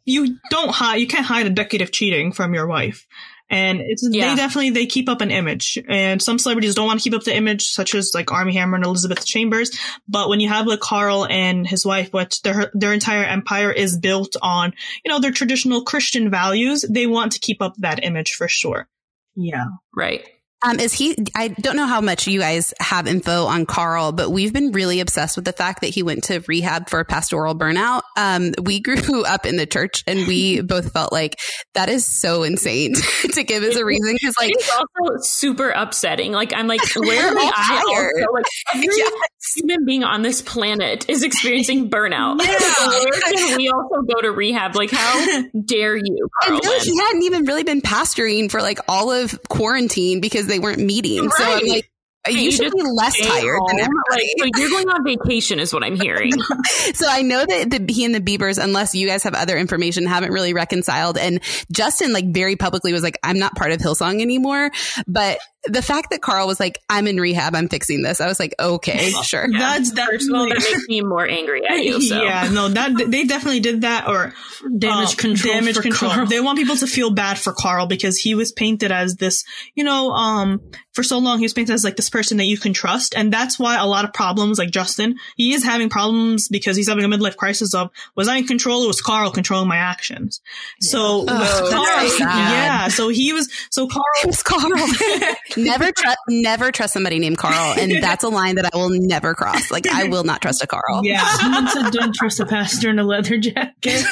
you 0.05 0.37
don't 0.49 0.71
hide, 0.71 0.95
you 0.95 1.07
can't 1.07 1.25
hide 1.25 1.45
a 1.45 1.51
decade 1.51 1.81
of 1.81 1.91
cheating 1.91 2.31
from 2.31 2.53
your 2.53 2.65
wife. 2.65 3.05
And 3.49 3.79
it's 3.81 4.07
Yeah. 4.09 4.29
they 4.29 4.35
definitely 4.35 4.71
they 4.71 4.85
keep 4.85 5.07
up 5.07 5.21
an 5.21 5.31
image, 5.31 5.77
and 5.87 6.21
some 6.21 6.37
celebrities 6.37 6.75
don't 6.75 6.85
want 6.87 6.99
to 6.99 7.03
keep 7.03 7.17
up 7.17 7.23
the 7.23 7.35
image, 7.35 7.67
such 7.69 7.95
as 7.95 8.11
like 8.13 8.31
Armie 8.31 8.53
Hammer 8.53 8.75
and 8.75 8.85
Elizabeth 8.85 9.25
Chambers. 9.25 9.71
But 10.07 10.27
when 10.29 10.39
you 10.39 10.49
have 10.49 10.67
like 10.67 10.81
Carl 10.81 11.25
and 11.25 11.65
his 11.65 11.85
wife, 11.85 12.11
which 12.11 12.41
their 12.41 12.71
their 12.73 12.93
entire 12.93 13.23
empire 13.23 13.71
is 13.71 13.97
built 13.97 14.35
on, 14.41 14.73
you 15.05 15.11
know, 15.11 15.19
their 15.19 15.31
traditional 15.31 15.83
Christian 15.83 16.29
values, 16.29 16.83
they 16.89 17.07
want 17.07 17.31
to 17.33 17.39
keep 17.39 17.61
up 17.61 17.75
that 17.77 18.03
image 18.03 18.31
for 18.33 18.47
sure. 18.47 18.87
Yeah. 19.35 19.65
right. 19.95 20.27
Um, 20.65 20.79
is 20.79 20.91
he? 20.93 21.15
I 21.35 21.49
don't 21.49 21.75
know 21.75 21.85
how 21.85 22.01
much 22.01 22.25
you 22.27 22.39
guys 22.39 22.73
have 22.79 23.05
info 23.07 23.45
on 23.45 23.65
Carl, 23.67 24.11
but 24.11 24.31
we've 24.31 24.51
been 24.51 24.71
really 24.71 24.99
obsessed 25.01 25.35
with 25.35 25.45
the 25.45 25.53
fact 25.53 25.81
that 25.81 25.87
he 25.87 26.01
went 26.01 26.23
to 26.25 26.43
rehab 26.47 26.89
for 26.89 27.03
pastoral 27.03 27.53
burnout. 27.55 28.01
Um, 28.17 28.53
we 28.63 28.79
grew 28.81 29.23
up 29.23 29.45
in 29.45 29.55
the 29.57 29.67
church, 29.67 30.03
and 30.07 30.25
we 30.27 30.61
both 30.61 30.91
felt 30.93 31.11
like 31.11 31.35
that 31.75 31.89
is 31.89 32.05
so 32.07 32.41
insane 32.41 32.95
to 33.33 33.43
give 33.43 33.61
as 33.63 33.75
a 33.75 33.85
reason. 33.85 34.15
Because, 34.19 34.33
like, 34.39 34.51
it's 34.55 34.71
also 34.71 35.17
super 35.21 35.69
upsetting. 35.69 36.31
Like 36.31 36.53
I'm 36.55 36.65
like, 36.67 36.81
where 36.95 37.27
am 37.27 37.37
I? 37.37 37.83
Also? 37.87 38.33
Like 38.33 38.45
every 38.73 38.87
Yes. 38.97 39.11
human 39.55 39.85
being 39.85 40.03
on 40.03 40.23
this 40.23 40.41
planet 40.41 41.07
is 41.07 41.21
experiencing 41.21 41.89
burnout. 41.91 42.41
Yeah. 42.43 42.57
where 42.57 43.21
can 43.47 43.57
we 43.57 43.69
also 43.69 44.01
go 44.11 44.21
to 44.21 44.31
rehab? 44.31 44.75
Like 44.75 44.89
how 44.91 45.43
dare 45.65 45.95
you, 45.95 46.03
and 46.47 46.59
Carlin? 46.59 46.61
really, 46.63 46.79
he 46.89 46.97
hadn't 46.97 47.23
even 47.23 47.45
really 47.45 47.63
been 47.63 47.81
pastoring 47.81 48.49
for 48.49 48.61
like 48.61 48.79
all 48.87 49.11
of 49.11 49.39
quarantine 49.49 50.19
because 50.19 50.46
they 50.47 50.59
weren't 50.59 50.79
meeting. 50.79 51.29
So, 51.29 51.43
I'm 51.43 51.67
like, 51.67 51.89
uh, 52.27 52.31
you, 52.31 52.39
you 52.41 52.51
should 52.51 52.73
be 52.73 52.81
less 52.83 53.17
tired 53.19 53.59
than 53.67 53.79
home. 53.79 53.79
everybody. 53.79 54.33
Like, 54.39 54.55
so 54.55 54.61
you're 54.61 54.69
going 54.69 54.89
on 54.89 55.03
vacation, 55.03 55.59
is 55.59 55.73
what 55.73 55.83
I'm 55.83 55.95
hearing. 55.95 56.31
so 56.93 57.07
I 57.09 57.21
know 57.21 57.45
that 57.45 57.69
the, 57.69 57.93
he 57.93 58.05
and 58.05 58.13
the 58.13 58.21
Biebers, 58.21 58.61
unless 58.61 58.95
you 58.95 59.07
guys 59.07 59.23
have 59.23 59.33
other 59.33 59.57
information, 59.57 60.05
haven't 60.05 60.31
really 60.31 60.53
reconciled. 60.53 61.17
And 61.17 61.41
Justin, 61.71 62.13
like, 62.13 62.25
very 62.33 62.55
publicly 62.55 62.93
was 62.93 63.03
like, 63.03 63.17
"I'm 63.23 63.39
not 63.39 63.55
part 63.55 63.71
of 63.71 63.79
Hillsong 63.79 64.21
anymore." 64.21 64.71
But 65.07 65.39
the 65.67 65.81
fact 65.81 66.09
that 66.11 66.21
Carl 66.21 66.47
was 66.47 66.59
like, 66.59 66.79
I'm 66.89 67.07
in 67.07 67.19
rehab, 67.19 67.55
I'm 67.55 67.69
fixing 67.69 68.01
this. 68.01 68.21
I 68.21 68.27
was 68.27 68.39
like, 68.39 68.55
okay, 68.59 69.11
sure. 69.23 69.47
Yeah. 69.49 69.59
That's 69.59 69.91
First 69.91 70.29
of 70.29 70.35
all, 70.35 70.47
definitely 70.47 70.49
that 70.49 70.77
makes 70.77 70.87
me 70.87 71.01
more 71.01 71.27
angry 71.27 71.65
at 71.67 71.83
you. 71.83 72.01
So. 72.01 72.21
yeah. 72.21 72.49
No, 72.51 72.69
that 72.69 72.95
they 73.09 73.25
definitely 73.25 73.59
did 73.59 73.81
that 73.81 74.07
or 74.07 74.33
Damage 74.77 75.09
um, 75.11 75.15
control. 75.15 75.53
Damage 75.53 75.79
control. 75.79 76.11
Carl. 76.11 76.25
They 76.25 76.39
want 76.39 76.57
people 76.57 76.75
to 76.77 76.87
feel 76.87 77.11
bad 77.11 77.37
for 77.37 77.53
Carl 77.53 77.87
because 77.87 78.17
he 78.17 78.35
was 78.35 78.51
painted 78.51 78.91
as 78.91 79.15
this, 79.15 79.43
you 79.75 79.83
know, 79.83 80.11
um, 80.11 80.61
for 80.93 81.03
so 81.03 81.19
long 81.19 81.37
he 81.37 81.45
was 81.45 81.53
painted 81.53 81.73
as 81.73 81.83
like 81.83 81.95
this 81.95 82.09
person 82.09 82.37
that 82.37 82.45
you 82.45 82.57
can 82.57 82.73
trust, 82.73 83.15
and 83.15 83.31
that's 83.31 83.59
why 83.59 83.77
a 83.77 83.85
lot 83.85 84.05
of 84.05 84.13
problems, 84.13 84.57
like 84.57 84.71
Justin, 84.71 85.17
he 85.35 85.53
is 85.53 85.63
having 85.63 85.89
problems 85.89 86.47
because 86.47 86.75
he's 86.75 86.87
having 86.87 87.05
a 87.05 87.07
midlife 87.07 87.35
crisis 87.35 87.73
of 87.73 87.91
was 88.15 88.27
I 88.27 88.37
in 88.37 88.47
control 88.47 88.83
or 88.83 88.87
was 88.87 89.01
Carl 89.01 89.31
controlling 89.31 89.67
my 89.67 89.77
actions? 89.77 90.41
So 90.79 91.17
Oh, 91.21 91.25
Carl, 91.25 92.03
that's 92.03 92.19
yeah. 92.19 92.87
So 92.87 93.09
he 93.09 93.33
was 93.33 93.49
so 93.69 93.87
Carl. 93.87 94.03
It 94.23 94.27
was 94.27 94.43
Carl. 94.43 94.71
never 95.57 95.91
trust, 95.91 96.17
never 96.29 96.71
trust 96.71 96.93
somebody 96.93 97.19
named 97.19 97.37
Carl, 97.37 97.75
and 97.77 97.91
that's 98.01 98.23
a 98.23 98.29
line 98.29 98.55
that 98.55 98.73
I 98.73 98.77
will 98.77 98.89
never 98.89 99.33
cross. 99.33 99.71
Like 99.71 99.87
I 99.87 100.05
will 100.05 100.23
not 100.23 100.41
trust 100.41 100.63
a 100.63 100.67
Carl. 100.67 101.01
Yeah. 101.03 101.25
Someone 101.37 101.67
said, 101.69 101.91
"Don't 101.91 102.13
trust 102.15 102.39
a 102.39 102.45
pastor 102.45 102.89
in 102.89 102.99
a 102.99 103.03
leather 103.03 103.37
jacket." 103.37 104.05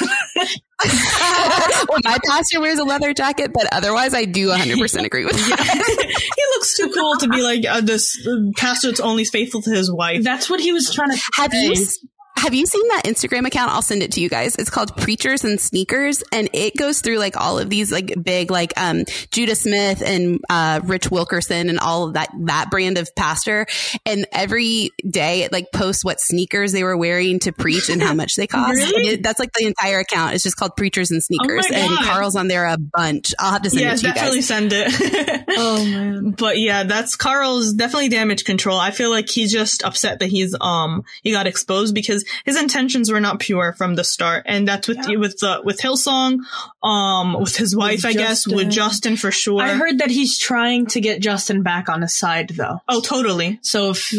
well, 0.84 1.98
my 2.04 2.18
pastor 2.26 2.60
wears 2.60 2.78
a 2.78 2.84
leather 2.84 3.14
jacket, 3.14 3.52
but 3.52 3.66
otherwise, 3.72 4.14
I 4.14 4.24
do 4.24 4.48
100 4.48 4.78
percent 4.78 5.06
agree 5.06 5.24
with 5.24 5.36
that. 5.36 6.20
he 6.36 6.42
looks 6.56 6.76
too 6.76 6.90
cool 6.90 7.16
to 7.18 7.28
be 7.28 7.42
like 7.42 7.64
uh, 7.66 7.80
this 7.80 8.26
uh, 8.26 8.50
pastor 8.56 8.88
that's 8.88 9.00
only 9.00 9.24
faithful 9.24 9.62
to 9.62 9.70
his 9.70 9.90
wife. 9.92 10.22
That's 10.22 10.50
what 10.50 10.60
he 10.60 10.72
was 10.72 10.92
trying 10.92 11.10
to 11.10 11.22
Have 11.36 11.52
say. 11.52 11.64
you 11.66 11.72
s- 11.72 11.98
have 12.36 12.54
you 12.54 12.66
seen 12.66 12.86
that 12.88 13.02
Instagram 13.04 13.46
account? 13.46 13.72
I'll 13.72 13.82
send 13.82 14.02
it 14.02 14.12
to 14.12 14.20
you 14.20 14.28
guys. 14.28 14.56
It's 14.56 14.70
called 14.70 14.96
Preachers 14.96 15.44
and 15.44 15.60
Sneakers, 15.60 16.22
and 16.32 16.48
it 16.52 16.76
goes 16.76 17.00
through 17.00 17.18
like 17.18 17.36
all 17.36 17.58
of 17.58 17.70
these 17.70 17.90
like 17.90 18.12
big 18.22 18.50
like 18.50 18.72
um 18.76 19.04
Judah 19.30 19.54
Smith 19.54 20.02
and 20.04 20.40
uh 20.50 20.80
Rich 20.84 21.10
Wilkerson 21.10 21.68
and 21.68 21.78
all 21.78 22.08
of 22.08 22.14
that 22.14 22.30
that 22.40 22.70
brand 22.70 22.98
of 22.98 23.14
pastor. 23.16 23.66
And 24.04 24.26
every 24.32 24.90
day 25.08 25.42
it 25.42 25.52
like 25.52 25.72
posts 25.72 26.04
what 26.04 26.20
sneakers 26.20 26.72
they 26.72 26.84
were 26.84 26.96
wearing 26.96 27.38
to 27.40 27.52
preach 27.52 27.88
and 27.88 28.02
how 28.02 28.14
much 28.14 28.36
they 28.36 28.46
cost. 28.46 28.74
Really? 28.74 29.08
It- 29.08 29.22
that's 29.22 29.40
like 29.40 29.52
the 29.54 29.66
entire 29.66 29.98
account. 30.00 30.34
It's 30.34 30.44
just 30.44 30.56
called 30.56 30.76
Preachers 30.76 31.10
and 31.10 31.22
Sneakers, 31.22 31.66
my 31.70 31.78
and 31.78 31.98
Carl's 31.98 32.36
on 32.36 32.48
there 32.48 32.66
a 32.66 32.76
bunch. 32.78 33.34
I'll 33.38 33.52
have 33.52 33.62
to 33.62 33.70
send 33.70 33.82
yeah, 33.82 33.94
it 33.94 33.98
to 33.98 34.06
you 34.08 34.12
definitely 34.14 34.42
send 34.42 34.72
it. 34.72 35.44
Oh 35.58 35.84
man. 35.84 36.30
But 36.32 36.58
yeah, 36.58 36.82
that's 36.84 37.16
Carl's 37.16 37.72
definitely 37.72 38.10
damage 38.10 38.44
control. 38.44 38.78
I 38.78 38.90
feel 38.90 39.08
like 39.08 39.30
he's 39.30 39.50
just 39.50 39.82
upset 39.82 40.18
that 40.18 40.26
he's 40.26 40.54
um 40.60 41.04
he 41.22 41.32
got 41.32 41.46
exposed 41.46 41.94
because 41.94 42.25
his 42.44 42.56
intentions 42.60 43.10
were 43.10 43.20
not 43.20 43.40
pure 43.40 43.72
from 43.72 43.94
the 43.94 44.04
start, 44.04 44.44
and 44.46 44.66
that's 44.68 44.88
with 44.88 44.98
Yeah. 45.08 45.16
with 45.16 45.38
the 45.38 45.60
with 45.64 45.78
Hillsong, 45.80 46.38
um 46.82 47.34
with 47.40 47.56
his 47.56 47.74
wife, 47.76 48.04
I 48.04 48.12
guess, 48.12 48.46
with 48.46 48.70
Justin. 48.70 48.86
Justin 48.86 49.16
for 49.16 49.30
sure. 49.30 49.62
I 49.62 49.74
heard 49.74 49.98
that 49.98 50.10
he's 50.10 50.38
trying 50.38 50.86
to 50.86 51.00
get 51.00 51.20
Justin 51.20 51.62
back 51.62 51.88
on 51.88 52.02
his 52.02 52.14
side, 52.14 52.50
though. 52.50 52.80
oh, 52.88 53.00
totally. 53.00 53.58
So 53.62 53.90
if 53.90 54.12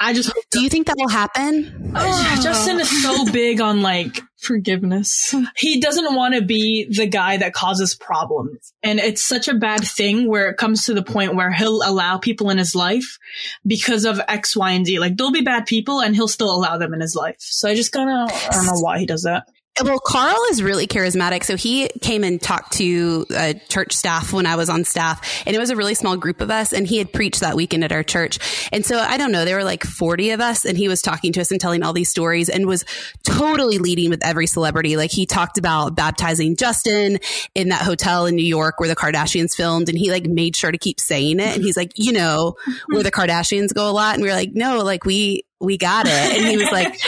I 0.00 0.12
just 0.12 0.28
hope 0.32 0.44
Do 0.50 0.60
you 0.60 0.68
think 0.68 0.86
that 0.86 0.96
will 0.96 1.08
happen? 1.08 1.92
Oh, 1.94 2.38
Justin 2.42 2.80
is 2.80 3.02
so 3.02 3.30
big 3.32 3.60
on 3.60 3.82
like 3.82 4.20
forgiveness. 4.36 5.34
He 5.56 5.80
doesn't 5.80 6.14
want 6.14 6.34
to 6.34 6.42
be 6.42 6.86
the 6.88 7.06
guy 7.06 7.38
that 7.38 7.52
causes 7.52 7.94
problems. 7.94 8.72
And 8.82 9.00
it's 9.00 9.26
such 9.26 9.48
a 9.48 9.54
bad 9.54 9.80
thing 9.80 10.28
where 10.28 10.48
it 10.48 10.56
comes 10.56 10.84
to 10.84 10.94
the 10.94 11.02
point 11.02 11.34
where 11.34 11.50
he'll 11.50 11.82
allow 11.84 12.18
people 12.18 12.50
in 12.50 12.58
his 12.58 12.74
life 12.74 13.18
because 13.66 14.04
of 14.04 14.20
X, 14.28 14.56
Y, 14.56 14.70
and 14.70 14.86
Z. 14.86 15.00
Like 15.00 15.16
they'll 15.16 15.32
be 15.32 15.42
bad 15.42 15.66
people 15.66 16.00
and 16.00 16.14
he'll 16.14 16.28
still 16.28 16.54
allow 16.54 16.78
them 16.78 16.94
in 16.94 17.00
his 17.00 17.16
life. 17.16 17.36
So 17.40 17.68
I 17.68 17.74
just 17.74 17.92
kind 17.92 18.08
of, 18.08 18.30
I 18.32 18.50
don't 18.52 18.66
know 18.66 18.80
why 18.80 18.98
he 19.00 19.06
does 19.06 19.24
that. 19.24 19.46
Well, 19.82 20.00
Carl 20.00 20.40
is 20.50 20.62
really 20.62 20.86
charismatic. 20.86 21.44
So 21.44 21.56
he 21.56 21.88
came 22.00 22.24
and 22.24 22.40
talked 22.40 22.72
to 22.74 23.24
church 23.68 23.92
staff 23.92 24.32
when 24.32 24.46
I 24.46 24.56
was 24.56 24.68
on 24.68 24.84
staff, 24.84 25.44
and 25.46 25.54
it 25.54 25.58
was 25.58 25.70
a 25.70 25.76
really 25.76 25.94
small 25.94 26.16
group 26.16 26.40
of 26.40 26.50
us. 26.50 26.72
And 26.72 26.86
he 26.86 26.98
had 26.98 27.12
preached 27.12 27.40
that 27.40 27.54
weekend 27.54 27.84
at 27.84 27.92
our 27.92 28.02
church. 28.02 28.68
And 28.72 28.84
so 28.84 28.98
I 28.98 29.16
don't 29.16 29.32
know, 29.32 29.44
there 29.44 29.56
were 29.56 29.64
like 29.64 29.84
40 29.84 30.30
of 30.30 30.40
us, 30.40 30.64
and 30.64 30.76
he 30.76 30.88
was 30.88 31.02
talking 31.02 31.32
to 31.34 31.40
us 31.40 31.50
and 31.50 31.60
telling 31.60 31.82
all 31.82 31.92
these 31.92 32.08
stories 32.08 32.48
and 32.48 32.66
was 32.66 32.84
totally 33.24 33.78
leading 33.78 34.10
with 34.10 34.24
every 34.24 34.46
celebrity. 34.46 34.96
Like 34.96 35.10
he 35.10 35.26
talked 35.26 35.58
about 35.58 35.94
baptizing 35.94 36.56
Justin 36.56 37.18
in 37.54 37.68
that 37.68 37.82
hotel 37.82 38.26
in 38.26 38.34
New 38.34 38.46
York 38.46 38.80
where 38.80 38.88
the 38.88 38.96
Kardashians 38.96 39.54
filmed, 39.54 39.88
and 39.88 39.96
he 39.96 40.10
like 40.10 40.26
made 40.26 40.56
sure 40.56 40.72
to 40.72 40.78
keep 40.78 40.98
saying 40.98 41.40
it. 41.40 41.54
And 41.54 41.62
he's 41.62 41.76
like, 41.76 41.92
you 41.96 42.12
know, 42.12 42.56
where 42.88 43.02
the 43.02 43.12
Kardashians 43.12 43.72
go 43.72 43.88
a 43.88 43.92
lot. 43.92 44.14
And 44.14 44.22
we 44.22 44.28
were 44.28 44.34
like, 44.34 44.52
no, 44.54 44.78
like 44.78 45.04
we, 45.04 45.44
we 45.60 45.78
got 45.78 46.06
it. 46.06 46.12
And 46.12 46.46
he 46.46 46.56
was 46.56 46.70
like, 46.72 47.00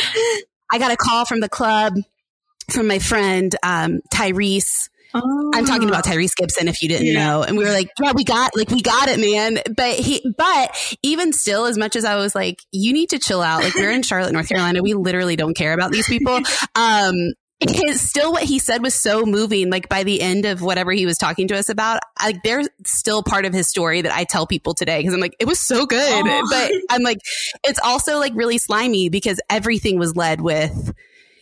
I 0.73 0.79
got 0.79 0.93
a 0.93 0.97
call 0.97 1.25
from 1.25 1.41
the 1.41 1.49
club 1.49 1.95
from 2.71 2.87
my 2.87 2.99
friend 2.99 3.55
um, 3.63 4.01
Tyrese. 4.13 4.89
I'm 5.13 5.65
talking 5.65 5.89
about 5.89 6.05
Tyrese 6.05 6.37
Gibson 6.37 6.69
if 6.69 6.83
you 6.83 6.89
didn't 6.89 7.09
Yeah. 7.09 7.25
know. 7.27 7.43
And 7.43 7.57
we 7.59 7.65
were 7.65 7.73
like, 7.73 7.89
yeah, 8.01 8.13
we 8.13 8.23
got 8.23 8.55
like 8.57 8.71
we 8.71 8.81
got 8.81 9.09
it, 9.09 9.19
man. 9.19 9.59
But 9.77 9.95
he 9.99 10.25
but 10.39 10.97
even 11.03 11.33
still, 11.33 11.65
as 11.67 11.77
much 11.77 11.97
as 11.97 12.05
I 12.05 12.15
was 12.15 12.33
like, 12.35 12.61
you 12.71 12.93
need 12.93 13.11
to 13.11 13.19
chill 13.19 13.43
out. 13.43 13.65
Like 13.65 13.75
we're 13.75 13.91
in 13.91 14.03
Charlotte, 14.05 14.33
North 14.33 14.49
Carolina. 14.49 14.83
We 14.85 14.95
literally 14.95 15.35
don't 15.35 15.55
care 15.57 15.73
about 15.73 15.91
these 15.91 16.07
people. 16.07 16.39
Um 16.77 17.15
his, 17.69 18.01
still 18.01 18.33
what 18.33 18.43
he 18.45 18.59
said 18.59 18.83
was 18.83 18.95
so 18.95 19.27
moving 19.27 19.69
like 19.69 19.87
by 19.89 20.03
the 20.03 20.23
end 20.23 20.47
of 20.47 20.63
whatever 20.63 20.93
he 20.93 21.05
was 21.05 21.19
talking 21.19 21.47
to 21.49 21.59
us 21.59 21.69
about 21.69 22.01
like 22.23 22.43
they're 22.43 22.63
still 22.87 23.23
part 23.23 23.45
of 23.45 23.53
his 23.53 23.69
story 23.69 24.01
that 24.01 24.13
i 24.15 24.25
tell 24.25 24.47
people 24.47 24.73
today 24.73 24.99
because 24.99 25.13
i'm 25.13 25.21
like 25.21 25.37
it 25.39 25.47
was 25.47 25.61
so 25.61 25.85
good 25.85 26.01
Oh. 26.27 26.43
but 26.51 26.73
i'm 26.89 27.03
like 27.03 27.19
it's 27.63 27.79
also 27.85 28.19
like 28.19 28.33
really 28.35 28.57
slimy 28.57 29.11
because 29.11 29.43
everything 29.51 29.99
was 29.99 30.17
led 30.17 30.41
with 30.41 30.95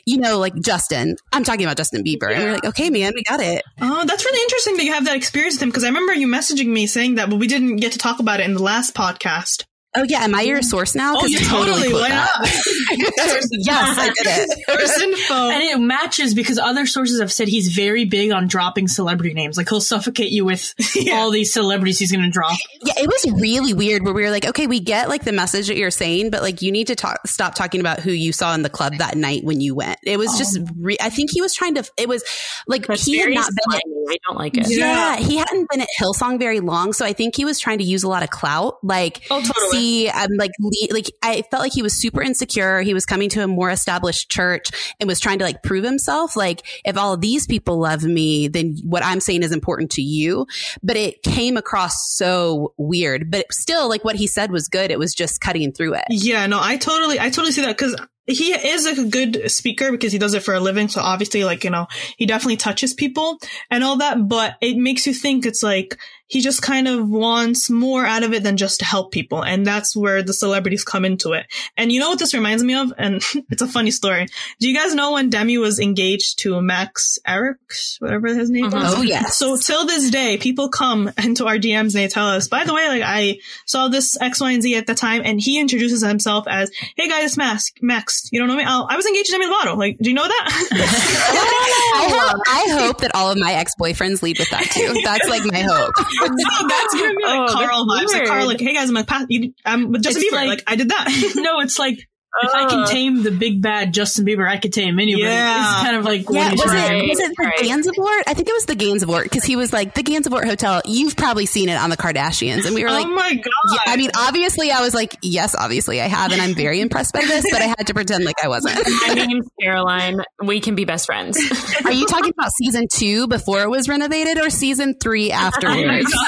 you 0.08 0.18
know, 0.18 0.38
like 0.38 0.54
Justin. 0.54 1.16
I'm 1.32 1.44
talking 1.44 1.64
about 1.64 1.76
Justin 1.76 2.02
Bieber. 2.02 2.32
And 2.32 2.42
we're 2.42 2.52
like, 2.52 2.64
okay, 2.64 2.88
man, 2.88 3.12
we 3.14 3.22
got 3.24 3.40
it. 3.40 3.62
Oh, 3.80 4.04
that's 4.06 4.24
really 4.24 4.42
interesting 4.42 4.76
that 4.78 4.84
you 4.84 4.92
have 4.94 5.04
that 5.04 5.16
experience 5.16 5.56
with 5.56 5.62
him 5.62 5.68
because 5.68 5.84
I 5.84 5.88
remember 5.88 6.14
you 6.14 6.26
messaging 6.26 6.68
me 6.68 6.86
saying 6.86 7.16
that, 7.16 7.28
but 7.28 7.38
we 7.38 7.46
didn't 7.46 7.76
get 7.76 7.92
to 7.92 7.98
talk 7.98 8.18
about 8.18 8.40
it 8.40 8.44
in 8.44 8.54
the 8.54 8.62
last 8.62 8.94
podcast. 8.94 9.64
Oh 9.96 10.04
yeah, 10.06 10.22
am 10.22 10.34
I 10.34 10.42
your 10.42 10.58
mm. 10.60 10.64
source 10.64 10.94
now? 10.94 11.16
Oh, 11.16 11.20
'Cause 11.20 11.32
yeah, 11.32 11.40
you 11.40 11.46
totally. 11.46 11.88
quote 11.90 12.02
Why 12.02 12.08
that. 12.10 12.28
not? 12.38 12.48
yes, 13.52 13.98
I 13.98 14.06
did 14.08 14.26
it. 14.26 14.58
Source 14.68 15.00
info. 15.00 15.34
And 15.50 15.62
it 15.62 15.78
matches 15.80 16.34
because 16.34 16.58
other 16.58 16.86
sources 16.86 17.20
have 17.20 17.32
said 17.32 17.48
he's 17.48 17.68
very 17.68 18.04
big 18.04 18.30
on 18.30 18.48
dropping 18.48 18.86
celebrity 18.88 19.34
names. 19.34 19.56
Like 19.56 19.68
he'll 19.68 19.80
suffocate 19.80 20.30
you 20.30 20.44
with 20.44 20.74
Yeah. 20.94 21.14
all 21.16 21.30
these 21.30 21.52
celebrities 21.52 21.98
he's 21.98 22.12
going 22.12 22.24
to 22.24 22.30
drop. 22.30 22.56
Yeah, 22.82 22.92
it 22.98 23.06
was 23.06 23.40
really 23.40 23.72
weird 23.72 24.04
where 24.04 24.12
we 24.12 24.22
were 24.22 24.30
like, 24.30 24.46
okay, 24.46 24.66
we 24.66 24.78
get 24.80 25.08
like 25.08 25.24
the 25.24 25.32
message 25.32 25.68
that 25.68 25.76
you're 25.76 25.90
saying, 25.90 26.30
but 26.30 26.42
like 26.42 26.60
you 26.60 26.70
need 26.70 26.88
to 26.88 26.94
talk, 26.94 27.26
stop 27.26 27.54
talking 27.54 27.80
about 27.80 28.00
who 28.00 28.10
you 28.12 28.32
saw 28.32 28.54
in 28.54 28.62
the 28.62 28.70
club 28.70 28.94
that 28.98 29.16
night 29.16 29.42
when 29.42 29.60
you 29.60 29.74
went. 29.74 29.98
It 30.04 30.18
was 30.18 30.36
just, 30.36 30.58
oh. 30.60 30.66
re- 30.78 30.98
I 31.00 31.08
think 31.10 31.30
he 31.32 31.40
was 31.40 31.54
trying 31.54 31.74
to, 31.76 31.84
it 31.96 32.08
was 32.08 32.22
like 32.66 32.86
That's 32.86 33.04
he 33.04 33.18
had 33.18 33.30
not 33.30 33.48
been 33.50 33.74
at. 33.76 33.82
I 34.10 34.16
don't 34.26 34.38
like 34.38 34.56
it. 34.56 34.66
Yeah, 34.68 35.16
he 35.16 35.36
hadn't 35.36 35.68
been 35.70 35.80
at 35.82 35.88
Hillsong 36.00 36.38
very 36.38 36.60
long, 36.60 36.92
so 36.94 37.04
I 37.04 37.12
think 37.12 37.36
he 37.36 37.44
was 37.44 37.58
trying 37.58 37.78
to 37.78 37.84
use 37.84 38.04
a 38.04 38.08
lot 38.08 38.22
of 38.22 38.30
clout. 38.30 38.78
Like, 38.82 39.22
Oh, 39.30 39.42
totally. 39.42 39.77
See, 39.78 40.08
um, 40.08 40.30
like, 40.36 40.50
le- 40.60 40.94
like 40.94 41.10
I 41.22 41.42
felt 41.50 41.62
like 41.62 41.72
he 41.72 41.82
was 41.82 41.94
super 41.94 42.22
insecure. 42.22 42.80
He 42.80 42.94
was 42.94 43.06
coming 43.06 43.28
to 43.30 43.42
a 43.42 43.46
more 43.46 43.70
established 43.70 44.30
church 44.30 44.70
and 45.00 45.06
was 45.06 45.20
trying 45.20 45.38
to 45.38 45.44
like 45.44 45.62
prove 45.62 45.84
himself. 45.84 46.36
Like, 46.36 46.62
if 46.84 46.96
all 46.96 47.16
these 47.16 47.46
people 47.46 47.78
love 47.78 48.04
me, 48.04 48.48
then 48.48 48.76
what 48.82 49.04
I'm 49.04 49.20
saying 49.20 49.42
is 49.42 49.52
important 49.52 49.92
to 49.92 50.02
you. 50.02 50.46
But 50.82 50.96
it 50.96 51.22
came 51.22 51.56
across 51.56 52.16
so 52.16 52.74
weird. 52.76 53.30
But 53.30 53.52
still, 53.52 53.88
like 53.88 54.04
what 54.04 54.16
he 54.16 54.26
said 54.26 54.50
was 54.50 54.68
good. 54.68 54.90
It 54.90 54.98
was 54.98 55.14
just 55.14 55.40
cutting 55.40 55.72
through 55.72 55.94
it. 55.94 56.04
Yeah, 56.10 56.46
no, 56.46 56.58
I 56.60 56.76
totally, 56.76 57.20
I 57.20 57.30
totally 57.30 57.52
see 57.52 57.62
that 57.62 57.76
because 57.76 57.96
he 58.26 58.52
is 58.52 58.86
a 58.86 59.04
good 59.04 59.50
speaker 59.50 59.90
because 59.90 60.12
he 60.12 60.18
does 60.18 60.34
it 60.34 60.42
for 60.42 60.54
a 60.54 60.60
living. 60.60 60.88
So 60.88 61.00
obviously, 61.00 61.44
like, 61.44 61.64
you 61.64 61.70
know, 61.70 61.86
he 62.16 62.26
definitely 62.26 62.58
touches 62.58 62.92
people 62.92 63.38
and 63.70 63.82
all 63.82 63.96
that, 63.98 64.28
but 64.28 64.56
it 64.60 64.76
makes 64.76 65.06
you 65.06 65.14
think 65.14 65.46
it's 65.46 65.62
like 65.62 65.98
he 66.28 66.40
just 66.40 66.62
kind 66.62 66.86
of 66.86 67.08
wants 67.08 67.68
more 67.70 68.04
out 68.06 68.22
of 68.22 68.32
it 68.32 68.42
than 68.42 68.56
just 68.56 68.80
to 68.80 68.84
help 68.84 69.12
people. 69.12 69.42
And 69.42 69.66
that's 69.66 69.96
where 69.96 70.22
the 70.22 70.32
celebrities 70.32 70.84
come 70.84 71.04
into 71.04 71.32
it. 71.32 71.46
And 71.76 71.90
you 71.90 72.00
know 72.00 72.10
what 72.10 72.18
this 72.18 72.34
reminds 72.34 72.62
me 72.62 72.74
of? 72.74 72.92
And 72.98 73.22
it's 73.50 73.62
a 73.62 73.66
funny 73.66 73.90
story. 73.90 74.26
Do 74.60 74.68
you 74.68 74.74
guys 74.76 74.94
know 74.94 75.12
when 75.12 75.30
Demi 75.30 75.58
was 75.58 75.80
engaged 75.80 76.38
to 76.40 76.60
Max 76.60 77.18
Ehrich, 77.26 78.00
whatever 78.00 78.28
his 78.28 78.50
name 78.50 78.66
Mhm. 78.70 78.74
was? 78.74 78.94
Oh 78.96 79.02
yes. 79.02 79.36
So 79.38 79.56
till 79.56 79.86
this 79.86 80.10
day, 80.10 80.36
people 80.36 80.68
come 80.68 81.10
into 81.22 81.46
our 81.46 81.56
DMs 81.56 81.78
and 81.94 82.04
they 82.04 82.08
tell 82.08 82.28
us, 82.28 82.46
by 82.48 82.64
the 82.64 82.74
way, 82.74 82.86
like 82.88 83.02
I 83.04 83.38
saw 83.66 83.88
this 83.88 84.16
X, 84.20 84.40
Y, 84.40 84.52
and 84.52 84.62
Z 84.62 84.74
at 84.76 84.86
the 84.86 84.94
time, 84.94 85.22
and 85.24 85.40
he 85.40 85.58
introduces 85.58 86.02
himself 86.02 86.44
as, 86.48 86.70
"Hey 86.96 87.08
guys, 87.08 87.24
it's 87.24 87.36
Max, 87.36 87.72
Max, 87.80 88.28
you 88.32 88.38
don't 88.38 88.48
know 88.48 88.56
me? 88.56 88.64
Oh, 88.66 88.86
I 88.88 88.96
was 88.96 89.06
engaged 89.06 89.26
to 89.30 89.32
Demi 89.32 89.46
Lovato. 89.46 89.76
Like, 89.76 89.96
do 90.00 90.10
you 90.10 90.14
know 90.14 90.28
that?" 90.28 90.68
I 91.98 92.08
hope, 92.10 92.42
I 92.46 92.66
hope 92.80 93.00
that 93.00 93.14
all 93.14 93.30
of 93.30 93.38
my 93.38 93.52
ex 93.54 93.72
boyfriends 93.80 94.22
lead 94.22 94.38
with 94.38 94.50
that 94.50 94.64
too. 94.64 94.94
That's 95.04 95.28
like 95.28 95.42
my 95.50 95.60
hope. 95.60 95.92
so 96.60 96.68
that's 96.68 96.94
gonna 96.94 97.14
be 97.14 97.24
like 97.24 97.50
Oh, 97.50 97.52
Carl 97.52 97.86
vibes. 97.86 98.12
Like 98.12 98.26
Carl, 98.26 98.46
like, 98.46 98.60
"Hey 98.60 98.74
guys, 98.74 98.88
I'm 98.88 98.94
like, 98.94 99.06
pa- 99.06 99.26
you, 99.28 99.52
I'm 99.64 99.92
with 99.92 100.02
Justin 100.02 100.22
It's 100.24 100.32
Bieber. 100.32 100.36
like- 100.36 100.48
Like, 100.48 100.62
I 100.66 100.76
did 100.76 100.88
that." 100.90 101.32
no, 101.36 101.60
it's 101.60 101.78
like 101.78 102.08
if 102.42 102.54
I 102.54 102.68
can 102.68 102.86
tame 102.86 103.22
the 103.22 103.30
big 103.30 103.60
bad 103.62 103.92
Justin 103.94 104.24
Bieber, 104.26 104.48
I 104.48 104.56
could 104.58 104.72
tame 104.72 104.98
anybody. 104.98 105.22
Yeah. 105.22 105.72
It's 105.74 105.82
kind 105.82 105.96
of 105.96 106.04
like 106.04 106.22
Yeah, 106.30 106.48
what 106.50 106.52
was 106.52 106.62
trying. 106.62 107.04
it 107.04 107.08
was 107.08 107.18
it 107.20 107.32
the 107.36 107.44
Right. 107.44 107.58
Gansevoort? 107.60 108.22
I 108.26 108.34
think 108.34 108.48
it 108.48 108.52
was 108.54 108.66
the 108.66 108.74
Gansevoort 108.76 109.24
because 109.24 109.44
he 109.44 109.56
was 109.56 109.72
like 109.72 109.94
the 109.94 110.02
Gansevoort 110.02 110.44
Hotel. 110.44 110.82
You've 110.84 111.16
probably 111.16 111.46
seen 111.46 111.68
it 111.68 111.76
on 111.80 111.90
the 111.90 111.96
Kardashians, 111.96 112.66
and 112.66 112.74
we 112.74 112.82
were 112.84 112.90
like, 112.90 113.06
oh 113.06 113.14
my 113.14 113.34
god! 113.34 113.52
yeah, 113.72 113.80
I 113.92 113.96
mean, 113.96 114.10
obviously, 114.16 114.70
I 114.70 114.80
was 114.80 114.94
like, 114.94 115.16
yes, 115.22 115.54
obviously, 115.58 116.00
I 116.00 116.06
have, 116.06 116.32
and 116.32 116.40
I'm 116.42 116.54
very 116.54 116.80
impressed 116.80 117.12
by 117.12 117.20
this, 117.20 117.44
but 117.50 117.60
I 117.62 117.66
had 117.66 117.86
to 117.86 117.94
pretend 117.94 118.24
like 118.24 118.36
I 118.42 118.48
wasn't. 118.48 118.76
My 119.08 119.14
name's 119.14 119.48
Caroline. 119.60 120.22
We 120.44 120.60
can 120.60 120.74
be 120.74 120.84
best 120.84 121.06
friends. 121.06 121.38
Are 121.84 121.92
you 121.92 122.06
talking 122.06 122.32
about 122.36 122.50
season 122.52 122.86
two 122.92 123.26
before 123.28 123.62
it 123.62 123.70
was 123.70 123.88
renovated, 123.88 124.38
or 124.38 124.50
season 124.50 124.94
three 125.00 125.30
afterwards? 125.32 126.12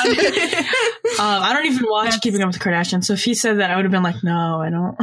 Um, 1.18 1.26
I 1.42 1.52
don't 1.52 1.66
even 1.66 1.86
watch 1.88 2.20
Keeping 2.20 2.40
Up 2.42 2.48
with 2.48 2.58
the 2.58 2.64
Kardashians, 2.64 3.04
so 3.04 3.14
if 3.14 3.24
he 3.24 3.34
said 3.34 3.58
that, 3.58 3.70
I 3.70 3.76
would 3.76 3.84
have 3.84 3.92
been 3.92 4.02
like, 4.02 4.22
no, 4.22 4.60
I 4.60 4.70
don't. 4.70 4.96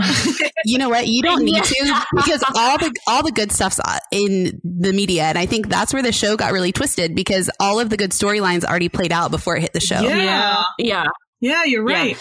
you 0.65 0.77
know 0.77 0.89
what? 0.89 0.96
You 1.05 1.21
don't 1.21 1.43
need 1.43 1.63
to 1.63 2.01
because 2.15 2.43
all 2.55 2.77
the 2.77 2.93
all 3.07 3.23
the 3.23 3.31
good 3.31 3.51
stuff's 3.51 3.79
uh, 3.79 3.99
in 4.11 4.59
the 4.63 4.93
media, 4.93 5.23
and 5.23 5.37
I 5.37 5.45
think 5.45 5.67
that's 5.69 5.93
where 5.93 6.03
the 6.03 6.11
show 6.11 6.37
got 6.37 6.51
really 6.51 6.71
twisted 6.71 7.15
because 7.15 7.49
all 7.59 7.79
of 7.79 7.89
the 7.89 7.97
good 7.97 8.11
storylines 8.11 8.63
already 8.63 8.89
played 8.89 9.11
out 9.11 9.31
before 9.31 9.55
it 9.57 9.61
hit 9.61 9.73
the 9.73 9.79
show. 9.79 10.01
yeah. 10.01 10.15
Yeah. 10.17 10.63
yeah. 10.77 11.05
yeah, 11.39 11.63
you're 11.65 11.89
Yeah. 11.89 11.95
right. 11.95 12.17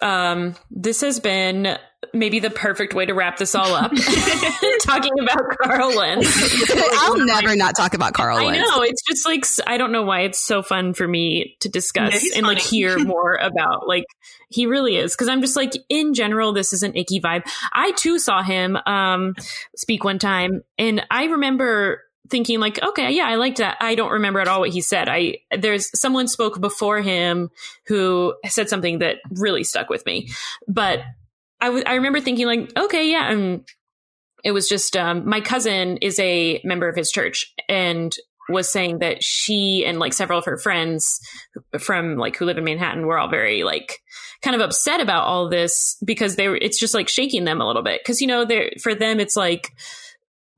Um, 0.00 0.54
this 0.70 1.00
has 1.00 1.18
been 1.20 1.76
maybe 2.12 2.40
the 2.40 2.50
perfect 2.50 2.94
way 2.94 3.06
to 3.06 3.14
wrap 3.14 3.36
this 3.36 3.54
all 3.54 3.74
up. 3.74 3.92
Talking 4.82 5.12
about 5.20 5.42
Carl 5.62 5.94
Lentz. 5.94 6.70
I'll 6.98 7.16
never 7.16 7.56
not 7.56 7.76
talk 7.76 7.94
about 7.94 8.14
Carl 8.14 8.38
I 8.38 8.58
know 8.58 8.82
it's 8.82 9.02
just 9.02 9.26
like 9.26 9.44
I 9.66 9.76
don't 9.78 9.92
know 9.92 10.02
why 10.02 10.20
it's 10.20 10.38
so 10.38 10.62
fun 10.62 10.94
for 10.94 11.06
me 11.06 11.56
to 11.60 11.68
discuss 11.68 12.14
Yeah, 12.14 12.20
he's 12.20 12.36
and 12.36 12.46
like 12.46 12.58
hear 12.58 12.98
more 13.04 13.34
about 13.34 13.86
like 13.86 14.04
he 14.48 14.66
really 14.66 14.96
is 14.96 15.14
because 15.14 15.28
I'm 15.28 15.40
just 15.40 15.56
like 15.56 15.72
in 15.88 16.14
general 16.14 16.52
this 16.52 16.72
is 16.72 16.82
an 16.82 16.96
icky 16.96 17.20
vibe. 17.20 17.48
I 17.72 17.92
too 17.92 18.18
saw 18.18 18.42
him 18.42 18.76
um 18.86 19.34
speak 19.76 20.04
one 20.04 20.18
time 20.18 20.62
and 20.78 21.04
I 21.10 21.24
remember 21.24 22.02
thinking 22.28 22.60
like 22.60 22.82
okay 22.82 23.12
yeah 23.12 23.26
I 23.26 23.36
liked 23.36 23.58
that. 23.58 23.76
I 23.80 23.94
don't 23.94 24.12
remember 24.12 24.40
at 24.40 24.48
all 24.48 24.60
what 24.60 24.70
he 24.70 24.80
said. 24.80 25.08
I 25.08 25.38
there's 25.56 25.90
someone 25.98 26.28
spoke 26.28 26.60
before 26.60 27.00
him 27.00 27.50
who 27.86 28.34
said 28.46 28.68
something 28.68 28.98
that 28.98 29.16
really 29.30 29.64
stuck 29.64 29.88
with 29.88 30.04
me, 30.06 30.30
but 30.66 31.00
I 31.60 31.66
w- 31.66 31.84
I 31.86 31.94
remember 31.94 32.20
thinking 32.20 32.46
like 32.46 32.76
okay 32.76 33.10
yeah 33.10 33.30
and 33.30 33.64
it 34.44 34.52
was 34.52 34.68
just 34.68 34.96
um, 34.96 35.28
my 35.28 35.40
cousin 35.40 35.96
is 35.98 36.18
a 36.20 36.60
member 36.64 36.88
of 36.88 36.96
his 36.96 37.10
church 37.10 37.52
and 37.68 38.14
was 38.48 38.70
saying 38.70 39.00
that 39.00 39.22
she 39.22 39.84
and 39.84 39.98
like 39.98 40.12
several 40.12 40.38
of 40.38 40.44
her 40.46 40.56
friends 40.56 41.20
from 41.78 42.16
like 42.16 42.36
who 42.36 42.46
live 42.46 42.56
in 42.56 42.64
Manhattan 42.64 43.06
were 43.06 43.18
all 43.18 43.28
very 43.28 43.62
like 43.62 43.98
kind 44.42 44.54
of 44.54 44.62
upset 44.62 45.00
about 45.00 45.24
all 45.24 45.48
this 45.48 45.96
because 46.04 46.36
they 46.36 46.48
were 46.48 46.56
it's 46.56 46.78
just 46.78 46.94
like 46.94 47.08
shaking 47.08 47.44
them 47.44 47.60
a 47.60 47.66
little 47.66 47.82
bit. 47.82 48.00
Because 48.00 48.20
you 48.20 48.26
know 48.26 48.44
they 48.44 48.74
for 48.82 48.94
them 48.94 49.20
it's 49.20 49.36
like 49.36 49.70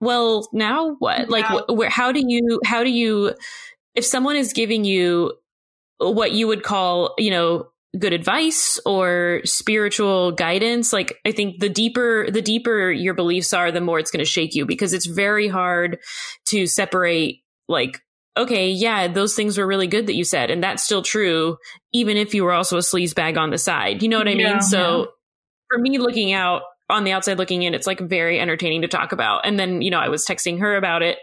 well 0.01 0.49
now 0.53 0.95
what? 0.99 1.29
Like 1.29 1.47
wh- 1.47 1.69
where 1.71 1.91
how 1.91 2.13
do 2.13 2.23
you 2.25 2.61
how 2.65 2.85
do 2.85 2.91
you 2.91 3.35
if 3.95 4.05
someone 4.05 4.37
is 4.37 4.53
giving 4.53 4.85
you 4.85 5.33
what 5.99 6.33
you 6.33 6.47
would 6.47 6.63
call 6.63 7.15
you 7.19 7.31
know 7.31 7.69
good 7.99 8.13
advice 8.13 8.79
or 8.87 9.41
spiritual 9.45 10.31
guidance 10.33 10.93
like 10.93 11.19
i 11.27 11.33
think 11.33 11.59
the 11.59 11.69
deeper 11.69 12.31
the 12.31 12.43
deeper 12.43 12.91
your 12.93 13.15
beliefs 13.15 13.53
are 13.53 13.73
the 13.73 13.81
more 13.81 13.99
it's 13.99 14.13
going 14.13 14.25
to 14.25 14.31
shake 14.31 14.55
you 14.55 14.65
because 14.65 14.93
it's 14.93 15.07
very 15.07 15.49
hard 15.49 15.99
to 16.47 16.67
separate 16.67 17.43
like 17.69 18.01
okay 18.37 18.71
yeah 18.71 19.09
those 19.09 19.35
things 19.35 19.59
were 19.59 19.67
really 19.67 19.89
good 19.89 20.07
that 20.07 20.15
you 20.15 20.23
said 20.23 20.53
and 20.53 20.63
that's 20.63 20.85
still 20.85 21.03
true 21.03 21.57
even 21.93 22.17
if 22.17 22.33
you 22.33 22.45
were 22.45 22.53
also 22.53 22.77
a 22.77 22.81
sleaze 22.81 23.15
bag 23.15 23.37
on 23.37 23.51
the 23.51 23.59
side 23.59 24.03
you 24.05 24.09
know 24.09 24.19
what 24.19 24.29
i 24.29 24.33
Yeah. 24.33 24.53
mean 24.53 24.61
so 24.61 25.09
for 25.69 25.79
me 25.79 25.99
looking 25.99 26.33
out 26.33 26.63
on 26.89 27.03
the 27.03 27.11
outside 27.13 27.39
looking 27.39 27.63
in 27.63 27.75
it's 27.75 27.89
like 27.89 27.99
very 27.99 28.39
entertaining 28.39 28.83
to 28.83 28.89
talk 28.89 29.11
about 29.11 29.45
and 29.45 29.59
then 29.59 29.83
you 29.83 29.91
know 29.91 29.99
i 29.99 30.09
was 30.09 30.25
texting 30.25 30.61
her 30.61 30.77
about 30.77 31.03
it 31.03 31.19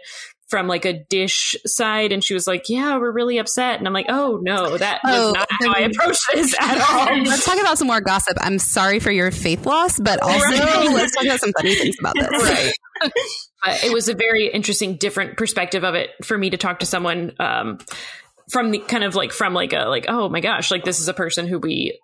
from 0.48 0.66
like 0.66 0.84
a 0.84 0.92
dish 0.92 1.54
side 1.66 2.10
and 2.12 2.24
she 2.24 2.32
was 2.34 2.46
like 2.46 2.68
yeah 2.68 2.96
we're 2.96 3.10
really 3.10 3.38
upset 3.38 3.78
and 3.78 3.86
i'm 3.86 3.92
like 3.92 4.06
oh 4.08 4.38
no 4.42 4.76
that 4.78 5.00
Oh, 5.04 5.26
was 5.26 5.34
not 5.34 5.48
how 5.60 5.72
i 5.74 5.80
approached 5.80 6.22
this 6.32 6.54
at 6.58 6.78
all 6.90 7.22
Let's 7.24 7.44
talk 7.44 7.58
about 7.60 7.76
some 7.78 7.86
more 7.86 8.00
gossip. 8.00 8.36
I'm 8.40 8.58
sorry 8.58 8.98
for 9.00 9.10
your 9.10 9.30
faith 9.30 9.66
loss, 9.66 9.98
but 9.98 10.20
also 10.22 10.38
Right. 10.38 10.90
let's 10.94 11.14
talk 11.14 11.24
about 11.24 11.40
some 11.40 11.52
funny 11.52 11.74
things 11.74 11.96
about 12.00 12.14
this. 12.14 12.28
right 12.42 12.72
but 13.64 13.84
it 13.84 13.92
was 13.92 14.08
a 14.08 14.14
very 14.14 14.46
interesting 14.48 14.96
different 14.96 15.36
perspective 15.36 15.84
of 15.84 15.94
it 15.94 16.10
for 16.24 16.36
me 16.38 16.50
to 16.50 16.56
talk 16.56 16.80
to 16.80 16.86
someone 16.86 17.32
um 17.38 17.78
from 18.50 18.70
the 18.70 18.78
kind 18.78 19.04
of 19.04 19.14
like 19.14 19.32
from 19.32 19.52
like 19.54 19.72
a 19.72 19.84
like 19.84 20.06
oh 20.08 20.28
my 20.28 20.40
gosh 20.40 20.70
like 20.70 20.84
this 20.84 21.00
is 21.00 21.08
a 21.08 21.14
person 21.14 21.46
who 21.46 21.58
we 21.58 21.98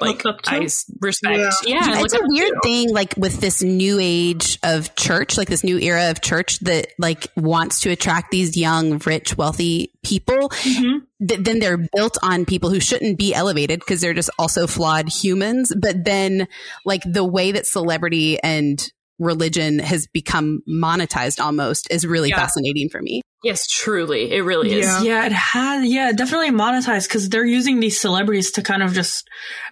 like 0.00 0.24
Look 0.24 0.34
up 0.36 0.42
to? 0.42 0.54
I 0.54 0.58
s- 0.64 0.84
respect 1.00 1.38
Yeah. 1.38 1.50
yeah, 1.66 2.00
It's 2.02 2.14
a 2.14 2.18
weird 2.22 2.52
to. 2.52 2.60
thing, 2.62 2.92
like 2.92 3.14
with 3.16 3.40
this 3.40 3.62
new 3.62 3.98
age 4.00 4.58
of 4.62 4.94
church, 4.96 5.36
like 5.38 5.48
this 5.48 5.64
new 5.64 5.78
era 5.78 6.10
of 6.10 6.20
church 6.20 6.58
that 6.60 6.88
like 6.98 7.28
wants 7.36 7.80
to 7.80 7.90
attract 7.90 8.30
these 8.30 8.56
young, 8.56 8.98
rich, 9.06 9.36
wealthy 9.36 9.92
people. 10.02 10.48
Mhm. 10.50 11.00
Th- 11.26 11.40
then 11.40 11.58
they're 11.58 11.88
built 11.94 12.18
on 12.22 12.44
people 12.44 12.70
who 12.70 12.80
shouldn't 12.80 13.18
be 13.18 13.34
elevated 13.34 13.80
because 13.80 14.00
they're 14.00 14.14
just 14.14 14.30
also 14.38 14.66
flawed 14.66 15.08
humans. 15.08 15.72
But 15.76 16.04
then, 16.04 16.46
like 16.84 17.02
the 17.06 17.24
way 17.24 17.52
that 17.52 17.66
celebrity 17.66 18.38
and 18.42 18.90
religion 19.18 19.78
has 19.78 20.06
become 20.06 20.62
monetized 20.68 21.40
almost 21.40 21.90
is 21.90 22.06
really 22.06 22.28
Yeah. 22.30 22.36
fascinating 22.36 22.88
for 22.88 23.00
me. 23.00 23.22
yes 23.42 23.66
truly 23.68 24.32
it 24.32 24.40
really 24.40 24.72
is 24.72 24.86
Yeah. 24.86 25.02
Yeah, 25.02 25.26
it 25.26 25.32
has. 25.32 25.86
Yeah, 25.86 26.12
definitely 26.12 26.50
monetized 26.50 27.08
because 27.08 27.28
they're 27.28 27.44
using 27.44 27.80
these 27.80 28.00
celebrities 28.00 28.50
to 28.52 28.62
kind 28.62 28.82
of 28.82 28.92
just 28.92 29.28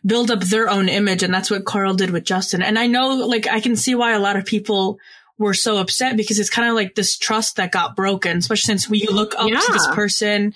build 0.06 0.30
up 0.30 0.40
their 0.40 0.68
own 0.68 0.88
image, 0.88 1.22
and 1.22 1.34
that's 1.34 1.50
what 1.50 1.64
Carl 1.64 1.94
did 1.94 2.10
with 2.10 2.24
Justin. 2.24 2.62
And 2.62 2.78
I 2.78 2.86
know, 2.86 3.08
like, 3.26 3.46
I 3.48 3.60
can 3.60 3.74
see 3.74 3.94
why 3.94 4.12
a 4.12 4.20
lot 4.20 4.36
of 4.36 4.44
people 4.44 4.98
were 5.38 5.54
so 5.54 5.78
upset 5.78 6.16
because 6.16 6.38
it's 6.38 6.50
kind 6.50 6.68
of 6.68 6.74
like 6.76 6.94
this 6.94 7.18
trust 7.18 7.56
that 7.56 7.72
got 7.72 7.96
broken, 7.96 8.38
especially 8.38 8.66
since 8.66 8.88
when 8.88 9.00
you 9.00 9.10
look 9.10 9.34
up 9.36 9.48
to 9.48 9.72
this 9.72 9.88
person, 9.88 10.54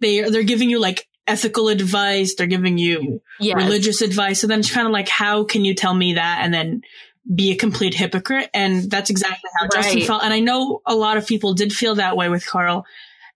they 0.00 0.20
they're 0.28 0.42
giving 0.42 0.68
you 0.68 0.78
like 0.78 1.08
ethical 1.26 1.68
advice, 1.68 2.34
they're 2.34 2.46
giving 2.46 2.76
you 2.76 3.22
yes. 3.40 3.56
religious 3.56 4.02
advice, 4.02 4.42
and 4.42 4.50
then 4.50 4.60
it's 4.60 4.70
kind 4.70 4.86
of 4.86 4.92
like, 4.92 5.08
how 5.08 5.44
can 5.44 5.64
you 5.64 5.74
tell 5.74 5.94
me 5.94 6.14
that 6.14 6.40
and 6.42 6.52
then 6.52 6.82
be 7.32 7.52
a 7.52 7.56
complete 7.56 7.94
hypocrite? 7.94 8.50
And 8.54 8.90
that's 8.90 9.10
exactly 9.10 9.50
how 9.58 9.68
Justin 9.68 10.02
felt. 10.02 10.22
And 10.22 10.32
I 10.32 10.40
know 10.40 10.82
a 10.86 10.94
lot 10.94 11.16
of 11.16 11.26
people 11.26 11.54
did 11.54 11.72
feel 11.72 11.96
that 11.96 12.16
way 12.16 12.28
with 12.28 12.46
Carl. 12.46 12.86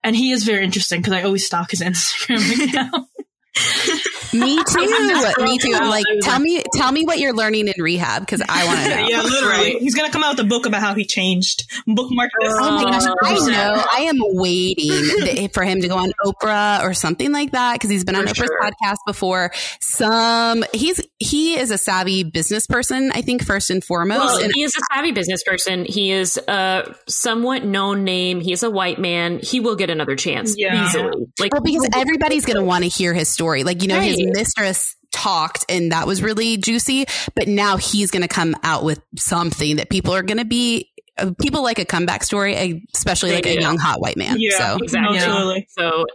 And 0.03 0.15
he 0.15 0.31
is 0.31 0.43
very 0.43 0.63
interesting 0.63 1.01
because 1.01 1.13
I 1.13 1.23
always 1.23 1.45
stalk 1.45 1.71
his 1.71 1.81
Instagram 1.81 2.69
account. 2.69 3.07
Me 4.33 4.63
too. 4.67 5.43
me 5.43 5.57
too. 5.57 5.73
I'm 5.75 5.89
like, 5.89 6.05
tell 6.21 6.39
me, 6.39 6.63
tell 6.75 6.91
me 6.91 7.05
what 7.05 7.19
you're 7.19 7.33
learning 7.33 7.67
in 7.67 7.73
rehab 7.81 8.21
because 8.21 8.41
I 8.47 8.65
want 8.65 8.79
to 8.79 8.89
know. 9.01 9.07
yeah, 9.07 9.21
literally. 9.21 9.79
He's 9.79 9.95
gonna 9.95 10.11
come 10.11 10.23
out 10.23 10.37
with 10.37 10.45
a 10.45 10.49
book 10.49 10.65
about 10.65 10.81
how 10.81 10.93
he 10.95 11.05
changed. 11.05 11.63
Bookmark 11.87 12.31
this. 12.41 12.53
Oh 12.57 12.71
my 12.71 12.83
gosh, 12.91 13.03
I 13.23 13.33
know. 13.51 13.83
I 13.93 13.99
am 14.01 14.17
waiting 14.19 15.49
for 15.53 15.63
him 15.63 15.81
to 15.81 15.87
go 15.87 15.97
on 15.97 16.11
Oprah 16.25 16.83
or 16.83 16.93
something 16.93 17.31
like 17.31 17.51
that 17.51 17.73
because 17.75 17.89
he's 17.89 18.03
been 18.03 18.15
on 18.15 18.27
For 18.27 18.33
Oprah's 18.33 18.47
sure. 18.47 18.61
podcast 18.61 18.97
before. 19.05 19.51
Some 19.81 20.63
he's 20.73 21.01
he 21.19 21.57
is 21.57 21.71
a 21.71 21.77
savvy 21.77 22.23
business 22.23 22.67
person, 22.67 23.11
I 23.13 23.21
think 23.21 23.43
first 23.43 23.69
and 23.69 23.83
foremost. 23.83 24.19
Well, 24.19 24.43
and 24.43 24.51
he 24.53 24.63
is 24.63 24.73
a 24.75 24.81
savvy 24.93 25.11
business 25.11 25.43
person. 25.43 25.85
He 25.85 26.11
is 26.11 26.37
a 26.47 26.95
somewhat 27.07 27.65
known 27.65 28.03
name. 28.03 28.41
He's 28.41 28.63
a 28.63 28.69
white 28.71 28.99
man. 28.99 29.39
He 29.41 29.59
will 29.59 29.75
get 29.75 29.89
another 29.89 30.15
chance 30.15 30.55
Yeah. 30.57 30.85
easily. 30.87 31.27
Like 31.39 31.53
well, 31.53 31.61
because 31.61 31.87
everybody's 31.95 32.45
going 32.45 32.57
to 32.57 32.63
want 32.63 32.83
to 32.83 32.89
hear 32.89 33.13
his 33.13 33.29
story. 33.29 33.63
Like 33.63 33.81
you 33.81 33.87
know, 33.87 33.99
his 33.99 34.17
Right. 34.17 34.22
Mistress 34.31 34.95
talked, 35.11 35.65
and 35.69 35.91
that 35.91 36.07
was 36.07 36.21
really 36.21 36.57
juicy. 36.57 37.05
But 37.35 37.47
now 37.47 37.77
he's 37.77 38.11
going 38.11 38.23
to 38.23 38.27
come 38.27 38.55
out 38.63 38.83
with 38.83 38.99
something 39.17 39.77
that 39.77 39.89
people 39.89 40.13
are 40.13 40.23
going 40.23 40.39
to 40.39 40.45
be. 40.45 40.89
Uh, 41.15 41.31
people 41.39 41.61
like 41.61 41.77
a 41.77 41.85
comeback 41.85 42.23
story, 42.23 42.87
especially 42.95 43.29
They 43.29 43.35
like 43.35 43.45
a 43.45 43.61
young 43.61 43.77
hot 43.77 44.01
white 44.01 44.17
man. 44.17 44.37
Yeah. 44.39 44.57
So 44.57 44.77
exactly. 44.81 45.19
No, 45.19 45.25
totally. 45.25 45.67
So 45.69 46.05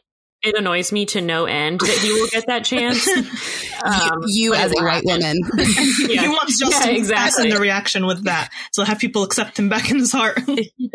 it 0.43 0.55
annoys 0.57 0.93
me 0.93 1.05
to 1.07 1.21
no 1.21 1.47
end 1.47 1.81
that 1.81 1.99
he 2.01 2.13
will 2.13 2.29
get 2.29 2.47
that 2.47 2.65
chance. 2.65 3.09
Um, 3.79 4.23
you 4.27 4.51
but 4.51 4.59
as 4.59 4.73
a 4.77 4.83
white 4.83 5.05
woman. 5.05 5.37
Yeah. 6.09 6.23
He 6.23 6.29
wants 6.29 6.59
Justin 6.59 6.81
Yeah, 6.81 6.87
to 6.95 6.97
exactly. 6.99 7.25
fasten 7.31 7.49
the 7.51 7.61
reaction 7.61 8.07
with 8.07 8.25
that. 8.25 8.51
So 8.73 8.83
have 8.83 8.99
people 8.99 9.23
accept 9.23 9.57
him 9.57 9.69
back 9.69 9.89
in 9.89 9.99
his 10.01 10.11
heart. 10.11 10.41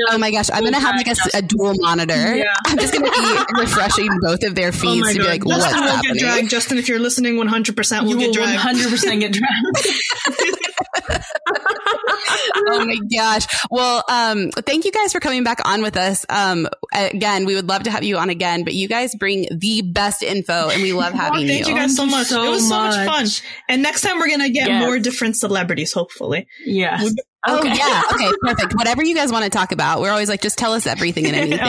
Oh 0.10 0.18
my 0.18 0.32
gosh, 0.32 0.50
I'm 0.52 0.64
gonna 0.66 0.80
have 0.82 0.96
like 0.98 1.08
a 1.34 1.42
dual 1.42 1.74
monitor. 1.78 2.36
Yeah. 2.36 2.44
I'm 2.66 2.78
just 2.78 2.92
gonna 2.94 3.10
be 3.10 3.62
refreshing 3.62 4.10
both 4.22 4.44
of 4.44 4.56
their 4.56 4.68
oh 4.70 4.72
feeds 4.74 5.02
my 5.02 5.14
to 5.14 5.20
be 5.20 5.24
god. 5.24 5.30
like, 5.30 5.46
what's 5.46 5.64
Justin 5.64 5.82
will 5.84 5.90
happening? 5.92 6.14
get 6.16 6.20
dragged. 6.20 6.50
Justin, 6.50 6.78
if 6.78 6.90
you're 6.90 7.00
listening 7.00 7.36
100% 7.36 8.02
will 8.04 8.10
you 8.10 8.18
get 8.18 8.28
will 8.28 8.34
dragged. 8.34 8.60
100% 8.60 9.20
get 9.22 9.32
dragged. 9.32 11.24
oh 12.68 12.86
my 12.86 12.98
gosh. 13.16 13.46
Well, 13.70 14.04
um, 14.10 14.52
thank 14.52 14.86
you 14.86 14.92
guys 14.92 15.12
for 15.14 15.20
coming 15.20 15.44
back 15.44 15.60
on 15.66 15.82
with 15.82 15.98
us. 15.98 16.26
Um, 16.30 16.68
again, 16.94 17.46
we 17.46 17.56
would 17.56 17.68
love 17.68 17.84
to 17.84 17.92
have 17.92 18.04
you 18.04 18.18
on 18.18 18.30
again, 18.30 18.64
but 18.64 18.74
you 18.74 18.88
guys 18.88 19.14
bring 19.16 19.48
the 19.52 19.82
best 19.82 20.24
info 20.24 20.70
and 20.70 20.82
we 20.82 20.94
love 20.94 21.14
having 21.14 21.44
Oh, 21.44 21.48
thank 21.48 21.68
you 21.68 21.74
you. 21.74 21.80
guys 21.80 21.96
so 21.96 22.06
much. 22.06 22.28
so 22.28 22.44
it 22.44 22.50
was 22.50 22.68
so 22.68 22.78
much 22.78 22.96
much. 23.06 23.40
fun. 23.42 23.48
And 23.70 23.82
next 23.84 24.02
time 24.02 24.20
we're 24.20 24.30
gonna 24.30 24.50
get 24.50 24.68
Yes. 24.68 24.82
more 24.84 24.98
different 25.00 25.36
celebrities, 25.36 25.94
hopefully. 25.94 26.48
yeah. 26.66 27.00
Oh 27.46 27.60
Okay. 27.60 27.74
yeah. 27.76 28.02
Okay. 28.14 28.30
Perfect. 28.42 28.74
Whatever 28.76 29.04
you 29.04 29.14
guys 29.16 29.32
want 29.32 29.44
to 29.44 29.50
talk 29.50 29.72
about, 29.74 30.00
we're 30.00 30.12
always 30.12 30.30
like, 30.30 30.42
just 30.42 30.58
tell 30.58 30.74
us 30.74 30.88
everything 30.88 31.26
and 31.26 31.36
anything. 31.36 31.60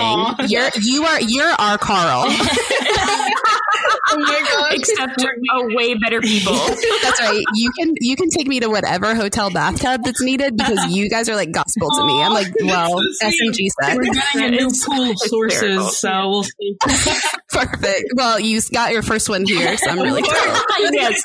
You're, 0.49 0.71
you 0.81 1.05
are, 1.05 1.21
you're 1.21 1.49
our 1.51 1.79
Carl. 1.79 2.25
oh 2.29 4.17
my 4.19 4.41
god! 4.55 4.73
Except 4.73 5.21
a 5.23 5.75
way 5.75 5.95
better 5.95 6.21
people. 6.21 6.53
That's 6.55 7.21
right. 7.21 7.43
You 7.55 7.71
can 7.79 7.95
you 8.01 8.17
can 8.17 8.29
take 8.31 8.47
me 8.47 8.61
to 8.61 8.69
whatever 8.69 9.15
hotel 9.15 9.51
bathtub 9.75 10.05
that's 10.05 10.23
needed 10.23 10.57
because 10.57 10.87
you 10.95 11.09
guys 11.09 11.29
are 11.29 11.37
like 11.37 11.51
gospel 11.53 11.89
to 11.91 12.07
me. 12.07 12.23
I'm 12.23 12.33
like, 12.33 12.49
oh, 12.63 12.67
well, 12.67 12.99
so 13.13 13.27
SMG 13.29 13.69
said. 13.83 13.97
We're 13.97 14.05
getting 14.05 14.43
a 14.43 14.51
new 14.51 14.67
It's 14.69 14.85
pool 14.85 15.11
of 15.11 15.19
sources, 15.19 15.99
so 15.99 16.29
we'll 16.29 16.43
see. 16.45 16.77
Perfect. 17.49 18.13
Well, 18.15 18.41
you 18.41 18.61
got 18.73 18.93
your 18.93 19.03
first 19.03 19.29
one 19.29 19.45
here, 19.45 19.77
so 19.77 19.91
I'm 19.91 20.01
really 20.01 20.23
thrilled. 20.29 20.59
yes. 20.93 21.21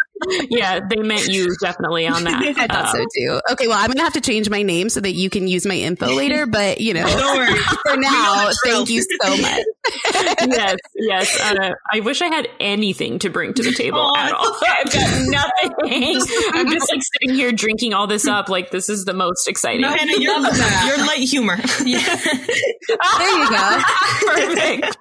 Yeah, 0.50 0.80
they 0.90 0.98
meant 1.02 1.28
you 1.28 1.56
definitely 1.62 2.08
on 2.08 2.24
that. 2.26 2.42
I 2.58 2.68
thought 2.68 2.92
so 2.92 3.00
Um, 3.00 3.08
too. 3.16 3.42
Okay, 3.54 3.68
well, 3.68 3.78
I'm 3.80 3.88
gonna 3.88 4.04
have 4.04 4.14
to 4.14 4.22
change 4.22 4.50
my 4.50 4.62
name 4.64 4.90
so 4.90 5.00
that 5.02 5.14
you 5.14 5.30
can 5.30 5.48
use 5.48 5.66
my 5.66 5.76
info 5.76 6.08
later. 6.16 6.46
But 6.46 6.82
you 6.82 6.94
know, 6.94 7.06
Don't 7.06 7.38
worry. 7.38 7.60
for 7.88 7.98
now, 7.98 8.50
thank 8.66 8.90
you 8.90 9.02
so 9.22 9.38
much. 9.38 9.64
yes, 10.48 10.78
yes. 10.96 11.40
Uh, 11.40 11.72
I 11.92 12.00
wish 12.02 12.22
I 12.22 12.28
had 12.28 12.48
anything 12.60 13.20
to 13.20 13.30
bring 13.30 13.54
to 13.54 13.64
the 13.64 13.72
table 13.72 14.00
Aw, 14.00 14.28
at 14.28 14.34
all. 14.34 14.58
I've 14.62 14.92
got 14.92 15.28
nothing. 15.28 16.22
I'm 16.54 16.70
just 16.70 16.92
like 16.92 17.02
sitting 17.14 17.36
here 17.36 17.52
drinking 17.52 17.94
all 17.94 18.08
this 18.08 18.28
up. 18.28 18.50
Like 18.50 18.72
this 18.72 18.90
is 18.90 19.06
the 19.06 19.14
most 19.14 19.48
exciting. 19.48 19.82
No, 19.82 19.90
Hannah, 19.90 20.12
you're, 20.20 20.40
that. 20.42 20.86
you're 20.88 21.06
light 21.06 21.20
humor. 21.20 21.56
There 21.58 23.38
you 23.38 23.50
go. 23.50 23.82
Perfect. 24.26 24.98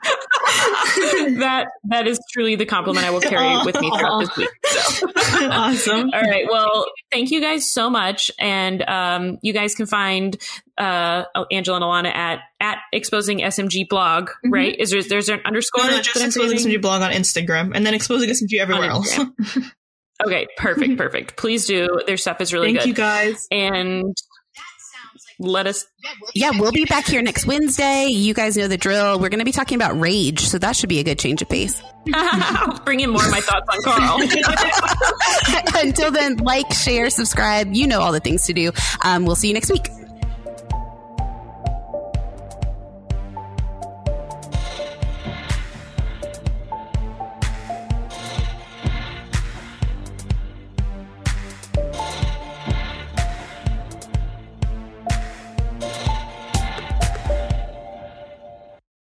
that 1.39 1.69
that 1.85 2.07
is 2.07 2.19
truly 2.33 2.55
the 2.57 2.67
compliment 2.67 3.05
I 3.07 3.11
will 3.11 3.21
carry 3.21 3.65
with 3.65 3.81
me 3.81 3.91
throughout 3.97 4.21
this 4.21 4.37
week. 4.37 4.49
So. 4.67 5.08
awesome. 5.17 6.11
All 6.13 6.21
right. 6.21 6.47
Well, 6.51 6.87
thank 7.11 7.31
you 7.31 7.41
guys 7.41 7.71
so 7.71 7.91
much, 7.91 8.31
and 8.39 8.83
um, 8.83 9.39
you 9.43 9.53
guys 9.53 9.75
can 9.75 9.87
find 9.87 10.37
uh, 10.77 11.25
Angela 11.51 11.77
and 11.77 11.85
Alana 11.85 12.15
at 12.15 12.41
at 12.61 12.79
exposing 12.93 13.39
SMG 13.39 13.89
blog. 13.89 14.31
Right? 14.45 14.77
Is 14.79 14.91
there 14.91 15.03
there's 15.03 15.29
an 15.29 15.41
underscore? 15.45 15.85
No, 15.85 15.91
no, 15.91 16.03
just 16.03 16.25
exposing? 16.25 16.59
SMG 16.59 16.81
blog 16.81 17.03
on 17.03 17.13
Instagram, 17.13 17.73
and 17.75 17.87
then 17.87 17.95
exposing 17.95 18.31
SMG 18.31 18.59
everywhere 18.59 18.91
else. 18.91 19.19
Okay, 20.25 20.49
perfect, 20.57 20.97
perfect. 20.99 21.37
Please 21.37 21.67
do. 21.67 22.01
Their 22.07 22.17
stuff 22.17 22.41
is 22.41 22.53
really 22.53 22.73
good. 22.73 22.83
Thank 22.83 22.97
good. 22.97 23.03
you 23.03 23.07
guys. 23.07 23.47
and 23.51 24.17
let 25.41 25.69
us 25.69 25.87
Yeah, 26.35 26.51
we'll 26.59 26.73
be 26.73 26.85
back 26.85 27.07
here 27.07 27.23
next 27.23 27.47
Wednesday. 27.47 28.07
You 28.07 28.35
guys 28.35 28.57
know 28.57 28.67
the 28.67 28.77
drill. 28.77 29.21
We're 29.21 29.29
going 29.29 29.39
to 29.39 29.45
be 29.45 29.53
talking 29.53 29.77
about 29.77 29.99
rage, 29.99 30.41
so 30.41 30.59
that 30.59 30.75
should 30.75 30.89
be 30.89 30.99
a 30.99 31.05
good 31.05 31.19
change 31.19 31.43
of 31.43 31.49
pace. 31.49 31.81
bring 32.85 33.01
in 33.01 33.11
more 33.11 33.25
of 33.25 33.31
my 33.31 33.41
thoughts 33.41 33.69
on 33.69 33.83
Carl. 33.83 34.21
Until 35.85 36.11
then, 36.11 36.37
like, 36.37 36.73
share, 36.73 37.11
subscribe. 37.11 37.73
You 37.73 37.87
know 37.87 38.01
all 38.01 38.13
the 38.13 38.21
things 38.21 38.45
to 38.47 38.53
do. 38.53 38.73
Um, 39.03 39.25
we'll 39.25 39.37
see 39.37 39.49
you 39.49 39.55
next 39.55 39.71
week. 39.71 39.89